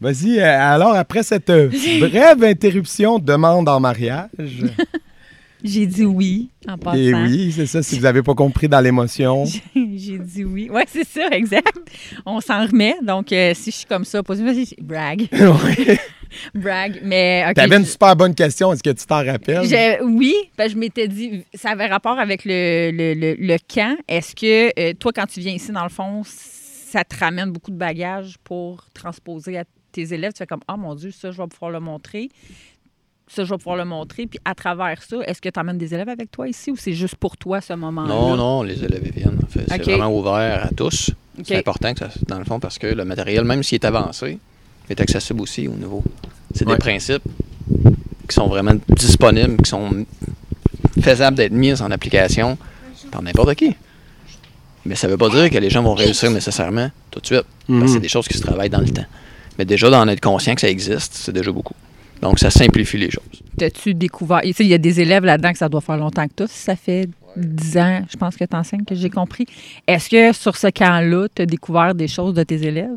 Vas-y, 0.00 0.38
euh, 0.38 0.44
alors 0.60 0.94
après 0.94 1.22
cette 1.22 1.48
euh, 1.50 1.68
brève 2.00 2.42
interruption, 2.44 3.18
demande 3.18 3.68
en 3.68 3.80
mariage. 3.80 4.28
J'ai 5.64 5.86
dit 5.86 6.04
oui 6.04 6.50
en 6.68 6.76
passant. 6.76 6.98
Et 6.98 7.14
oui, 7.14 7.50
c'est 7.50 7.66
ça, 7.66 7.82
si 7.82 7.96
vous 7.96 8.02
n'avez 8.02 8.22
pas 8.22 8.34
compris 8.34 8.68
dans 8.68 8.80
l'émotion. 8.80 9.44
J'ai 9.74 10.18
dit 10.18 10.44
oui. 10.44 10.68
Ouais, 10.70 10.84
c'est 10.86 11.06
ça, 11.08 11.28
exact. 11.32 11.72
On 12.26 12.40
s'en 12.40 12.66
remet. 12.66 12.94
Donc, 13.02 13.32
euh, 13.32 13.52
si 13.54 13.70
je 13.70 13.76
suis 13.78 13.86
comme 13.86 14.04
ça, 14.04 14.22
pose 14.22 14.40
vas-y, 14.42 14.74
brag. 14.80 15.26
Brag. 16.54 17.00
Mais, 17.02 17.44
OK. 17.48 17.54
T'avais 17.54 17.76
une 17.78 17.84
je- 17.84 17.90
super 17.90 18.14
bonne 18.14 18.34
question, 18.34 18.72
est-ce 18.72 18.82
que 18.82 18.90
tu 18.90 19.06
t'en 19.06 19.24
rappelles? 19.24 19.64
je- 19.66 20.04
oui, 20.04 20.34
ben, 20.58 20.68
je 20.68 20.76
m'étais 20.76 21.08
dit, 21.08 21.42
ça 21.54 21.70
avait 21.70 21.86
rapport 21.86 22.18
avec 22.18 22.44
le, 22.44 22.90
le, 22.92 23.14
le, 23.14 23.34
le 23.38 23.56
camp. 23.72 23.96
Est-ce 24.06 24.36
que 24.36 24.70
euh, 24.78 24.92
toi, 24.94 25.12
quand 25.14 25.26
tu 25.26 25.40
viens 25.40 25.54
ici, 25.54 25.72
dans 25.72 25.84
le 25.84 25.88
fond, 25.88 26.22
ça 26.24 27.02
te 27.02 27.16
ramène 27.18 27.50
beaucoup 27.50 27.70
de 27.70 27.76
bagages 27.78 28.36
pour 28.44 28.84
transposer 28.92 29.58
à 29.58 29.64
tes 29.96 30.14
élèves? 30.14 30.32
Tu 30.32 30.38
fais 30.38 30.46
comme, 30.46 30.60
oh 30.72 30.76
mon 30.76 30.94
Dieu, 30.94 31.10
ça, 31.10 31.30
je 31.30 31.36
vais 31.40 31.48
pouvoir 31.48 31.70
le 31.70 31.80
montrer. 31.80 32.28
Ça, 33.28 33.42
je 33.44 33.50
vais 33.50 33.58
pouvoir 33.58 33.76
le 33.76 33.84
montrer. 33.84 34.26
Puis 34.26 34.38
à 34.44 34.54
travers 34.54 35.02
ça, 35.02 35.16
est-ce 35.26 35.40
que 35.40 35.48
tu 35.48 35.58
emmènes 35.58 35.78
des 35.78 35.92
élèves 35.94 36.08
avec 36.08 36.30
toi 36.30 36.46
ici 36.48 36.70
ou 36.70 36.76
c'est 36.76 36.92
juste 36.92 37.16
pour 37.16 37.36
toi 37.36 37.60
ce 37.60 37.72
moment-là? 37.72 38.08
Non, 38.08 38.36
non, 38.36 38.62
les 38.62 38.82
élèves 38.84 39.02
ils 39.04 39.12
viennent. 39.12 39.38
En 39.42 39.46
fait. 39.48 39.64
C'est 39.68 39.82
vraiment 39.82 40.16
ouvert 40.16 40.66
à 40.66 40.68
tous. 40.70 41.10
C'est 41.44 41.56
important, 41.56 41.92
que 41.92 41.98
ça, 42.00 42.10
dans 42.28 42.38
le 42.38 42.44
fond, 42.44 42.60
parce 42.60 42.78
que 42.78 42.86
le 42.86 43.04
matériel, 43.04 43.44
même 43.44 43.62
s'il 43.62 43.76
est 43.76 43.84
avancé, 43.84 44.38
est 44.88 45.00
accessible 45.00 45.40
aussi 45.40 45.66
au 45.68 45.72
niveau. 45.74 46.02
C'est 46.54 46.64
Ouais. 46.66 46.74
des 46.74 46.78
principes 46.78 47.22
qui 48.28 48.34
sont 48.34 48.46
vraiment 48.46 48.72
disponibles, 48.88 49.56
qui 49.62 49.68
sont 49.70 50.06
faisables 51.00 51.36
d'être 51.36 51.52
mis 51.52 51.80
en 51.82 51.90
application 51.90 52.56
par 53.10 53.22
n'importe 53.22 53.54
qui. 53.56 53.74
Mais 54.86 54.94
ça 54.94 55.08
ne 55.08 55.12
veut 55.12 55.18
pas 55.18 55.28
dire 55.28 55.50
que 55.50 55.58
les 55.58 55.68
gens 55.68 55.82
vont 55.82 55.94
réussir 55.94 56.30
nécessairement 56.30 56.90
tout 57.10 57.20
de 57.20 57.26
suite. 57.26 57.44
Parce 57.68 57.82
que 57.82 57.88
c'est 57.88 58.00
des 58.00 58.08
choses 58.08 58.28
qui 58.28 58.38
se 58.38 58.42
travaillent 58.42 58.70
dans 58.70 58.80
le 58.80 58.88
temps. 58.88 59.04
Mais 59.58 59.64
déjà, 59.64 59.90
d'en 59.90 60.06
être 60.08 60.20
conscient 60.20 60.54
que 60.54 60.60
ça 60.60 60.68
existe, 60.68 61.14
c'est 61.14 61.32
déjà 61.32 61.50
beaucoup. 61.50 61.74
Donc, 62.20 62.38
ça 62.38 62.50
simplifie 62.50 62.98
les 62.98 63.10
choses. 63.10 63.42
T'as-tu 63.58 63.94
découvert. 63.94 64.40
Tu 64.42 64.52
sais, 64.52 64.64
Il 64.64 64.70
y 64.70 64.74
a 64.74 64.78
des 64.78 65.00
élèves 65.00 65.24
là-dedans 65.24 65.52
que 65.52 65.58
ça 65.58 65.68
doit 65.68 65.80
faire 65.80 65.96
longtemps 65.98 66.26
que 66.26 66.32
toi. 66.34 66.46
Ça 66.48 66.76
fait 66.76 67.08
10 67.36 67.76
ans, 67.78 68.02
je 68.10 68.16
pense 68.16 68.36
que 68.36 68.44
tu 68.44 68.56
enseignes, 68.56 68.84
que 68.84 68.94
j'ai 68.94 69.10
compris. 69.10 69.46
Est-ce 69.86 70.08
que 70.08 70.32
sur 70.32 70.56
ce 70.56 70.68
camp-là, 70.68 71.28
tu 71.34 71.42
as 71.42 71.46
découvert 71.46 71.94
des 71.94 72.08
choses 72.08 72.34
de 72.34 72.42
tes 72.42 72.66
élèves? 72.66 72.96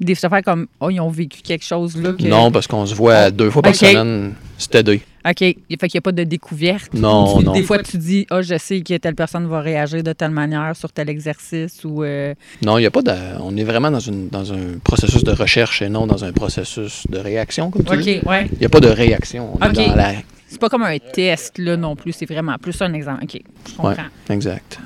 Des 0.00 0.24
affaires 0.24 0.42
comme, 0.42 0.68
oh, 0.80 0.90
ils 0.90 1.00
ont 1.00 1.10
vécu 1.10 1.42
quelque 1.42 1.64
chose 1.64 2.00
là. 2.00 2.12
Que... 2.12 2.22
Non, 2.22 2.52
parce 2.52 2.66
qu'on 2.66 2.86
se 2.86 2.94
voit 2.94 3.30
deux 3.30 3.50
fois 3.50 3.62
par 3.62 3.74
semaine, 3.74 4.34
c'était 4.56 4.82
deux. 4.82 5.00
OK. 5.28 5.38
Fait 5.38 5.56
qu'il 5.56 5.90
n'y 5.94 5.98
a 5.98 6.00
pas 6.00 6.12
de 6.12 6.24
découverte. 6.24 6.94
Non, 6.94 7.38
Tu- 7.38 7.44
non. 7.44 7.52
Des 7.52 7.62
fois, 7.62 7.78
tu 7.82 7.98
dis, 7.98 8.26
oh, 8.30 8.40
je 8.42 8.56
sais 8.58 8.80
que 8.80 8.96
telle 8.96 9.14
personne 9.14 9.46
va 9.46 9.60
réagir 9.60 10.02
de 10.02 10.12
telle 10.12 10.30
manière 10.30 10.74
sur 10.76 10.90
tel 10.92 11.08
exercice 11.10 11.84
ou. 11.84 12.02
euh, 12.04 12.34
Non, 12.64 12.78
il 12.78 12.82
n'y 12.82 12.86
a 12.86 12.90
pas 12.90 13.02
de. 13.02 13.12
On 13.40 13.56
est 13.56 13.64
vraiment 13.64 13.90
dans, 13.90 14.00
une, 14.00 14.28
dans 14.28 14.52
un 14.52 14.78
processus 14.82 15.24
de 15.24 15.32
recherche 15.32 15.82
et 15.82 15.88
non 15.88 16.06
dans 16.06 16.24
un 16.24 16.32
processus 16.32 17.04
de 17.08 17.18
réaction, 17.18 17.70
comme 17.70 17.84
tu 17.84 17.96
dis. 17.98 18.18
OK, 18.22 18.28
ouais. 18.30 18.48
Il 18.52 18.58
n'y 18.60 18.66
a 18.66 18.68
pas 18.68 18.80
de 18.80 18.88
réaction. 18.88 19.50
On 19.60 19.66
Ok. 19.66 19.78
est 19.78 19.88
dans 19.88 19.94
la. 19.96 20.12
C'est 20.48 20.58
pas 20.60 20.68
comme 20.70 20.82
un 20.84 20.96
test, 20.98 21.58
là, 21.58 21.76
non 21.76 21.94
plus. 21.94 22.12
C'est 22.12 22.24
vraiment 22.26 22.56
plus 22.58 22.80
un 22.80 22.92
exemple. 22.94 23.24
OK. 23.24 23.40
Je 23.68 23.74
comprends. 23.74 23.90
Ouais, 23.92 24.34
exact. 24.34 24.78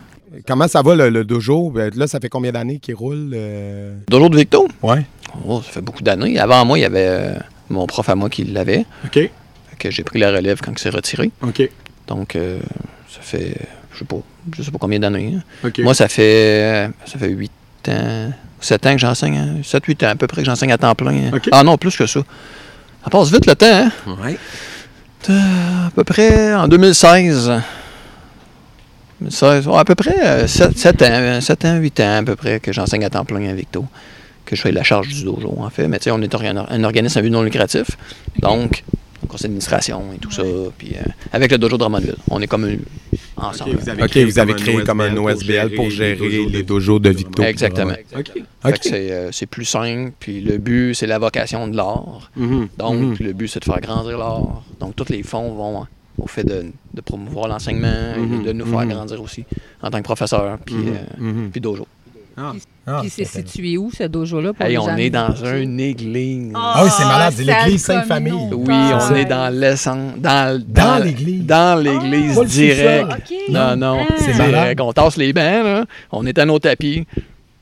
Comment 0.49 0.66
ça 0.66 0.80
va 0.82 0.97
le, 0.97 1.11
le 1.11 1.24
dojo? 1.24 1.70
Ben, 1.70 1.90
Là, 1.95 2.07
ça 2.07 2.18
fait 2.18 2.30
combien 2.30 2.51
d'années 2.53 2.78
qu'il 2.78 2.95
roule? 2.95 3.30
euh? 3.34 3.95
Dojo 4.09 4.28
de 4.30 4.36
Victo, 4.38 4.66
Ouais. 4.82 5.05
oh, 5.47 5.61
ça 5.62 5.70
fait 5.72 5.80
beaucoup 5.82 6.03
d'années. 6.03 6.38
Avant 6.38 6.64
moi, 6.64 6.78
il 6.78 6.82
y 6.82 6.84
avait 6.86 7.07
euh, 7.07 7.34
mon 7.68 7.86
prof 7.86 8.09
à 8.09 8.14
moi 8.14 8.28
qui 8.30 8.45
l'avait. 8.45 8.84
OK. 9.05 9.30
Que 9.82 9.90
j'ai 9.90 10.04
pris 10.04 10.20
la 10.20 10.30
relève 10.30 10.60
quand 10.62 10.70
il 10.70 10.78
s'est 10.78 10.90
retiré. 10.90 11.32
OK. 11.42 11.68
Donc, 12.06 12.36
euh, 12.36 12.60
ça 13.10 13.18
fait. 13.20 13.56
Je 13.92 13.98
sais 13.98 14.04
pas. 14.04 14.18
Je 14.56 14.62
sais 14.62 14.70
pas 14.70 14.78
combien 14.78 15.00
d'années. 15.00 15.34
hein. 15.64 15.70
Moi, 15.78 15.92
ça 15.92 16.06
fait. 16.06 16.88
Ça 17.04 17.18
fait 17.18 17.28
8 17.30 17.50
ans. 17.88 18.32
7 18.60 18.86
ans 18.86 18.92
que 18.92 18.98
j'enseigne. 18.98 19.60
7-8 19.64 20.06
ans 20.06 20.10
à 20.10 20.14
peu 20.14 20.28
près 20.28 20.42
que 20.42 20.46
j'enseigne 20.46 20.70
à 20.70 20.78
temps 20.78 20.94
plein. 20.94 21.30
hein. 21.32 21.38
Ah 21.50 21.64
non, 21.64 21.76
plus 21.78 21.96
que 21.96 22.06
ça. 22.06 22.20
Ça 23.02 23.10
passe 23.10 23.32
vite 23.32 23.44
le 23.46 23.56
temps, 23.56 23.66
hein? 23.66 23.90
Ouais. 24.22 24.38
Euh, 25.30 25.86
à 25.88 25.90
peu 25.90 26.04
près 26.04 26.54
en 26.54 26.68
2016. 26.68 27.52
2016, 29.20 29.66
ouais, 29.66 29.78
à 29.78 29.84
peu 29.84 29.96
près 29.96 30.46
7, 30.46 31.02
ans, 31.02 31.40
7 31.40 31.64
ans, 31.64 31.76
8 31.78 32.00
ans 32.00 32.18
à 32.18 32.22
peu 32.22 32.36
près 32.36 32.60
que 32.60 32.72
j'enseigne 32.72 33.04
à 33.04 33.10
temps 33.10 33.24
plein 33.24 33.48
à 33.50 33.52
Victo. 33.52 33.84
Que 34.44 34.54
je 34.54 34.62
fais 34.62 34.70
la 34.72 34.82
charge 34.84 35.08
du 35.08 35.24
dojo, 35.24 35.54
en 35.58 35.70
fait. 35.70 35.88
Mais 35.88 35.98
tu 35.98 36.04
sais, 36.04 36.10
on 36.12 36.20
est 36.22 36.32
un, 36.34 36.84
organisme 36.84 37.18
à 37.18 37.22
but 37.22 37.30
non 37.30 37.42
lucratif. 37.42 37.86
Donc, 38.40 38.84
conseil 39.28 39.44
d'administration 39.44 40.02
et 40.14 40.18
tout 40.18 40.30
ça. 40.30 40.42
Puis 40.78 40.92
euh, 40.96 41.02
avec 41.32 41.50
le 41.52 41.58
dojo 41.58 41.76
de 41.76 41.80
Drummondville, 41.80 42.16
on 42.30 42.40
est 42.40 42.46
comme 42.46 42.66
une- 42.66 42.80
ensemble. 43.36 43.76
OK, 44.02 44.16
vous 44.18 44.38
avez 44.38 44.54
créé 44.54 44.82
comme 44.84 45.00
un 45.00 45.16
OSBL 45.16 45.74
pour 45.74 45.90
gérer 45.90 46.46
les 46.48 46.62
dojos 46.62 46.98
de 46.98 47.10
Victo. 47.10 47.42
Exactement. 47.42 47.94
OK. 48.16 48.30
Fait 48.62 48.72
que 48.72 48.78
c'est, 48.82 49.10
euh, 49.10 49.32
c'est 49.32 49.46
plus 49.46 49.64
simple. 49.64 50.12
Puis 50.20 50.40
le 50.40 50.58
but, 50.58 50.94
c'est 50.94 51.06
la 51.06 51.18
vocation 51.18 51.66
de 51.66 51.76
l'art. 51.76 52.30
Mhm. 52.36 52.68
Donc, 52.78 53.00
Mhm. 53.00 53.16
le 53.20 53.32
but, 53.32 53.48
c'est 53.48 53.60
de 53.60 53.64
faire 53.64 53.80
grandir 53.80 54.18
l'art. 54.18 54.62
Donc, 54.80 54.94
tous 54.96 55.08
les 55.08 55.22
fonds 55.22 55.52
vont 55.54 55.86
au 56.18 56.26
fait 56.26 56.44
de, 56.44 56.66
de 56.94 57.00
promouvoir 57.00 57.48
l'enseignement 57.48 58.14
Mhm. 58.18 58.40
et 58.42 58.44
de 58.44 58.52
nous 58.52 58.66
faire 58.66 58.80
Mhm. 58.80 58.90
grandir 58.90 59.20
aussi 59.22 59.44
en 59.82 59.90
tant 59.90 59.98
que 59.98 60.04
professeur, 60.04 60.58
puis, 60.64 60.74
Mhm. 60.74 60.88
euh, 60.88 61.24
Mhm. 61.32 61.50
puis 61.50 61.60
dojo. 61.60 61.86
Ah, 62.36 62.98
Puis 63.00 63.10
c'est 63.10 63.24
c'est- 63.24 63.46
situé 63.46 63.78
où, 63.78 63.90
ce 63.92 64.04
dojo-là? 64.04 64.52
pour 64.52 64.66
Hey, 64.66 64.72
les 64.72 64.78
on 64.78 64.96
est 64.96 65.10
dans 65.10 65.34
une 65.34 65.78
église. 65.78 66.52
Ah 66.54 66.82
oui, 66.84 66.90
c'est 66.96 67.04
malade, 67.04 67.34
c'est 67.36 67.44
l'église 67.44 67.84
Sainte-Famille. 67.84 68.48
Oui, 68.52 68.74
on 68.74 69.14
est 69.14 69.24
dans 69.24 69.54
l'essence. 69.54 70.14
Dans, 70.18 70.62
Dans 70.66 71.04
l'église. 71.04 71.46
Dans 71.46 71.80
l'église 71.80 72.40
direct. 72.40 73.32
Non, 73.48 73.76
non. 73.76 73.98
Ah. 74.00 74.14
C'est 74.18 74.32
direct. 74.32 74.38
malade. 74.38 74.80
On 74.80 74.92
tasse 74.92 75.16
les 75.16 75.32
là. 75.32 75.84
On 76.10 76.26
est 76.26 76.38
à 76.38 76.44
nos 76.44 76.58
tapis. 76.58 77.06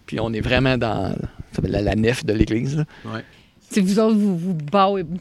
Puis 0.06 0.18
on 0.20 0.32
est 0.32 0.40
vraiment 0.40 0.76
dans 0.78 1.12
ça 1.50 1.56
s'appelle 1.56 1.72
la, 1.72 1.82
la 1.82 1.96
nef 1.96 2.24
de 2.24 2.32
l'église. 2.32 2.84
Si 3.72 3.80
vous 3.80 3.98
autres, 4.00 4.16
vous 4.16 4.36
vous 4.36 4.56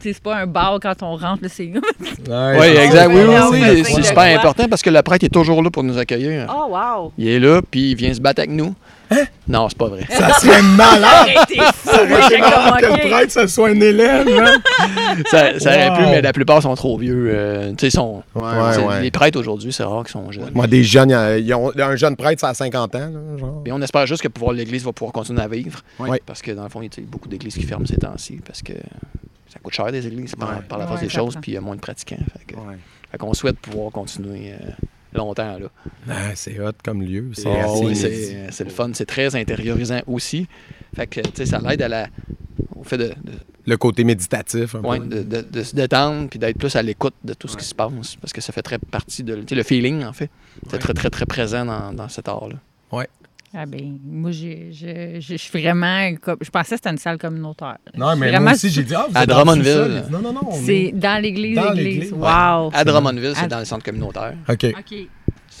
C'est 0.00 0.20
pas 0.20 0.38
un 0.38 0.46
bar 0.46 0.78
quand 0.82 1.02
on 1.02 1.14
rentre, 1.16 1.44
c'est. 1.48 1.66
Ouais, 1.66 1.80
Oui, 2.58 2.66
exact. 2.66 3.08
Oui, 3.12 3.20
oui, 3.28 3.34
oui. 3.52 3.84
C'est 3.84 4.02
super 4.02 4.38
important 4.38 4.66
parce 4.68 4.82
que 4.82 4.90
le 4.90 5.02
prêtre 5.02 5.24
est 5.24 5.28
toujours 5.28 5.62
là 5.62 5.70
pour 5.70 5.84
nous 5.84 5.98
accueillir. 5.98 6.52
Oh, 6.52 6.66
wow! 6.74 7.12
Il 7.16 7.28
est 7.28 7.38
là, 7.38 7.60
puis 7.68 7.92
il 7.92 7.94
vient 7.96 8.12
se 8.12 8.20
battre 8.20 8.40
avec 8.40 8.50
nous. 8.50 8.74
Hein? 9.12 9.24
Non, 9.48 9.68
c'est 9.68 9.76
pas 9.78 9.88
vrai. 9.88 10.04
Ça 10.08 10.32
serait 10.34 10.62
malade! 10.62 11.28
Fou! 11.74 12.06
Moi, 12.08 12.20
j'étais 12.22 12.40
comme, 12.40 12.76
que 12.78 12.86
le 12.86 13.08
prêtre, 13.10 13.32
ce 13.32 13.46
soit 13.48 13.70
un 13.70 13.80
élève, 13.80 14.28
hein? 14.28 14.58
Ça, 15.30 15.58
ça 15.58 15.70
aurait 15.70 15.98
pu, 15.98 16.02
mais 16.10 16.22
la 16.22 16.32
plupart 16.32 16.62
sont 16.62 16.74
trop 16.76 16.96
vieux. 16.96 17.28
euh, 17.32 17.70
tu 17.70 17.86
sais, 17.86 17.90
sont. 17.90 18.22
Ouais, 18.34 18.42
ouais. 18.86 19.02
Les 19.02 19.10
prêtres 19.10 19.38
aujourd'hui, 19.38 19.72
c'est 19.72 19.82
rare 19.82 20.04
qu'ils 20.04 20.12
sont 20.12 20.30
jeunes. 20.30 20.50
Moi, 20.54 20.66
des 20.68 20.84
jeunes, 20.84 21.10
euh, 21.12 21.38
ils 21.38 21.52
ont, 21.54 21.72
un 21.76 21.96
jeune 21.96 22.14
prêtre, 22.16 22.40
ça 22.40 22.50
a 22.50 22.54
50 22.54 22.94
ans, 22.94 22.98
là, 22.98 23.36
genre. 23.38 23.62
On 23.68 23.82
espère 23.82 24.06
juste 24.06 24.22
que 24.22 24.28
pouvoir 24.28 24.52
l'Église 24.52 24.84
va 24.84 24.92
pouvoir 24.92 25.12
continuer 25.12 25.42
à 25.42 25.48
vivre. 25.48 25.80
Ouais. 25.98 26.22
Parce 26.24 26.40
que 26.42 26.52
dans 26.52 26.62
le 26.62 26.68
fond, 26.68 26.80
il 26.82 26.86
y 26.86 27.00
a 27.00 27.06
beaucoup 27.08 27.28
d'églises 27.28 27.54
qui 27.54 27.62
ferment 27.64 27.86
ces 27.86 27.96
temps-ci 27.96 28.40
parce 28.46 28.62
que 28.62 28.72
ça 29.52 29.58
coûte 29.62 29.72
cher 29.74 29.90
des 29.90 30.06
églises 30.06 30.36
par, 30.36 30.50
Ouais. 30.50 30.54
par 30.68 30.78
la 30.78 30.86
force 30.86 31.00
Ouais, 31.00 31.06
des 31.08 31.12
ça 31.12 31.18
choses, 31.18 31.36
puis 31.42 31.50
il 31.52 31.54
y 31.54 31.58
a 31.58 31.60
moins 31.60 31.74
de 31.74 31.80
pratiquants. 31.80 32.16
Fait, 32.38 32.44
que- 32.54 32.60
fait 33.10 33.18
qu'on 33.18 33.34
souhaite 33.34 33.58
pouvoir 33.58 33.90
continuer 33.90 34.52
euh, 34.52 34.70
longtemps 35.14 35.58
là. 35.58 35.66
Ah, 36.08 36.30
c'est 36.34 36.58
hot 36.60 36.72
comme 36.84 37.02
lieu. 37.02 37.30
C'est- 37.34 37.48
oui, 37.82 37.96
c'est 37.96 38.50
c'est 38.50 38.64
le 38.64 38.70
fun, 38.70 38.90
c'est 38.94 39.06
très 39.06 39.34
intériorisant 39.36 40.00
aussi. 40.06 40.46
Fait 40.94 41.06
que, 41.06 41.20
tu 41.20 41.30
sais, 41.34 41.46
ça 41.46 41.60
l'aide 41.60 41.82
à 41.82 41.88
la, 41.88 42.08
au 42.74 42.82
fait 42.84 42.98
de, 42.98 43.08
de, 43.08 43.14
le 43.66 43.76
côté 43.76 44.02
méditatif. 44.04 44.74
Un 44.74 44.80
ouais, 44.80 44.98
peu. 44.98 45.06
de, 45.06 45.22
de- 45.22 45.40
de 45.48 45.62
se 45.62 45.74
détendre 45.76 46.28
puis 46.28 46.38
d'être 46.38 46.58
plus 46.58 46.74
à 46.76 46.82
l'écoute 46.82 47.14
de 47.24 47.34
tout 47.34 47.46
ce 47.48 47.56
qui 47.56 47.64
se 47.64 47.74
passe. 47.74 48.16
Parce 48.20 48.32
que 48.32 48.40
ça 48.40 48.52
fait 48.52 48.62
très 48.62 48.78
partie 48.78 49.22
de. 49.22 49.36
Tu 49.36 49.48
sais, 49.50 49.54
le 49.54 49.62
feeling, 49.62 50.04
en 50.04 50.12
fait. 50.12 50.30
C'est 50.66 50.72
Ouais. 50.74 50.78
très, 50.78 50.94
très, 50.94 51.10
très 51.10 51.26
présent 51.26 51.64
dans, 51.64 51.92
dans 51.92 52.08
cet 52.08 52.28
art-là. 52.28 52.56
Ah 53.52 53.66
ben, 53.66 53.98
moi, 54.04 54.30
j'ai- 54.30 54.68
je 54.70 55.18
je- 55.20 55.32
je 55.32 55.36
suis 55.36 55.60
vraiment... 55.60 56.14
comme- 56.22 56.36
Je 56.40 56.50
pensais 56.50 56.70
que 56.70 56.76
c'était 56.76 56.90
une 56.90 56.98
salle 56.98 57.18
communautaire. 57.18 57.78
Non, 57.96 58.14
mais 58.14 58.28
Vraiment 58.28 58.42
moi 58.44 58.52
aussi, 58.52 58.70
j'ai 58.70 58.84
dit, 58.84 58.94
ah, 58.94 59.06
vous 59.10 59.16
À 59.18 59.26
Drummondville. 59.26 60.04
Non, 60.08 60.20
non, 60.20 60.32
non. 60.32 60.40
on 60.46 60.52
C'est 60.52 60.76
est- 60.84 60.92
dans 60.92 61.20
l'église, 61.20 61.56
Dans 61.56 61.72
l'église. 61.72 62.12
ouais. 62.12 62.18
Wow! 62.20 62.70
À 62.72 62.84
Drummondville, 62.84 63.32
c'est 63.34 63.44
À- 63.44 63.48
dans 63.48 63.58
le 63.58 63.64
centre 63.64 63.84
communautaire. 63.84 64.34
OK. 64.48 64.66
OK. 64.66 64.94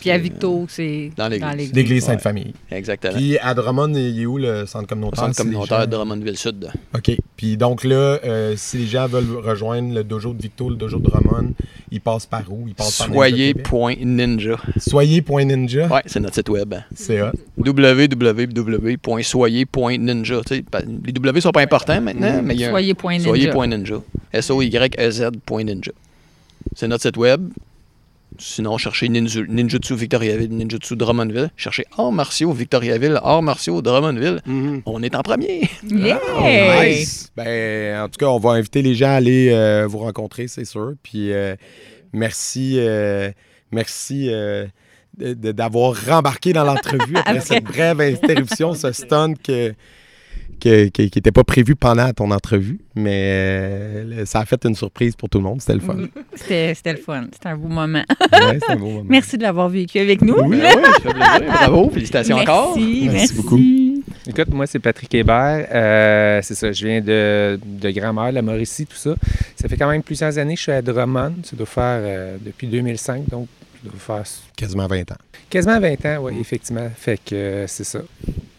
Puis 0.00 0.10
à 0.10 0.18
Victo, 0.18 0.66
c'est 0.68 1.10
Dans 1.16 1.28
l'église. 1.28 1.72
L'église 1.72 2.02
Ouais. 2.02 2.08
Sainte-Famille. 2.08 2.52
Exactement. 2.70 3.14
Puis 3.14 3.38
à 3.38 3.54
Drummond, 3.54 3.94
il 3.94 4.20
est 4.20 4.26
où 4.26 4.36
le 4.38 4.66
centre 4.66 4.84
Au 4.84 4.88
communautaire? 4.88 5.20
centre 5.24 5.34
si 5.36 5.42
les 5.42 5.44
communautaire 5.44 5.80
gens- 5.80 5.86
de 5.86 5.90
Drummondville-Sud. 5.90 6.68
OK. 6.94 7.10
Puis 7.36 7.56
donc 7.56 7.84
là, 7.84 8.18
euh, 8.24 8.54
si 8.56 8.78
les 8.78 8.86
gens 8.86 9.06
veulent 9.06 9.36
rejoindre 9.44 9.94
le 9.94 10.02
dojo 10.04 10.32
de 10.34 10.42
Victo, 10.42 10.68
le 10.70 10.76
dojo 10.76 10.98
de 10.98 11.04
Drummond, 11.04 11.52
ils 11.90 12.00
passent 12.00 12.26
par 12.26 12.42
où? 12.50 12.64
Ils 12.68 12.74
passent 12.74 12.98
par? 12.98 13.06
Soyez.ninja. 13.08 14.56
Soyez.ninja. 14.76 15.86
Ouais, 15.88 16.02
c'est 16.06 16.20
notre 16.20 16.34
site 16.34 16.48
web. 16.48 16.74
C'est 16.94 17.22
hot. 17.22 17.30
www.soyez.ninja. 17.56 20.40
Les 21.04 21.12
W 21.12 21.40
sont 21.40 21.50
pas 21.52 21.62
importants 21.62 22.00
maintenant, 22.00 22.40
mais 22.42 22.54
il 22.54 22.60
y 22.60 22.64
a 22.64 22.70
Soyez.ninja. 22.70 23.24
Soyez.ninja. 23.24 23.96
S-O-Y-E-Z.ninja. 24.32 25.92
C'est 26.76 26.86
notre 26.88 27.02
site 27.02 27.16
web. 27.16 27.48
Sinon, 28.38 28.78
cherchez 28.78 29.08
Ninju- 29.08 29.46
Ninjutsu 29.48 29.94
Victoriaville, 29.94 30.50
Ninjutsu 30.54 30.96
Drummondville. 30.96 31.50
Cherchez 31.56 31.84
Arts 31.98 32.12
martiaux 32.12 32.52
Victoriaville, 32.52 33.18
Arts 33.22 33.42
martiaux 33.42 33.82
Drummondville. 33.82 34.40
On 34.86 35.02
est 35.02 35.14
en 35.14 35.22
premier. 35.22 35.68
Yeah! 35.84 36.20
Nice. 36.84 37.30
Ben, 37.36 38.00
en 38.02 38.08
tout 38.08 38.18
cas, 38.18 38.26
on 38.26 38.38
va 38.38 38.50
inviter 38.52 38.82
les 38.82 38.94
gens 38.94 39.08
à 39.08 39.12
aller 39.14 39.50
euh, 39.50 39.86
vous 39.86 39.98
rencontrer, 39.98 40.48
c'est 40.48 40.64
sûr. 40.64 40.92
Puis 41.02 41.32
euh, 41.32 41.54
merci, 42.12 42.76
euh, 42.78 43.30
merci 43.72 44.28
euh, 44.30 44.66
d'avoir 45.18 45.94
rembarqué 46.06 46.52
dans 46.52 46.64
l'entrevue 46.64 47.16
après 47.16 47.40
cette 47.40 47.64
brève 47.64 48.00
interruption, 48.00 48.74
ce 48.74 48.92
stun 48.92 49.34
que- 49.34 49.74
qui 50.60 50.70
n'était 50.98 51.32
pas 51.32 51.44
prévu 51.44 51.74
pendant 51.74 52.12
ton 52.12 52.30
entrevue. 52.30 52.78
Mais 52.94 53.22
euh, 53.24 54.24
ça 54.26 54.40
a 54.40 54.44
fait 54.44 54.64
une 54.64 54.74
surprise 54.74 55.16
pour 55.16 55.28
tout 55.28 55.38
le 55.38 55.44
monde. 55.44 55.60
C'était 55.60 55.74
le 55.74 55.80
fun. 55.80 55.96
C'était 56.36 56.92
le 56.92 56.98
fun. 56.98 57.24
C'était 57.32 57.48
un 57.48 57.56
beau 57.56 57.68
moment. 57.68 58.04
Ouais, 58.32 58.58
c'est 58.60 58.72
un 58.72 58.76
beau 58.76 58.86
moment. 58.90 59.06
Merci 59.08 59.38
de 59.38 59.42
l'avoir 59.42 59.68
vécu 59.68 59.98
avec 59.98 60.22
nous. 60.22 60.34
Oui, 60.34 60.58
oui, 60.60 60.62
ça 60.62 60.92
fait 61.00 61.12
plaisir. 61.14 61.40
Bravo, 61.52 61.90
félicitations 61.90 62.36
merci, 62.36 62.50
encore. 62.50 62.76
Merci, 62.78 63.08
Merci 63.10 63.34
beaucoup. 63.34 63.58
Écoute, 64.26 64.48
moi, 64.50 64.66
c'est 64.66 64.78
Patrick 64.78 65.12
Hébert. 65.14 65.66
Euh, 65.72 66.40
c'est 66.42 66.54
ça, 66.54 66.70
je 66.72 66.86
viens 66.86 67.00
de, 67.00 67.58
de 67.64 67.90
Grand-Mère, 67.90 68.32
la 68.32 68.42
Mauricie, 68.42 68.86
tout 68.86 68.96
ça. 68.96 69.14
Ça 69.56 69.68
fait 69.68 69.76
quand 69.76 69.88
même 69.88 70.02
plusieurs 70.02 70.36
années 70.38 70.54
que 70.54 70.58
je 70.58 70.64
suis 70.64 70.72
à 70.72 70.82
Drummond. 70.82 71.34
Ça 71.44 71.56
doit 71.56 71.66
faire 71.66 72.00
euh, 72.02 72.36
depuis 72.40 72.66
2005, 72.66 73.28
donc 73.28 73.48
ça 73.82 73.90
doit 73.90 73.98
faire 73.98 74.24
Quasiment 74.56 74.86
20 74.86 75.12
ans. 75.12 75.16
quasiment 75.48 75.80
20 75.80 76.04
ans, 76.06 76.18
oui, 76.22 76.34
effectivement. 76.40 76.88
Fait 76.96 77.18
que 77.24 77.34
euh, 77.34 77.66
c'est 77.66 77.84
ça. 77.84 78.00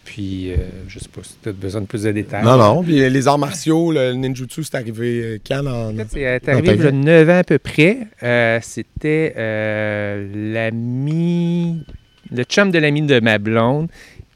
Puis, 0.03 0.51
euh, 0.51 0.57
je 0.87 0.99
sais 0.99 1.07
pas 1.07 1.21
si 1.23 1.35
tu 1.41 1.49
as 1.49 1.51
besoin 1.53 1.81
de 1.81 1.85
plus 1.85 2.03
de 2.03 2.11
détails. 2.11 2.43
Non, 2.43 2.57
non. 2.57 2.83
Puis 2.83 3.07
les 3.09 3.27
arts 3.27 3.37
martiaux, 3.37 3.91
le 3.91 4.13
ninjutsu, 4.13 4.63
c'est 4.63 4.75
arrivé 4.75 5.21
euh, 5.23 5.37
quand 5.45 5.65
en... 5.67 5.93
En 5.93 5.95
fait, 5.95 6.07
c'est 6.09 6.25
euh, 6.25 6.39
arrivé 6.47 6.73
il 6.73 6.83
y 6.83 6.87
a 6.87 6.89
vie? 6.91 6.97
9 6.97 7.29
ans 7.29 7.37
à 7.37 7.43
peu 7.43 7.59
près. 7.59 7.99
Euh, 8.23 8.59
C'était 8.61 9.33
euh, 9.37 10.53
l'ami, 10.53 11.85
le 12.31 12.43
chum 12.43 12.71
de 12.71 12.79
l'ami 12.79 13.03
de 13.03 13.19
ma 13.19 13.37
blonde 13.37 13.87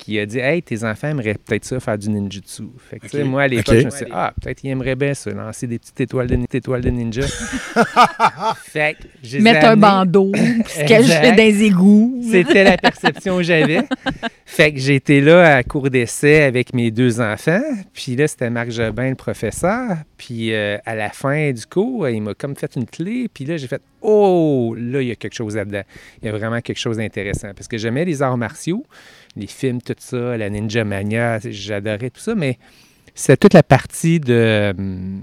qui 0.05 0.19
a 0.19 0.25
dit 0.27 0.37
Hey, 0.37 0.61
tes 0.61 0.83
enfants 0.83 1.07
aimeraient 1.07 1.33
peut-être 1.33 1.65
ça, 1.65 1.79
faire 1.79 1.97
du 1.97 2.09
ninjutsu. 2.09 2.63
Fait 2.77 2.99
que, 2.99 3.07
tu 3.07 3.17
sais, 3.17 3.23
Ok. 3.23 3.27
moi, 3.27 3.43
à 3.43 3.47
l'époque, 3.47 3.79
je 3.79 3.85
me 3.85 3.89
suis 3.89 4.05
dit 4.05 4.11
Ah, 4.13 4.33
peut-être 4.39 4.61
qu'ils 4.61 4.69
aimeraient 4.69 4.95
bien 4.95 5.15
ça, 5.15 5.31
lancer 5.31 5.65
des 5.65 5.79
petites 5.79 5.99
étoiles 5.99 6.27
de, 6.27 6.37
étoiles 6.53 6.81
de 6.81 6.89
ninja. 6.91 7.23
fait 8.63 8.97
que, 9.23 9.41
Mettre 9.41 9.65
un 9.65 9.77
bandeau, 9.77 10.31
puis 10.31 10.73
se 10.73 10.87
cacher 10.87 11.31
dans 11.31 11.35
les 11.35 11.63
égouts. 11.63 12.21
C'était 12.29 12.63
la 12.63 12.77
perception 12.77 13.37
que 13.37 13.43
j'avais. 13.43 13.79
Fait 14.45 14.71
que 14.71 14.79
j'étais 14.79 15.21
là 15.21 15.55
à 15.55 15.63
cours 15.63 15.89
d'essai 15.89 16.43
avec 16.43 16.73
mes 16.73 16.91
deux 16.91 17.19
enfants. 17.19 17.63
Puis 17.93 18.15
là, 18.15 18.27
c'était 18.27 18.51
Marc 18.51 18.69
Jobin, 18.69 19.09
le 19.09 19.15
professeur. 19.15 19.97
Puis 20.17 20.53
euh, 20.53 20.77
à 20.85 20.93
la 20.95 21.09
fin 21.09 21.51
du 21.51 21.65
cours, 21.65 22.07
il 22.09 22.21
m'a 22.21 22.35
comme 22.35 22.55
fait 22.55 22.75
une 22.75 22.85
clé. 22.85 23.27
Puis 23.33 23.45
là, 23.45 23.57
j'ai 23.57 23.67
fait 23.67 23.81
Oh, 24.07 24.75
là, 24.77 25.01
il 25.01 25.07
y 25.07 25.11
a 25.11 25.15
quelque 25.15 25.33
chose 25.33 25.55
là-dedans. 25.55 25.81
Il 26.21 26.27
y 26.27 26.29
a 26.29 26.31
vraiment 26.31 26.61
quelque 26.61 26.77
chose 26.77 26.97
d'intéressant. 26.97 27.51
Parce 27.55 27.67
que 27.67 27.79
j'aimais 27.79 28.05
les 28.05 28.21
arts 28.21 28.37
martiaux, 28.37 28.85
les 29.35 29.47
films, 29.47 29.81
tout 29.81 29.95
ça, 29.97 30.37
la 30.37 30.49
Ninja 30.49 30.83
Mania, 30.83 31.39
j'adorais 31.43 32.09
tout 32.09 32.21
ça. 32.21 32.35
Mais 32.35 32.57
c'est 33.13 33.37
toute 33.37 33.53
la 33.53 33.63
partie 33.63 34.19
de. 34.19 34.73
hum, 34.77 35.21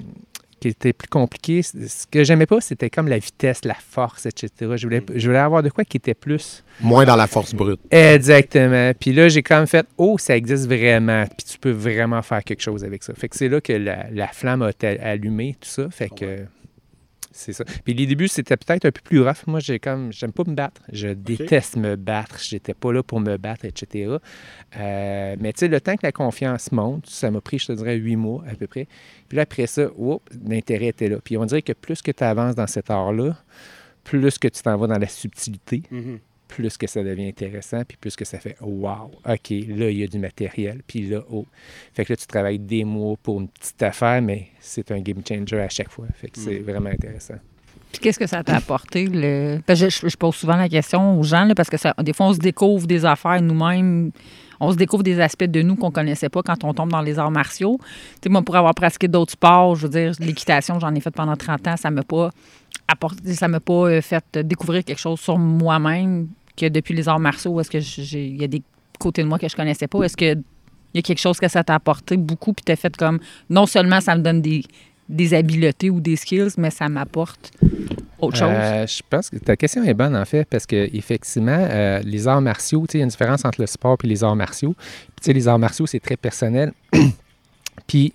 qui 0.62 0.68
était 0.68 0.92
plus 0.92 1.08
compliquée. 1.08 1.60
Ce 1.62 2.06
que 2.08 2.22
j'aimais 2.22 2.46
pas, 2.46 2.60
c'était 2.60 2.88
comme 2.88 3.08
la 3.08 3.18
vitesse, 3.18 3.64
la 3.64 3.74
force, 3.74 4.26
etc. 4.26 4.50
Je 4.76 4.86
voulais, 4.86 5.02
je 5.12 5.26
voulais 5.26 5.40
avoir 5.40 5.60
de 5.64 5.70
quoi 5.70 5.84
qui 5.84 5.96
était 5.96 6.14
plus 6.14 6.62
Moins 6.80 7.04
dans 7.04 7.16
la 7.16 7.26
force 7.26 7.52
brute. 7.52 7.80
Exactement. 7.90 8.92
Puis 8.98 9.12
là, 9.12 9.28
j'ai 9.28 9.42
quand 9.42 9.58
même 9.58 9.66
fait, 9.66 9.84
oh, 9.98 10.18
ça 10.18 10.36
existe 10.36 10.66
vraiment. 10.66 11.24
Puis 11.26 11.46
tu 11.52 11.58
peux 11.58 11.72
vraiment 11.72 12.22
faire 12.22 12.44
quelque 12.44 12.62
chose 12.62 12.84
avec 12.84 13.02
ça. 13.02 13.12
Fait 13.14 13.28
que 13.28 13.36
c'est 13.36 13.48
là 13.48 13.60
que 13.60 13.72
la, 13.72 14.06
la 14.12 14.28
flamme 14.28 14.62
a 14.62 14.70
été 14.70 15.00
allumée, 15.00 15.56
tout 15.60 15.68
ça. 15.68 15.90
Fait 15.90 16.08
que 16.08 16.46
c'est 17.32 17.52
ça. 17.52 17.64
Puis 17.84 17.94
les 17.94 18.06
débuts, 18.06 18.28
c'était 18.28 18.56
peut-être 18.56 18.86
un 18.86 18.90
peu 18.90 19.00
plus 19.02 19.20
rough. 19.20 19.46
Moi, 19.46 19.60
j'ai 19.60 19.78
comme, 19.78 20.12
j'aime 20.12 20.32
pas 20.32 20.44
me 20.46 20.54
battre. 20.54 20.82
Je 20.92 21.08
déteste 21.08 21.76
me 21.76 21.96
battre. 21.96 22.38
J'étais 22.40 22.74
pas 22.74 22.92
là 22.92 23.02
pour 23.02 23.20
me 23.20 23.36
battre, 23.36 23.64
etc. 23.64 24.16
Euh, 24.76 25.36
mais 25.38 25.52
tu 25.52 25.60
sais, 25.60 25.68
le 25.68 25.80
temps 25.80 25.96
que 25.96 26.04
la 26.04 26.12
confiance 26.12 26.72
monte, 26.72 27.06
ça 27.06 27.30
m'a 27.30 27.40
pris, 27.40 27.58
je 27.58 27.66
te 27.66 27.72
dirais, 27.72 27.96
huit 27.96 28.16
mois 28.16 28.44
à 28.50 28.54
peu 28.54 28.66
près. 28.66 28.86
Puis 29.28 29.36
là, 29.36 29.42
après 29.42 29.66
ça, 29.66 29.88
oups, 29.96 30.24
l'intérêt 30.46 30.88
était 30.88 31.08
là. 31.08 31.16
Puis 31.22 31.36
on 31.36 31.44
dirait 31.44 31.62
que 31.62 31.72
plus 31.72 32.02
que 32.02 32.10
tu 32.10 32.24
avances 32.24 32.54
dans 32.54 32.66
cet 32.66 32.90
art-là, 32.90 33.36
plus 34.04 34.38
que 34.38 34.48
tu 34.48 34.62
t'en 34.62 34.76
vas 34.76 34.86
dans 34.86 34.98
la 34.98 35.06
subtilité, 35.06 35.82
plus 36.54 36.76
que 36.76 36.86
ça 36.86 37.02
devient 37.02 37.28
intéressant, 37.28 37.82
puis 37.86 37.96
plus 37.96 38.14
que 38.14 38.24
ça 38.24 38.38
fait 38.38 38.56
Wow, 38.60 39.10
OK, 39.26 39.50
là, 39.50 39.90
il 39.90 39.98
y 39.98 40.02
a 40.04 40.06
du 40.06 40.18
matériel, 40.18 40.82
puis 40.86 41.08
là, 41.08 41.22
oh. 41.30 41.46
Fait 41.94 42.04
que 42.04 42.12
là, 42.12 42.16
tu 42.16 42.26
travailles 42.26 42.58
des 42.58 42.84
mois 42.84 43.16
pour 43.22 43.40
une 43.40 43.48
petite 43.48 43.82
affaire, 43.82 44.20
mais 44.20 44.48
c'est 44.60 44.90
un 44.92 45.00
game 45.00 45.22
changer 45.26 45.60
à 45.60 45.68
chaque 45.68 45.90
fois. 45.90 46.06
Fait 46.14 46.28
que 46.28 46.38
c'est 46.38 46.58
vraiment 46.58 46.90
intéressant. 46.90 47.34
Puis 47.90 48.00
qu'est-ce 48.00 48.18
que 48.18 48.26
ça 48.26 48.42
t'a 48.42 48.56
apporté? 48.56 49.06
Le... 49.06 49.58
Parce 49.66 49.80
que 49.80 49.90
je, 49.90 50.08
je 50.08 50.16
pose 50.16 50.34
souvent 50.34 50.56
la 50.56 50.68
question 50.68 51.18
aux 51.18 51.22
gens, 51.22 51.44
là, 51.44 51.54
parce 51.54 51.68
que 51.70 51.76
ça- 51.76 51.94
des 52.02 52.12
fois, 52.12 52.26
on 52.26 52.32
se 52.34 52.38
découvre 52.38 52.86
des 52.86 53.04
affaires 53.04 53.40
nous-mêmes. 53.42 54.10
On 54.60 54.70
se 54.70 54.76
découvre 54.76 55.02
des 55.02 55.18
aspects 55.20 55.44
de 55.44 55.60
nous 55.60 55.74
qu'on 55.74 55.90
connaissait 55.90 56.28
pas 56.28 56.42
quand 56.42 56.62
on 56.64 56.72
tombe 56.72 56.90
dans 56.90 57.02
les 57.02 57.18
arts 57.18 57.32
martiaux. 57.32 57.78
Tu 57.80 58.20
sais, 58.24 58.28
moi, 58.30 58.42
pour 58.42 58.54
avoir 58.56 58.74
pratiqué 58.74 59.08
d'autres 59.08 59.32
sports, 59.32 59.74
je 59.76 59.82
veux 59.86 59.92
dire, 59.92 60.12
l'équitation, 60.20 60.78
j'en 60.78 60.94
ai 60.94 61.00
fait 61.00 61.10
pendant 61.10 61.36
30 61.36 61.66
ans, 61.68 61.76
ça 61.76 61.90
m'a 61.90 62.02
pas 62.04 62.30
apporté, 62.88 63.34
ça 63.34 63.48
m'a 63.48 63.60
pas 63.60 63.72
euh, 63.90 64.00
fait 64.00 64.38
découvrir 64.38 64.84
quelque 64.84 65.00
chose 65.00 65.18
sur 65.20 65.36
moi-même 65.36 66.28
que 66.56 66.66
depuis 66.68 66.94
les 66.94 67.08
arts 67.08 67.18
martiaux, 67.20 67.60
est-ce 67.60 67.70
que 67.70 67.80
j'ai- 67.80 68.26
il 68.26 68.40
y 68.40 68.44
a 68.44 68.48
des 68.48 68.62
côtés 68.98 69.22
de 69.22 69.28
moi 69.28 69.38
que 69.38 69.48
je 69.48 69.56
connaissais 69.56 69.88
pas? 69.88 70.02
Est-ce 70.02 70.16
que 70.16 70.34
il 70.94 70.98
y 70.98 70.98
a 70.98 71.02
quelque 71.02 71.20
chose 71.20 71.38
que 71.40 71.48
ça 71.48 71.64
t'a 71.64 71.74
apporté 71.74 72.16
beaucoup, 72.18 72.52
puis 72.52 72.62
t'as 72.64 72.76
fait 72.76 72.94
comme, 72.96 73.18
non 73.48 73.64
seulement 73.64 74.00
ça 74.02 74.14
me 74.14 74.20
donne 74.22 74.42
des, 74.42 74.62
des 75.08 75.32
habiletés 75.32 75.88
ou 75.88 76.00
des 76.00 76.16
skills, 76.16 76.50
mais 76.58 76.70
ça 76.70 76.86
m'apporte 76.90 77.50
autre 78.18 78.36
chose? 78.36 78.48
Euh, 78.52 78.86
je 78.86 79.00
pense 79.08 79.30
que 79.30 79.36
ta 79.38 79.56
question 79.56 79.82
est 79.84 79.94
bonne, 79.94 80.14
en 80.14 80.24
fait, 80.26 80.44
parce 80.44 80.66
que 80.66 80.94
effectivement, 80.94 81.56
euh, 81.70 82.00
les 82.04 82.28
arts 82.28 82.42
martiaux, 82.42 82.86
il 82.92 82.98
y 82.98 83.00
a 83.00 83.04
une 83.04 83.08
différence 83.08 83.44
entre 83.46 83.62
le 83.62 83.66
sport 83.66 83.96
et 84.04 84.06
les 84.06 84.22
arts 84.22 84.36
martiaux. 84.36 84.74
Puis, 85.20 85.32
les 85.32 85.48
arts 85.48 85.58
martiaux, 85.58 85.86
c'est 85.86 86.00
très 86.00 86.16
personnel. 86.18 86.72
Puis, 87.86 88.12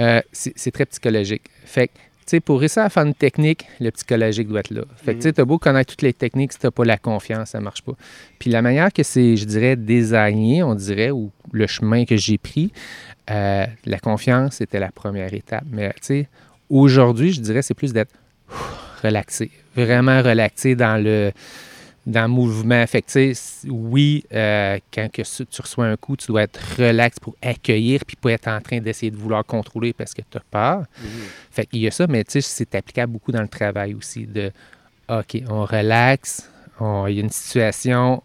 euh, 0.00 0.20
c'est 0.32 0.52
c'est 0.56 0.70
très 0.72 0.86
psychologique. 0.86 1.42
Fait 1.64 1.88
que, 1.88 1.92
tu 2.26 2.32
sais, 2.32 2.40
pour 2.40 2.58
réussir 2.58 2.82
à 2.82 2.90
faire 2.90 3.04
une 3.04 3.14
technique, 3.14 3.66
le 3.78 3.90
psychologique 3.92 4.48
doit 4.48 4.60
être 4.60 4.70
là. 4.70 4.82
Fait 4.96 5.14
que, 5.14 5.22
tu 5.22 5.32
t'as 5.32 5.44
beau 5.44 5.58
connaître 5.58 5.92
toutes 5.92 6.02
les 6.02 6.12
techniques, 6.12 6.52
si 6.52 6.58
t'as 6.58 6.72
pas 6.72 6.84
la 6.84 6.98
confiance, 6.98 7.50
ça 7.50 7.60
marche 7.60 7.82
pas. 7.82 7.92
Puis 8.40 8.50
la 8.50 8.62
manière 8.62 8.92
que 8.92 9.04
c'est, 9.04 9.36
je 9.36 9.44
dirais, 9.44 9.76
désigné, 9.76 10.64
on 10.64 10.74
dirait, 10.74 11.12
ou 11.12 11.30
le 11.52 11.68
chemin 11.68 12.04
que 12.04 12.16
j'ai 12.16 12.36
pris, 12.36 12.72
euh, 13.30 13.64
la 13.84 13.98
confiance, 14.00 14.56
c'était 14.56 14.80
la 14.80 14.90
première 14.90 15.32
étape. 15.34 15.64
Mais, 15.70 15.90
tu 15.90 15.98
sais, 16.02 16.28
aujourd'hui, 16.68 17.32
je 17.32 17.40
dirais, 17.40 17.62
c'est 17.62 17.74
plus 17.74 17.92
d'être 17.92 18.12
relaxé, 19.04 19.52
vraiment 19.76 20.20
relaxé 20.20 20.74
dans 20.74 21.00
le, 21.00 21.30
dans 22.06 22.22
le 22.22 22.28
mouvement. 22.28 22.86
Fait 22.86 23.02
que, 23.02 23.32
oui, 23.68 24.24
euh, 24.32 24.78
quand 24.94 25.10
que 25.12 25.22
tu 25.22 25.60
reçois 25.62 25.86
un 25.86 25.96
coup, 25.96 26.16
tu 26.16 26.28
dois 26.28 26.42
être 26.44 26.60
relax 26.78 27.18
pour 27.18 27.34
accueillir 27.42 28.02
puis 28.06 28.14
pas 28.16 28.30
être 28.32 28.46
en 28.48 28.60
train 28.60 28.78
d'essayer 28.80 29.10
de 29.10 29.16
vouloir 29.16 29.44
contrôler 29.44 29.92
parce 29.92 30.14
que 30.14 30.22
tu 30.30 30.38
as 30.38 30.42
peur. 30.50 30.84
Fait 31.50 31.66
qu'il 31.66 31.80
y 31.80 31.88
a 31.88 31.90
ça, 31.90 32.06
mais 32.06 32.22
tu 32.24 32.32
sais, 32.32 32.40
c'est 32.40 32.74
applicable 32.76 33.12
beaucoup 33.12 33.32
dans 33.32 33.42
le 33.42 33.48
travail 33.48 33.94
aussi 33.94 34.26
de 34.26 34.52
OK, 35.08 35.42
on 35.48 35.64
relaxe, 35.64 36.48
on- 36.80 37.06
il 37.06 37.14
y 37.16 37.18
a 37.18 37.22
une 37.22 37.30
situation, 37.30 38.22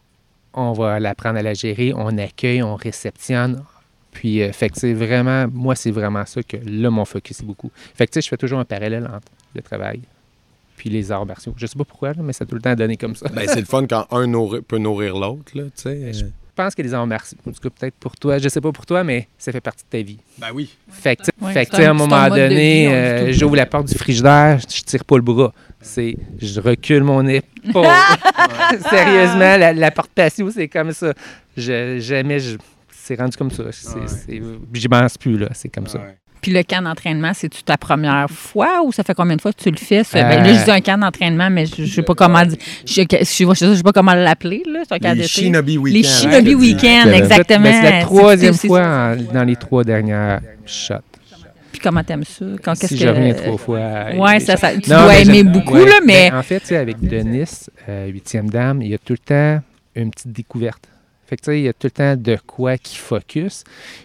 on 0.53 0.73
va 0.73 0.99
l'apprendre 0.99 1.39
à 1.39 1.41
la 1.41 1.53
gérer, 1.53 1.93
on 1.95 2.17
accueille, 2.17 2.61
on 2.63 2.75
réceptionne. 2.75 3.63
Puis, 4.11 4.41
euh, 4.43 4.51
fait 4.51 4.69
que 4.69 4.77
c'est 4.77 4.93
vraiment, 4.93 5.47
moi, 5.51 5.73
c'est 5.75 5.91
vraiment 5.91 6.25
ça 6.25 6.43
que 6.43 6.57
là, 6.65 6.89
mon 6.89 7.05
focus 7.05 7.39
est 7.39 7.45
beaucoup. 7.45 7.71
Fait 7.95 8.05
que, 8.05 8.11
tu 8.11 8.15
sais, 8.17 8.21
je 8.21 8.29
fais 8.29 8.37
toujours 8.37 8.59
un 8.59 8.65
parallèle 8.65 9.05
entre 9.05 9.31
le 9.55 9.61
travail 9.61 10.01
puis 10.81 10.89
les 10.89 11.11
arts 11.11 11.27
martiaux. 11.27 11.53
Je 11.57 11.67
sais 11.67 11.77
pas 11.77 11.85
pourquoi, 11.85 12.09
là, 12.13 12.23
mais 12.23 12.33
ça 12.33 12.41
a 12.43 12.47
tout 12.47 12.55
le 12.55 12.61
temps 12.61 12.73
donné 12.73 12.97
comme 12.97 13.15
ça. 13.15 13.27
Ben, 13.29 13.43
c'est 13.47 13.59
le 13.59 13.65
fun 13.67 13.85
quand 13.87 14.07
un 14.09 14.25
nourri- 14.25 14.63
peut 14.63 14.79
nourrir 14.79 15.15
l'autre, 15.15 15.51
tu 15.53 15.61
sais. 15.75 16.11
Je 16.11 16.25
pense 16.55 16.73
que 16.73 16.81
les 16.81 16.91
arts 16.95 17.05
martiaux, 17.05 17.37
en 17.47 17.51
tout 17.51 17.59
cas, 17.61 17.69
peut-être 17.69 17.93
pour 17.99 18.15
toi, 18.15 18.39
je 18.39 18.49
sais 18.49 18.59
pas 18.59 18.71
pour 18.71 18.87
toi, 18.87 19.03
mais 19.03 19.27
ça 19.37 19.51
fait 19.51 19.61
partie 19.61 19.83
de 19.83 19.89
ta 19.95 20.01
vie. 20.03 20.17
Ben 20.39 20.47
oui. 20.55 20.75
Fait 20.89 21.15
que, 21.15 21.21
tu 21.21 21.25
sais, 21.27 21.45
Ouais, 21.45 21.53
fait 21.53 21.67
que, 21.67 21.75
à 21.83 21.91
un- 21.91 21.93
moment 21.93 22.27
donné, 22.29 22.91
euh, 22.91 23.31
j'ouvre 23.31 23.55
la 23.57 23.67
porte 23.67 23.89
du 23.89 23.95
frigidaire, 23.95 24.57
je 24.59 24.81
tire 24.81 25.05
pas 25.05 25.17
le 25.17 25.21
bras. 25.21 25.53
C'est, 25.81 26.17
je 26.41 26.59
recule 26.59 27.03
mon 27.03 27.27
épaule. 27.27 27.85
Sérieusement, 28.89 29.57
la, 29.57 29.73
la 29.73 29.91
porte 29.91 30.11
patio, 30.15 30.49
c'est 30.49 30.67
comme 30.67 30.91
ça. 30.93 31.13
Je, 31.55 31.99
jamais, 31.99 32.39
je, 32.39 32.57
c'est 32.89 33.19
rendu 33.19 33.37
comme 33.37 33.51
ça. 33.51 33.65
C'est, 33.71 33.95
Ouais. 33.95 34.07
c'est- 34.07 34.41
j'y 34.73 34.87
pense 34.87 35.17
plus, 35.17 35.37
là. 35.37 35.49
C'est 35.53 35.69
comme 35.69 35.87
ça. 35.87 35.99
Puis 36.41 36.51
le 36.51 36.63
camp 36.63 36.81
d'entraînement, 36.81 37.31
c'est-tu 37.35 37.61
ta 37.61 37.77
première 37.77 38.27
fois 38.29 38.81
ou 38.83 38.91
ça 38.91 39.03
fait 39.03 39.13
combien 39.13 39.35
de 39.35 39.41
fois 39.41 39.53
que 39.53 39.61
tu 39.61 39.69
le 39.69 39.77
fais? 39.77 40.03
ça? 40.03 40.23
Ben, 40.23 40.43
là, 40.43 40.49
Euh, 40.49 40.57
je 40.59 40.63
dis 40.65 40.71
un 40.71 40.81
camp 40.81 40.97
d'entraînement, 40.97 41.49
mais 41.51 41.67
je 41.67 41.83
ne 41.83 41.87
sais 41.87 42.01
pas 42.01 42.15
comment 42.15 42.43
dire. 42.43 42.57
Je 42.85 43.03
je- 43.03 43.17
je 43.19 43.75
sais 43.75 43.83
pas 43.83 43.91
comment 43.93 44.15
l'appeler, 44.15 44.63
Les. 44.65 45.23
Shinobi 45.27 45.77
Weekend. 45.77 46.01
Les 46.01 46.07
Shinobi 46.07 46.53
hein, 46.53 46.57
Weekend, 46.57 47.07
exactement. 47.13 47.63
Ben, 47.63 47.73
c'est 47.83 47.91
la 47.91 48.01
troisième 48.01 48.53
C'est- 48.53 48.67
fois 48.67 48.81
en- 48.81 49.15
dans 49.33 49.43
les 49.43 49.55
trois 49.55 49.83
dernières 49.83 50.41
shots. 50.65 50.95
Puis 51.71 51.79
comment 51.81 52.03
t'aimes 52.03 52.23
ça? 52.25 52.43
Quand, 52.63 52.73
qu'est-ce 52.73 52.95
Si 52.95 52.99
que... 52.99 53.05
je 53.05 53.07
reviens 53.07 53.33
trois 53.33 53.57
fois. 53.57 53.79
Ouais, 54.15 54.39
ça, 54.39 54.57
ça- 54.57 54.73
tu 54.75 54.89
Non, 54.89 55.03
dois 55.03 55.07
mais 55.09 55.21
aimer 55.21 55.33
j'aime- 55.35 55.51
beaucoup, 55.51 55.75
ouais. 55.75 55.85
là, 55.85 55.95
mais... 56.05 56.29
Ben, 56.31 56.37
en 56.39 56.43
fait, 56.43 56.71
avec 56.75 56.99
Denis, 56.99 57.43
euh, 57.87 58.07
huitième 58.07 58.49
dame, 58.49 58.81
il 58.81 58.89
y 58.89 58.93
a 58.93 58.97
tout 58.97 59.13
le 59.13 59.17
temps 59.19 59.61
une 59.95 60.09
petite 60.11 60.31
découverte. 60.33 60.83
Fait 61.27 61.37
que, 61.37 61.43
tu 61.43 61.51
sais, 61.51 61.59
il 61.59 61.63
y 61.63 61.69
a 61.69 61.73
tout 61.73 61.87
le 61.87 61.91
temps 61.91 62.15
de 62.17 62.37
quoi 62.45 62.77
qui 62.77 62.97
focus. 62.97 63.63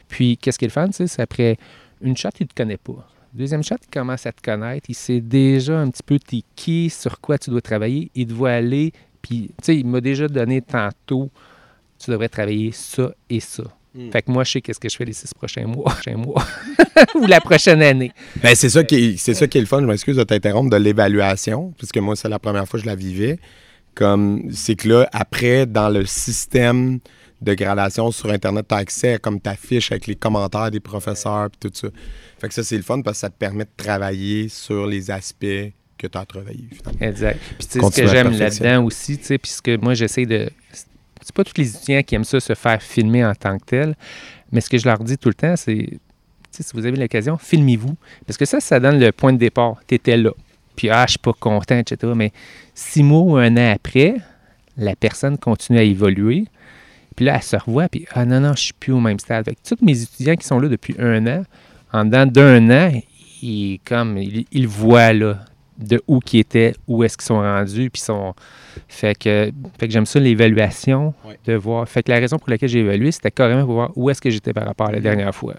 Puis, 0.08 0.36
qu'est-ce 0.36 0.58
qui 0.60 0.64
est 0.64 0.68
le 0.68 0.72
fun, 0.72 0.86
tu 0.86 0.92
sais, 0.92 1.06
c'est 1.08 1.22
après 1.22 1.56
une 2.00 2.16
shot, 2.16 2.30
il 2.40 2.44
ne 2.44 2.48
te 2.48 2.54
connaît 2.54 2.76
pas. 2.76 3.08
Deuxième 3.32 3.62
shot, 3.62 3.76
il 3.82 3.90
commence 3.90 4.26
à 4.26 4.32
te 4.32 4.40
connaître. 4.40 4.86
Il 4.88 4.94
sait 4.94 5.20
déjà 5.20 5.78
un 5.78 5.90
petit 5.90 6.02
peu 6.02 6.18
t'es 6.18 6.42
qui, 6.54 6.88
sur 6.90 7.20
quoi 7.20 7.38
tu 7.38 7.50
dois 7.50 7.60
travailler. 7.60 8.10
Il 8.14 8.28
te 8.28 8.32
voit 8.32 8.52
aller. 8.52 8.92
Puis, 9.20 9.48
tu 9.48 9.54
sais, 9.64 9.76
il 9.76 9.86
m'a 9.86 10.00
déjà 10.00 10.28
donné 10.28 10.62
tantôt, 10.62 11.30
tu 11.98 12.10
devrais 12.10 12.28
travailler 12.28 12.72
ça 12.72 13.12
et 13.28 13.40
ça. 13.40 13.64
Fait 14.12 14.22
que 14.22 14.30
moi, 14.30 14.44
je 14.44 14.52
sais 14.52 14.60
qu'est-ce 14.60 14.78
que 14.78 14.88
je 14.88 14.96
fais 14.96 15.04
les 15.06 15.12
six 15.14 15.32
prochains 15.32 15.66
mois, 15.66 15.84
prochains 15.92 16.16
mois. 16.16 16.46
ou 17.14 17.26
la 17.26 17.40
prochaine 17.40 17.82
année. 17.82 18.12
Ben, 18.42 18.54
c'est 18.54 18.68
ça, 18.68 18.84
qui 18.84 18.94
est, 18.94 19.16
c'est 19.16 19.34
ça 19.34 19.46
qui 19.46 19.58
est 19.58 19.62
le 19.62 19.66
fun, 19.66 19.80
je 19.80 19.86
m'excuse 19.86 20.16
de 20.16 20.22
t'interrompre, 20.22 20.70
de 20.70 20.76
l'évaluation, 20.76 21.72
puisque 21.78 21.96
moi, 21.98 22.14
c'est 22.14 22.28
la 22.28 22.38
première 22.38 22.68
fois 22.68 22.78
que 22.78 22.84
je 22.84 22.90
la 22.90 22.94
vivais. 22.94 23.38
comme 23.94 24.50
c'est 24.52 24.76
que 24.76 24.88
là, 24.88 25.08
après, 25.12 25.66
dans 25.66 25.88
le 25.88 26.04
système 26.04 27.00
de 27.40 27.54
gradation 27.54 28.10
sur 28.10 28.30
Internet, 28.30 28.66
tu 28.68 28.74
as 28.74 28.78
accès 28.78 29.14
à 29.14 29.18
comme 29.18 29.40
ta 29.40 29.54
fiche 29.54 29.92
avec 29.92 30.06
les 30.06 30.16
commentaires 30.16 30.70
des 30.70 30.80
professeurs 30.80 31.46
et 31.46 31.68
tout 31.68 31.70
ça. 31.72 31.88
Fait 32.38 32.48
que 32.48 32.54
ça, 32.54 32.62
c'est 32.62 32.76
le 32.76 32.82
fun 32.82 33.02
parce 33.02 33.18
que 33.18 33.20
ça 33.20 33.30
te 33.30 33.38
permet 33.38 33.64
de 33.64 33.70
travailler 33.76 34.48
sur 34.48 34.86
les 34.86 35.10
aspects 35.10 35.72
que 35.98 36.06
tu 36.06 36.18
as 36.18 36.24
travaillé. 36.24 36.64
finalement. 36.70 37.00
Exact. 37.00 37.38
Puis 37.58 37.68
tu 37.68 37.80
sais, 37.80 37.86
ce 37.86 38.00
que 38.00 38.06
j'aime 38.06 38.32
là-dedans 38.32 38.84
aussi, 38.84 39.18
tu 39.18 39.24
sais, 39.24 39.38
puisque 39.38 39.68
moi 39.68 39.94
j'essaie 39.94 40.26
de. 40.26 40.50
C'est 40.72 41.34
pas 41.34 41.44
tous 41.44 41.54
les 41.56 41.74
étudiants 41.74 42.02
qui 42.02 42.14
aiment 42.14 42.24
ça 42.24 42.38
se 42.38 42.54
faire 42.54 42.80
filmer 42.80 43.24
en 43.24 43.34
tant 43.34 43.58
que 43.58 43.64
tel, 43.64 43.96
mais 44.52 44.60
ce 44.60 44.70
que 44.70 44.78
je 44.78 44.86
leur 44.86 44.98
dis 45.00 45.18
tout 45.18 45.28
le 45.28 45.34
temps, 45.34 45.56
c'est, 45.56 45.98
si 46.52 46.64
vous 46.72 46.86
avez 46.86 46.96
l'occasion, 46.96 47.36
filmez-vous. 47.36 47.96
Parce 48.26 48.36
que 48.36 48.44
ça, 48.44 48.60
ça 48.60 48.78
donne 48.78 49.00
le 49.00 49.12
point 49.12 49.32
de 49.32 49.38
départ. 49.38 49.80
Tu 49.86 49.96
étais 49.96 50.16
là. 50.16 50.30
Puis, 50.76 50.90
ah, 50.90 51.04
je 51.06 51.12
suis 51.12 51.18
pas 51.18 51.32
content, 51.32 51.78
etc. 51.78 52.12
Mais 52.14 52.32
six 52.74 53.02
mois 53.02 53.20
ou 53.20 53.36
un 53.36 53.56
an 53.56 53.72
après, 53.74 54.16
la 54.76 54.94
personne 54.94 55.38
continue 55.38 55.78
à 55.78 55.82
évoluer. 55.82 56.44
Puis 57.16 57.24
là, 57.24 57.36
elle 57.36 57.42
se 57.42 57.56
revoit, 57.56 57.88
puis 57.88 58.06
ah 58.12 58.24
non, 58.24 58.40
non, 58.40 58.52
je 58.54 58.60
suis 58.62 58.72
plus 58.74 58.92
au 58.92 59.00
même 59.00 59.18
stade. 59.18 59.44
Fait 59.46 59.54
que 59.54 59.60
tous 59.66 59.82
mes 59.84 60.00
étudiants 60.02 60.36
qui 60.36 60.46
sont 60.46 60.58
là 60.60 60.68
depuis 60.68 60.94
un 60.98 61.26
an, 61.26 61.42
en 61.92 62.04
dedans 62.04 62.26
d'un 62.26 62.70
an, 62.70 62.92
ils, 63.42 63.80
comme, 63.84 64.18
ils, 64.18 64.44
ils 64.52 64.68
voient 64.68 65.12
là, 65.14 65.40
de 65.78 66.02
où 66.06 66.20
qu'ils 66.20 66.40
étaient, 66.40 66.74
où 66.86 67.02
est-ce 67.04 67.16
qu'ils 67.16 67.26
sont 67.26 67.38
rendus, 67.40 67.90
puis 67.90 68.00
ils 68.00 68.04
sont... 68.04 68.34
Fait 68.88 69.14
que, 69.18 69.50
fait 69.78 69.86
que 69.88 69.92
j'aime 69.92 70.06
ça, 70.06 70.20
l'évaluation, 70.20 71.14
Ouais. 71.26 71.38
de 71.46 71.54
voir. 71.54 71.88
Fait 71.88 72.02
que 72.02 72.10
la 72.12 72.18
raison 72.18 72.38
pour 72.38 72.50
laquelle 72.50 72.68
j'ai 72.68 72.80
évalué, 72.80 73.10
c'était 73.12 73.30
carrément 73.30 73.64
pour 73.64 73.74
voir 73.74 73.90
où 73.96 74.08
est-ce 74.10 74.20
que 74.20 74.28
j'étais 74.30 74.52
par 74.52 74.64
rapport 74.66 74.88
à 74.88 74.92
la 74.92 75.00
dernière 75.00 75.34
fois. 75.34 75.54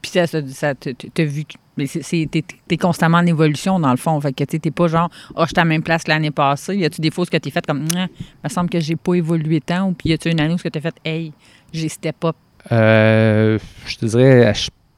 Puis 0.00 0.10
ça, 0.10 0.26
ça, 0.26 0.40
ça 0.48 0.74
t'as 0.74 1.24
vu, 1.24 1.44
que- 1.44 1.54
mais 1.76 1.86
c'est, 1.86 2.28
t'es, 2.30 2.44
t'es 2.68 2.76
constamment 2.76 3.18
en 3.18 3.26
évolution 3.26 3.78
dans 3.80 3.90
le 3.90 3.96
fond. 3.96 4.20
Fait 4.20 4.32
que 4.32 4.44
tu 4.44 4.60
t'es 4.60 4.70
pas 4.70 4.88
genre, 4.88 5.10
oh, 5.34 5.42
je 5.42 5.46
suis 5.48 5.54
à 5.56 5.60
la 5.62 5.64
même 5.64 5.82
place 5.82 6.02
que 6.04 6.10
l'année 6.10 6.30
passée. 6.30 6.76
Y 6.76 6.84
a-tu 6.84 7.00
des 7.00 7.10
fois 7.10 7.24
ce 7.24 7.30
que 7.30 7.36
t'es 7.38 7.50
fait 7.50 7.64
comme, 7.66 7.86
il 7.94 8.08
me 8.44 8.48
semble 8.48 8.68
que 8.70 8.78
j'ai 8.80 8.96
pas 8.96 9.14
évolué 9.14 9.60
tant, 9.60 9.88
ou 9.88 9.92
puis 9.92 10.10
y 10.10 10.12
a-tu 10.12 10.30
une 10.30 10.40
année 10.40 10.54
où 10.54 10.58
ce 10.58 10.64
que 10.64 10.68
t'as 10.68 10.80
fait, 10.80 10.94
hey, 11.04 11.32
j'ai 11.72 11.88
step 11.88 12.24
up. 12.24 12.36
Euh, 12.70 13.58
je 13.86 13.96
te 13.96 14.06
dirais, 14.06 14.46
à 14.46 14.52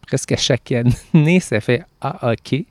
presque 0.06 0.32
à 0.32 0.36
chaque 0.36 0.70
année, 0.72 1.40
ça 1.40 1.60
fait 1.60 1.82
Ah, 2.00 2.32
OK. 2.32 2.64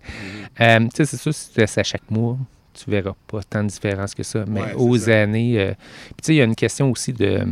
Euh, 0.61 0.79
tu 0.79 0.89
sais, 0.93 1.05
c'est 1.05 1.17
sûr, 1.17 1.33
si 1.33 1.47
tu 1.49 1.53
fais 1.55 1.67
ça 1.67 1.81
à 1.81 1.83
chaque 1.83 2.09
mois, 2.11 2.37
tu 2.73 2.89
verras 2.91 3.13
pas 3.27 3.41
tant 3.43 3.63
de 3.63 3.69
différence 3.69 4.13
que 4.13 4.23
ça. 4.23 4.45
Mais 4.47 4.61
Ouais, 4.61 4.73
aux 4.75 4.97
ça. 4.97 5.21
années. 5.21 5.59
euh, 5.59 5.73
puis 5.73 6.15
tu 6.21 6.25
sais, 6.27 6.33
il 6.35 6.37
y 6.37 6.41
a 6.41 6.45
une 6.45 6.55
question 6.55 6.91
aussi 6.91 7.11
de 7.13 7.25
euh, 7.25 7.45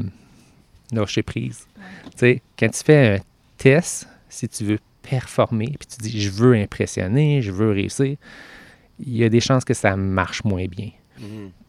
lâcher 0.91 1.23
prise. 1.23 1.65
Tu 2.11 2.17
sais, 2.17 2.41
quand 2.59 2.69
tu 2.69 2.83
fais 2.83 3.15
un 3.15 3.19
test, 3.57 4.07
si 4.29 4.47
tu 4.47 4.63
veux 4.65 4.79
performer, 5.01 5.67
puis 5.79 5.87
tu 5.87 5.97
dis 6.01 6.21
je 6.21 6.29
veux 6.29 6.53
impressionner, 6.55 7.41
je 7.41 7.51
veux 7.51 7.71
réussir, 7.71 8.15
il 8.99 9.17
y 9.17 9.23
a 9.23 9.29
des 9.29 9.39
chances 9.39 9.65
que 9.65 9.73
ça 9.73 9.95
marche 9.95 10.43
moins 10.43 10.65
bien. 10.65 10.89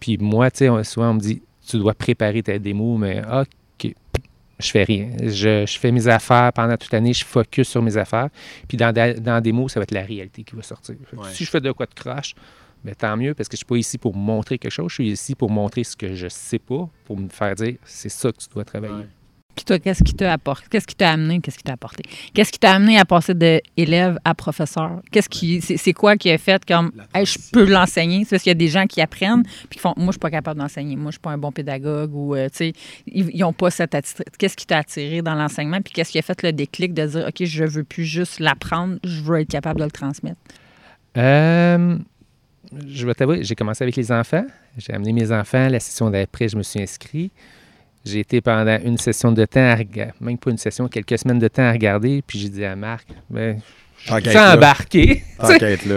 Puis 0.01 0.19
moi, 0.19 0.51
tu 0.51 0.59
sais, 0.67 0.85
souvent 0.85 1.11
on 1.11 1.15
me 1.15 1.21
dit 1.21 1.43
tu 1.67 1.79
dois 1.79 1.95
préparer 1.95 2.43
ta 2.43 2.59
démo, 2.59 2.97
mais 2.97 3.23
OK, 3.25 3.95
je 4.59 4.71
fais 4.71 4.85
rien. 4.85 5.11
Je, 5.23 5.65
je 5.67 5.79
fais 5.79 5.91
mes 5.93 6.09
affaires 6.09 6.53
pendant 6.53 6.77
toute 6.77 6.93
l'année, 6.93 7.13
je 7.13 7.25
focus 7.25 7.69
sur 7.69 7.83
mes 7.83 7.97
affaires. 7.97 8.29
Puis 8.69 8.77
dans, 8.77 8.93
da- 8.93 9.15
dans 9.15 9.35
la 9.35 9.41
démo, 9.41 9.69
ça 9.69 9.81
va 9.81 9.85
être 9.85 9.93
la 9.93 10.03
réalité 10.05 10.43
qui 10.45 10.55
va 10.57 10.63
sortir. 10.63 10.95
Ouais. 11.13 11.29
Si 11.33 11.45
je 11.45 11.51
fais 11.51 11.61
de 11.61 11.71
quoi 11.73 11.87
de 11.87 11.95
crash, 11.95 12.35
ben, 12.85 12.95
tant 12.95 13.17
mieux, 13.17 13.35
parce 13.35 13.49
que 13.49 13.55
je 13.55 13.59
suis 13.59 13.67
pas 13.67 13.77
ici 13.77 13.97
pour 13.99 14.15
montrer 14.17 14.59
quelque 14.59 14.73
chose, 14.73 14.89
je 14.91 14.95
suis 14.95 15.11
ici 15.11 15.35
pour 15.35 15.51
montrer 15.51 15.85
ce 15.85 15.97
que 15.97 16.15
je 16.15 16.27
sais 16.29 16.59
pas, 16.59 16.89
pour 17.05 17.17
me 17.17 17.29
faire 17.29 17.55
dire 17.55 17.77
c'est 17.85 18.09
ça 18.09 18.33
que 18.33 18.39
tu 18.39 18.49
dois 18.53 18.65
travailler. 18.65 18.95
Ouais. 18.95 19.09
Puis 19.55 19.65
toi, 19.65 19.79
qu'est-ce 19.79 20.03
qui 20.03 20.15
t'a 20.15 20.33
apporté? 20.33 20.67
Qu'est-ce 20.71 20.87
qui 20.87 20.95
t'a 20.95 21.11
amené? 21.11 21.41
Qu'est-ce 21.41 21.59
qui 21.59 21.65
t'a 21.65 21.75
apporté? 21.75 22.03
Qu'est-ce 22.33 22.51
qui 22.51 22.59
t'a 22.59 22.73
amené 22.73 22.99
à 22.99 23.05
passer 23.05 23.35
d'élève 23.35 24.19
à 24.25 24.35
professeur? 24.35 25.03
Qu'est-ce 25.11 25.29
qui, 25.29 25.61
c'est, 25.61 25.93
quoi 25.93 26.17
qui 26.17 26.31
a 26.31 26.39
fait 26.39 26.65
comme, 26.65 26.93
hey, 27.15 27.27
je 27.27 27.39
peux 27.53 27.65
l'enseigner? 27.65 28.25
C'est 28.25 28.31
parce 28.31 28.43
qu'il 28.45 28.51
y 28.51 28.53
a 28.53 28.55
des 28.55 28.69
gens 28.69 28.87
qui 28.87 29.01
apprennent 29.01 29.43
puis 29.43 29.69
qui 29.73 29.79
font, 29.79 29.93
moi, 29.97 30.07
je 30.07 30.13
suis 30.13 30.19
pas 30.19 30.31
capable 30.31 30.59
d'enseigner. 30.59 30.97
Moi, 30.97 31.11
je 31.11 31.17
suis 31.17 31.21
pas 31.21 31.31
un 31.31 31.39
bon 31.39 31.53
pédagogue 31.53 32.15
ou, 32.15 32.35
euh, 32.35 32.49
tu 32.49 32.57
sais, 32.57 32.73
ils 33.07 33.39
n'ont 33.39 33.53
pas 33.53 33.71
cette 33.71 33.95
attitude. 33.95 34.25
Qu'est-ce 34.39 34.57
qui 34.57 34.67
t'a 34.67 34.79
attiré 34.79 35.21
dans 35.21 35.35
l'enseignement? 35.35 35.81
Puis 35.83 35.93
qu'est-ce 35.93 36.13
qui 36.13 36.19
a 36.19 36.23
fait 36.23 36.43
le 36.43 36.53
déclic 36.53 36.95
de 36.95 37.07
dire, 37.07 37.27
OK, 37.29 37.45
je 37.45 37.65
veux 37.65 37.85
plus 37.85 38.05
juste 38.05 38.41
l'apprendre, 38.41 38.99
je 39.05 39.21
veux 39.21 39.41
être 39.41 39.51
capable 39.51 39.81
de 39.81 39.85
le 39.85 39.91
transmettre? 39.91 40.41
Euh, 41.19 41.99
je 42.87 43.07
vais 43.07 43.15
t'avouer, 43.15 43.43
j'ai 43.43 43.55
commencé 43.55 43.85
avec 43.85 43.97
les 43.97 44.11
enfants. 44.13 44.47
J'ai 44.79 44.95
amené 44.95 45.13
mes 45.13 45.31
enfants. 45.31 45.69
La 45.69 45.81
session 45.81 46.11
d'après, 46.11 46.49
je 46.49 46.57
me 46.57 46.63
suis 46.63 46.81
inscrit. 46.81 47.31
J'ai 48.05 48.21
été 48.21 48.41
pendant 48.41 48.79
une 48.85 48.99
session 48.99 49.31
de 49.33 49.45
temps, 49.45 49.61
à 49.61 49.77
rega- 49.77 50.13
même 50.21 50.39
pas 50.39 50.51
une 50.51 50.59
session, 50.59 50.89
quelques 50.89 51.19
semaines 51.19 51.39
de 51.39 51.49
temps 51.49 51.63
à 51.63 51.73
regarder. 51.73 52.23
Puis 52.27 52.39
j'ai 52.39 52.49
dit 52.49 52.65
à 52.65 52.75
Marc, 52.75 53.07
ben, 53.31 53.61
là. 54.35 54.55
embarqué. 54.55 55.23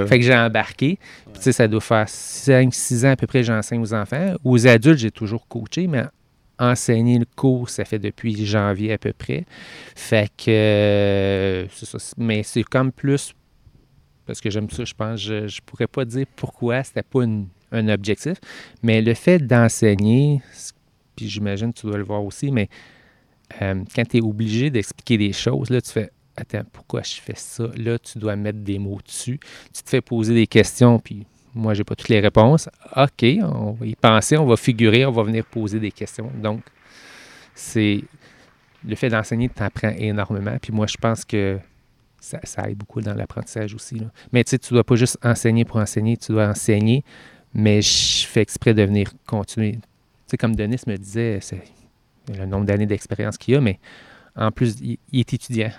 Fait 0.07 0.19
que 0.19 0.25
j'ai 0.25 0.35
embarqué. 0.35 0.99
Puis, 1.25 1.33
tu 1.35 1.41
sais, 1.41 1.51
ça 1.51 1.67
doit 1.67 1.81
faire 1.81 2.05
5-6 2.07 3.05
ans 3.07 3.11
à 3.11 3.15
peu 3.15 3.25
près 3.27 3.39
que 3.39 3.47
j'enseigne 3.47 3.81
aux 3.81 3.93
enfants. 3.93 4.35
Aux 4.43 4.67
adultes, 4.67 4.99
j'ai 4.99 5.09
toujours 5.11 5.47
coaché, 5.47 5.87
mais 5.87 6.03
enseigner 6.59 7.17
le 7.19 7.25
cours, 7.35 7.69
ça 7.69 7.83
fait 7.85 7.99
depuis 7.99 8.45
janvier 8.45 8.93
à 8.93 8.97
peu 8.97 9.11
près. 9.11 9.43
Fait 9.95 10.29
que, 10.37 10.49
euh, 10.51 11.65
c'est 11.73 11.85
ça. 11.85 11.97
Mais 12.17 12.43
c'est 12.43 12.63
comme 12.63 12.91
plus, 12.91 13.33
parce 14.25 14.39
que 14.39 14.49
j'aime 14.49 14.69
ça, 14.69 14.85
je 14.85 14.93
pense, 14.93 15.19
je, 15.21 15.47
je 15.47 15.59
pourrais 15.65 15.87
pas 15.87 16.05
dire 16.05 16.25
pourquoi, 16.35 16.83
c'était 16.83 17.03
pas 17.03 17.23
une- 17.23 17.47
un 17.71 17.89
objectif, 17.89 18.35
mais 18.83 19.01
le 19.01 19.13
fait 19.15 19.39
d'enseigner, 19.39 20.41
c- 20.53 20.71
puis 21.15 21.27
j'imagine 21.27 21.73
que 21.73 21.79
tu 21.79 21.87
dois 21.87 21.97
le 21.97 22.03
voir 22.03 22.23
aussi, 22.23 22.51
mais 22.51 22.69
euh, 23.61 23.83
quand 23.95 24.03
tu 24.07 24.17
es 24.17 24.21
obligé 24.21 24.69
d'expliquer 24.69 25.17
des 25.17 25.33
choses, 25.33 25.69
là, 25.69 25.81
tu 25.81 25.91
fais 25.91 26.11
Attends, 26.37 26.63
pourquoi 26.71 27.01
je 27.01 27.13
fais 27.13 27.35
ça? 27.35 27.63
Là, 27.77 27.97
tu 27.97 28.19
dois 28.19 28.35
mettre 28.35 28.59
des 28.59 28.77
mots 28.77 28.99
dessus. 29.05 29.39
Tu 29.73 29.83
te 29.83 29.89
fais 29.89 30.01
poser 30.01 30.33
des 30.33 30.47
questions, 30.47 30.99
puis 30.99 31.25
moi, 31.53 31.73
j'ai 31.73 31.85
pas 31.85 31.95
toutes 31.95 32.09
les 32.09 32.19
réponses. 32.19 32.67
OK, 32.95 33.25
on 33.41 33.71
va 33.71 33.85
y 33.85 33.95
penser, 33.95 34.35
on 34.37 34.45
va 34.45 34.57
figurer, 34.57 35.05
on 35.05 35.11
va 35.11 35.23
venir 35.23 35.45
poser 35.45 35.79
des 35.79 35.91
questions. 35.91 36.29
Donc, 36.41 36.61
c'est 37.53 38.03
le 38.85 38.95
fait 38.95 39.09
d'enseigner 39.09 39.47
t'apprends 39.47 39.93
énormément. 39.97 40.57
Puis 40.61 40.73
moi, 40.73 40.87
je 40.87 40.97
pense 40.97 41.23
que 41.23 41.57
ça, 42.19 42.39
aide 42.67 42.77
beaucoup 42.77 43.01
dans 43.01 43.13
l'apprentissage 43.13 43.73
aussi. 43.73 44.01
Mais 44.33 44.43
tu 44.43 44.51
sais, 44.51 44.59
tu 44.59 44.73
dois 44.73 44.83
pas 44.83 44.95
juste 44.95 45.17
enseigner 45.23 45.63
pour 45.63 45.77
enseigner, 45.77 46.17
tu 46.17 46.33
dois 46.33 46.47
enseigner, 46.47 47.03
mais 47.53 47.81
je 47.81 48.25
fais 48.27 48.41
exprès 48.41 48.73
de 48.73 48.83
venir 48.83 49.11
continuer. 49.25 49.79
Tu 50.27 50.31
sais, 50.31 50.37
comme 50.37 50.55
Denis 50.55 50.77
me 50.87 50.97
disait, 50.97 51.39
c'est 51.41 51.61
le 52.35 52.45
nombre 52.45 52.65
d'années 52.65 52.85
d'expérience 52.87 53.37
qu'il 53.37 53.55
a, 53.55 53.61
mais 53.61 53.79
en 54.35 54.51
plus, 54.51 54.75
il, 54.81 54.97
il 55.11 55.19
est 55.19 55.33
étudiant. 55.33 55.71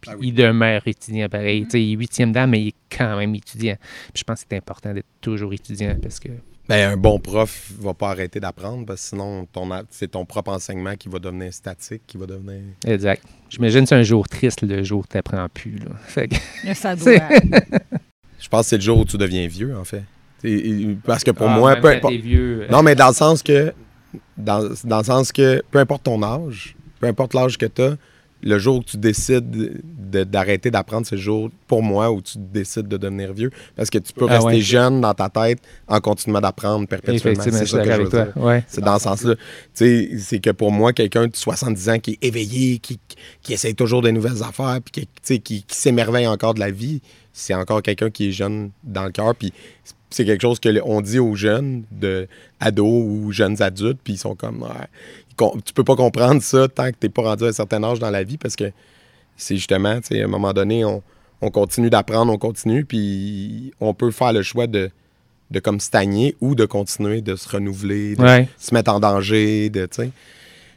Puis 0.00 0.10
Ah 0.12 0.16
oui. 0.18 0.28
il 0.28 0.34
demeure 0.34 0.82
étudiant 0.86 1.28
pareil. 1.28 1.64
Tu 1.64 1.70
sais, 1.72 1.82
il 1.82 1.92
est 1.92 1.96
huitième 1.96 2.32
dame, 2.32 2.50
mais 2.50 2.62
il 2.62 2.68
est 2.68 2.74
quand 2.96 3.16
même 3.16 3.34
étudiant. 3.34 3.76
Puis 4.12 4.20
je 4.20 4.24
pense 4.24 4.40
que 4.42 4.46
c'est 4.50 4.56
important 4.56 4.92
d'être 4.94 5.06
toujours 5.20 5.52
étudiant 5.52 5.94
parce 6.00 6.18
que 6.20 6.28
Ben, 6.68 6.92
un 6.92 6.96
bon 6.96 7.18
prof 7.18 7.72
va 7.80 7.92
pas 7.94 8.10
arrêter 8.10 8.38
d'apprendre 8.40 8.86
parce 8.86 9.02
que 9.02 9.08
sinon, 9.08 9.46
c'est 9.90 10.10
ton 10.12 10.24
propre 10.24 10.52
enseignement 10.52 10.94
qui 10.96 11.08
va 11.08 11.18
devenir 11.18 11.52
statique, 11.52 12.02
qui 12.06 12.16
va 12.16 12.26
devenir. 12.26 12.60
Exact. 12.86 13.24
J'imagine 13.50 13.82
que 13.82 13.88
c'est 13.88 13.94
un 13.96 14.02
jour 14.02 14.26
triste 14.28 14.62
le 14.62 14.82
jour 14.84 15.00
où 15.00 15.04
tu 15.10 15.16
n'apprends 15.16 15.48
plus. 15.48 15.78
Là. 15.78 15.90
Fait 16.06 16.28
que- 16.28 16.36
Ça 16.74 16.94
doit. 16.96 17.04
C'est- 17.04 17.42
Je 18.40 18.48
pense 18.48 18.62
que 18.62 18.68
c'est 18.70 18.76
le 18.76 18.82
jour 18.82 18.98
où 18.98 19.04
tu 19.04 19.18
deviens 19.18 19.46
vieux, 19.48 19.76
en 19.76 19.84
fait. 19.84 20.02
Et- 20.44 20.96
Parce 21.04 21.22
que 21.24 21.30
pour 21.30 21.48
Ah, 21.48 21.58
moi, 21.58 21.72
même 21.74 21.82
peu 21.82 21.88
importe. 21.88 22.14
vieux, 22.14 22.62
euh, 22.62 22.68
Non, 22.72 22.82
mais 22.82 22.94
dans 22.94 23.08
le 23.08 23.14
sens 23.14 23.42
que. 23.42 23.72
Dans, 24.36 24.68
dans 24.84 24.98
le 24.98 25.04
sens 25.04 25.30
que 25.32 25.62
peu 25.70 25.78
importe 25.78 26.04
ton 26.04 26.22
âge, 26.22 26.74
peu 26.98 27.06
importe 27.06 27.34
l'âge 27.34 27.56
que 27.58 27.66
tu 27.66 27.82
as, 27.82 27.96
le 28.42 28.58
jour 28.58 28.78
où 28.78 28.82
tu 28.82 28.96
décides 28.96 29.50
de- 29.50 30.24
d'arrêter 30.24 30.70
d'apprendre, 30.70 31.06
c'est 31.06 31.16
le 31.16 31.20
jour, 31.20 31.50
pour 31.68 31.82
moi, 31.82 32.10
où 32.10 32.22
tu 32.22 32.38
décides 32.38 32.88
de 32.88 32.96
devenir 32.96 33.32
vieux. 33.34 33.50
Parce 33.76 33.90
que 33.90 33.98
tu 33.98 34.12
peux 34.14 34.24
Ah 34.28 34.32
rester 34.36 34.46
ouais. 34.46 34.60
jeune 34.60 35.02
dans 35.02 35.12
ta 35.12 35.28
tête 35.28 35.60
en 35.86 36.00
continuant 36.00 36.40
d'apprendre 36.40 36.88
perpétuellement. 36.88 37.42
C'est 37.44 37.66
ça 37.66 37.82
que 37.84 37.92
je 37.92 38.00
veux 38.00 38.08
toi. 38.08 38.24
dire. 38.24 38.36
Ouais. 38.42 38.64
C'est 38.66 38.80
dans 38.80 38.98
ce 38.98 39.04
sens-là. 39.04 39.34
Tu 39.36 39.40
sais, 39.74 40.10
c'est 40.18 40.38
que 40.40 40.50
pour 40.50 40.72
moi, 40.72 40.92
quelqu'un 40.94 41.26
de 41.26 41.36
70 41.36 41.88
ans 41.90 41.98
qui 41.98 42.12
est 42.12 42.24
éveillé, 42.26 42.78
qui, 42.78 42.98
qui 43.42 43.52
essaye 43.52 43.74
toujours 43.74 44.00
de 44.00 44.10
nouvelles 44.10 44.42
affaires, 44.42 44.78
puis 44.82 45.06
qui, 45.22 45.40
qui, 45.40 45.62
qui 45.62 45.76
s'émerveille 45.76 46.26
encore 46.26 46.54
de 46.54 46.60
la 46.60 46.70
vie, 46.70 47.02
c'est 47.32 47.54
encore 47.54 47.82
quelqu'un 47.82 48.08
qui 48.10 48.28
est 48.30 48.32
jeune 48.32 48.70
dans 48.82 49.04
le 49.04 49.10
cœur. 49.12 49.34
Puis 49.36 49.52
c'est 50.10 50.24
quelque 50.24 50.42
chose 50.42 50.60
que 50.60 50.68
le- 50.68 50.82
on 50.84 51.00
dit 51.00 51.18
aux 51.18 51.34
jeunes, 51.34 51.84
de 51.90 52.26
ados 52.60 53.04
ou 53.06 53.32
jeunes 53.32 53.60
adultes, 53.62 54.00
puis 54.02 54.14
ils 54.14 54.18
sont 54.18 54.34
comme, 54.34 54.62
Ouais, 54.62 55.50
tu 55.64 55.72
peux 55.72 55.84
pas 55.84 55.96
comprendre 55.96 56.42
ça 56.42 56.68
tant 56.68 56.90
que 56.90 56.96
t'es 56.98 57.08
pas 57.08 57.22
rendu 57.22 57.44
à 57.44 57.48
un 57.48 57.52
certain 57.52 57.82
âge 57.82 57.98
dans 57.98 58.10
la 58.10 58.22
vie, 58.24 58.36
parce 58.36 58.56
que 58.56 58.70
c'est 59.36 59.56
justement, 59.56 60.00
tu 60.00 60.08
sais, 60.08 60.20
à 60.20 60.24
un 60.24 60.28
moment 60.28 60.52
donné, 60.52 60.84
on, 60.84 61.02
on 61.40 61.50
continue 61.50 61.88
d'apprendre, 61.88 62.30
on 62.32 62.36
continue, 62.38 62.84
puis 62.84 63.72
on 63.80 63.94
peut 63.94 64.10
faire 64.10 64.32
le 64.32 64.42
choix 64.42 64.66
de 64.66 64.90
de 65.50 65.58
comme 65.58 65.80
stagner 65.80 66.36
ou 66.40 66.54
de 66.54 66.64
continuer 66.64 67.22
de 67.22 67.34
se 67.34 67.48
renouveler, 67.48 68.14
de 68.14 68.22
Ouais. 68.22 68.48
se 68.56 68.72
mettre 68.72 68.92
en 68.92 69.00
danger, 69.00 69.68
de, 69.68 69.84
tu 69.86 69.96
sais. 69.96 70.10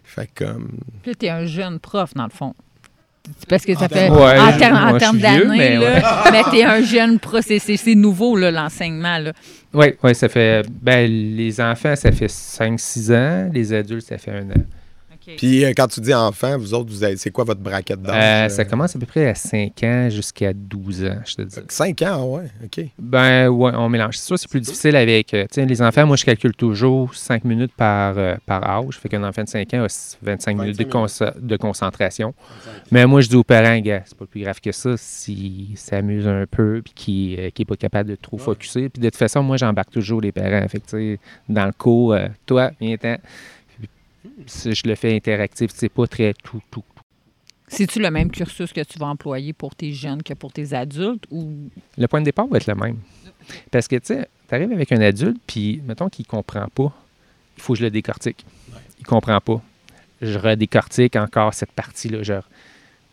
Fait 0.04 0.28
que, 0.34 0.46
comme... 0.46 0.72
Puis 1.04 1.12
là, 1.12 1.16
t'es 1.16 1.30
un 1.30 1.46
jeune 1.46 1.78
prof, 1.80 2.16
dans 2.16 2.24
le 2.24 2.32
fond. 2.32 2.56
Parce 3.48 3.66
que 3.66 3.74
ça 3.74 3.88
fait. 3.88 4.10
ouais, 4.10 4.40
en 4.40 4.58
termes 4.58 4.96
en 4.96 5.00
d'années, 5.14 5.46
mais 5.48 5.78
là. 5.78 6.24
Mais 6.32 6.44
t'es 6.52 6.64
un 6.64 6.82
jeune 6.82 7.20
prof. 7.20 7.44
C'est- 7.46 7.60
nouveau, 7.96 8.36
l'enseignement. 8.36 9.18
Oui, 9.74 9.88
ouais, 10.04 10.14
ça 10.14 10.28
fait. 10.28 10.66
Ben, 10.82 11.10
les 11.10 11.62
enfants, 11.62 11.96
ça 11.96 12.12
fait 12.12 12.28
5-6 12.28 13.12
ans. 13.14 13.50
Les 13.54 13.72
adultes, 13.74 14.08
ça 14.08 14.18
fait 14.18 14.32
un 14.32 14.50
an. 14.52 14.64
Puis 15.38 15.64
euh, 15.64 15.72
quand 15.76 15.88
tu 15.88 16.02
dis 16.02 16.14
enfant, 16.14 16.58
vous 16.58 16.74
autres, 16.74 16.90
vous 16.90 17.04
avez, 17.04 17.16
c'est 17.18 17.32
quoi 17.32 17.44
votre 17.44 17.62
braquette 17.62 18.00
Euh, 18.00 18.04
d'âge? 18.04 18.52
ça 18.52 18.66
commence 18.66 18.96
à 18.96 19.00
peu 19.00 19.06
près 19.06 19.28
à 19.28 19.36
5 19.36 19.84
ans 19.84 20.10
jusqu'à 20.10 20.54
12 20.54 21.06
ans, 21.06 21.20
je 21.26 21.36
te 21.36 21.42
dis. 21.44 21.56
5 21.70 22.02
ans, 22.04 22.26
ouais, 22.36 22.46
OK. 22.64 22.86
Ben 23.00 23.48
ouais, 23.50 23.72
on 23.76 23.90
mélange. 23.90 24.18
C'est 24.18 24.26
sûr, 24.26 24.40
c'est 24.40 24.50
plus 24.50 24.60
difficile 24.62 24.96
avec. 24.96 25.34
euh, 25.34 25.44
tu 25.44 25.56
sais, 25.62 25.66
les 25.66 25.82
enfants, 25.82 26.06
moi, 26.06 26.16
je 26.18 26.26
calcule 26.26 26.54
toujours 26.54 27.14
5 27.16 27.44
minutes 27.46 27.74
par, 27.76 28.18
euh, 28.18 28.36
par 28.46 28.64
âge. 28.68 28.98
Fait 29.00 29.10
qu'un 29.10 29.24
enfant 29.24 29.44
de 29.44 29.50
5 29.50 29.74
ans 29.74 29.84
a 29.86 30.16
25 30.22 30.58
minutes 30.58 30.78
de, 30.78 30.84
25 30.84 30.90
conce- 30.92 31.40
de 31.42 31.58
concentration. 31.58 32.34
Mais 32.92 33.06
moi, 33.06 33.22
je 33.22 33.30
dis 33.30 33.36
aux 33.36 33.44
parents, 33.44 33.78
gars, 33.80 34.04
c'est 34.06 34.18
pas 34.18 34.26
plus 34.26 34.42
grave 34.42 34.60
que 34.62 34.72
ça 34.72 34.96
s'ils 34.98 35.78
s'amusent 35.78 36.28
un 36.28 36.46
peu 36.50 36.82
puis 36.84 36.94
qu'ils 36.94 37.40
euh, 37.40 37.50
qu'ils 37.50 37.64
est 37.64 37.66
pas 37.66 37.76
capable 37.76 38.10
de 38.10 38.16
trop 38.16 38.38
focuser. 38.38 38.90
Puis 38.90 39.02
de 39.02 39.08
toute 39.10 39.18
façon, 39.18 39.42
moi, 39.44 39.58
j'embarque 39.58 39.92
toujours 39.92 40.22
les 40.22 40.32
parents. 40.32 40.68
Fait 40.68 40.80
que, 40.80 40.86
tu 40.86 40.90
sais, 41.16 41.20
dans 41.50 41.66
le 41.66 41.72
cours, 41.72 42.14
euh, 42.14 42.28
toi, 42.46 42.72
viens-t'en. 42.82 43.16
Si 44.46 44.74
je 44.74 44.84
le 44.88 44.96
fais 44.96 45.16
interactif, 45.16 45.72
c'est 45.74 45.90
pas 45.90 46.08
très 46.08 46.34
tout, 46.34 46.62
tout, 46.72 46.84
C'est-tu 47.68 48.00
le 48.00 48.10
même 48.12 48.32
cursus 48.32 48.72
que 48.72 48.82
tu 48.82 49.00
vas 49.00 49.08
employer 49.08 49.54
pour 49.54 49.76
tes 49.76 49.92
jeunes 49.92 50.24
que 50.24 50.34
pour 50.34 50.54
tes 50.54 50.74
adultes 50.74 51.26
ou? 51.32 51.70
Le 51.98 52.08
point 52.08 52.22
de 52.22 52.26
départ 52.26 52.48
va 52.48 52.58
être 52.58 52.68
le 52.68 52.76
même. 52.76 53.00
Parce 53.72 53.88
que, 53.88 53.96
tu 53.98 54.08
sais, 54.08 54.28
tu 54.48 54.56
arrives 54.56 54.72
avec 54.72 54.92
un 54.92 55.02
adulte, 55.02 55.38
puis, 55.46 55.82
mettons 55.86 56.10
qu'il 56.10 56.24
ne 56.24 56.30
comprend 56.30 56.68
pas, 56.74 56.94
il 57.58 57.62
faut 57.62 57.74
que 57.74 57.80
je 57.80 57.84
le 57.84 57.92
décortique. 57.92 58.46
Il 59.00 59.02
ne 59.02 59.08
comprend 59.08 59.40
pas. 59.42 59.62
Je 60.22 60.38
redécortique 60.40 61.16
encore 61.16 61.54
cette 61.54 61.72
partie-là. 61.72 62.24
Genre, 62.24 62.48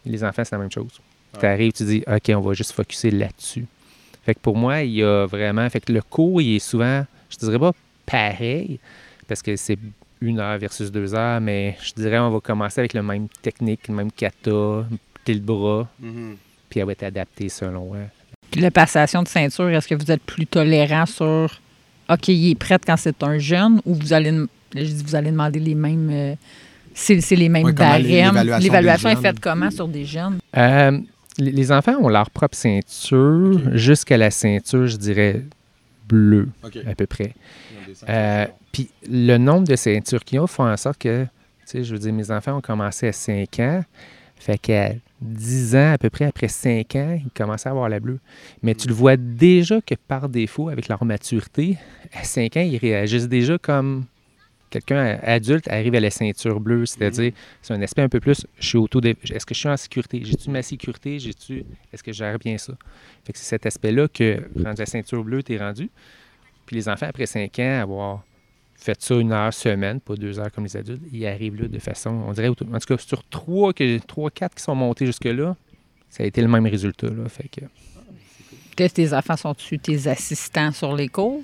les 0.06 0.22
enfants, 0.22 0.44
c'est 0.44 0.52
la 0.52 0.58
même 0.58 0.70
chose. 0.70 1.00
Tu 1.38 1.46
arrives, 1.46 1.72
tu 1.72 1.84
dis, 1.84 2.04
OK, 2.06 2.30
on 2.34 2.40
va 2.40 2.54
juste 2.54 2.72
focuser 2.72 3.10
là-dessus. 3.10 3.66
Fait 4.24 4.34
que 4.34 4.40
pour 4.40 4.56
moi, 4.56 4.82
il 4.82 4.92
y 4.92 5.02
a 5.02 5.26
vraiment. 5.26 5.68
Fait 5.70 5.80
que 5.80 5.92
le 5.92 6.02
cours, 6.02 6.40
il 6.42 6.56
est 6.56 6.60
souvent, 6.60 7.04
je 7.30 7.36
dirais 7.38 7.58
pas 7.58 7.72
pareil, 8.06 8.78
parce 9.26 9.42
que 9.42 9.56
c'est 9.56 9.78
une 10.20 10.38
heure 10.40 10.58
versus 10.58 10.90
deux 10.92 11.14
heures, 11.14 11.40
mais 11.40 11.76
je 11.82 11.92
dirais, 11.94 12.18
on 12.18 12.30
va 12.30 12.40
commencer 12.40 12.80
avec 12.80 12.94
le 12.94 13.02
même 13.02 13.28
technique, 13.42 13.88
le 13.88 13.94
même 13.94 14.12
kata, 14.12 14.84
le 15.26 15.38
bras, 15.38 15.88
puis 16.68 16.80
elle 16.80 16.86
va 16.86 16.92
être 16.92 17.04
adaptée 17.04 17.48
selon. 17.48 17.92
Puis 18.50 18.60
la 18.60 18.70
passation 18.70 19.22
de 19.22 19.28
ceinture, 19.28 19.68
est-ce 19.70 19.86
que 19.88 19.94
vous 19.94 20.10
êtes 20.10 20.22
plus 20.22 20.46
tolérant 20.46 21.06
sur 21.06 21.60
OK, 22.10 22.28
il 22.28 22.50
est 22.50 22.54
prêt 22.56 22.78
quand 22.84 22.96
c'est 22.96 23.22
un 23.22 23.38
jeune 23.38 23.80
ou 23.84 23.94
vous 23.94 24.12
allez 24.12 24.32
je 24.74 24.82
dis 24.82 25.02
vous 25.04 25.14
allez 25.14 25.30
demander 25.30 25.58
les 25.60 25.74
mêmes 25.74 26.10
euh, 26.12 26.34
c'est 26.94 27.14
les 27.36 27.48
mêmes 27.48 27.64
Ouais, 27.64 27.72
barèmes? 27.72 28.34
l'évaluation 28.60 29.08
est 29.10 29.16
faite 29.16 29.38
comment 29.40 29.70
sur 29.70 29.86
des 29.88 30.04
jeunes? 30.04 30.38
Euh, 30.56 30.98
les 31.38 31.52
les 31.52 31.72
enfants 31.72 31.96
ont 32.00 32.08
leur 32.08 32.28
propre 32.30 32.56
ceinture 32.56 33.60
jusqu'à 33.76 34.16
la 34.16 34.30
ceinture, 34.30 34.86
je 34.88 34.96
dirais, 34.96 35.42
bleue 36.10 36.48
à 36.86 36.94
peu 36.94 37.06
près. 37.06 37.34
Euh, 38.08 38.46
Puis 38.72 38.90
le 39.08 39.36
nombre 39.38 39.66
de 39.66 39.76
ceintures 39.76 40.24
qu'ils 40.24 40.40
ont 40.40 40.46
font 40.46 40.66
en 40.70 40.76
sorte 40.76 40.98
que, 40.98 41.24
tu 41.24 41.28
sais, 41.66 41.84
je 41.84 41.92
veux 41.92 41.98
dire, 41.98 42.12
mes 42.12 42.30
enfants 42.30 42.58
ont 42.58 42.60
commencé 42.60 43.08
à 43.08 43.12
5 43.12 43.58
ans. 43.60 43.84
Fait 44.36 44.58
qu'à 44.58 44.92
10 45.20 45.76
ans, 45.76 45.92
à 45.92 45.98
peu 45.98 46.08
près 46.08 46.24
après 46.24 46.48
5 46.48 46.96
ans, 46.96 47.18
ils 47.24 47.30
commençaient 47.34 47.68
à 47.68 47.72
avoir 47.72 47.88
la 47.88 48.00
bleue. 48.00 48.18
Mais 48.62 48.74
tu 48.74 48.88
le 48.88 48.94
vois 48.94 49.16
déjà 49.16 49.80
que 49.80 49.94
par 49.94 50.28
défaut, 50.28 50.68
avec 50.68 50.88
leur 50.88 51.04
maturité, 51.04 51.76
à 52.14 52.24
5 52.24 52.56
ans, 52.56 52.60
ils 52.60 52.78
réagissent 52.78 53.28
déjà 53.28 53.58
comme 53.58 54.04
quelqu'un 54.70 55.18
adulte 55.22 55.68
arrive 55.68 55.94
à 55.94 56.00
la 56.00 56.10
ceinture 56.10 56.60
bleue, 56.60 56.86
c'est-à-dire 56.86 57.32
c'est 57.60 57.74
un 57.74 57.82
aspect 57.82 58.02
un 58.02 58.08
peu 58.08 58.20
plus 58.20 58.46
je 58.58 58.66
suis 58.66 58.78
auto 58.78 59.00
est-ce 59.00 59.44
que 59.44 59.54
je 59.54 59.58
suis 59.58 59.68
en 59.68 59.76
sécurité? 59.76 60.22
J'ai-tu 60.24 60.50
ma 60.50 60.62
sécurité? 60.62 61.18
J'ai-tu 61.18 61.64
est-ce 61.92 62.02
que 62.02 62.12
je 62.12 62.18
gère 62.18 62.38
bien 62.38 62.56
ça? 62.56 62.74
Fait 63.24 63.32
que 63.32 63.38
c'est 63.38 63.44
cet 63.44 63.66
aspect-là 63.66 64.08
que 64.08 64.42
rendu 64.64 64.80
à 64.80 64.86
ceinture 64.86 65.24
bleue 65.24 65.42
t'es 65.42 65.58
rendu. 65.58 65.90
Puis 66.66 66.76
les 66.76 66.88
enfants 66.88 67.06
après 67.06 67.26
5 67.26 67.58
ans 67.58 67.80
avoir 67.82 68.24
fait 68.76 69.00
ça 69.02 69.14
une 69.16 69.32
heure 69.32 69.52
semaine 69.52 70.00
pas 70.00 70.14
deux 70.14 70.38
heures 70.38 70.50
comme 70.50 70.64
les 70.64 70.74
adultes 70.74 71.02
ils 71.12 71.26
arrivent 71.26 71.60
là 71.60 71.68
de 71.68 71.78
façon 71.78 72.10
on 72.26 72.32
dirait 72.32 72.48
en 72.48 72.54
tout 72.54 72.64
cas 72.64 72.96
sur 72.96 73.22
trois 73.28 73.74
que 73.74 73.98
trois 73.98 74.30
quatre 74.30 74.54
qui 74.54 74.62
sont 74.62 74.74
montés 74.74 75.04
jusque 75.04 75.26
là 75.26 75.54
ça 76.08 76.22
a 76.22 76.26
été 76.26 76.40
le 76.40 76.48
même 76.48 76.66
résultat 76.66 77.08
là. 77.08 77.28
Fait 77.28 77.48
que 77.48 77.60
tes 78.88 79.12
enfants 79.12 79.36
sont-tu 79.36 79.78
tes 79.78 80.06
assistants 80.08 80.72
sur 80.72 80.94
les 80.96 81.08
cours? 81.08 81.42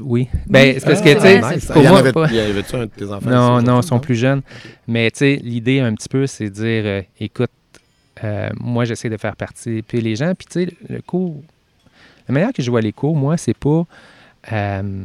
Oui 0.00 0.28
ben 0.46 0.74
c'est 0.78 0.84
parce 0.86 1.00
que 1.00 1.08
Ah, 1.10 1.14
tu 1.14 1.20
sais 1.20 1.54
nice. 1.54 1.66
pour 1.66 1.76
Il 1.76 1.84
y 1.84 1.86
en 1.88 1.90
moi, 1.90 1.98
avait- 2.00 2.12
pas- 2.12 2.26
il 2.28 2.34
y 2.36 2.40
avait-tu 2.40 2.76
un 2.76 2.80
de 2.86 2.90
tes 2.90 3.04
enfants? 3.10 3.30
Non, 3.30 3.62
non, 3.62 3.80
ils 3.80 3.86
sont 3.86 3.98
plus 4.00 4.14
jeunes. 4.16 4.42
Mais 4.88 5.10
tu 5.10 5.18
sais, 5.18 5.36
l'idée 5.42 5.80
un 5.80 5.94
petit 5.94 6.08
peu, 6.08 6.26
c'est 6.26 6.44
de 6.50 6.54
dire, 6.54 6.82
euh, 6.84 7.02
écoute, 7.20 7.50
euh, 8.22 8.48
moi, 8.60 8.84
j'essaie 8.84 9.08
de 9.10 9.16
faire 9.16 9.36
participer 9.36 10.00
les 10.00 10.16
gens. 10.16 10.32
Puis 10.36 10.46
tu 10.50 10.64
sais, 10.64 10.68
le 10.88 11.00
cours, 11.02 11.42
la 12.28 12.32
manière 12.34 12.52
que 12.52 12.62
je 12.62 12.70
vois 12.70 12.80
les 12.80 12.92
cours, 12.92 13.16
moi, 13.16 13.36
c'est 13.36 13.56
pas. 13.56 13.84
euh, 14.52 15.04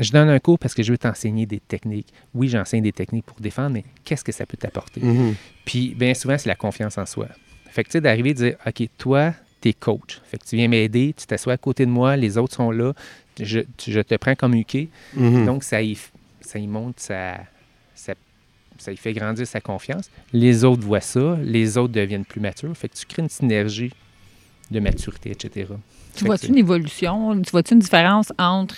je 0.00 0.12
donne 0.12 0.28
un 0.28 0.38
cours 0.38 0.58
parce 0.60 0.74
que 0.74 0.82
je 0.82 0.92
veux 0.92 0.98
t'enseigner 0.98 1.44
des 1.44 1.58
techniques. 1.60 2.06
Oui, 2.34 2.48
j'enseigne 2.48 2.82
des 2.84 2.92
techniques 2.92 3.24
pour 3.26 3.40
défendre, 3.40 3.70
mais 3.70 3.84
qu'est-ce 4.04 4.22
que 4.22 4.30
ça 4.32 4.46
peut 4.46 4.56
t'apporter? 4.56 5.00
Mhm. 5.00 5.34
Puis 5.64 5.94
bien 5.96 6.14
souvent, 6.14 6.38
c'est 6.38 6.48
la 6.48 6.54
confiance 6.54 6.96
en 6.98 7.06
soi. 7.06 7.26
Fait 7.70 7.82
que 7.82 7.88
tu 7.88 7.92
sais, 7.92 8.00
d'arriver 8.00 8.30
et 8.30 8.34
de 8.34 8.38
dire, 8.38 8.56
OK, 8.66 8.88
toi, 8.96 9.34
t'es 9.60 9.72
coach. 9.72 10.20
Fait 10.24 10.38
que 10.38 10.44
tu 10.44 10.54
viens 10.56 10.68
m'aider, 10.68 11.14
tu 11.16 11.26
t'assois 11.26 11.54
à 11.54 11.56
côté 11.56 11.84
de 11.84 11.90
moi, 11.90 12.16
les 12.16 12.38
autres 12.38 12.54
sont 12.54 12.70
là, 12.70 12.92
je, 13.44 13.60
tu- 13.76 13.92
je 13.92 14.00
te 14.00 14.14
prends 14.16 14.34
comme 14.34 14.54
UK. 14.54 14.88
Mhm. 15.14 15.46
Donc, 15.46 15.64
ça 15.64 15.82
y, 15.82 15.96
ça 16.40 16.58
y 16.58 16.66
monte, 16.66 17.00
ça, 17.00 17.38
ça, 17.94 18.14
ça 18.78 18.92
y 18.92 18.96
fait 18.96 19.12
grandir 19.12 19.46
sa 19.46 19.60
confiance. 19.60 20.10
Les 20.32 20.64
autres 20.64 20.82
voient 20.82 21.00
ça, 21.00 21.36
les 21.42 21.76
autres 21.78 21.92
deviennent 21.92 22.24
plus 22.24 22.40
matures. 22.40 22.76
Fait 22.76 22.88
que 22.88 22.94
tu 22.96 23.06
crées 23.06 23.22
une 23.22 23.28
synergie 23.28 23.92
de 24.70 24.80
maturité, 24.80 25.30
etc. 25.30 25.72
Tu 26.14 26.24
vois-tu 26.24 26.46
c'est- 26.46 26.52
une 26.52 26.58
évolution? 26.58 27.40
Tu 27.42 27.50
vois-tu 27.50 27.74
une 27.74 27.80
différence 27.80 28.32
entre. 28.38 28.74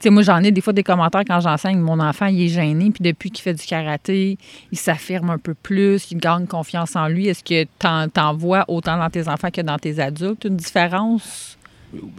Tu 0.00 0.08
sais, 0.08 0.10
moi, 0.10 0.22
j'en 0.22 0.42
ai 0.42 0.50
des 0.50 0.60
fois 0.60 0.72
des 0.72 0.82
commentaires 0.82 1.22
quand 1.26 1.40
j'enseigne. 1.40 1.78
Mon 1.78 1.98
enfant, 2.00 2.26
il 2.26 2.42
est 2.42 2.48
gêné, 2.48 2.90
puis 2.90 3.02
depuis 3.02 3.30
qu'il 3.30 3.42
fait 3.42 3.54
du 3.54 3.64
karaté, 3.64 4.36
il 4.72 4.76
s'affirme 4.78 5.30
un 5.30 5.38
peu 5.38 5.54
plus, 5.54 6.10
il 6.10 6.18
gagne 6.18 6.46
confiance 6.46 6.94
en 6.96 7.06
lui. 7.06 7.28
Est-ce 7.28 7.42
que 7.44 7.64
t'en, 7.78 8.08
t'en 8.08 8.34
vois 8.34 8.64
autant 8.68 8.98
dans 8.98 9.08
tes 9.08 9.28
enfants 9.28 9.50
que 9.50 9.60
dans 9.62 9.78
tes 9.78 10.00
adultes? 10.00 10.44
Une 10.44 10.56
différence? 10.56 11.56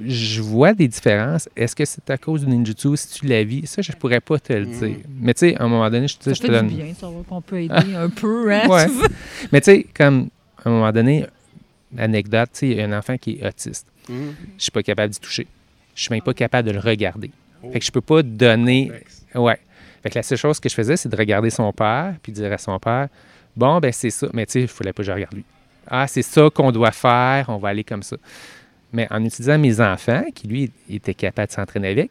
Je 0.06 0.42
vois 0.42 0.74
des 0.74 0.88
différences. 0.88 1.50
Est-ce 1.56 1.76
que 1.76 1.86
c'est 1.86 2.10
à 2.10 2.18
cause 2.18 2.46
du 2.46 2.48
ninjutsu, 2.48 2.96
si 2.96 3.20
tu 3.20 3.26
la 3.26 3.44
vis? 3.44 3.68
Ça, 3.68 3.82
je 3.82 3.92
pourrais 3.94 4.22
pas 4.22 4.40
te 4.40 4.54
le 4.54 4.66
dire. 4.66 4.98
Mais 5.20 5.34
tu 5.34 5.40
sais, 5.40 5.56
à 5.56 5.64
un 5.64 5.68
moment 5.68 5.90
donné, 5.90 6.08
je, 6.08 6.16
Ça 6.20 6.34
je 6.34 6.40
te 6.40 6.46
fait 6.48 6.52
donne... 6.52 6.68
du 6.68 6.76
bien, 6.76 6.94
ça 6.94 7.08
va 7.08 7.22
qu'on 7.28 7.42
peut 7.42 7.62
aider 7.62 7.96
un 7.96 8.10
peu, 8.10 8.52
hein? 8.52 8.68
Ouais. 8.68 8.86
tu 8.86 8.92
vois? 8.92 9.08
Mais 9.52 9.62
tu 9.62 9.66
sais, 9.72 9.86
comme 9.94 10.30
à 10.64 10.70
un 10.70 10.72
moment 10.72 10.92
donné, 10.92 11.26
anecdote, 11.98 12.50
tu 12.54 12.60
sais, 12.60 12.68
il 12.70 12.78
y 12.78 12.82
a 12.82 12.86
un 12.86 12.98
enfant 12.98 13.18
qui 13.18 13.40
est 13.40 13.48
autiste. 13.48 13.88
Mhm. 14.10 14.36
Je 14.58 14.64
suis 14.64 14.72
pas 14.72 14.84
capable 14.84 15.14
d'y 15.14 15.20
toucher. 15.20 15.48
Je 15.96 16.02
suis 16.02 16.12
même 16.12 16.22
pas 16.22 16.34
capable 16.34 16.68
de 16.68 16.74
le 16.74 16.80
regarder. 16.80 17.32
Fait 17.72 17.80
que 17.80 17.86
je 17.86 17.92
peux 17.92 18.02
pas 18.02 18.22
donner. 18.22 18.92
Ouais. 19.34 19.60
Fait 20.04 20.10
que 20.10 20.20
la 20.20 20.24
seule 20.24 20.38
chose 20.38 20.60
que 20.60 20.70
je 20.70 20.76
faisais, 20.76 20.98
c'est 20.98 21.10
de 21.10 21.16
regarder 21.16 21.50
son 21.50 21.72
père, 21.74 22.14
puis 22.22 22.32
dire 22.32 22.52
à 22.52 22.58
son 22.58 22.78
père 22.80 23.08
Bon, 23.56 23.80
ben 23.80 23.92
c'est 23.92 24.10
ça. 24.10 24.28
Mais 24.34 24.46
tu 24.46 24.52
sais, 24.54 24.62
il 24.62 24.68
fallait 24.68 24.94
pas 24.94 25.02
que 25.02 25.08
je 25.08 25.12
regarde 25.12 25.34
lui. 25.34 25.46
Ah, 25.88 26.08
c'est 26.08 26.22
ça 26.22 26.50
qu'on 26.54 26.72
doit 26.72 26.92
faire, 26.92 27.46
on 27.48 27.58
va 27.58 27.70
aller 27.70 27.84
comme 27.84 28.04
ça. 28.04 28.18
Mais 28.96 29.08
en 29.12 29.24
utilisant 29.26 29.58
mes 29.60 29.82
enfants, 29.82 30.24
qui 30.34 30.48
lui 30.48 30.72
était 30.90 31.14
capable 31.14 31.50
de 31.50 31.54
s'entraîner 31.54 31.90
avec, 31.90 32.10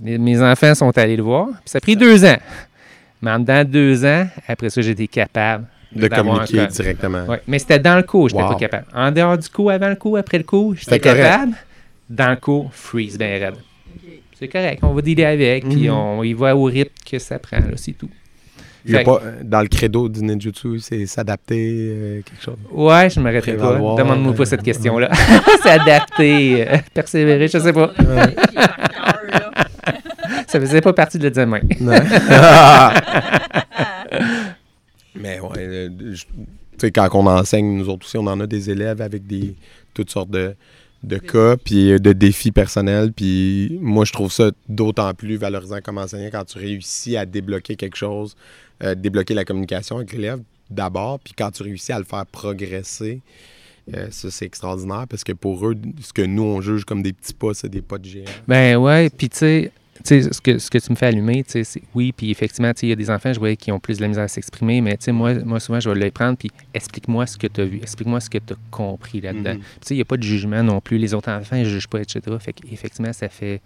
mes 0.00 0.16
mes 0.16 0.40
enfants 0.42 0.74
sont 0.74 0.96
allés 0.96 1.16
le 1.16 1.22
voir, 1.22 1.48
puis 1.48 1.60
ça 1.66 1.76
a 1.76 1.80
pris 1.82 1.94
deux 1.94 2.24
ans. 2.24 2.38
Mais 3.20 3.30
en 3.32 3.38
dedans 3.38 3.58
de 3.64 3.70
deux 3.70 4.04
ans, 4.06 4.26
après 4.48 4.70
ça, 4.70 4.80
j'étais 4.80 5.06
capable 5.08 5.66
De 5.94 6.08
communiquer 6.08 6.66
directement. 6.68 7.26
Ouais, 7.26 7.42
mais 7.46 7.58
c'était 7.58 7.78
dans 7.78 7.96
le 7.96 8.02
cours, 8.02 8.30
je 8.30 8.34
n'étais 8.34 8.44
Wow. 8.46 8.52
pas 8.54 8.58
capable. 8.58 8.86
En 8.94 9.12
dehors 9.12 9.36
du 9.36 9.48
cours, 9.50 9.70
avant 9.70 9.90
le 9.90 9.96
cours, 9.96 10.16
après 10.16 10.38
le 10.38 10.44
cours, 10.44 10.74
j'étais 10.74 10.98
capable. 11.00 11.52
Dans 12.08 12.30
le 12.30 12.36
cours, 12.36 12.70
freeze, 12.72 13.18
ben 13.18 13.42
raide. 13.42 13.54
C'est 14.38 14.48
correct, 14.48 14.78
on 14.82 14.94
va 14.94 15.02
dealer 15.02 15.26
avec, 15.26 15.68
puis 15.68 15.88
Mhm. 15.88 15.94
on 15.94 16.22
y 16.22 16.32
va 16.32 16.56
au 16.56 16.64
rythme 16.64 16.94
que 17.10 17.18
ça 17.18 17.38
prend, 17.38 17.58
là, 17.58 17.76
c'est 17.76 17.92
tout. 17.92 18.08
Il 18.86 18.92
y 18.92 18.94
a 18.94 18.98
Fait- 18.98 19.04
pas, 19.04 19.20
dans 19.42 19.60
le 19.60 19.68
credo 19.68 20.08
du 20.08 20.22
ninjutsu, 20.22 20.78
c'est 20.80 21.04
s'adapter, 21.06 21.76
euh, 21.92 22.20
quelque 22.22 22.42
chose. 22.42 22.56
Ouais, 22.72 23.10
je 23.10 23.18
ne 23.20 23.24
m'arrêterai 23.24 23.56
pas. 23.56 23.74
Demande-moi 23.96 24.32
pas 24.34 24.42
euh, 24.42 24.46
cette 24.46 24.62
question-là. 24.62 25.10
C'est 25.62 25.70
adapté, 25.80 26.66
euh, 26.68 26.76
persévérer, 26.94 27.48
je 27.48 27.58
sais 27.58 27.72
pas. 27.72 27.92
Ça 30.48 30.58
faisait 30.60 30.80
pas 30.80 30.92
partie 30.92 31.18
de 31.18 31.24
l'examen. 31.24 31.60
Mais 35.14 35.40
ouais, 35.40 35.48
euh, 35.58 35.88
je- 36.12 36.24
sais, 36.78 36.90
quand 36.90 37.08
on 37.12 37.26
enseigne, 37.26 37.76
nous 37.76 37.88
autres 37.88 38.06
aussi, 38.06 38.16
on 38.16 38.26
en 38.26 38.40
a 38.40 38.46
des 38.46 38.70
élèves 38.70 39.00
avec 39.02 39.26
des 39.26 39.54
toutes 39.92 40.10
sortes 40.10 40.30
de, 40.30 40.54
de 41.02 41.18
cas, 41.18 41.56
puis 41.56 41.92
euh, 41.92 41.98
de 41.98 42.12
défis 42.12 42.52
personnels. 42.52 43.12
Puis 43.12 43.78
moi, 43.82 44.04
je 44.04 44.12
trouve 44.12 44.32
ça 44.32 44.50
d'autant 44.68 45.12
plus 45.14 45.36
valorisant 45.36 45.78
comme 45.82 45.98
enseignant 45.98 46.28
quand 46.32 46.44
tu 46.44 46.58
réussis 46.58 47.16
à 47.16 47.26
débloquer 47.26 47.76
quelque 47.76 47.96
chose, 47.96 48.36
euh, 48.82 48.94
débloquer 48.94 49.34
la 49.34 49.44
communication 49.44 49.96
avec 49.96 50.12
l'élève 50.12 50.40
d'abord, 50.70 51.18
puis 51.20 51.32
quand 51.36 51.50
tu 51.50 51.62
réussis 51.62 51.92
à 51.92 51.98
le 51.98 52.04
faire 52.04 52.24
progresser. 52.26 53.20
euh, 53.94 54.06
ça, 54.10 54.30
c'est 54.30 54.44
extraordinaire 54.46 55.06
parce 55.08 55.24
que 55.24 55.32
pour 55.32 55.66
eux, 55.66 55.74
ce 56.00 56.12
que 56.12 56.22
nous, 56.22 56.42
on 56.44 56.60
juge 56.60 56.84
comme 56.84 57.02
des 57.02 57.12
petits 57.12 57.34
pas, 57.34 57.54
c'est 57.54 57.68
des 57.68 57.82
pas 57.82 57.98
de 57.98 58.04
géant. 58.04 58.24
Ben 58.46 58.76
ouais, 58.76 59.10
puis 59.10 59.28
tu 59.28 59.38
sais, 59.38 59.72
tu 60.04 60.22
sais, 60.22 60.32
ce 60.32 60.40
que, 60.40 60.58
ce 60.58 60.70
que 60.70 60.78
tu 60.78 60.90
me 60.90 60.96
fais 60.96 61.06
allumer, 61.06 61.42
tu 61.44 61.50
sais, 61.52 61.64
c'est 61.64 61.82
oui, 61.94 62.12
puis 62.12 62.30
effectivement, 62.30 62.72
tu 62.72 62.80
sais, 62.80 62.86
il 62.86 62.90
y 62.90 62.92
a 62.92 62.96
des 62.96 63.10
enfants, 63.10 63.32
je 63.32 63.38
voyais, 63.38 63.56
qui 63.56 63.70
ont 63.72 63.80
plus 63.80 63.96
de 63.96 64.02
la 64.02 64.08
misère 64.08 64.24
à 64.24 64.28
s'exprimer, 64.28 64.80
mais 64.80 64.96
tu 64.96 65.04
sais, 65.06 65.12
moi, 65.12 65.34
moi, 65.44 65.58
souvent, 65.60 65.80
je 65.80 65.90
vais 65.90 65.98
les 65.98 66.10
prendre, 66.10 66.38
puis 66.38 66.50
explique-moi 66.72 67.26
ce 67.26 67.36
que 67.36 67.48
tu 67.48 67.60
as 67.60 67.64
vu, 67.64 67.78
explique-moi 67.82 68.20
ce 68.20 68.30
que 68.30 68.38
tu 68.38 68.52
as 68.52 68.56
compris 68.70 69.20
là-dedans. 69.20 69.54
Puis 69.54 69.62
Tu 69.80 69.86
sais, 69.88 69.94
il 69.94 69.98
n'y 69.98 70.02
a 70.02 70.06
pas 70.06 70.16
de 70.16 70.22
jugement 70.22 70.62
non 70.62 70.80
plus. 70.80 70.96
Les 70.98 71.12
autres 71.12 71.30
enfants, 71.30 71.56
ils 71.56 71.64
ne 71.64 71.68
jugent 71.68 71.88
pas, 71.88 72.00
etc. 72.00 72.20
Fait 72.38 72.52
qu'effectivement, 72.52 73.12
ça 73.12 73.28
fait, 73.28 73.60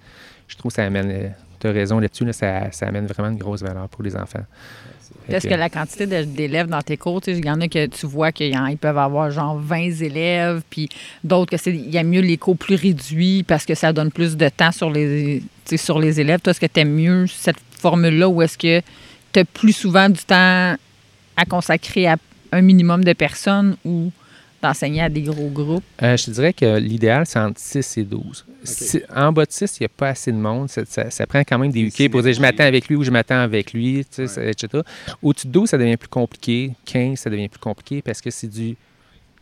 je 0.48 0.56
trouve 0.56 0.72
que 0.72 0.76
ça 0.76 0.84
amène, 0.84 1.34
tu 1.60 1.66
as 1.66 1.70
raison 1.70 2.00
là-dessus, 2.00 2.24
là, 2.24 2.32
ça, 2.32 2.72
ça 2.72 2.86
amène 2.88 3.06
vraiment 3.06 3.28
une 3.28 3.38
grosse 3.38 3.62
valeur 3.62 3.88
pour 3.90 4.02
les 4.02 4.16
enfants. 4.16 4.44
Est-ce 5.28 5.48
que 5.48 5.54
la 5.54 5.70
quantité 5.70 6.06
d'élèves 6.06 6.68
dans 6.68 6.82
tes 6.82 6.96
cours, 6.96 7.20
il 7.26 7.44
y 7.44 7.50
en 7.50 7.60
a 7.60 7.68
que 7.68 7.86
tu 7.86 8.06
vois 8.06 8.32
qu'ils 8.32 8.56
peuvent 8.80 8.98
avoir 8.98 9.30
genre 9.30 9.58
20 9.58 9.76
élèves, 10.02 10.62
puis 10.68 10.88
d'autres 11.22 11.50
que 11.52 11.56
c'est 11.56 11.72
il 11.72 11.90
y 11.90 11.98
a 11.98 12.02
mieux 12.04 12.20
les 12.20 12.36
cours 12.36 12.56
plus 12.56 12.74
réduits 12.74 13.42
parce 13.42 13.64
que 13.64 13.74
ça 13.74 13.92
donne 13.92 14.10
plus 14.10 14.36
de 14.36 14.48
temps 14.48 14.72
sur 14.72 14.90
les, 14.90 15.42
sur 15.76 15.98
les 15.98 16.20
élèves. 16.20 16.40
Toi, 16.40 16.50
est-ce 16.50 16.60
que 16.60 16.66
tu 16.66 16.80
aimes 16.80 16.94
mieux 16.94 17.26
cette 17.26 17.56
formule-là 17.78 18.28
ou 18.28 18.42
est-ce 18.42 18.58
que 18.58 18.80
tu 19.32 19.40
as 19.40 19.44
plus 19.44 19.72
souvent 19.72 20.08
du 20.08 20.22
temps 20.22 20.76
à 21.36 21.44
consacrer 21.48 22.06
à 22.06 22.16
un 22.52 22.60
minimum 22.60 23.02
de 23.02 23.12
personnes 23.12 23.76
ou 23.84 24.12
d'enseigner 24.64 25.02
à 25.02 25.08
des 25.08 25.22
gros 25.22 25.48
groupes? 25.48 25.84
Euh, 26.02 26.16
je 26.16 26.24
te 26.26 26.30
dirais 26.32 26.52
que 26.52 26.78
l'idéal, 26.78 27.24
c'est 27.26 27.38
entre 27.38 27.60
6 27.60 27.98
et 27.98 28.04
12. 28.04 28.44
Si- 28.64 29.02
en 29.14 29.30
bas 29.32 29.44
de 29.44 29.52
6, 29.52 29.78
il 29.78 29.82
n'y 29.82 29.86
a 29.86 29.90
pas 29.96 30.08
assez 30.08 30.32
de 30.32 30.36
monde. 30.36 30.68
Ça, 30.68 30.82
ça- 30.86 31.10
ça 31.10 31.26
prend 31.26 31.40
quand 31.40 31.58
même 31.58 31.70
des 31.70 31.80
UK 31.82 32.10
pour 32.10 32.22
dire 32.22 32.32
je 32.32 32.40
m'attends 32.40 32.64
avec 32.64 32.88
lui 32.88 32.96
ou 32.96 33.04
je 33.04 33.10
m'attends 33.10 33.40
avec 33.40 33.72
lui, 33.72 34.04
tu 34.04 34.06
sais, 34.10 34.26
ça- 34.26 34.44
etc. 34.44 34.82
Au-dessus 35.22 35.46
de 35.46 35.52
12, 35.52 35.68
ça 35.70 35.78
devient 35.78 35.96
plus 35.96 36.08
compliqué. 36.08 36.72
15, 36.84 37.18
ça 37.18 37.30
devient 37.30 37.48
plus 37.48 37.60
compliqué 37.60 38.02
parce 38.02 38.20
que 38.20 38.30
c'est 38.30 38.48
du. 38.48 38.76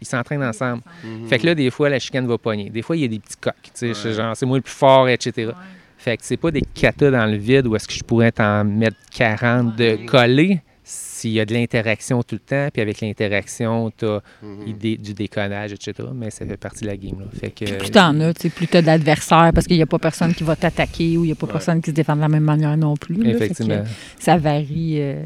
Ils 0.00 0.06
s'entraînent 0.06 0.42
ensemble. 0.42 0.82
Fait 1.28 1.38
que 1.38 1.46
là, 1.46 1.54
des 1.54 1.70
fois, 1.70 1.88
la 1.88 2.00
chicane 2.00 2.26
va 2.26 2.36
pogner. 2.36 2.70
Des 2.70 2.82
fois, 2.82 2.96
il 2.96 3.02
y 3.02 3.04
a 3.04 3.08
des 3.08 3.20
petits 3.20 3.36
coques. 3.40 3.54
tu 3.72 3.94
sais, 3.94 4.12
Genre, 4.14 4.36
c'est 4.36 4.44
moi 4.46 4.56
le 4.58 4.62
plus 4.62 4.72
fort, 4.74 5.08
etc. 5.08 5.52
Fait 5.96 6.16
que 6.16 6.24
c'est 6.24 6.36
pas 6.36 6.50
des 6.50 6.62
katas 6.74 7.12
dans 7.12 7.26
le 7.26 7.36
vide 7.36 7.68
où 7.68 7.76
est-ce 7.76 7.86
que 7.86 7.94
je 7.94 8.02
pourrais 8.02 8.32
t'en 8.32 8.64
mettre 8.64 8.96
40 9.12 9.76
de 9.76 10.04
collés 10.06 10.60
s'il 10.92 11.30
y 11.32 11.40
a 11.40 11.44
de 11.44 11.54
l'interaction 11.54 12.22
tout 12.22 12.34
le 12.34 12.40
temps. 12.40 12.68
Puis 12.72 12.82
avec 12.82 13.00
l'interaction, 13.00 13.90
tu 13.96 14.04
as 14.06 14.20
du 14.42 15.14
déconnage, 15.14 15.72
etc. 15.72 16.08
Mais 16.14 16.30
ça 16.30 16.44
fait 16.46 16.56
partie 16.56 16.82
de 16.82 16.88
la 16.88 16.96
game. 16.96 17.18
Là. 17.20 17.26
Fait 17.38 17.50
que, 17.50 17.76
plus 17.78 17.90
t'en 17.90 18.18
as, 18.20 18.34
tu 18.34 18.42
sais, 18.42 18.48
plus 18.50 18.66
t'as 18.66 18.82
d'adversaires 18.82 19.50
parce 19.54 19.66
qu'il 19.66 19.76
n'y 19.76 19.82
a 19.82 19.86
pas 19.86 19.98
personne 19.98 20.34
qui 20.34 20.44
va 20.44 20.56
t'attaquer 20.56 21.16
ou 21.16 21.24
il 21.24 21.28
n'y 21.28 21.32
a 21.32 21.36
pas 21.36 21.46
personne 21.46 21.80
qui 21.80 21.90
se 21.90 21.94
défend 21.94 22.16
de 22.16 22.20
la 22.20 22.28
même 22.28 22.44
manière 22.44 22.76
non 22.76 22.96
plus. 22.96 23.14
là. 23.16 23.24
Fait 23.24 23.30
que 23.30 23.44
Effectivement. 23.44 23.82
ça 24.18 24.36
varie. 24.36 24.96
euh, 25.00 25.22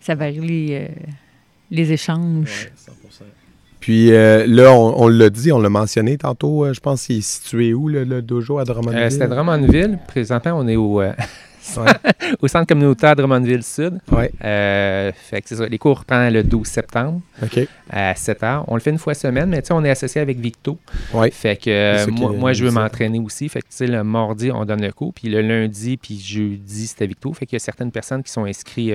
ça 0.00 0.14
varie 0.14 0.40
les, 0.40 0.68
euh, 0.82 0.86
les 1.70 1.92
échanges. 1.92 2.70
Puis 3.80 4.12
euh, 4.12 4.46
là, 4.46 4.72
on, 4.72 5.02
on 5.04 5.08
l'a 5.08 5.30
dit, 5.30 5.52
on 5.52 5.58
l'a 5.58 5.68
mentionné 5.68 6.16
tantôt, 6.18 6.64
euh, 6.64 6.72
je 6.72 6.80
pense 6.80 7.06
qu'il 7.06 7.18
est 7.18 7.20
situé 7.20 7.72
où, 7.74 7.88
le, 7.88 8.04
le 8.04 8.20
dojo 8.22 8.58
à 8.58 8.64
Drummondville? 8.64 8.98
Euh, 9.00 9.10
c'est 9.10 9.22
à 9.22 9.26
Drummondville. 9.28 9.98
Présentement, 10.08 10.52
on 10.56 10.66
est 10.68 10.76
au, 10.76 11.00
euh, 11.00 11.12
Ouais. 11.76 11.92
au 12.40 12.48
centre 12.48 12.66
communautaire 12.66 13.16
Drummondville-Sud. 13.16 14.00
Ouais. 14.10 14.30
Euh, 14.44 15.12
fait 15.14 15.42
que 15.42 15.48
c'est 15.48 15.56
ça. 15.56 15.66
Les 15.66 15.78
cours 15.78 16.00
reprennent 16.00 16.32
le 16.32 16.42
12 16.42 16.66
septembre 16.66 17.20
à 17.90 18.14
7 18.14 18.40
h. 18.40 18.64
On 18.68 18.74
le 18.74 18.80
fait 18.80 18.90
une 18.90 18.98
fois 18.98 19.14
semaine, 19.14 19.48
mais 19.48 19.62
tu 19.62 19.68
sais, 19.68 19.74
on 19.74 19.84
est 19.84 19.90
associé 19.90 20.20
avec 20.20 20.38
Victo. 20.38 20.78
Ouais. 21.12 21.30
Fait 21.30 21.56
que 21.56 21.70
euh, 21.70 22.06
moi, 22.10 22.52
je 22.52 22.64
veux 22.64 22.70
m'entraîner 22.70 23.20
aussi. 23.20 23.48
Fait 23.48 23.60
que 23.60 23.68
tu 23.68 23.76
sais, 23.76 23.86
le 23.86 24.02
mardi, 24.04 24.50
on 24.50 24.64
donne 24.64 24.82
le 24.82 24.92
cours. 24.92 25.12
Puis 25.14 25.28
le 25.28 25.40
lundi, 25.40 25.96
puis 25.96 26.18
jeudi, 26.18 26.86
c'était 26.86 27.06
Victo. 27.06 27.32
Fait 27.32 27.46
qu'il 27.46 27.56
y 27.56 27.60
a 27.60 27.60
certaines 27.60 27.92
personnes 27.92 28.22
qui 28.22 28.32
sont 28.32 28.44
inscrites 28.44 28.92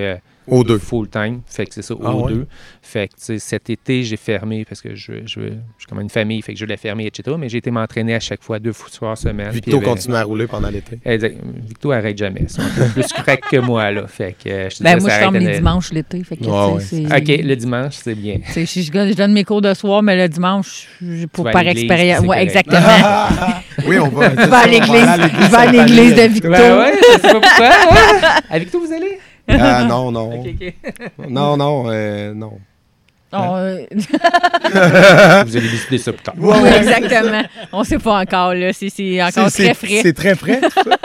Aux 0.48 0.64
deux. 0.64 0.78
full 0.78 1.08
time. 1.08 1.40
Fait 1.46 1.66
que 1.66 1.74
c'est 1.74 1.82
ça, 1.82 1.94
Ah 2.02 2.10
aux 2.10 2.24
ouais? 2.26 2.32
deux. 2.32 2.46
Fait 2.82 3.08
que 3.08 3.14
tu 3.14 3.20
sais, 3.24 3.38
cet 3.38 3.70
été, 3.70 4.02
j'ai 4.02 4.16
fermé 4.16 4.64
parce 4.64 4.80
que 4.80 4.94
je, 4.94 5.12
je, 5.24 5.40
je 5.40 5.46
suis 5.78 5.86
comme 5.88 6.00
une 6.00 6.10
famille. 6.10 6.42
Fait 6.42 6.52
que 6.54 6.58
je 6.58 6.64
l'ai 6.66 6.76
fermé, 6.76 7.06
etc. 7.06 7.36
Mais 7.38 7.48
j'ai 7.48 7.58
été 7.58 7.70
m'entraîner 7.70 8.14
à 8.14 8.20
chaque 8.20 8.42
fois 8.42 8.58
deux 8.58 8.72
fois 8.72 8.88
par 9.00 9.18
semaine. 9.18 9.50
Victo 9.50 9.76
avait- 9.76 9.86
continue 9.86 10.16
à 10.16 10.24
rouler 10.24 10.46
pendant 10.46 10.68
l'été. 10.68 10.98
Exact. 11.04 11.36
Victo 11.66 11.92
arrête 11.92 12.18
jamais. 12.18 12.48
Sont 12.48 12.60
un 12.62 12.68
peu 12.86 12.88
plus 12.92 13.12
crack 13.12 13.40
que 13.50 13.56
moi, 13.58 13.90
là. 13.92 14.06
Fait 14.06 14.32
que 14.32 14.68
je 14.70 14.76
te 14.78 14.82
Ben, 14.82 14.98
moi, 15.00 15.08
ça 15.10 15.16
je 15.16 15.20
ferme 15.20 15.36
les 15.36 15.52
dimanches 15.58 15.92
l'été. 15.92 16.22
Fait 16.24 16.36
que, 16.36 16.44
Ouais, 16.44 16.80
tu 16.80 16.86
sais, 16.86 17.04
c'est- 17.08 17.16
OK, 17.38 17.44
le 17.44 17.54
dimanche, 17.56 17.94
c'est 18.02 18.14
bien. 18.14 18.38
tu 18.44 18.66
sais, 18.66 18.82
je, 18.82 18.86
je 18.86 19.14
donne- 19.14 19.32
mes 19.32 19.44
cours 19.44 19.62
de 19.62 19.72
soir, 19.74 20.02
mais 20.02 20.16
le 20.16 20.28
dimanche, 20.28 20.88
je- 21.00 21.26
pour 21.26 21.50
par 21.50 21.66
expérience. 21.66 22.20
c'est 22.22 22.26
Ouais, 22.26 22.42
exactement. 22.42 22.80
oui, 23.86 23.98
on 23.98 24.08
va. 24.08 24.30
je 24.30 24.34
vais 24.36 24.56
à 24.56 24.66
l'église. 24.66 25.40
Je 25.40 25.50
vais 25.50 25.56
à 25.56 25.66
l'église 25.72 26.14
de 26.14 26.22
Victo. 26.22 26.48
Ouais, 26.48 26.72
ouais, 26.78 26.92
je 27.00 27.12
sais 27.12 27.32
pas 27.32 27.40
pourquoi. 27.40 27.70
À 28.50 28.58
Victo, 28.58 28.80
vous 28.80 28.92
allez? 28.92 29.18
Ah, 29.48 29.84
non, 29.84 30.10
non. 30.12 30.42
Non, 31.28 31.56
non, 31.56 31.90
euh, 31.90 32.32
non. 32.34 32.58
On, 33.32 33.56
euh, 33.56 33.84
vous 35.46 35.56
allez 35.56 35.68
décider 35.70 35.98
ça 35.98 36.12
plus 36.12 36.22
tard. 36.22 36.34
oui, 36.38 36.68
exactement. 36.76 37.42
On 37.72 37.80
ne 37.80 37.84
sait 37.84 37.98
pas 37.98 38.20
encore, 38.20 38.54
là. 38.54 38.72
C'est- 38.72 38.90
C'est 38.90 39.22
encore 39.22 39.48
C'est- 39.50 39.64
très 39.64 39.74
frais. 39.74 40.00
C'est 40.02 40.12
très 40.12 40.34
frais, 40.34 40.60
tout 40.60 40.70
ça. 40.70 40.82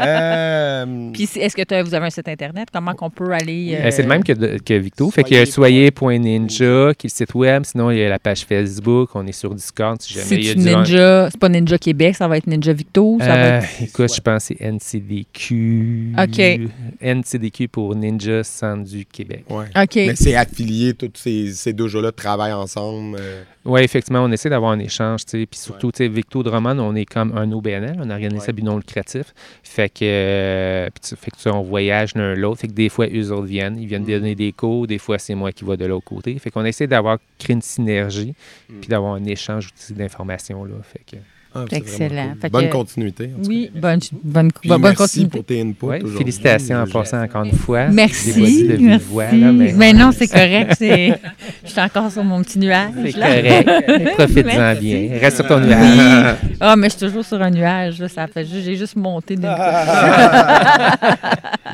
Euh, 0.00 1.10
Puis, 1.12 1.28
est-ce 1.36 1.56
que 1.56 1.82
vous 1.84 1.94
avez 1.94 2.06
un 2.06 2.10
site 2.10 2.28
Internet? 2.28 2.68
Comment 2.72 2.94
qu'on 2.94 3.10
peut 3.10 3.32
aller... 3.32 3.76
Euh, 3.80 3.90
c'est 3.90 4.02
le 4.02 4.08
même 4.08 4.22
que, 4.22 4.58
que 4.58 4.74
Victo. 4.74 5.10
Fait 5.10 5.24
qu'il 5.24 5.36
y 5.36 5.40
a 5.40 5.46
soyez.ninja 5.46 6.92
qui 6.96 7.06
est 7.06 7.10
le 7.10 7.16
site 7.16 7.34
web. 7.34 7.64
Sinon, 7.64 7.90
il 7.90 7.98
y 7.98 8.04
a 8.04 8.08
la 8.08 8.18
page 8.18 8.42
Facebook. 8.44 9.10
On 9.14 9.26
est 9.26 9.32
sur 9.32 9.54
Discord 9.54 10.00
si 10.00 10.14
jamais 10.14 10.26
il 10.30 10.44
y 10.44 10.50
a 10.50 10.52
C'est 10.52 10.58
du 10.58 10.64
Ninja... 10.64 11.28
C'est 11.30 11.40
pas 11.40 11.48
Ninja 11.48 11.78
Québec, 11.78 12.14
ça 12.16 12.28
va 12.28 12.36
être 12.38 12.46
Ninja 12.46 12.72
Victo? 12.72 13.18
Ça 13.20 13.26
va 13.26 13.46
être... 13.58 13.66
écoute, 13.82 14.14
je 14.14 14.20
pense 14.20 14.48
que 14.48 14.54
c'est 14.58 14.64
NCDQ. 14.70 16.14
OK. 16.18 16.60
NCDQ 17.02 17.68
pour 17.68 17.94
Ninja 17.94 18.44
Centre 18.44 18.84
du 18.88 19.04
Québec. 19.04 19.44
ouais. 19.50 19.66
OK. 19.76 19.94
Mais 19.96 20.16
c'est 20.16 20.34
affilié, 20.36 20.94
tous 20.94 21.10
ces, 21.14 21.47
ces 21.52 21.72
dojos-là 21.72 22.12
travaillent 22.12 22.52
ensemble. 22.52 23.16
euh, 23.20 23.42
Oui, 23.64 23.80
effectivement, 23.82 24.20
on 24.20 24.30
essaie 24.32 24.50
d'avoir 24.50 24.72
un 24.72 24.78
échange. 24.78 25.24
Puis 25.26 25.46
surtout, 25.52 25.92
tu 25.92 25.98
sais, 25.98 26.08
Victo 26.08 26.42
Drummond, 26.42 26.78
on 26.78 26.94
est 26.94 27.04
comme 27.04 27.36
un 27.36 27.50
OBNL, 27.52 27.96
ça 28.40 28.50
à 28.50 28.52
but 28.52 28.62
non 28.64 28.76
lucratif. 28.76 29.34
Fait 29.62 29.88
que, 29.88 30.04
euh, 30.04 30.88
fait 31.02 31.30
que 31.30 31.48
on 31.48 31.62
voyage 31.62 32.14
l'un 32.14 32.34
l'autre. 32.34 32.60
Fait 32.60 32.68
que 32.68 32.72
des 32.72 32.88
fois, 32.88 33.06
eux 33.06 33.32
autres 33.32 33.46
viennent, 33.46 33.78
ils 33.78 33.86
viennent 33.86 34.04
donner 34.04 34.34
des 34.34 34.52
cours. 34.52 34.86
Des 34.86 34.98
fois, 34.98 35.18
c'est 35.18 35.34
moi 35.34 35.52
qui 35.52 35.64
vais 35.64 35.76
de 35.76 35.86
l'autre 35.86 36.04
côté. 36.04 36.38
Fait 36.38 36.50
qu'on 36.50 36.64
essaie 36.64 36.86
d'avoir, 36.86 37.18
créer 37.38 37.54
une 37.54 37.62
synergie, 37.62 38.34
puis 38.80 38.88
d'avoir 38.88 39.14
un 39.14 39.24
échange 39.24 39.70
d'informations. 39.90 40.66
Fait 40.82 41.02
que, 41.10 41.16
ah, 41.54 41.64
Excellent. 41.70 42.34
cool. 42.40 42.50
Bonne 42.50 42.66
que- 42.66 42.72
continuité. 42.72 43.30
Oui, 43.46 43.70
bonne, 43.74 44.00
bonne, 44.22 44.52
Puis 44.52 44.68
bonne 44.68 44.80
merci 44.82 44.96
continuité. 44.96 45.38
pour 45.38 45.44
tes 45.46 45.60
inputs 45.62 46.16
félicitations 46.18 46.76
en 46.82 46.86
passant 46.86 47.22
encore 47.22 47.44
une 47.44 47.52
fois. 47.56 47.86
Merci. 47.88 48.64
De 48.68 48.76
merci. 48.76 49.06
voix, 49.08 49.24
là, 49.32 49.50
mais 49.52 49.72
mais... 49.74 49.92
non, 49.92 50.10
c'est 50.12 50.28
correct. 50.28 50.74
c'est- 50.78 51.18
Je 51.64 51.70
suis 51.70 51.80
encore 51.80 52.10
sur 52.12 52.22
mon 52.24 52.42
petit 52.42 52.58
nuage. 52.58 52.90
c'est 53.02 53.12
correct. 53.12 53.68
Profite-en 54.16 54.74
bien. 54.74 55.08
Reste 55.20 55.36
sur 55.36 55.46
ton 55.46 55.60
nuage. 55.60 56.36
Ah, 56.60 56.76
mais 56.76 56.88
je 56.90 56.96
suis 56.96 57.06
toujours 57.06 57.24
sur 57.24 57.40
un 57.40 57.50
nuage. 57.50 57.98
Là, 57.98 58.08
ça 58.08 58.26
fait 58.26 58.44
juste, 58.44 58.64
j'ai 58.64 58.76
juste 58.76 58.96
monté 58.96 59.34
d'une 59.36 59.48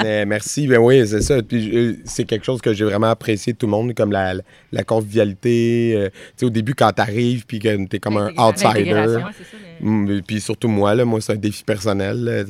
Mais 0.02 0.26
merci, 0.26 0.66
ben 0.66 0.78
oui, 0.78 1.06
c'est 1.06 1.20
ça. 1.22 1.42
Puis 1.42 1.98
c'est 2.04 2.24
quelque 2.24 2.44
chose 2.44 2.60
que 2.60 2.72
j'ai 2.72 2.84
vraiment 2.84 3.10
apprécié 3.10 3.52
de 3.52 3.58
tout 3.58 3.66
le 3.66 3.70
monde, 3.72 3.94
comme 3.94 4.12
la, 4.12 4.34
la 4.72 4.82
convivialité. 4.82 5.94
euh, 5.96 6.08
tu 6.10 6.16
sais, 6.36 6.46
au 6.46 6.50
début, 6.50 6.74
quand 6.74 6.90
t'arrives, 6.92 7.46
puis 7.46 7.58
que 7.58 7.86
t'es 7.86 7.98
comme 7.98 8.16
un 8.16 8.30
outsider. 8.36 9.18
Mm, 9.80 10.20
Puis 10.26 10.40
surtout 10.40 10.68
moi, 10.68 10.94
là, 10.94 11.04
moi, 11.04 11.20
c'est 11.20 11.32
un 11.32 11.36
défi 11.36 11.62
personnel 11.64 12.44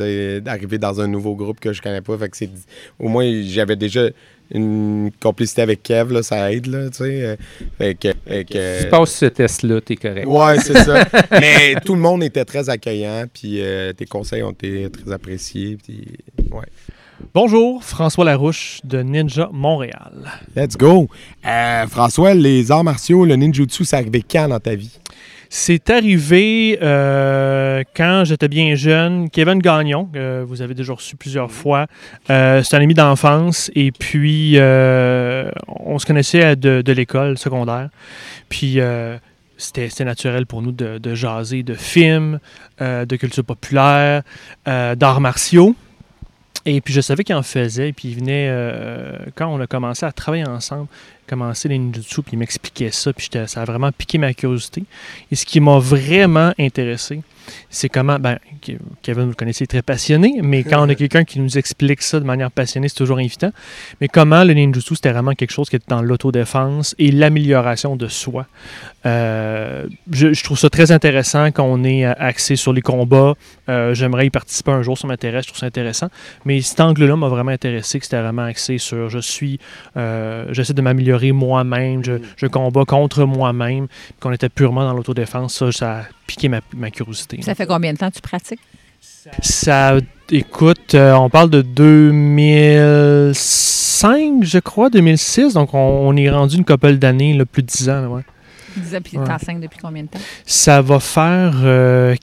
d'arriver 0.45 0.79
dans 0.79 1.01
un 1.01 1.07
nouveau 1.07 1.35
groupe 1.35 1.61
que 1.61 1.73
je 1.73 1.81
connais 1.83 2.01
pas. 2.01 2.17
Fait 2.19 2.29
que 2.29 2.37
c'est, 2.37 2.51
au 2.99 3.09
moins, 3.09 3.25
j'avais 3.45 3.77
déjà 3.77 4.09
une 4.53 5.11
complicité 5.21 5.63
avec 5.63 5.83
Kev, 5.83 6.13
là, 6.13 6.23
ça 6.23 6.53
aide. 6.53 6.67
Là, 6.67 6.91
tu 6.91 6.99
sais, 6.99 7.25
euh, 7.25 7.37
fait 7.79 7.95
que, 7.95 8.09
fait 8.27 8.45
que- 8.45 8.79
Si 8.79 8.85
tu 8.85 8.91
passes 8.91 9.15
ce 9.17 9.27
test-là, 9.27 9.81
t'es 9.81 9.97
correct. 9.97 10.27
Ouais, 10.27 10.59
c'est 10.61 10.75
ça. 10.85 11.05
Mais 11.31 11.75
tout 11.85 11.95
le 11.95 12.01
monde 12.01 12.23
était 12.23 12.45
très 12.45 12.69
accueillant, 12.69 13.25
puis 13.33 13.61
euh, 13.63 13.93
tes 13.95 14.05
conseils 14.05 14.43
ont 14.43 14.51
été 14.53 14.91
très 14.91 15.13
appréciés. 15.13 15.79
Puis, 15.83 16.05
ouais. 16.53 16.67
Bonjour, 17.33 17.83
François 17.83 18.25
Larouche 18.25 18.81
de 18.85 19.01
Ninja 19.01 19.49
Montréal. 19.53 20.13
Let's 20.55 20.77
go. 20.77 21.09
Euh, 21.47 21.87
François, 21.87 22.35
les 22.35 22.71
arts 22.71 22.85
martiaux, 22.85 23.25
le 23.25 23.37
ninjutsu, 23.37 23.85
c'est 23.85 23.97
arrivé 23.97 24.23
quand 24.29 24.49
dans 24.49 24.61
ta 24.61 24.75
vie? 24.75 24.99
C'est 25.57 25.89
arrivé 25.91 26.81
euh, 26.83 27.85
quand 27.95 28.25
j'étais 28.25 28.49
bien 28.49 28.75
jeune. 28.75 29.31
Kevin 29.31 29.61
Gagnon, 29.61 30.07
que 30.07 30.43
vous 30.43 30.63
avez 30.63 30.75
déjà 30.75 30.95
reçu 30.95 31.15
plusieurs 31.15 31.53
fois, 31.53 31.87
euh, 32.29 32.61
c'est 32.65 32.75
un 32.75 32.81
ami 32.81 32.95
d'enfance 32.95 33.71
et 33.77 33.93
puis 33.93 34.55
euh, 34.57 35.49
on 35.69 36.01
se 36.01 36.07
connaissait 36.07 36.57
de, 36.57 36.83
de 36.83 36.93
l'école 36.93 37.39
secondaire. 37.39 37.91
Puis 38.49 38.81
euh, 38.81 39.17
c'était 39.57 40.05
naturel 40.05 40.45
pour 40.45 40.61
nous 40.61 40.73
de, 40.73 40.99
de 40.99 41.15
jaser 41.15 41.63
de 41.63 41.75
films, 41.75 42.41
euh, 42.81 43.05
de 43.05 43.15
culture 43.15 43.45
populaire, 43.45 44.23
euh, 44.67 44.97
d'arts 44.97 45.21
martiaux. 45.21 45.77
Et 46.67 46.81
puis 46.81 46.93
je 46.93 47.01
savais 47.01 47.23
qu'il 47.23 47.37
en 47.37 47.45
faisait, 47.45 47.93
puis 47.93 48.09
il 48.09 48.17
venait, 48.17 48.49
euh, 48.51 49.19
quand 49.37 49.47
on 49.47 49.61
a 49.61 49.69
commencé 49.69 50.05
à 50.05 50.11
travailler 50.11 50.49
ensemble, 50.49 50.89
commencer 51.27 51.69
les 51.69 51.79
ninjutsu, 51.79 52.23
puis 52.23 52.33
il 52.35 52.39
m'expliquait 52.39 52.91
ça, 52.91 53.13
puis 53.13 53.29
ça 53.47 53.63
a 53.63 53.65
vraiment 53.65 53.93
piqué 53.93 54.19
ma 54.19 54.33
curiosité. 54.35 54.85
Et 55.31 55.37
ce 55.37 55.45
qui 55.45 55.61
m'a 55.61 55.79
vraiment 55.79 56.53
intéressé, 56.59 57.23
c'est 57.71 57.89
comment, 57.89 58.19
ben, 58.19 58.39
Ke- 58.65 58.79
Kevin, 59.03 59.25
vous 59.25 59.29
le 59.31 59.35
connaissez, 59.35 59.67
très 59.67 59.83
passionné, 59.83 60.41
mais 60.43 60.63
quand 60.65 60.85
on 60.85 60.89
a 60.89 60.95
quelqu'un 60.95 61.25
qui 61.25 61.41
nous 61.41 61.59
explique 61.59 62.03
ça 62.03 62.21
de 62.21 62.25
manière 62.25 62.51
passionnée, 62.51 62.89
c'est 62.89 62.97
toujours 62.97 63.19
invitant. 63.19 63.51
Mais 64.01 64.09
comment 64.09 64.45
le 64.45 64.55
ninjutsu, 64.55 64.95
c'était 64.97 65.13
vraiment 65.13 65.33
quelque 65.33 65.51
chose 65.53 65.69
qui 65.69 65.77
était 65.77 65.87
dans 65.89 66.03
l'autodéfense 66.03 66.95
et 66.99 67.11
l'amélioration 67.11 67.97
de 67.97 68.09
soi? 68.09 68.47
Euh, 69.07 69.87
je, 70.11 70.33
je 70.33 70.45
trouve 70.45 70.59
ça 70.59 70.71
très 70.71 70.91
intéressant 70.93 71.51
qu'on 71.53 71.85
est 71.85 72.07
euh, 72.07 72.13
axé 72.19 72.57
sur 72.57 72.73
les 72.73 72.81
combats. 72.81 73.35
Euh, 73.69 73.93
J'aimerais 73.95 74.27
y 74.27 74.31
participer 74.31 74.71
un 74.73 74.83
jour, 74.83 74.97
ça 74.97 75.07
m'intéresse, 75.07 75.45
je 75.45 75.49
trouve 75.49 75.61
ça 75.61 75.67
intéressant. 75.67 76.09
Mais 76.45 76.61
cet 76.63 76.81
angle-là 76.81 77.17
m'a 77.17 77.29
vraiment 77.29 77.51
intéressé, 77.51 77.99
que 77.99 78.05
c'était 78.07 78.21
vraiment 78.21 78.45
axé 78.45 78.79
sur 78.79 79.11
je 79.11 79.19
suis, 79.19 79.59
euh, 79.97 80.47
j'essaie 80.53 80.73
de 80.73 80.83
m'améliorer 80.83 81.33
moi-même, 81.33 82.03
je, 82.05 82.13
je 82.37 82.47
combats 82.47 82.85
contre 82.87 83.25
moi-même, 83.25 83.89
qu'on 84.21 84.33
était 84.33 84.49
purement 84.49 84.85
dans 84.85 84.95
l'autodéfense. 84.95 85.55
Ça, 85.55 85.71
ça 85.73 86.03
piqué 86.27 86.49
ma, 86.49 86.61
ma 86.77 86.91
curiosité. 86.91 87.41
Ça 87.43 87.55
fait 87.55 87.67
combien 87.67 87.93
de 87.93 87.99
temps 87.99 88.11
que 88.11 88.17
tu 88.17 88.21
pratiques? 88.21 88.61
Ça, 89.43 89.97
écoute, 90.31 90.95
euh, 90.95 91.13
on 91.15 91.31
parle 91.31 91.51
de 91.51 91.63
2006, 91.63 94.03
2005, 94.03 94.45
je 94.45 94.59
crois, 94.59 94.91
2006. 94.91 95.55
Donc, 95.55 95.73
on, 95.75 95.79
on 95.79 96.17
est 96.17 96.31
rendu 96.31 96.57
une 96.57 96.65
couple 96.65 96.95
d'années, 96.95 97.35
là, 97.35 97.45
plus 97.47 97.63
de 97.63 97.69
10 97.69 97.89
ans. 97.91 98.01
là, 98.03 98.09
ouais. 98.09 98.23
Disais, 98.77 99.01
Puis 99.01 99.17
Ouais. 99.17 99.31
enceinte 99.31 99.61
depuis 99.61 99.79
combien 99.81 100.03
de 100.03 100.09
temps? 100.09 100.19
Ça 100.45 100.83
va 100.83 100.99
faire 100.99 101.55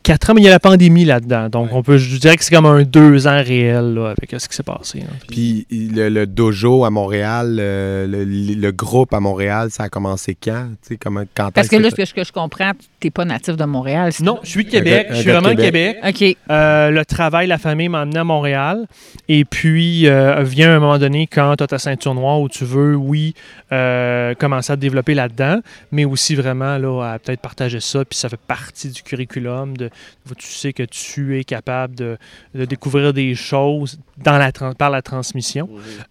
4 0.04 0.30
ans, 0.30 0.34
mais 0.34 0.42
il 0.42 0.44
y 0.44 0.48
a 0.48 0.52
la 0.52 0.60
pandémie 0.60 1.06
là-dedans. 1.06 1.48
Donc, 1.48 1.70
on 1.72 1.82
peut, 1.82 1.98
je 1.98 2.18
dirais 2.18 2.36
que 2.36 2.44
c'est 2.44 2.54
comme 2.54 2.66
un 2.66 2.84
2 2.84 3.26
ans 3.26 3.42
réel 3.42 3.94
là, 3.94 4.10
avec 4.18 4.34
euh, 4.34 4.40
ce 4.40 4.50
qui 4.50 4.56
s'est 4.58 4.64
passé. 4.64 5.00
hein. 5.02 5.14
Puis 5.30 5.66
le, 5.72 6.10
le 6.10 6.28
dojo 6.28 6.84
à 6.84 6.90
Montréal, 6.90 7.56
euh, 7.60 8.06
le, 8.06 8.26
le 8.26 8.72
groupe 8.74 9.14
à 9.14 9.22
Montréal, 9.22 9.70
ça 9.72 9.84
a 9.84 9.90
commencé 9.90 10.36
quand? 10.36 10.68
Tu 10.82 10.90
sais, 10.90 10.98
comment, 10.98 11.24
quand 11.34 11.52
Parce 11.54 11.70
que 11.70 11.78
là, 11.78 11.84
ça- 11.84 11.92
ce 11.92 11.96
que, 11.96 12.06
ce 12.06 12.14
que 12.16 12.24
je 12.26 12.34
comprends, 12.34 12.72
t'es 13.02 13.10
pas 13.10 13.26
natif 13.26 13.58
de 13.58 13.66
Montréal. 13.66 14.12
Non, 14.22 14.40
je 14.44 14.50
suis 14.50 14.64
de 14.64 14.70
Québec. 14.70 15.08
Je 15.10 15.16
suis 15.16 15.32
vraiment 15.32 15.50
de 15.50 15.62
Québec. 15.62 15.98
OK. 16.08 16.38
Euh, 16.50 16.92
le 16.92 17.04
travail, 17.04 17.48
la 17.48 17.58
famille 17.58 17.90
m'a 17.90 18.02
amené 18.02 18.20
à 18.20 18.24
Montréal. 18.24 18.86
Et 19.28 19.44
puis, 19.44 20.08
euh, 20.08 20.44
vient 20.44 20.76
un 20.76 20.80
moment 20.80 21.00
donné 21.00 21.28
quand 21.28 21.56
tu 21.56 21.64
as 21.64 21.68
ta 21.68 21.80
ceinture 21.80 22.14
noire 22.14 22.40
où 22.40 22.48
tu 22.48 22.64
veux, 22.64 22.96
oui, 22.96 23.34
euh, 23.72 24.36
commencer 24.36 24.72
à 24.72 24.76
te 24.76 24.82
développer 24.82 25.16
là-dedans, 25.16 25.60
mais 25.92 26.06
aussi 26.06 26.36
vraiment 26.36 26.78
là, 26.78 27.14
à 27.14 27.20
peut-être 27.20 27.42
partager 27.42 27.80
ça. 27.80 28.06
Puis 28.06 28.18
ça 28.18 28.30
fait 28.30 28.40
partie 28.40 28.90
du 28.90 29.02
curriculum. 29.02 29.76
De, 29.76 29.90
tu 30.38 30.48
sais 30.48 30.72
que 30.72 30.84
tu 30.84 31.40
es 31.40 31.44
capable 31.44 31.96
de, 31.96 32.18
de 32.54 32.66
découvrir 32.66 33.14
des 33.14 33.34
choses 33.34 34.00
dans 34.24 34.38
la, 34.38 34.52
par 34.78 34.92
la 34.92 35.02
transmission. 35.02 35.68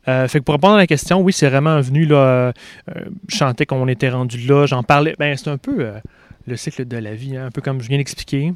Euh, 0.08 0.26
fait 0.26 0.40
que 0.40 0.44
pour 0.44 0.54
répondre 0.54 0.74
à 0.74 0.78
la 0.78 0.86
question, 0.88 1.20
oui, 1.20 1.32
c'est 1.32 1.48
vraiment 1.48 1.80
venu. 1.80 2.04
Là, 2.04 2.52
je 3.28 3.36
chantais 3.36 3.64
qu'on 3.64 3.86
était 3.86 4.10
rendu 4.10 4.38
là. 4.38 4.66
J'en 4.66 4.82
parlais. 4.82 5.14
Ben, 5.18 5.36
c'est 5.36 5.50
un 5.50 5.56
peu 5.56 5.76
euh, 5.80 5.92
le 6.50 6.56
cycle 6.56 6.84
de 6.86 6.96
la 6.96 7.14
vie, 7.14 7.36
hein, 7.36 7.46
un 7.46 7.50
peu 7.50 7.60
comme 7.62 7.80
je 7.80 7.88
viens 7.88 7.98
d'expliquer. 7.98 8.52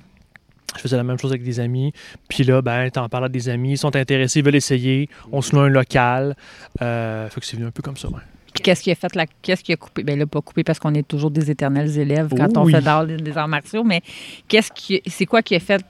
Je 0.76 0.80
faisais 0.80 0.96
la 0.96 1.04
même 1.04 1.18
chose 1.18 1.30
avec 1.30 1.44
des 1.44 1.60
amis. 1.60 1.92
Puis 2.28 2.42
là, 2.42 2.60
ben, 2.60 2.90
t'en 2.90 3.08
parles 3.08 3.26
à 3.26 3.28
des 3.28 3.48
amis, 3.48 3.72
ils 3.72 3.78
sont 3.78 3.94
intéressés, 3.94 4.40
ils 4.40 4.44
veulent 4.44 4.56
essayer. 4.56 5.08
On 5.30 5.40
se 5.40 5.54
loue 5.54 5.60
un 5.62 5.68
local. 5.68 6.36
Euh, 6.82 7.28
fait 7.28 7.40
que 7.40 7.46
c'est 7.46 7.56
venu 7.56 7.66
un 7.68 7.70
peu 7.70 7.82
comme 7.82 7.96
ça. 7.96 8.08
ouais. 8.08 8.20
Puis 8.52 8.62
qu'est-ce 8.62 8.82
qui 8.82 8.90
a 8.90 8.94
fait 8.94 9.14
la... 9.14 9.26
Qu'est-ce 9.42 9.62
qui 9.62 9.72
a 9.72 9.76
coupé? 9.76 10.02
Bien 10.02 10.16
là, 10.16 10.26
pas 10.26 10.40
coupé 10.40 10.62
parce 10.64 10.78
qu'on 10.78 10.94
est 10.94 11.06
toujours 11.06 11.30
des 11.30 11.50
éternels 11.50 11.96
élèves 11.98 12.28
quand 12.36 12.56
on 12.56 12.64
Oui. 12.64 12.72
fait 12.72 12.80
d'art- 12.82 13.06
des 13.06 13.36
arts 13.36 13.48
martiaux, 13.48 13.84
mais 13.84 14.00
qu'est-ce 14.48 14.70
qui. 14.72 15.00
C'est 15.06 15.26
quoi 15.26 15.42
qui 15.42 15.54
a 15.54 15.60
fait 15.60 15.84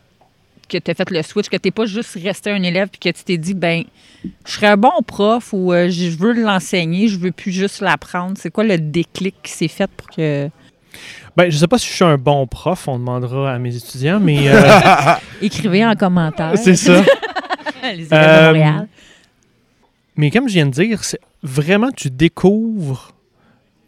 que 0.68 0.78
tu 0.78 0.90
as 0.90 0.94
fait 0.94 1.10
le 1.10 1.22
switch, 1.22 1.48
que 1.50 1.58
tu 1.58 1.70
pas 1.70 1.84
juste 1.84 2.18
resté 2.22 2.50
un 2.50 2.62
élève 2.62 2.88
puis 2.88 2.98
que 2.98 3.10
tu 3.16 3.22
t'es 3.24 3.36
dit, 3.36 3.52
ben, 3.52 3.84
je 4.46 4.50
serais 4.50 4.68
un 4.68 4.76
bon 4.78 5.02
prof 5.06 5.52
ou 5.52 5.72
euh, 5.74 5.90
je 5.90 6.08
veux 6.16 6.32
l'enseigner, 6.32 7.08
je 7.08 7.18
veux 7.18 7.32
plus 7.32 7.52
juste 7.52 7.80
l'apprendre. 7.82 8.36
C'est 8.38 8.50
quoi 8.50 8.64
le 8.64 8.78
déclic 8.78 9.34
qui 9.42 9.52
s'est 9.52 9.68
fait 9.68 9.90
pour 9.90 10.08
que. 10.08 10.48
Ben, 11.36 11.50
je 11.50 11.56
sais 11.56 11.66
pas 11.66 11.78
si 11.78 11.88
je 11.88 11.94
suis 11.94 12.04
un 12.04 12.16
bon 12.16 12.46
prof, 12.46 12.86
on 12.86 12.98
demandera 12.98 13.52
à 13.52 13.58
mes 13.58 13.74
étudiants, 13.74 14.20
mais 14.20 14.48
euh, 14.48 14.60
Écrivez 15.42 15.84
en 15.84 15.94
commentaire. 15.94 16.52
c'est 16.56 16.76
ça. 16.76 17.02
Les 17.82 18.06
Euh, 18.12 18.40
de 18.40 18.46
Montréal. 18.46 18.88
Mais 20.16 20.30
comme 20.30 20.48
je 20.48 20.54
viens 20.54 20.66
de 20.66 20.70
dire, 20.70 21.02
c'est 21.02 21.20
vraiment 21.42 21.90
tu 21.90 22.08
découvres 22.08 23.12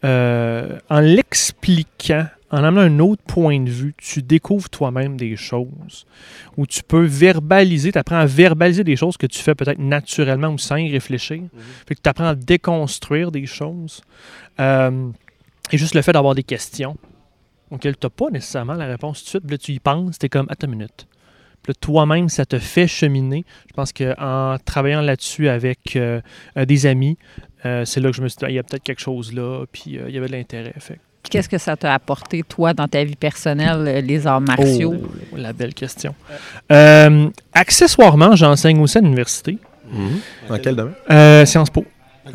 euh, 0.03 0.77
en 0.89 0.99
l'expliquant, 0.99 2.27
en 2.51 2.63
amenant 2.63 2.81
un 2.81 2.99
autre 2.99 3.23
point 3.25 3.59
de 3.59 3.69
vue, 3.69 3.95
tu 3.97 4.21
découvres 4.21 4.69
toi-même 4.69 5.17
des 5.17 5.35
choses 5.35 6.05
où 6.57 6.67
tu 6.67 6.83
peux 6.83 7.05
verbaliser, 7.05 7.91
tu 7.91 7.97
apprends 7.97 8.17
à 8.17 8.25
verbaliser 8.25 8.83
des 8.83 8.95
choses 8.95 9.17
que 9.17 9.25
tu 9.25 9.39
fais 9.39 9.55
peut-être 9.55 9.79
naturellement 9.79 10.49
ou 10.49 10.57
sans 10.57 10.75
y 10.75 10.91
réfléchir. 10.91 11.41
Fait 11.87 11.95
que 11.95 12.01
tu 12.01 12.09
apprends 12.09 12.27
à 12.27 12.35
déconstruire 12.35 13.31
des 13.31 13.45
choses. 13.45 14.01
Euh, 14.59 15.09
et 15.71 15.77
juste 15.77 15.95
le 15.95 16.01
fait 16.01 16.13
d'avoir 16.13 16.35
des 16.35 16.43
questions 16.43 16.95
auxquelles 17.71 17.97
tu 17.97 18.05
n'as 18.05 18.09
pas 18.11 18.29
nécessairement 18.31 18.73
la 18.73 18.85
réponse 18.87 19.19
tout 19.19 19.25
de 19.25 19.29
suite, 19.29 19.43
puis 19.43 19.51
là 19.53 19.57
tu 19.57 19.71
y 19.73 19.79
penses, 19.79 20.17
tu 20.19 20.25
es 20.25 20.29
comme, 20.29 20.47
attends 20.49 20.67
une 20.67 20.73
minute. 20.77 21.07
Puis 21.63 21.71
là, 21.71 21.77
toi-même, 21.81 22.29
ça 22.29 22.45
te 22.45 22.59
fait 22.59 22.87
cheminer. 22.87 23.43
Je 23.69 23.73
pense 23.73 23.91
qu'en 23.91 24.55
travaillant 24.63 25.01
là-dessus 25.01 25.49
avec 25.49 25.95
euh, 25.95 26.21
euh, 26.57 26.65
des 26.65 26.85
amis, 26.85 27.17
euh, 27.65 27.83
c'est 27.83 27.99
là 27.99 28.09
que 28.11 28.15
je 28.15 28.21
me 28.21 28.29
suis 28.29 28.37
dit, 28.37 28.45
Ah, 28.45 28.49
il 28.49 28.55
y 28.55 28.59
a 28.59 28.63
peut-être 28.63 28.83
quelque 28.83 29.01
chose 29.01 29.33
là, 29.33 29.65
puis 29.71 29.97
euh, 29.97 30.05
il 30.07 30.15
y 30.15 30.17
avait 30.17 30.27
de 30.27 30.31
l'intérêt. 30.33 30.73
Fait. 30.79 30.99
Qu'est-ce 31.29 31.49
que 31.49 31.57
ça 31.57 31.75
t'a 31.75 31.93
apporté, 31.93 32.43
toi, 32.43 32.73
dans 32.73 32.87
ta 32.87 33.03
vie 33.03 33.17
personnelle, 33.17 34.05
les 34.05 34.25
arts 34.27 34.39
martiaux? 34.39 34.95
Oh, 35.33 35.35
la 35.35 35.51
belle 35.51 35.73
question. 35.73 36.15
Euh, 36.71 37.27
accessoirement, 37.53 38.35
j'enseigne 38.35 38.79
aussi 38.79 38.97
à 38.97 39.01
l'université, 39.01 39.57
Mhm. 39.91 40.19
Dans 40.49 40.59
quel 40.59 40.75
domaine? 40.75 40.93
euh, 41.11 41.45
Sciences 41.45 41.69
Po. 41.69 41.85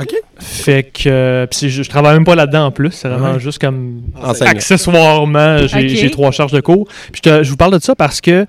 OK. 0.00 0.14
Fait 0.38 0.82
que 0.84 1.08
euh, 1.08 1.46
puis 1.46 1.68
je, 1.70 1.82
je 1.82 1.88
travaille 1.88 2.14
même 2.14 2.24
pas 2.24 2.34
là-dedans 2.34 2.66
en 2.66 2.70
plus, 2.70 2.90
c'est 2.92 3.08
vraiment 3.08 3.32
Ouais. 3.34 3.40
juste 3.40 3.58
comme 3.60 4.02
Enseignant. 4.22 4.50
accessoirement, 4.50 5.58
j'ai 5.66 6.10
trois 6.10 6.30
charges 6.30 6.52
de 6.52 6.60
cours. 6.60 6.86
Puis 7.12 7.20
je, 7.24 7.30
te- 7.30 7.42
je 7.42 7.50
vous 7.50 7.56
parle 7.56 7.78
de 7.78 7.82
ça 7.82 7.94
parce 7.94 8.20
que 8.20 8.46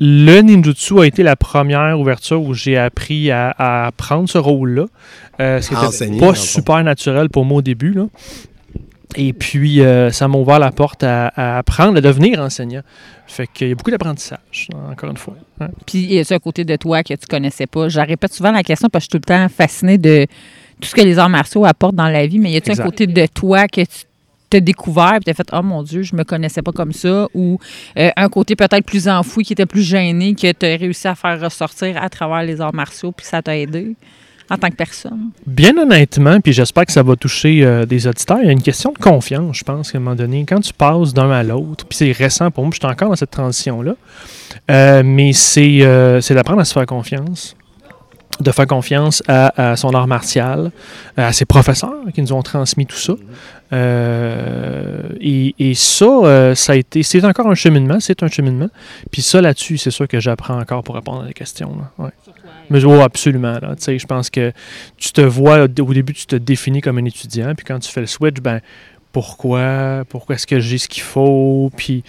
le 0.00 0.40
ninjutsu 0.40 1.00
a 1.00 1.04
été 1.06 1.22
la 1.22 1.36
première 1.36 1.98
ouverture 1.98 2.42
où 2.42 2.54
j'ai 2.54 2.76
appris 2.76 3.30
à, 3.30 3.54
à 3.58 3.90
prendre 3.92 4.28
ce 4.28 4.38
rôle-là. 4.38 4.86
Euh, 5.40 5.60
ce 5.60 5.68
qui 5.68 5.74
À 5.74 5.78
était 5.78 5.86
enseigner, 5.86 6.20
pas 6.20 6.34
super 6.34 6.82
naturel 6.84 7.28
pour 7.28 7.44
moi 7.44 7.58
au 7.58 7.62
début. 7.62 7.92
Là. 7.92 8.06
Et 9.16 9.32
puis, 9.32 9.80
euh, 9.80 10.10
ça 10.10 10.26
m'a 10.26 10.38
ouvert 10.38 10.58
la 10.58 10.72
porte 10.72 11.04
à, 11.04 11.28
à 11.28 11.58
apprendre, 11.58 11.98
à 11.98 12.00
devenir 12.00 12.40
enseignant. 12.40 12.82
Fait 13.28 13.46
qu'il 13.52 13.68
y 13.68 13.72
a 13.72 13.74
beaucoup 13.76 13.92
d'apprentissage, 13.92 14.68
encore 14.90 15.10
une 15.10 15.16
fois. 15.16 15.34
hein. 15.60 15.68
Puis 15.86 15.98
il 15.98 16.12
y 16.14 16.18
a 16.18 16.24
ce 16.24 16.34
côté 16.34 16.64
de 16.64 16.74
toi 16.76 17.02
que 17.04 17.14
tu 17.14 17.26
connaissais 17.28 17.66
pas? 17.66 17.88
Je 17.88 18.00
répète 18.00 18.32
souvent 18.32 18.50
la 18.50 18.62
question 18.64 18.88
parce 18.88 19.04
que 19.06 19.10
je 19.12 19.18
suis 19.18 19.20
tout 19.20 19.30
le 19.32 19.34
temps 19.48 19.48
fascinée 19.48 19.98
de 19.98 20.26
tout 20.80 20.88
ce 20.88 20.94
que 20.94 21.00
les 21.00 21.18
arts 21.18 21.28
martiaux 21.28 21.64
apportent 21.64 21.94
dans 21.94 22.08
la 22.08 22.26
vie, 22.26 22.38
mais 22.38 22.50
y 22.50 22.56
a-t-il 22.56 22.80
un 22.80 22.84
côté 22.84 23.06
de 23.06 23.26
toi 23.26 23.68
que 23.68 23.82
tu 23.82 24.04
t'as 24.50 24.60
découvert 24.60 25.14
et 25.14 25.20
t'as 25.20 25.34
fait 25.34 25.48
oh 25.52 25.62
mon 25.62 25.82
dieu 25.82 26.02
je 26.02 26.14
me 26.14 26.22
connaissais 26.22 26.62
pas 26.62 26.72
comme 26.72 26.92
ça 26.92 27.26
ou 27.34 27.58
euh, 27.98 28.10
un 28.16 28.28
côté 28.28 28.54
peut-être 28.54 28.84
plus 28.84 29.08
enfoui 29.08 29.44
qui 29.44 29.52
était 29.52 29.66
plus 29.66 29.82
gêné 29.82 30.34
que 30.34 30.52
tu 30.52 30.66
as 30.66 30.76
réussi 30.76 31.08
à 31.08 31.14
faire 31.14 31.40
ressortir 31.40 32.00
à 32.00 32.08
travers 32.08 32.42
les 32.42 32.60
arts 32.60 32.74
martiaux 32.74 33.12
puis 33.12 33.26
ça 33.26 33.42
t'a 33.42 33.56
aidé 33.56 33.94
en 34.50 34.58
tant 34.58 34.68
que 34.68 34.76
personne? 34.76 35.30
Bien 35.46 35.74
honnêtement, 35.78 36.38
puis 36.38 36.52
j'espère 36.52 36.84
que 36.84 36.92
ça 36.92 37.02
va 37.02 37.16
toucher 37.16 37.64
euh, 37.64 37.86
des 37.86 38.06
auditeurs, 38.06 38.40
il 38.42 38.44
y 38.44 38.48
a 38.50 38.52
une 38.52 38.60
question 38.60 38.92
de 38.92 38.98
confiance, 38.98 39.56
je 39.56 39.64
pense, 39.64 39.90
qu'à 39.90 39.96
un 39.96 40.02
moment 40.02 40.14
donné, 40.14 40.44
quand 40.46 40.60
tu 40.60 40.74
passes 40.74 41.14
d'un 41.14 41.30
à 41.30 41.42
l'autre, 41.42 41.86
puis 41.86 41.96
c'est 41.96 42.12
récent 42.12 42.50
pour 42.50 42.64
moi, 42.64 42.70
je 42.74 42.78
suis 42.78 42.86
encore 42.86 43.08
dans 43.08 43.16
cette 43.16 43.30
transition-là, 43.30 43.94
euh, 44.70 45.02
mais 45.02 45.32
c'est 45.32 45.80
c'est 46.20 46.34
d'apprendre 46.34 46.60
à 46.60 46.66
se 46.66 46.74
faire 46.74 46.84
confiance, 46.84 47.56
de 48.40 48.50
faire 48.50 48.66
confiance 48.66 49.22
à, 49.28 49.72
à 49.72 49.76
son 49.76 49.90
art 49.90 50.06
martial, 50.06 50.70
à 51.16 51.32
ses 51.32 51.44
professeurs 51.44 51.94
qui 52.14 52.22
nous 52.22 52.32
ont 52.32 52.42
transmis 52.42 52.86
tout 52.86 52.96
ça. 52.96 53.14
Euh, 53.72 55.00
et, 55.20 55.54
et 55.58 55.74
ça, 55.74 56.04
euh, 56.04 56.54
ça 56.54 56.72
a 56.72 56.76
été, 56.76 57.02
c'est 57.02 57.24
encore 57.24 57.48
un 57.48 57.54
cheminement, 57.54 57.98
c'est 58.00 58.22
un 58.22 58.28
cheminement. 58.28 58.68
Puis 59.10 59.22
ça, 59.22 59.40
là-dessus, 59.40 59.78
c'est 59.78 59.90
sûr 59.90 60.06
que 60.06 60.20
j'apprends 60.20 60.60
encore 60.60 60.84
pour 60.84 60.94
répondre 60.94 61.22
à 61.24 61.26
des 61.26 61.32
questions. 61.32 61.76
là. 61.76 62.04
Ouais. 62.04 62.10
Mais 62.70 62.84
oh, 62.84 63.00
absolument. 63.00 63.58
Là, 63.60 63.74
Tu 63.76 63.82
sais, 63.82 63.98
je 63.98 64.06
pense 64.06 64.30
que 64.30 64.52
tu 64.96 65.12
te 65.12 65.20
vois, 65.20 65.64
au 65.64 65.68
début, 65.68 66.14
tu 66.14 66.26
te 66.26 66.36
définis 66.36 66.80
comme 66.80 66.98
un 66.98 67.04
étudiant, 67.04 67.54
puis 67.54 67.64
quand 67.64 67.78
tu 67.78 67.90
fais 67.90 68.00
le 68.00 68.06
switch, 68.06 68.40
ben 68.40 68.60
pourquoi, 69.14 70.02
pourquoi 70.08 70.34
est-ce 70.34 70.46
que 70.46 70.58
j'ai 70.58 70.76
ce 70.76 70.88
qu'il 70.88 71.04
faut, 71.04 71.70
puis 71.76 72.02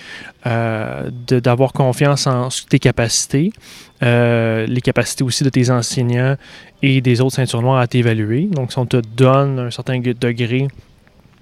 euh, 0.48 1.10
de- 1.28 1.40
d'avoir 1.40 1.72
confiance 1.72 2.26
en 2.26 2.50
tes 2.68 2.80
capacités, 2.80 3.54
euh, 4.02 4.66
les 4.66 4.82
capacités 4.82 5.24
aussi 5.24 5.44
de 5.44 5.50
tes 5.50 5.70
enseignants 5.70 6.36
et 6.82 7.02
des 7.02 7.22
autres 7.22 7.36
ceintures 7.36 7.62
noires 7.62 7.78
à 7.80 7.86
t'évaluer. 7.86 8.48
Donc, 8.52 8.72
si 8.72 8.80
on 8.80 8.88
te 8.88 8.98
donne 8.98 9.60
un 9.60 9.70
certain 9.70 10.00
degré, 10.00 10.68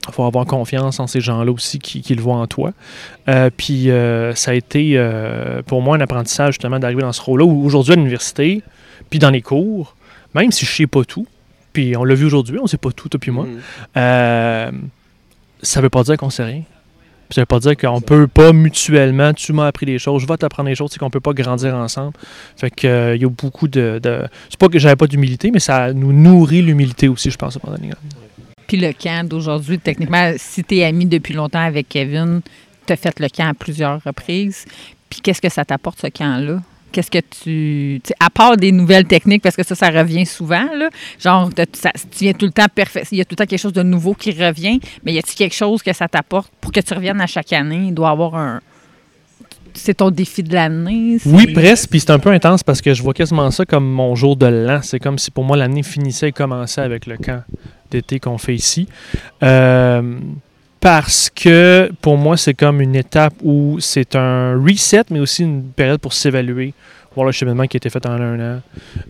il 0.05 0.13
faut 0.13 0.25
avoir 0.25 0.45
confiance 0.45 0.99
en 0.99 1.07
ces 1.07 1.21
gens-là 1.21 1.49
aussi 1.49 1.79
qui, 1.79 2.01
qui 2.01 2.13
le 2.13 2.21
voient 2.21 2.35
en 2.35 2.45
toi. 2.47 2.73
Euh, 3.29 3.49
puis, 3.55 3.89
euh, 3.89 4.35
ça 4.35 4.51
a 4.51 4.53
été 4.55 4.97
euh, 4.97 5.61
pour 5.63 5.81
moi 5.81 5.95
un 5.95 6.01
apprentissage 6.01 6.55
justement 6.55 6.77
d'arriver 6.77 7.03
dans 7.03 7.13
ce 7.13 7.21
rôle-là 7.21 7.45
où 7.45 7.65
aujourd'hui 7.65 7.93
à 7.93 7.95
l'université, 7.95 8.61
puis 9.09 9.17
dans 9.17 9.29
les 9.29 9.41
cours, 9.41 9.95
même 10.35 10.51
si 10.51 10.65
je 10.65 10.75
sais 10.75 10.87
pas 10.87 11.05
tout, 11.05 11.25
puis 11.71 11.95
on 11.95 12.03
l'a 12.03 12.15
vu 12.15 12.25
aujourd'hui, 12.25 12.59
on 12.61 12.67
sait 12.67 12.77
pas 12.77 12.91
tout, 12.91 13.07
toi 13.07 13.17
puis 13.17 13.31
moi, 13.31 13.45
euh, 13.95 14.71
ça 15.63 15.81
veut 15.81 15.89
pas 15.89 16.03
dire 16.03 16.17
qu'on 16.17 16.29
sait 16.29 16.43
rien. 16.43 16.61
Puis 17.29 17.35
ça 17.35 17.41
veut 17.41 17.45
pas 17.47 17.59
dire 17.59 17.75
qu'on 17.77 18.01
peut 18.01 18.27
pas 18.27 18.53
mutuellement, 18.53 19.33
tu 19.33 19.53
m'as 19.53 19.67
appris 19.67 19.85
des 19.85 19.97
choses, 19.97 20.21
je 20.21 20.27
vais 20.27 20.37
t'apprendre 20.37 20.69
des 20.69 20.75
choses, 20.75 20.91
c'est 20.91 20.99
qu'on 20.99 21.09
peut 21.09 21.19
pas 21.21 21.33
grandir 21.33 21.73
ensemble. 21.75 22.13
Fait 22.57 22.69
que 22.69 22.85
euh, 22.85 23.15
il 23.15 23.21
y 23.21 23.25
a 23.25 23.29
beaucoup 23.29 23.67
de, 23.67 23.99
de- 24.03 24.27
c'est 24.49 24.59
pas 24.59 24.67
que 24.67 24.77
j'avais 24.77 24.95
pas 24.97 25.07
d'humilité, 25.07 25.49
mais 25.51 25.59
ça 25.59 25.93
nous 25.93 26.13
nourrit 26.13 26.61
l'humilité 26.61 27.07
aussi, 27.07 27.31
je 27.31 27.37
pense 27.37 27.55
à 27.55 27.59
un 27.63 27.67
moment 27.69 27.77
donné. 27.79 27.93
puis 28.67 28.77
le 28.77 28.91
camp 28.93 29.27
d'aujourd'hui 29.27 29.79
techniquement 29.79 30.33
si 30.37 30.63
tu 30.63 30.77
es 30.77 30.83
ami 30.85 31.05
depuis 31.05 31.33
longtemps 31.33 31.59
avec 31.65 31.87
Kevin 31.89 32.41
tu 32.85 32.93
as 32.93 32.97
fait 32.97 33.17
le 33.19 33.29
camp 33.29 33.49
à 33.49 33.53
plusieurs 33.53 34.03
reprises 34.03 34.65
puis 35.09 35.21
qu'est-ce 35.21 35.41
que 35.41 35.49
ça 35.49 35.63
t'apporte 35.63 35.99
ce 36.01 36.07
camp-là? 36.07 36.59
Qu'est-ce 36.93 37.11
que 37.11 37.19
tu. 37.43 38.01
à 38.19 38.29
part 38.29 38.55
des 38.55 38.71
nouvelles 38.71 39.05
techniques, 39.05 39.41
parce 39.41 39.55
que 39.57 39.63
ça, 39.63 39.75
ça 39.75 39.89
revient 39.89 40.25
souvent, 40.25 40.65
là. 40.77 40.89
Genre, 41.19 41.49
ça- 41.73 41.91
tu 42.11 42.23
viens 42.23 42.33
tout 42.33 42.45
le 42.45 42.51
temps 42.53 42.67
parfait. 42.73 43.03
Il 43.11 43.17
y 43.17 43.21
a 43.21 43.25
tout 43.25 43.31
le 43.33 43.37
temps 43.37 43.45
quelque 43.45 43.59
chose 43.59 43.73
de 43.73 43.83
nouveau 43.83 44.13
qui 44.13 44.31
revient, 44.31 44.79
mais 45.03 45.11
y 45.13 45.17
a-t-il 45.17 45.35
quelque 45.35 45.55
chose 45.55 45.83
que 45.83 45.91
ça 45.91 46.07
t'apporte 46.07 46.51
pour 46.61 46.71
que 46.71 46.79
tu 46.79 46.93
reviennes 46.93 47.19
à 47.19 47.27
chaque 47.27 47.51
année? 47.51 47.87
Il 47.87 47.93
doit 47.93 48.11
avoir 48.11 48.35
un. 48.35 48.61
C'est 49.75 49.95
ton 49.95 50.11
défi 50.11 50.43
de 50.43 50.53
l'année? 50.53 51.17
Oui, 51.25 51.47
presque, 51.51 51.89
puis 51.89 51.99
c'est 51.99 52.11
un 52.11 52.19
peu 52.19 52.29
intense 52.29 52.61
parce 52.61 52.79
que 52.79 52.93
je 52.93 53.01
vois 53.01 53.15
quasiment 53.15 53.49
ça 53.49 53.65
comme 53.65 53.89
mon 53.89 54.13
jour 54.13 54.35
de 54.35 54.45
l'an. 54.45 54.79
C'est 54.83 54.99
comme 54.99 55.17
si 55.17 55.31
pour 55.31 55.43
moi 55.43 55.57
l'année 55.57 55.81
finissait 55.81 56.29
et 56.29 56.31
commençait 56.31 56.81
avec 56.81 57.07
le 57.07 57.17
camp 57.17 57.43
d'été 57.89 58.19
qu'on 58.19 58.37
fait 58.37 58.53
ici. 58.53 58.87
Euh, 59.41 60.19
parce 60.83 61.29
que 61.29 61.89
pour 62.01 62.17
moi, 62.17 62.35
c'est 62.35 62.53
comme 62.53 62.81
une 62.81 62.95
étape 62.95 63.33
où 63.41 63.77
c'est 63.79 64.17
un 64.17 64.61
reset, 64.61 65.03
mais 65.09 65.21
aussi 65.21 65.43
une 65.43 65.63
période 65.63 66.01
pour 66.01 66.11
s'évaluer, 66.11 66.73
voir 67.15 67.25
le 67.25 67.31
cheminement 67.31 67.65
qui 67.67 67.77
a 67.77 67.79
été 67.79 67.89
fait 67.89 68.05
en 68.05 68.11
un 68.19 68.57
an. 68.57 68.61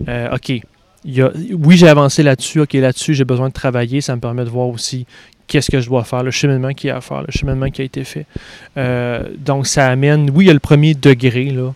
Euh, 0.08 0.36
OK, 0.36 0.50
il 0.50 0.62
y 1.06 1.22
a- 1.24 1.32
oui, 1.58 1.76
j'ai 1.76 1.88
avancé 1.90 2.22
là-dessus. 2.22 2.60
OK, 2.62 2.74
là-dessus, 2.74 3.16
j'ai 3.16 3.26
besoin 3.26 3.48
de 3.50 3.54
travailler. 3.54 4.02
Ça 4.02 4.16
me 4.16 4.22
permet 4.22 4.45
de 4.45 4.50
voir 4.50 4.68
aussi 4.68 5.08
qu'est-ce 5.48 5.72
que 5.72 5.82
je 5.82 5.88
dois 5.88 6.04
faire, 6.04 6.22
le 6.22 6.30
cheminement 6.32 6.74
qu'il 6.74 6.90
y 6.90 6.91
a 6.91 6.98
à 6.98 7.02
faire, 7.02 7.22
le 7.22 7.32
cheminement 7.32 7.70
qui 7.72 7.82
a 7.82 7.86
été 7.86 8.04
fait. 8.04 8.28
Euh, 8.78 9.24
donc, 9.38 9.66
ça 9.66 9.88
amène, 9.88 10.30
oui, 10.30 10.45
il 10.45 10.48
y 10.48 10.52
a 10.52 10.54
le 10.54 10.60
premier 10.60 10.94
degré, 10.94 11.45
là. 11.45 11.74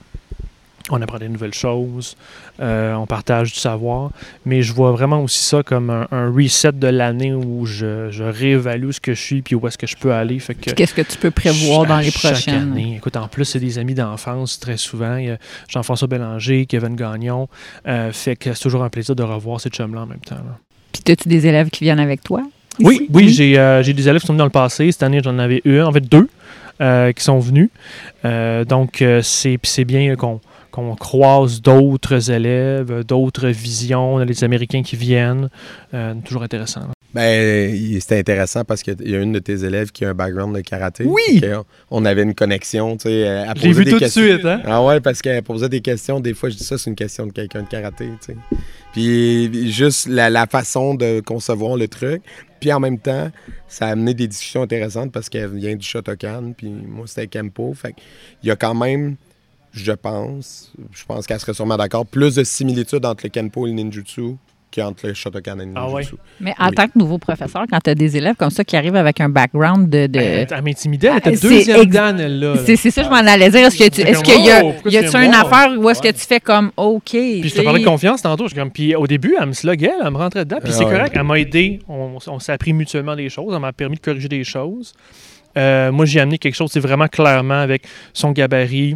On 0.89 1.01
apprend 1.01 1.18
des 1.18 1.27
nouvelles 1.27 1.53
choses, 1.53 2.15
euh, 2.61 2.93
on 2.93 3.05
partage 3.05 3.51
du 3.51 3.59
savoir, 3.59 4.09
mais 4.45 4.61
je 4.61 4.72
vois 4.72 4.93
vraiment 4.93 5.22
aussi 5.22 5.43
ça 5.43 5.61
comme 5.61 5.89
un, 5.89 6.07
un 6.11 6.31
reset 6.31 6.72
de 6.72 6.88
l'année 6.88 7.34
où 7.34 7.65
je, 7.65 8.09
je 8.09 8.23
réévalue 8.23 8.91
ce 8.91 9.01
que 9.01 9.14
je 9.14 9.22
suis 9.22 9.41
puis 9.41 9.53
où 9.55 9.68
est-ce 9.68 9.77
que 9.77 9.85
je 9.85 9.97
peux 9.97 10.14
aller. 10.14 10.39
Fait 10.39 10.55
que 10.55 10.61
Puis 10.61 10.73
Qu'est-ce 10.76 10.93
que 10.93 11.01
tu 11.01 11.18
peux 11.18 11.31
prévoir 11.31 11.85
dans 11.88 11.99
les 11.99 12.09
prochaines? 12.11 12.72
année. 12.72 12.93
Écoute, 12.97 13.18
en 13.18 13.27
plus, 13.27 13.43
c'est 13.43 13.59
des 13.59 13.77
amis 13.80 13.95
d'enfance 13.95 14.59
très 14.61 14.77
souvent. 14.77 15.18
Il 15.18 15.26
y 15.26 15.30
a 15.31 15.38
Jean-François 15.68 16.07
Bélanger, 16.07 16.65
Kevin 16.65 16.95
Gagnon. 16.95 17.49
Euh, 17.85 18.14
fait 18.14 18.38
que 18.38 18.53
c'est 18.53 18.64
toujours 18.64 18.81
un 18.84 18.89
plaisir 18.89 19.14
de 19.14 19.23
revoir 19.23 19.59
ces 19.59 19.69
chums-là 19.69 20.01
en 20.03 20.05
même 20.07 20.19
temps. 20.19 20.35
là. 20.35 20.57
Puis 20.93 21.11
as-tu 21.11 21.27
des 21.27 21.47
élèves 21.47 21.69
qui 21.69 21.84
viennent 21.84 21.99
avec 21.99 22.23
toi? 22.23 22.43
Oui, 22.80 23.09
oui, 23.11 23.27
j'ai 23.30 23.59
euh, 23.59 23.84
j'ai 23.84 23.91
des 23.91 24.07
élèves 24.07 24.22
qui 24.22 24.27
sont 24.27 24.34
venus 24.34 24.39
dans 24.39 24.45
le 24.45 24.51
passé. 24.51 24.89
Cette 24.91 25.03
année, 25.03 25.19
j'en 25.22 25.38
avais 25.38 25.61
eu, 25.65 25.81
en 25.81 25.91
fait 25.91 25.99
deux, 26.07 26.30
qui 27.14 27.23
sont 27.23 27.39
venus. 27.39 27.69
Donc, 28.23 29.03
c'est 29.23 29.85
bien 29.85 30.15
qu'on 30.15 30.39
qu'on 30.78 30.95
croise 30.95 31.62
d'autres 31.62 32.30
élèves, 32.30 32.91
euh, 32.91 33.04
d'autres 33.04 33.48
visions. 33.48 34.16
On 34.16 34.18
a 34.20 34.26
les 34.26 34.44
Américains 34.44 34.84
qui 34.84 34.95
viennent. 34.95 35.49
Euh, 35.94 36.14
toujours 36.24 36.44
intéressant. 36.44 36.82
là. 36.82 36.91
Ben, 37.14 37.99
c'était 37.99 38.20
intéressant 38.20 38.64
parce 38.64 38.84
qu'il 38.84 38.95
y 39.10 39.16
a 39.16 39.20
une 39.20 39.32
de 39.32 39.40
tes 39.40 39.64
élèves 39.64 39.91
qui 39.91 40.06
a 40.06 40.10
un 40.10 40.14
background 40.14 40.56
de 40.56 40.62
karaté. 40.62 41.06
Oui! 41.06 41.41
On 41.90 42.06
avait 42.06 42.22
une 42.22 42.36
connexion, 42.36 42.95
tu 42.95 43.04
sais. 43.04 43.12
elle 43.22 43.48
Je 43.56 43.62
l'ai 43.64 43.70
posait 43.70 43.80
vu 43.80 43.86
des 43.86 43.91
tout 43.91 43.99
de 43.99 44.08
suite. 44.08 44.45
Hein? 44.45 44.62
Ah 44.66 44.84
ouais, 44.84 44.99
parce 44.99 45.22
qu'elle 45.22 45.41
posait 45.41 45.70
des 45.70 45.82
questions. 45.82 46.20
Des 46.20 46.36
fois, 46.36 46.49
je 46.49 46.58
dis 46.58 46.64
ça, 46.64 46.78
c'est 46.78 46.90
une 46.91 46.95
question 46.95 47.26
de 47.26 47.32
quelqu'un 47.32 47.64
de 47.64 47.68
karaté, 47.68 48.06
tu 48.22 48.34
sais. 48.34 48.38
Puis 48.94 49.72
juste 49.72 50.08
la, 50.08 50.30
la 50.30 50.45
façon 50.45 50.94
de 50.94 51.22
concevoir 51.22 51.76
le 51.76 51.88
truc. 51.88 52.22
Puis 52.60 52.72
en 52.72 52.80
même 52.80 52.99
temps, 52.99 53.32
ça 53.68 53.88
a 53.88 53.91
amené 53.91 54.14
des 54.14 54.28
discussions 54.28 54.62
intéressantes 54.64 55.12
parce 55.12 55.30
qu'elle 55.30 55.49
vient 55.49 55.76
du 55.76 55.86
Shotokan. 55.86 56.54
Puis 56.56 56.70
moi, 56.70 57.06
c'était 57.08 57.28
Kempo. 57.28 57.74
Fait 57.74 57.95
il 58.44 58.49
y 58.49 58.52
a 58.52 58.56
quand 58.56 58.76
même, 58.76 59.16
je 59.72 59.91
pense, 59.91 60.72
je 60.94 61.06
pense 61.06 61.27
qu'elle 61.27 61.39
serait 61.39 61.53
sûrement 61.53 61.77
d'accord, 61.77 62.06
plus 62.06 62.35
de 62.35 62.44
similitudes 62.44 63.06
entre 63.06 63.26
le 63.26 63.30
Kempo 63.30 63.65
et 63.68 63.69
le 63.69 63.76
Ninjutsu 63.76 64.35
qu'entre 64.69 65.07
le 65.07 65.14
Shotokan 65.14 65.60
et 65.60 65.65
le 65.65 65.72
Ah 65.76 65.88
Ninjutsu. 65.88 66.14
ouais? 66.15 66.19
Mais 66.41 66.53
en 66.60 66.68
Oui. 66.69 66.76
tant 66.76 66.88
que 66.88 66.98
nouveau 66.99 67.18
professeur, 67.18 67.64
quand 67.72 67.80
tu 67.81 67.89
as 67.89 67.95
des 67.95 68.18
élèves 68.18 68.35
comme 68.35 68.49
ça 68.49 68.64
qui 68.65 68.76
arrivent 68.76 68.95
avec 68.98 69.22
un 69.22 69.30
background 69.30 69.89
de. 69.89 70.07
de- 70.07 70.19
Elle, 70.19 70.48
elle 70.49 70.61
m'intimidait. 70.64 71.07
Elle 71.07 71.18
était 71.19 71.35
c'est 71.35 71.48
deuxième 71.48 71.81
ex- 71.81 71.91
dan, 71.94 72.19
elle, 72.19 72.39
là. 72.39 72.56
c'est 72.65 72.76
ça, 72.76 73.02
je 73.03 73.07
m'en 73.10 73.15
allais 73.15 73.49
dire. 73.49 73.61
Est-ce 73.65 73.77
qu'il 74.23 74.45
y 74.45 74.49
a, 74.52 74.64
oh, 74.65 74.72
pourquoi 74.73 74.91
y 74.91 74.99
tu 75.03 75.07
fais 75.07 75.26
une 75.26 75.31
moi? 75.31 75.39
affaire 75.41 75.80
où 75.80 75.89
est-ce 75.89 76.02
que 76.02 76.10
tu 76.11 76.19
fais 76.26 76.39
comme 76.39 76.72
OK? 76.76 77.02
Puis 77.11 77.48
je 77.49 77.56
te 77.56 77.61
parlais 77.61 77.80
de 77.80 77.85
confiance 77.85 78.22
tantôt. 78.22 78.48
comme- 78.53 78.72
Puis 78.72 78.94
au 78.95 79.07
début, 79.07 79.35
elle 79.39 79.48
me 79.48 79.53
sluguait, 79.53 79.91
elle 80.03 80.11
me 80.11 80.18
rentrait 80.18 80.44
dedans. 80.45 80.57
Puis 80.61 80.72
Ah 80.73 80.77
c'est 80.77 80.85
ouais. 80.85 80.91
correct, 80.91 81.14
elle 81.15 81.23
m'a 81.23 81.39
aidé. 81.39 81.80
On, 81.88 82.18
on 82.27 82.39
s'est 82.39 82.52
appris 82.52 82.73
mutuellement 82.73 83.15
des 83.15 83.30
choses. 83.30 83.53
Elle 83.53 83.61
m'a 83.61 83.73
permis 83.73 83.95
de 83.95 84.02
corriger 84.02 84.27
des 84.27 84.44
choses. 84.44 84.94
Euh, 85.57 85.91
moi, 85.91 86.06
j'ai 86.06 86.19
amené 86.19 86.38
quelque 86.38 86.53
chose, 86.56 86.69
c'est 86.72 86.80
vraiment 86.80 87.07
clairement 87.07 87.60
avec 87.61 87.84
son 88.14 88.31
gabarit, 88.31 88.95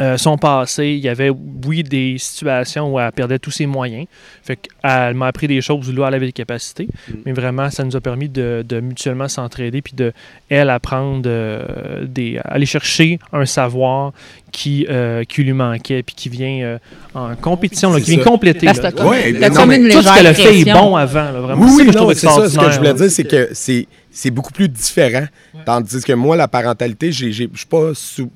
euh, 0.00 0.16
son 0.16 0.38
passé. 0.38 0.88
Il 0.88 1.00
y 1.04 1.08
avait, 1.08 1.30
oui, 1.66 1.82
des 1.82 2.16
situations 2.18 2.92
où 2.92 2.98
elle 2.98 3.12
perdait 3.12 3.38
tous 3.38 3.50
ses 3.50 3.66
moyens. 3.66 4.06
Fait 4.42 4.56
qu'elle 4.56 5.14
m'a 5.14 5.26
appris 5.26 5.46
des 5.46 5.60
choses 5.60 5.88
où 5.88 5.92
là, 5.92 6.08
elle 6.08 6.14
avait 6.14 6.26
des 6.26 6.32
capacités. 6.32 6.88
Mm. 7.08 7.12
Mais 7.26 7.32
vraiment, 7.32 7.70
ça 7.70 7.84
nous 7.84 7.94
a 7.94 8.00
permis 8.00 8.28
de, 8.28 8.64
de 8.66 8.80
mutuellement 8.80 9.28
s'entraider 9.28 9.82
puis 9.82 9.94
de, 9.94 10.12
elle, 10.48 10.70
apprendre 10.70 11.22
euh, 11.26 12.06
des, 12.06 12.40
aller 12.44 12.66
chercher 12.66 13.18
un 13.32 13.44
savoir 13.44 14.12
qui, 14.50 14.86
euh, 14.88 15.24
qui 15.24 15.42
lui 15.42 15.52
manquait 15.52 16.02
puis 16.02 16.14
qui 16.14 16.28
vient 16.28 16.62
euh, 16.62 16.78
en 17.14 17.34
compétition, 17.36 17.92
là, 17.92 18.00
qui 18.00 18.12
vient 18.12 18.24
ça. 18.24 18.30
compléter. 18.30 18.66
Là. 18.66 18.74
t'as 18.74 19.04
Ouais, 19.04 19.32
mais 19.32 19.48
non, 19.48 19.56
comme 19.56 19.68
mais 19.68 19.76
une 19.76 19.88
Tout 19.88 20.02
ce 20.02 20.14
qu'elle 20.14 20.26
a 20.26 20.34
fait 20.34 20.60
est 20.60 20.72
bon 20.72 20.96
avant. 20.96 21.30
là, 21.32 21.40
vraiment. 21.40 21.64
Oui, 21.64 21.84
oui, 21.86 22.14
c'est 22.14 22.28
ça. 22.28 22.48
Ce 22.48 22.58
que 22.58 22.70
je 22.70 22.76
voulais 22.78 22.92
là. 22.92 22.98
dire, 22.98 23.10
c'est 23.10 23.24
que 23.24 23.50
c'est, 23.52 24.30
beaucoup 24.30 24.52
plus 24.52 24.68
différent. 24.68 25.26
Tandis 25.66 26.02
que 26.02 26.12
moi, 26.12 26.36
la 26.36 26.48
parentalité, 26.48 27.12
je 27.12 27.30
suis 27.30 27.48
pas 27.68 27.90
sous- 27.94 28.30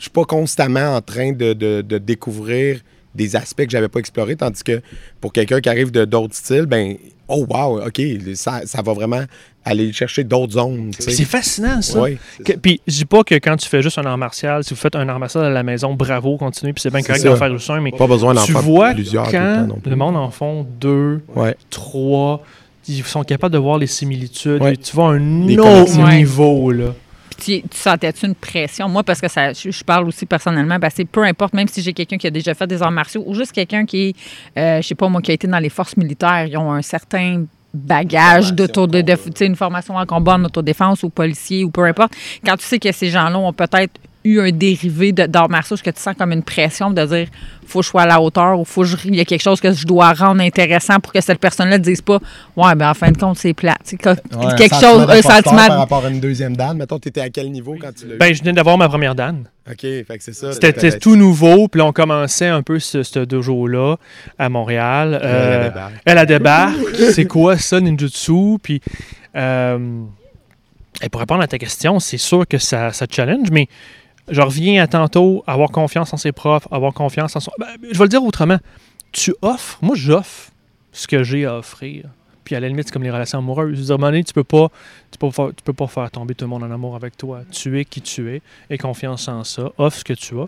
je 0.00 0.04
suis 0.04 0.10
pas 0.10 0.24
constamment 0.24 0.96
en 0.96 1.00
train 1.02 1.30
de, 1.32 1.52
de- 1.52 1.82
de 1.82 1.98
découvrir 1.98 2.80
des 3.14 3.36
aspects 3.36 3.64
que 3.64 3.70
j'avais 3.70 3.88
pas 3.88 3.98
explorés. 4.00 4.34
Tandis 4.34 4.62
que 4.64 4.80
pour 5.20 5.32
quelqu'un 5.32 5.60
qui 5.60 5.68
arrive 5.68 5.90
de 5.90 6.04
d'autres 6.06 6.34
styles, 6.34 6.64
ben, 6.66 6.96
oh 7.28 7.44
wow, 7.48 7.84
OK, 7.86 8.00
ça, 8.34 8.62
ça 8.64 8.80
va 8.82 8.92
vraiment 8.94 9.22
aller 9.64 9.92
chercher 9.92 10.24
d'autres 10.24 10.54
zones. 10.54 10.90
C'est 10.98 11.24
fascinant, 11.24 11.82
ça. 11.82 12.00
Que- 12.44 12.54
puis 12.54 12.80
je 12.86 12.96
dis 12.98 13.04
pas 13.04 13.22
que 13.22 13.34
quand 13.34 13.56
tu 13.56 13.68
fais 13.68 13.82
juste 13.82 13.98
un 13.98 14.06
art 14.06 14.16
martial, 14.16 14.64
si 14.64 14.70
vous 14.70 14.80
faites 14.80 14.96
un 14.96 15.06
art 15.08 15.18
martial 15.18 15.44
à 15.44 15.50
la 15.50 15.62
maison, 15.62 15.92
bravo, 15.94 16.38
continuez, 16.38 16.72
puis 16.72 16.80
c'est 16.82 16.90
bien 16.90 17.02
correct 17.02 17.22
d'en 17.24 17.36
faire 17.36 17.52
juste 17.58 17.68
un, 17.68 17.80
mais 17.82 17.92
pas 17.92 18.06
besoin 18.06 18.32
d'en 18.32 18.42
tu 18.44 18.52
faire 18.52 18.62
vois 18.62 18.94
plusieurs 18.94 19.26
le 19.26 19.32
quand 19.32 19.80
plus. 19.82 19.90
le 19.90 19.96
monde 19.96 20.16
en 20.16 20.30
font 20.30 20.66
deux, 20.80 21.20
Ouais. 21.36 21.54
trois, 21.68 22.42
ils 22.88 23.04
sont 23.04 23.22
capables 23.24 23.52
de 23.52 23.58
voir 23.58 23.76
les 23.78 23.86
similitudes, 23.86 24.62
Ouais. 24.62 24.74
et 24.74 24.76
tu 24.78 24.94
vois 24.96 25.10
un 25.10 25.48
autre 25.58 26.08
niveau, 26.14 26.70
là. 26.72 26.94
Tu, 27.40 27.62
tu 27.62 27.76
sentais-tu 27.78 28.26
une 28.26 28.34
pression? 28.34 28.88
Moi, 28.88 29.02
parce 29.02 29.20
que 29.20 29.28
ça, 29.28 29.52
je, 29.52 29.70
je 29.70 29.82
parle 29.84 30.06
aussi 30.06 30.26
personnellement, 30.26 30.78
ben, 30.78 30.90
c'est 30.94 31.04
peu 31.06 31.22
importe, 31.24 31.54
même 31.54 31.68
si 31.68 31.80
j'ai 31.82 31.92
quelqu'un 31.92 32.18
qui 32.18 32.26
a 32.26 32.30
déjà 32.30 32.54
fait 32.54 32.66
des 32.66 32.82
arts 32.82 32.90
martiaux 32.90 33.24
ou 33.26 33.34
juste 33.34 33.52
quelqu'un 33.52 33.84
qui 33.86 34.14
euh, 34.58 34.80
je 34.82 34.86
sais 34.86 34.94
pas 34.94 35.08
moi, 35.08 35.20
qui 35.22 35.30
a 35.30 35.34
été 35.34 35.46
dans 35.48 35.58
les 35.58 35.70
forces 35.70 35.96
militaires, 35.96 36.46
ils 36.46 36.56
ont 36.56 36.70
un 36.72 36.82
certain 36.82 37.44
bagage 37.72 38.52
d'auto 38.52 38.86
de, 38.86 39.00
de- 39.00 39.14
tu 39.14 39.30
sais, 39.34 39.46
une 39.46 39.56
formation 39.56 39.96
en 39.96 40.04
combat 40.04 40.34
en 40.34 40.44
autodéfense 40.44 41.02
ou 41.02 41.08
policier 41.10 41.64
ou 41.64 41.70
peu 41.70 41.84
importe. 41.84 42.12
Quand 42.44 42.56
tu 42.56 42.64
sais 42.66 42.78
que 42.78 42.92
ces 42.92 43.10
gens-là 43.10 43.38
ont 43.38 43.52
peut-être 43.52 43.92
eu 44.24 44.38
un 44.40 44.50
dérivé 44.52 45.12
de- 45.12 45.26
d'arts 45.26 45.48
martiaux, 45.48 45.76
est-ce 45.76 45.82
que 45.82 45.90
tu 45.90 46.00
sens 46.00 46.14
comme 46.18 46.32
une 46.32 46.42
pression 46.42 46.90
de 46.90 47.04
dire 47.06 47.26
faut 47.66 47.78
que 47.80 47.84
je 47.84 47.90
sois 47.90 48.02
à 48.02 48.06
la 48.06 48.20
hauteur 48.20 48.58
ou 48.58 48.64
faut 48.64 48.82
que 48.82 48.88
je, 48.88 48.96
il 49.04 49.14
y 49.16 49.20
a 49.20 49.24
quelque 49.24 49.40
chose 49.42 49.60
que 49.60 49.72
je 49.72 49.86
dois 49.86 50.12
rendre 50.12 50.42
intéressant 50.42 50.98
pour 51.00 51.12
que 51.12 51.20
cette 51.20 51.38
personne-là 51.38 51.78
ne 51.78 51.82
dise 51.82 52.02
pas 52.02 52.18
ouais 52.56 52.74
ben 52.74 52.90
en 52.90 52.94
fin 52.94 53.10
de 53.12 53.16
compte 53.16 53.38
c'est 53.38 53.54
plat 53.54 53.76
Tu 53.84 53.90
sais, 53.90 53.96
que- 53.96 54.08
Ouais, 54.10 54.54
quelque 54.58 54.74
un 54.74 54.80
chose 54.80 55.06
un 55.08 55.22
sentiment 55.22 55.66
par 55.68 55.78
rapport 55.78 56.04
à 56.04 56.10
une 56.10 56.20
deuxième 56.20 56.56
dame. 56.56 56.78
Mettons, 56.78 56.98
t'étais 56.98 57.20
à 57.22 57.30
quel 57.30 57.50
niveau 57.50 57.76
quand 57.80 57.94
tu 57.94 58.06
l'as 58.08 58.14
eu? 58.16 58.18
Ben, 58.18 58.34
je 58.34 58.40
venais 58.40 58.52
d'avoir 58.52 58.76
ma 58.76 58.88
première 58.88 59.14
Dan. 59.14 59.44
OK, 59.70 59.80
fait 59.82 60.04
que 60.08 60.16
c'est 60.20 60.32
ça. 60.34 60.52
C'était 60.52 60.98
tout 60.98 61.14
nouveau, 61.16 61.68
puis 61.68 61.78
là, 61.78 61.86
on 61.86 61.92
commençait 61.92 62.48
un 62.48 62.62
peu 62.62 62.78
ce, 62.80 63.02
ce 63.04 63.20
dojo-là 63.20 63.96
à 64.38 64.48
Montréal. 64.48 65.20
Elle, 65.22 65.28
Euh, 65.28 65.54
elle 65.62 65.68
débarque. 65.70 65.94
Elle, 66.04 66.18
a 66.18 66.26
débarque. 66.26 66.76
c'est 67.12 67.24
quoi 67.26 67.56
ça, 67.56 67.80
ninjutsu? 67.80 68.58
Puis, 68.60 68.80
euh, 69.36 70.02
et 71.02 71.08
pour 71.08 71.20
répondre 71.20 71.42
à 71.42 71.46
ta 71.46 71.56
question, 71.58 72.00
c'est 72.00 72.18
sûr 72.18 72.46
que 72.48 72.58
ça, 72.58 72.92
ça 72.92 73.06
challenge, 73.10 73.48
mais 73.52 73.68
je 74.30 74.40
reviens 74.40 74.82
à 74.82 74.86
tantôt, 74.86 75.42
avoir 75.46 75.70
confiance 75.70 76.12
en 76.12 76.16
ses 76.16 76.32
profs, 76.32 76.66
avoir 76.70 76.92
confiance 76.92 77.36
en 77.36 77.40
son... 77.40 77.50
Ben, 77.58 77.66
je 77.82 77.98
vais 77.98 78.04
le 78.04 78.08
dire 78.08 78.22
autrement. 78.22 78.58
Tu 79.12 79.34
offres, 79.42 79.78
moi 79.82 79.94
j'offre 79.96 80.50
ce 80.92 81.06
que 81.06 81.22
j'ai 81.22 81.46
à 81.46 81.56
offrir. 81.56 82.04
Puis 82.44 82.54
à 82.54 82.60
la 82.60 82.68
limite, 82.68 82.86
c'est 82.86 82.92
comme 82.92 83.02
les 83.02 83.10
relations 83.10 83.38
amoureuses. 83.38 83.76
Je 83.86 83.92
à 83.92 83.94
un 83.94 83.98
moment 83.98 84.08
donné, 84.08 84.24
tu 84.24 84.32
peux 84.32 84.44
pas, 84.44 84.68
tu 85.10 85.18
peux 85.18 85.28
tu 85.28 85.62
peux 85.64 85.72
pas 85.72 85.86
faire 85.86 86.10
tomber 86.10 86.34
tout 86.34 86.44
le 86.44 86.50
monde 86.50 86.62
en 86.62 86.70
amour 86.70 86.94
avec 86.94 87.16
toi. 87.16 87.42
Tu 87.50 87.78
es 87.80 87.84
qui 87.84 88.00
tu 88.00 88.34
es, 88.34 88.42
aie 88.70 88.78
confiance 88.78 89.28
en 89.28 89.44
ça, 89.44 89.72
offre 89.78 89.98
ce 89.98 90.04
que 90.04 90.12
tu 90.12 90.38
as. 90.38 90.46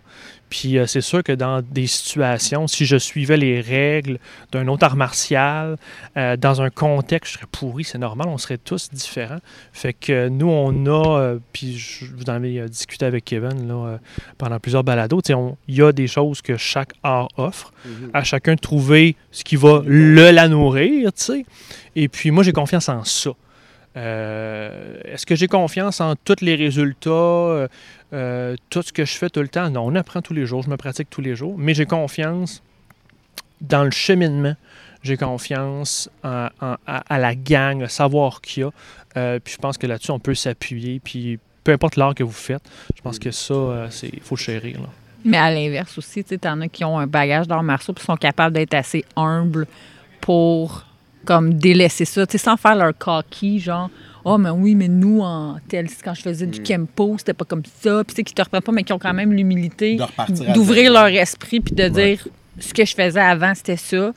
Puis 0.50 0.78
euh, 0.78 0.86
c'est 0.86 1.00
sûr 1.00 1.22
que 1.22 1.32
dans 1.32 1.62
des 1.62 1.86
situations, 1.86 2.66
si 2.66 2.84
je 2.84 2.96
suivais 2.96 3.38
les 3.38 3.60
règles 3.60 4.18
d'un 4.52 4.68
autre 4.68 4.84
art 4.84 4.96
martial, 4.96 5.78
euh, 6.16 6.36
dans 6.36 6.60
un 6.60 6.68
contexte, 6.68 7.32
je 7.32 7.38
serais 7.38 7.48
pourri, 7.50 7.84
c'est 7.84 7.98
normal, 7.98 8.28
on 8.28 8.36
serait 8.36 8.58
tous 8.58 8.90
différents. 8.92 9.40
Fait 9.72 9.94
que 9.94 10.28
nous, 10.28 10.48
on 10.48 10.86
a, 10.86 11.18
euh, 11.18 11.38
puis 11.52 11.78
je 11.78 12.04
vous 12.04 12.28
en 12.28 12.42
euh, 12.42 12.68
discuté 12.68 13.06
avec 13.06 13.24
Kevin 13.24 13.66
là, 13.66 13.98
pendant 14.36 14.60
plusieurs 14.60 14.84
balados, 14.84 15.22
il 15.68 15.74
y 15.74 15.82
a 15.82 15.92
des 15.92 16.06
choses 16.06 16.42
que 16.42 16.56
chaque 16.56 16.92
art 17.02 17.28
offre, 17.36 17.72
à 18.12 18.22
chacun 18.22 18.54
de 18.54 18.60
trouver 18.60 19.16
ce 19.30 19.44
qui 19.44 19.56
va 19.56 19.82
le 19.86 20.30
la 20.30 20.48
nourrir, 20.48 21.12
tu 21.12 21.22
sais. 21.22 21.46
Et 21.96 22.08
puis 22.08 22.30
moi, 22.30 22.42
j'ai 22.42 22.52
confiance 22.52 22.88
en 22.88 23.04
ça. 23.04 23.30
Euh, 23.96 25.00
Est-ce 25.04 25.26
que 25.26 25.34
j'ai 25.34 25.48
confiance 25.48 26.00
en 26.00 26.14
tous 26.16 26.40
les 26.40 26.54
résultats, 26.54 27.10
euh, 27.10 27.68
euh, 28.12 28.56
tout 28.70 28.82
ce 28.82 28.92
que 28.92 29.04
je 29.04 29.14
fais 29.14 29.28
tout 29.30 29.40
le 29.40 29.48
temps? 29.48 29.68
Non, 29.70 29.82
on 29.86 29.94
apprend 29.94 30.22
tous 30.22 30.34
les 30.34 30.46
jours, 30.46 30.62
je 30.62 30.70
me 30.70 30.76
pratique 30.76 31.08
tous 31.10 31.20
les 31.20 31.36
jours, 31.36 31.56
mais 31.58 31.74
j'ai 31.74 31.86
confiance 31.86 32.62
dans 33.60 33.84
le 33.84 33.90
cheminement. 33.90 34.56
J'ai 35.02 35.16
confiance 35.16 36.08
en- 36.22 36.48
en- 36.60 36.76
à, 36.86 37.18
la 37.18 37.34
gang, 37.34 37.80
le 37.80 37.88
savoir 37.88 38.40
qu'il 38.40 38.62
y 38.62 38.66
a. 38.66 39.40
Puis 39.40 39.54
je 39.54 39.58
pense 39.58 39.76
que 39.76 39.86
là-dessus, 39.86 40.12
on 40.12 40.20
peut 40.20 40.34
s'appuyer. 40.34 41.00
Puis 41.00 41.38
peu 41.64 41.72
importe 41.72 41.96
l'art 41.96 42.14
que 42.14 42.22
vous 42.22 42.30
faites, 42.32 42.62
je 42.96 43.02
pense 43.02 43.18
que 43.18 43.30
ça, 43.32 43.88
il 44.04 44.20
faut 44.20 44.36
chérir. 44.36 44.78
Mais 45.24 45.36
à 45.38 45.50
l'inverse 45.52 45.98
aussi, 45.98 46.24
tu 46.24 46.38
t'en 46.38 46.60
as 46.60 46.68
qui 46.68 46.84
ont 46.84 46.98
un 46.98 47.06
bagage 47.06 47.46
d'arts 47.48 47.62
martiaux 47.62 47.94
puis 47.94 48.04
sont 48.04 48.16
capables 48.16 48.54
d'être 48.54 48.74
assez 48.74 49.04
humbles 49.16 49.66
pour 50.20 50.84
comme 51.24 51.54
délaisser 51.54 52.04
ça, 52.04 52.26
tu 52.26 52.32
sais, 52.32 52.38
sans 52.38 52.56
faire 52.56 52.74
leur 52.76 52.96
coquille, 52.96 53.58
genre 53.60 53.90
oh 54.24 54.38
mais 54.38 54.50
oui, 54.50 54.74
mais 54.74 54.88
nous 54.88 55.20
en 55.20 55.56
tel 55.68 55.88
quand 56.04 56.14
je 56.14 56.22
faisais 56.22 56.46
du 56.46 56.62
kempo, 56.62 57.16
c'était 57.18 57.32
pas 57.34 57.44
comme 57.44 57.62
ça, 57.80 58.02
puis 58.04 58.14
tu 58.14 58.16
sais 58.16 58.24
qui 58.24 58.34
te 58.34 58.42
reprennent 58.42 58.62
pas 58.62 58.72
mais 58.72 58.84
qui 58.84 58.92
ont 58.92 58.98
quand 58.98 59.14
même 59.14 59.32
l'humilité 59.32 59.96
d'ouvrir 60.52 60.92
leur 60.92 61.06
esprit 61.06 61.60
puis 61.60 61.74
de 61.74 61.88
dire 61.88 62.26
ce 62.60 62.72
que 62.74 62.84
je 62.84 62.94
faisais 62.94 63.20
avant, 63.20 63.54
c'était 63.54 63.76
ça. 63.76 64.12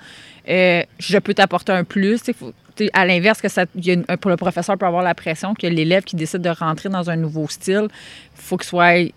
Euh, 0.48 0.84
je 1.00 1.18
peux 1.18 1.34
t'apporter 1.34 1.72
un 1.72 1.84
plus, 1.84 2.20
tu 2.20 2.26
sais, 2.26 2.34
faut- 2.34 2.54
tu 2.76 2.86
sais, 2.86 2.90
à 2.94 3.06
l'inverse 3.06 3.42
que 3.42 3.48
ça 3.50 3.66
il 3.76 3.86
y 3.86 3.92
a 3.92 3.94
une- 3.94 4.06
pour 4.18 4.30
le 4.30 4.38
professeur 4.38 4.78
peut 4.78 4.86
avoir 4.86 5.02
la 5.02 5.16
pression 5.16 5.54
que 5.56 5.66
l'élève 5.66 6.04
qui 6.04 6.16
décide 6.16 6.42
de 6.42 6.50
rentrer 6.50 6.90
dans 6.90 7.10
un 7.10 7.16
nouveau 7.16 7.48
style, 7.48 7.88
faut 8.36 8.58
qu'il 8.58 8.68
soit 8.68 9.12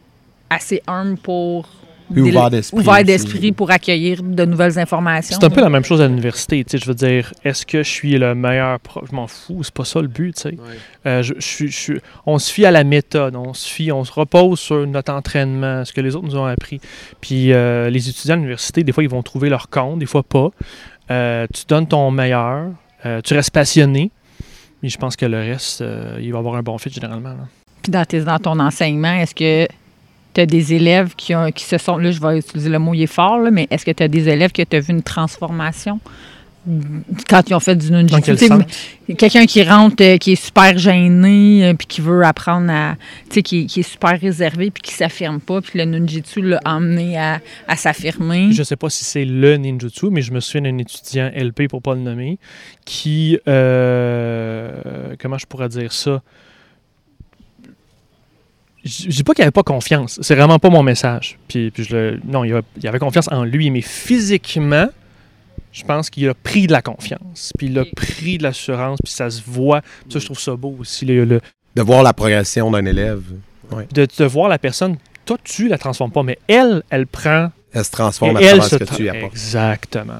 assez 0.48 0.80
humble 0.86 1.18
pour 1.18 1.68
Puis 2.12 2.22
ouvert 2.22 2.48
d'esprit 2.50 2.78
ouvert 2.80 3.04
d'esprit 3.04 3.52
pour 3.52 3.70
accueillir 3.70 4.22
de 4.22 4.44
nouvelles 4.44 4.78
informations. 4.78 5.36
C'est 5.38 5.44
un 5.46 5.50
peu 5.50 5.60
la 5.60 5.68
même 5.68 5.84
chose 5.84 6.00
à 6.00 6.08
l'université. 6.08 6.64
tu 6.64 6.70
sais, 6.70 6.78
Je 6.78 6.86
veux 6.88 6.94
dire, 6.94 7.32
est-ce 7.44 7.66
que 7.66 7.82
je 7.82 7.88
suis 7.88 8.16
le 8.18 8.34
meilleur 8.34 8.80
prof? 8.80 9.04
Je 9.10 9.14
m'en 9.14 9.26
fous, 9.26 9.62
c'est 9.62 9.74
pas 9.74 9.84
ça 9.84 10.00
le 10.00 10.08
but. 10.08 10.34
tu 10.34 10.42
sais. 10.42 10.56
Euh, 11.06 11.22
je- 11.22 11.34
je 11.38 11.40
suis- 11.46 11.68
je 11.70 11.76
suis- 11.76 12.00
on 12.26 12.38
se 12.38 12.52
fie 12.52 12.64
à 12.64 12.70
la 12.70 12.84
méthode, 12.84 13.36
on 13.36 13.52
se 13.54 13.68
fie, 13.68 13.92
on 13.92 14.04
se 14.04 14.12
repose 14.12 14.58
sur 14.58 14.86
notre 14.86 15.12
entraînement, 15.12 15.84
ce 15.84 15.92
que 15.92 16.00
les 16.00 16.16
autres 16.16 16.26
nous 16.26 16.36
ont 16.36 16.46
appris. 16.46 16.80
Puis 17.20 17.52
euh, 17.52 17.90
les 17.90 18.08
étudiants 18.08 18.34
à 18.34 18.36
l'université, 18.36 18.82
des 18.84 18.92
fois, 18.92 19.02
ils 19.02 19.10
vont 19.10 19.22
trouver 19.22 19.48
leur 19.48 19.68
compte, 19.68 19.98
des 19.98 20.06
fois 20.06 20.22
pas. 20.22 20.48
Euh, 21.10 21.46
tu 21.54 21.64
donnes 21.68 21.86
ton 21.86 22.10
meilleur, 22.10 22.66
euh, 23.06 23.20
tu 23.22 23.34
restes 23.34 23.50
passionné. 23.50 24.10
Mais 24.82 24.88
je 24.88 24.96
pense 24.98 25.16
que 25.16 25.26
le 25.26 25.38
reste, 25.38 25.80
euh, 25.80 26.18
il 26.20 26.32
va 26.32 26.38
avoir 26.38 26.54
un 26.56 26.62
bon 26.62 26.78
fit 26.78 26.90
généralement. 26.90 27.30
là. 27.30 27.48
Puis 27.82 27.90
dans, 27.90 28.04
tes- 28.04 28.20
dans 28.22 28.38
ton 28.38 28.58
enseignement, 28.60 29.12
est-ce 29.14 29.34
que 29.34 29.66
tu 30.38 30.42
as 30.42 30.46
des 30.46 30.72
élèves 30.72 31.14
qui, 31.16 31.34
ont, 31.34 31.50
qui 31.50 31.64
se 31.64 31.78
sont. 31.78 31.98
Là, 31.98 32.12
je 32.12 32.20
vais 32.20 32.38
utiliser 32.38 32.70
le 32.70 32.78
mot, 32.78 32.94
il 32.94 33.02
est 33.02 33.06
fort, 33.06 33.38
là, 33.38 33.50
mais 33.50 33.66
est-ce 33.70 33.84
que 33.84 33.90
tu 33.90 34.02
as 34.04 34.08
des 34.08 34.28
élèves 34.28 34.52
que 34.52 34.62
tu 34.62 34.76
as 34.76 34.80
vu 34.80 34.92
une 34.92 35.02
transformation? 35.02 35.98
Quand 37.28 37.48
ils 37.48 37.54
ont 37.54 37.60
fait 37.60 37.76
du 37.76 37.86
sens? 37.86 38.62
Quelqu'un 39.16 39.46
qui 39.46 39.62
rentre, 39.62 39.96
euh, 40.02 40.18
qui 40.18 40.32
est 40.32 40.44
super 40.44 40.76
gêné, 40.76 41.64
euh, 41.64 41.74
puis 41.74 41.86
qui 41.86 42.00
veut 42.02 42.22
apprendre 42.24 42.70
à. 42.70 42.96
Tu 43.30 43.34
sais, 43.34 43.42
qui, 43.42 43.66
qui 43.66 43.80
est 43.80 43.90
super 43.90 44.20
réservé, 44.20 44.70
puis 44.70 44.82
qui 44.82 44.92
s'affirme 44.92 45.40
pas, 45.40 45.60
puis 45.60 45.78
le 45.78 45.86
nunjutsu 45.86 46.42
l'a 46.42 46.60
emmené 46.66 47.18
à, 47.18 47.40
à 47.66 47.76
s'affirmer. 47.76 48.52
Je 48.52 48.62
sais 48.62 48.76
pas 48.76 48.90
si 48.90 49.04
c'est 49.04 49.24
le 49.24 49.56
ninjutsu, 49.56 50.10
mais 50.10 50.20
je 50.20 50.32
me 50.32 50.40
souviens 50.40 50.70
d'un 50.70 50.78
étudiant 50.78 51.30
LP, 51.34 51.68
pour 51.68 51.80
pas 51.80 51.94
le 51.94 52.00
nommer, 52.00 52.38
qui, 52.84 53.38
euh, 53.48 55.14
comment 55.18 55.38
je 55.38 55.46
pourrais 55.46 55.70
dire 55.70 55.92
ça? 55.92 56.22
Je 58.84 59.08
dis 59.08 59.22
pas 59.24 59.34
qu'il 59.34 59.42
avait 59.42 59.50
pas 59.50 59.62
confiance. 59.62 60.18
C'est 60.22 60.34
vraiment 60.34 60.58
pas 60.58 60.70
mon 60.70 60.82
message. 60.82 61.38
Puis, 61.48 61.70
puis 61.70 61.84
je 61.84 61.94
le, 61.96 62.20
non, 62.24 62.44
il, 62.44 62.54
a- 62.54 62.62
il 62.80 62.86
avait 62.88 62.98
confiance 62.98 63.28
en 63.30 63.44
lui, 63.44 63.70
mais 63.70 63.80
physiquement, 63.80 64.88
je 65.72 65.82
pense 65.84 66.10
qu'il 66.10 66.28
a 66.28 66.34
pris 66.34 66.66
de 66.66 66.72
la 66.72 66.80
confiance. 66.82 67.52
Puis 67.58 67.66
il 67.68 67.78
a 67.78 67.84
pris 67.84 68.38
de 68.38 68.42
l'assurance, 68.44 68.98
puis 69.04 69.12
ça 69.12 69.30
se 69.30 69.42
voit. 69.44 69.80
Puis 69.80 70.12
ça, 70.12 70.18
je 70.20 70.24
trouve 70.24 70.38
ça 70.40 70.54
beau 70.56 70.76
aussi. 70.78 71.04
le- 71.04 71.24
le- 71.24 71.40
De 71.74 71.82
voir 71.82 72.02
la 72.02 72.12
progression 72.12 72.70
d'un 72.70 72.84
élève. 72.84 73.22
de, 73.92 74.06
de 74.18 74.24
voir 74.24 74.48
la 74.48 74.58
personne, 74.58 74.96
toi, 75.26 75.36
tu 75.44 75.68
la 75.68 75.76
transformes 75.76 76.10
pas, 76.12 76.22
mais 76.22 76.38
elle, 76.48 76.82
elle 76.90 77.06
prend. 77.06 77.50
Elle 77.74 77.84
se 77.84 77.90
transforme 77.90 78.36
à 78.36 78.40
elle 78.40 78.46
travers 78.58 78.64
ce 78.64 78.76
que 78.76 78.84
tu 78.96 79.08
apportes. 79.10 79.32
Exactement. 79.32 80.14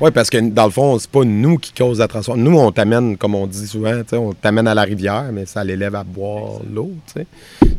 Oui, 0.00 0.12
parce 0.12 0.30
que 0.30 0.38
dans 0.38 0.66
le 0.66 0.70
fond, 0.70 0.96
c'est 0.98 1.10
pas 1.10 1.24
nous 1.24 1.58
qui 1.58 1.72
causent 1.72 1.98
la 1.98 2.06
transformation. 2.06 2.50
Nous, 2.50 2.56
on 2.56 2.70
t'amène, 2.70 3.16
comme 3.16 3.34
on 3.34 3.48
dit 3.48 3.66
souvent, 3.66 3.98
tu 4.02 4.10
sais, 4.10 4.16
on 4.16 4.32
t'amène 4.32 4.68
à 4.68 4.74
la 4.74 4.82
rivière, 4.82 5.30
mais 5.32 5.44
ça 5.44 5.64
l'élève 5.64 5.96
à 5.96 6.04
boire 6.04 6.60
l'eau, 6.72 6.92
tu 7.08 7.14
sais, 7.14 7.26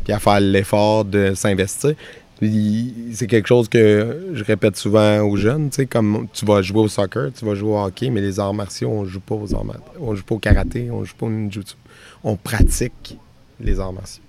puis 0.04 0.12
à 0.12 0.18
faire 0.18 0.38
l'effort 0.38 1.06
de 1.06 1.32
s'investir. 1.34 1.94
Puis 2.38 2.94
C'est 3.14 3.26
quelque 3.26 3.48
chose 3.48 3.68
que 3.68 4.32
je 4.34 4.44
répète 4.44 4.76
souvent 4.76 5.20
aux 5.20 5.36
jeunes, 5.36 5.70
tu 5.70 5.76
sais, 5.76 5.86
comme 5.86 6.26
tu 6.32 6.44
vas 6.44 6.60
jouer 6.60 6.80
au 6.80 6.88
soccer, 6.88 7.30
tu 7.34 7.46
vas 7.46 7.54
jouer 7.54 7.70
au 7.70 7.78
hockey, 7.78 8.10
mais 8.10 8.20
les 8.20 8.38
arts 8.38 8.54
martiaux, 8.54 8.90
on 8.90 9.06
joue 9.06 9.20
pas 9.20 9.34
aux 9.34 9.54
arts 9.54 9.64
martiaux. 9.64 9.84
On 10.00 10.14
joue 10.14 10.24
pas 10.24 10.34
au 10.34 10.38
karaté, 10.38 10.90
on 10.90 11.04
joue 11.04 11.14
pas 11.18 11.26
au 11.26 11.30
ninjutsu. 11.30 11.74
On 12.22 12.36
pratique 12.36 13.16
les 13.58 13.80
arts 13.80 13.94
martiaux. 13.94 14.22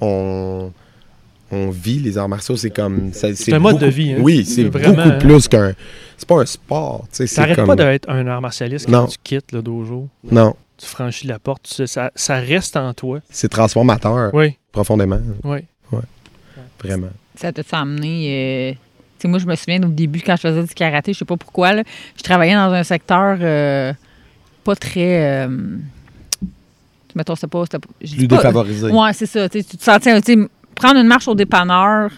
On, 0.00 0.72
on 1.54 1.70
vit 1.70 1.98
les 2.00 2.18
arts 2.18 2.28
martiaux, 2.28 2.56
c'est 2.56 2.70
comme... 2.70 3.12
ça- 3.12 3.34
C'est 3.34 3.52
un 3.52 3.58
mode 3.58 3.78
de 3.78 3.86
vie, 3.86 4.12
hein. 4.12 4.18
Oui, 4.20 4.44
c'est 4.44 4.64
Vraiment, 4.64 4.94
beaucoup 4.96 5.08
hein. 5.08 5.18
plus 5.18 5.48
qu'un... 5.48 5.72
C'est 6.16 6.28
pas 6.28 6.40
un 6.42 6.46
sport, 6.46 7.06
T'arrêtes 7.34 7.56
comme... 7.56 7.66
pas 7.66 7.76
d'être 7.76 8.08
un 8.08 8.26
art 8.26 8.40
martialiste 8.40 8.86
quand 8.86 8.92
Non. 8.92 9.06
tu 9.06 9.18
quittes 9.22 9.50
le 9.52 9.62
dojo. 9.62 10.08
Non, 10.30 10.54
Tu 10.78 10.86
franchis 10.86 11.26
la 11.26 11.38
porte, 11.38 11.62
tu 11.68 11.74
sais, 11.74 11.86
ça, 11.86 12.10
ça 12.14 12.36
reste 12.36 12.76
en 12.76 12.92
toi. 12.94 13.20
c'est 13.30 13.48
transformateur, 13.48 14.32
Oui, 14.34 14.56
profondément, 14.72 15.20
oui. 15.44 15.58
vraiment. 16.82 17.08
Ça 17.36 17.52
t'a 17.52 17.62
amené. 17.78 18.28
euh, 18.28 18.72
tu 18.72 18.78
sais, 19.22 19.28
moi, 19.28 19.38
je 19.38 19.46
me 19.46 19.54
souviens 19.56 19.82
au 19.82 19.86
début, 19.88 20.20
quand 20.20 20.36
je 20.36 20.42
faisais 20.42 20.62
du 20.62 20.74
karaté, 20.74 21.12
je 21.12 21.18
sais 21.18 21.24
pas 21.24 21.36
pourquoi, 21.36 21.72
là, 21.72 21.82
je 22.16 22.22
travaillais 22.22 22.54
dans 22.54 22.72
un 22.72 22.84
secteur 22.84 23.38
euh, 23.40 23.92
pas 24.62 24.76
très. 24.76 25.46
euh, 25.46 25.48
mettons, 27.14 27.34
c'était 27.34 27.48
pas. 27.48 27.64
Plus 27.66 28.26
pas- 28.28 28.36
défavorisé. 28.36 28.90
Ouais, 28.90 29.12
c'est 29.12 29.26
ça. 29.26 29.48
Tu 29.48 29.64
te 29.64 29.82
sentais. 29.82 30.20
tu 30.20 30.48
prendre 30.74 30.98
une 31.00 31.06
marche 31.06 31.28
au 31.28 31.34
dépanneur, 31.34 32.10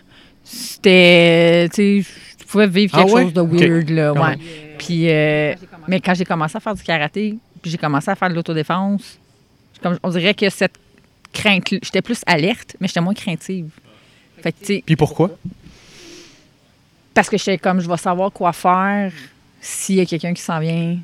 c'était. 0.44 1.68
Tu 1.74 2.04
pouvais 2.48 2.66
vivre 2.66 2.92
Ah 2.96 3.02
quelque 3.02 3.12
ouais? 3.14 3.22
chose 3.24 3.32
de 3.32 3.40
weird, 3.40 3.90
là. 3.90 4.12
Ouais. 4.12 4.36
Puis, 4.78 5.10
euh, 5.10 5.54
mais 5.88 6.00
quand 6.00 6.14
j'ai 6.14 6.24
commencé 6.24 6.56
à 6.56 6.60
faire 6.60 6.74
du 6.74 6.82
karaté, 6.82 7.36
puis 7.62 7.70
j'ai 7.70 7.78
commencé 7.78 8.10
à 8.10 8.14
faire 8.14 8.28
de 8.28 8.34
l'autodéfense, 8.34 9.18
comme, 9.82 9.98
on 10.02 10.10
dirait 10.10 10.34
que 10.34 10.48
cette 10.50 10.74
crainte 11.32 11.68
j'étais 11.82 12.02
plus 12.02 12.20
alerte, 12.26 12.76
mais 12.80 12.86
j'étais 12.88 13.00
moins 13.00 13.14
craintive. 13.14 13.68
Fait 14.42 14.52
que, 14.52 14.80
Puis 14.80 14.96
pourquoi? 14.96 15.30
parce 17.14 17.28
que 17.30 17.38
j'étais 17.38 17.56
comme, 17.58 17.80
je 17.80 17.88
vais 17.88 17.96
savoir 17.96 18.30
quoi 18.30 18.52
faire 18.52 19.10
s'il 19.60 19.96
y 19.96 20.00
a 20.00 20.06
quelqu'un 20.06 20.34
qui 20.34 20.42
s'en 20.42 20.60
vient. 20.60 20.98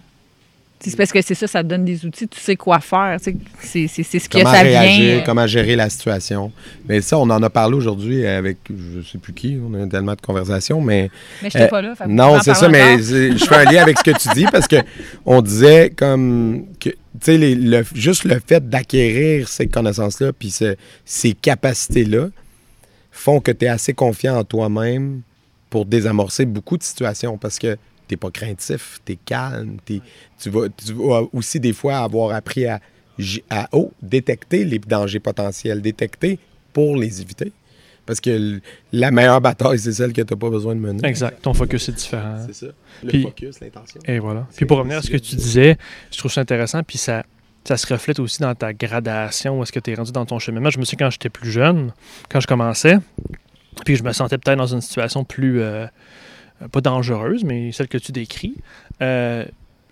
C'est 0.84 0.96
parce 0.96 1.12
que 1.12 1.22
c'est 1.22 1.34
ça, 1.34 1.46
ça 1.46 1.62
te 1.62 1.68
donne 1.68 1.84
des 1.84 2.04
outils, 2.04 2.26
tu 2.26 2.40
sais 2.40 2.56
quoi 2.56 2.80
faire. 2.80 3.18
tu 3.22 3.32
sais, 3.60 3.86
C'est 3.88 4.02
c'est- 4.02 4.18
ce 4.18 4.28
que 4.28 4.38
Comment 4.38 4.52
ça 4.52 4.62
réagir, 4.62 5.14
vient. 5.16 5.22
comment 5.24 5.46
gérer 5.46 5.76
la 5.76 5.88
situation. 5.88 6.50
Mais 6.88 7.00
ça, 7.00 7.18
on 7.18 7.30
en 7.30 7.42
a 7.42 7.50
parlé 7.50 7.76
aujourd'hui 7.76 8.26
avec, 8.26 8.58
je 8.68 9.00
sais 9.08 9.18
plus 9.18 9.32
qui, 9.32 9.58
on 9.64 9.72
a 9.74 9.84
eu 9.84 9.88
tellement 9.88 10.14
de 10.14 10.20
conversations, 10.20 10.80
mais 10.80 11.10
Mais 11.42 11.50
je 11.50 11.58
n'étais 11.58 11.66
Euh, 11.66 11.70
pas 11.70 11.82
là. 11.82 11.94
fait 11.94 12.06
Non, 12.08 12.40
c'est 12.42 12.54
ça, 12.54 12.68
mais 12.68 12.98
je 12.98 13.44
fais 13.44 13.54
un 13.56 13.64
lien 13.70 13.82
avec 13.82 13.98
ce 13.98 14.04
que 14.04 14.18
tu 14.18 14.28
dis 14.34 14.46
parce 14.50 14.66
que 14.66 14.76
on 15.24 15.40
disait 15.42 15.90
comme 15.90 16.64
que 16.80 16.90
tu 16.90 16.96
sais 17.20 17.38
le- 17.38 17.84
juste 17.94 18.24
le 18.24 18.40
fait 18.44 18.68
d'acquérir 18.68 19.48
ces 19.48 19.66
connaissances-là 19.68 20.32
puis 20.32 20.50
ce- 20.50 20.74
ces 21.04 21.32
capacités-là 21.34 22.28
font 23.10 23.40
que 23.40 23.52
tu 23.52 23.66
es 23.66 23.68
assez 23.68 23.92
confiant 23.92 24.36
en 24.38 24.44
toi-même 24.44 25.20
pour 25.70 25.84
désamorcer 25.86 26.44
beaucoup 26.44 26.76
de 26.76 26.82
situations 26.82 27.36
parce 27.38 27.58
que 27.58 27.76
t'es 28.12 28.16
pas 28.18 28.30
craintif, 28.30 29.00
tu 29.04 29.12
es 29.12 29.16
calme, 29.24 29.76
t'es- 29.84 30.00
tu, 30.40 30.50
vas, 30.50 30.68
tu 30.68 30.92
vas 30.92 31.22
aussi 31.32 31.58
des 31.60 31.72
fois 31.72 31.98
avoir 31.98 32.34
appris 32.34 32.66
à, 32.66 32.80
à 33.50 33.68
oh, 33.72 33.90
détecter 34.02 34.64
les 34.64 34.78
dangers 34.78 35.20
potentiels, 35.20 35.80
détecter 35.80 36.38
pour 36.72 36.96
les 36.96 37.20
éviter. 37.22 37.52
Parce 38.04 38.20
que 38.20 38.30
l- 38.30 38.60
la 38.92 39.10
meilleure 39.12 39.40
bataille, 39.40 39.78
c'est 39.78 39.92
celle 39.92 40.12
que 40.12 40.20
tu 40.22 40.32
n'as 40.34 40.38
pas 40.38 40.50
besoin 40.50 40.74
de 40.74 40.80
mener. 40.80 41.06
Exact. 41.08 41.40
Ton 41.40 41.54
focus 41.54 41.88
est 41.88 41.92
différent. 41.92 42.36
C'est 42.46 42.54
ça. 42.66 42.72
Le 43.02 43.08
Puis- 43.08 43.22
focus, 43.22 43.60
l'intention. 43.60 44.00
Et 44.06 44.18
voilà. 44.18 44.46
Puis 44.56 44.66
pour 44.66 44.78
revenir 44.78 44.98
à 44.98 45.02
ce 45.02 45.10
que 45.10 45.16
tu 45.16 45.36
disais, 45.36 45.76
je 46.10 46.18
trouve 46.18 46.32
ça 46.32 46.40
intéressant, 46.40 46.82
puis 46.82 46.98
ça, 46.98 47.24
ça 47.64 47.76
se 47.76 47.86
reflète 47.92 48.18
aussi 48.18 48.40
dans 48.40 48.54
ta 48.56 48.72
gradation, 48.74 49.58
où 49.58 49.62
est-ce 49.62 49.70
que 49.72 49.78
tu 49.80 49.92
es 49.92 49.94
rendu 49.94 50.10
dans 50.12 50.26
ton 50.26 50.38
cheminement. 50.40 50.68
Je 50.70 50.78
me 50.80 50.84
souviens 50.84 51.06
quand 51.06 51.10
j'étais 51.10 51.30
plus 51.30 51.50
jeune, 51.52 51.92
quand 52.28 52.40
je 52.40 52.46
commençais, 52.48 52.98
puis 53.86 53.94
je 53.96 54.02
me 54.02 54.12
sentais 54.12 54.36
peut-être 54.36 54.58
dans 54.58 54.66
une 54.74 54.80
situation 54.80 55.24
plus, 55.24 55.60
euh, 55.60 55.86
pas 56.68 56.80
dangereuse, 56.80 57.44
mais 57.44 57.72
celle 57.72 57.88
que 57.88 57.98
tu 57.98 58.12
décris, 58.12 58.54
euh, 59.00 59.44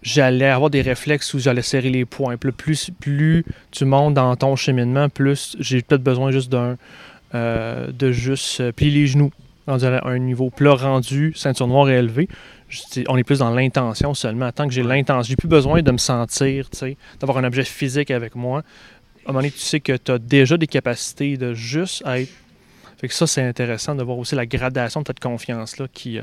j'allais 0.02 0.47
avoir 0.47 0.70
des 0.70 0.82
réflexes 0.82 1.34
où 1.34 1.38
j'allais 1.38 1.62
serrer 1.62 1.90
les 1.90 2.05
poings. 2.05 2.36
Plus, 2.36 2.90
plus 3.01 3.44
tu 3.70 3.84
montes 3.84 4.14
dans 4.14 4.34
ton 4.36 4.56
cheminement, 4.56 5.09
plus 5.09 5.56
j'ai 5.60 5.82
peut-être 5.82 6.02
besoin 6.02 6.30
juste 6.30 6.51
d'un, 6.51 6.76
euh, 7.34 7.90
de 7.92 8.12
juste 8.12 8.60
euh, 8.60 8.72
plier 8.72 8.90
les 8.90 9.06
genoux, 9.06 9.30
rendu 9.66 9.84
à 9.84 10.06
un 10.06 10.18
niveau 10.18 10.51
plat 10.51 10.74
rendu, 10.74 11.32
ceinture 11.36 11.66
noire 11.66 11.88
élevée. 11.88 12.28
On 13.09 13.16
est 13.16 13.24
plus 13.24 13.40
dans 13.40 13.51
l'intention 13.51 14.14
seulement. 14.14 14.51
Tant 14.52 14.66
que 14.66 14.72
j'ai 14.72 14.82
l'intention, 14.82 15.28
j'ai 15.28 15.36
plus 15.36 15.48
besoin 15.48 15.82
de 15.82 15.90
me 15.90 15.98
sentir, 15.98 16.70
tu 16.70 16.78
sais, 16.78 16.97
d'avoir 17.18 17.38
un 17.38 17.44
objet 17.44 17.64
physique 17.64 18.10
avec 18.10 18.36
moi. 18.36 18.59
À 19.26 19.30
un 19.30 19.32
moment 19.32 19.40
donné, 19.40 19.51
tu 19.51 19.59
sais 19.59 19.80
que 19.80 19.97
tu 19.97 20.12
as 20.12 20.18
déjà 20.18 20.56
des 20.56 20.68
capacités 20.68 21.36
de 21.36 21.52
juste 21.52 22.02
être. 22.06 22.30
Fait 23.01 23.09
que 23.09 23.14
ça, 23.14 23.26
c'est 23.26 23.42
intéressant 23.42 23.94
de 23.94 24.02
voir 24.02 24.18
aussi 24.18 24.34
la 24.34 24.47
gradation 24.47 25.01
de 25.01 25.06
cette 25.06 25.20
confiance-là 25.20 25.86
qui, 25.92 26.18
euh, 26.18 26.22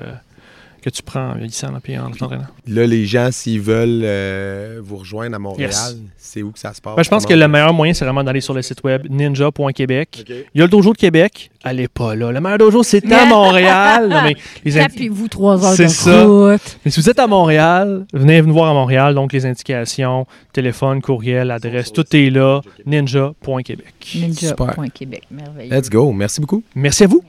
que 0.89 0.95
tu 0.95 1.03
prends 1.03 1.31
en 1.31 1.35
vieillissant 1.35 1.69
puis 1.83 1.97
en 1.97 2.09
t'entraînant? 2.11 2.45
Là, 2.67 2.85
les 2.87 3.05
gens, 3.05 3.29
s'ils 3.31 3.61
veulent 3.61 4.01
euh, 4.03 4.79
vous 4.83 4.97
rejoindre 4.97 5.35
à 5.35 5.39
Montréal, 5.39 5.69
Yes. 5.69 5.97
c'est 6.17 6.41
où 6.43 6.51
que 6.51 6.59
ça 6.59 6.73
se 6.73 6.81
passe? 6.81 6.95
Ben, 6.95 7.03
je 7.03 7.09
pense 7.09 7.25
que 7.25 7.33
le 7.33 7.47
meilleur 7.47 7.73
moyen, 7.73 7.93
c'est 7.93 8.05
vraiment 8.05 8.23
d'aller 8.23 8.41
sur 8.41 8.53
le 8.53 8.61
site 8.61 8.83
web 8.83 9.05
ninja.québec. 9.09 10.23
Il 10.53 10.59
y 10.59 10.61
a 10.61 10.65
le 10.65 10.69
dojo 10.69 10.93
de 10.93 10.97
Québec. 10.97 11.49
Allez 11.63 11.87
pas 11.87 12.15
là. 12.15 12.31
Le 12.31 12.39
meilleur 12.39 12.57
dojo, 12.59 12.83
c'est 12.83 13.11
à 13.11 13.25
Montréal. 13.29 14.07
Non, 14.09 14.21
mais 14.23 14.35
les 14.63 14.77
indi- 14.77 14.87
Tapez-vous 14.93 15.27
trois 15.27 15.65
heures 15.65 15.73
C'est 15.73 15.85
de 15.85 15.89
ça. 15.89 16.23
route. 16.25 16.77
Mais 16.85 16.91
si 16.91 16.99
vous 17.01 17.09
êtes 17.09 17.19
à 17.19 17.27
Montréal, 17.27 18.05
venez 18.13 18.41
nous 18.41 18.53
voir 18.53 18.69
à 18.69 18.73
Montréal. 18.73 19.13
Donc, 19.15 19.33
les 19.33 19.45
indications, 19.45 20.25
téléphone, 20.53 21.01
courriel, 21.01 21.51
adresse, 21.51 21.91
tout 21.91 22.05
est 22.15 22.29
là. 22.29 22.61
Ninja.québec. 22.85 23.93
Ninja.québec. 24.15 25.23
Merveilleux. 25.31 25.73
Let's 25.75 25.89
go. 25.89 26.11
Merci 26.11 26.41
beaucoup. 26.41 26.63
Merci 26.75 27.03
à 27.03 27.07
vous. 27.07 27.21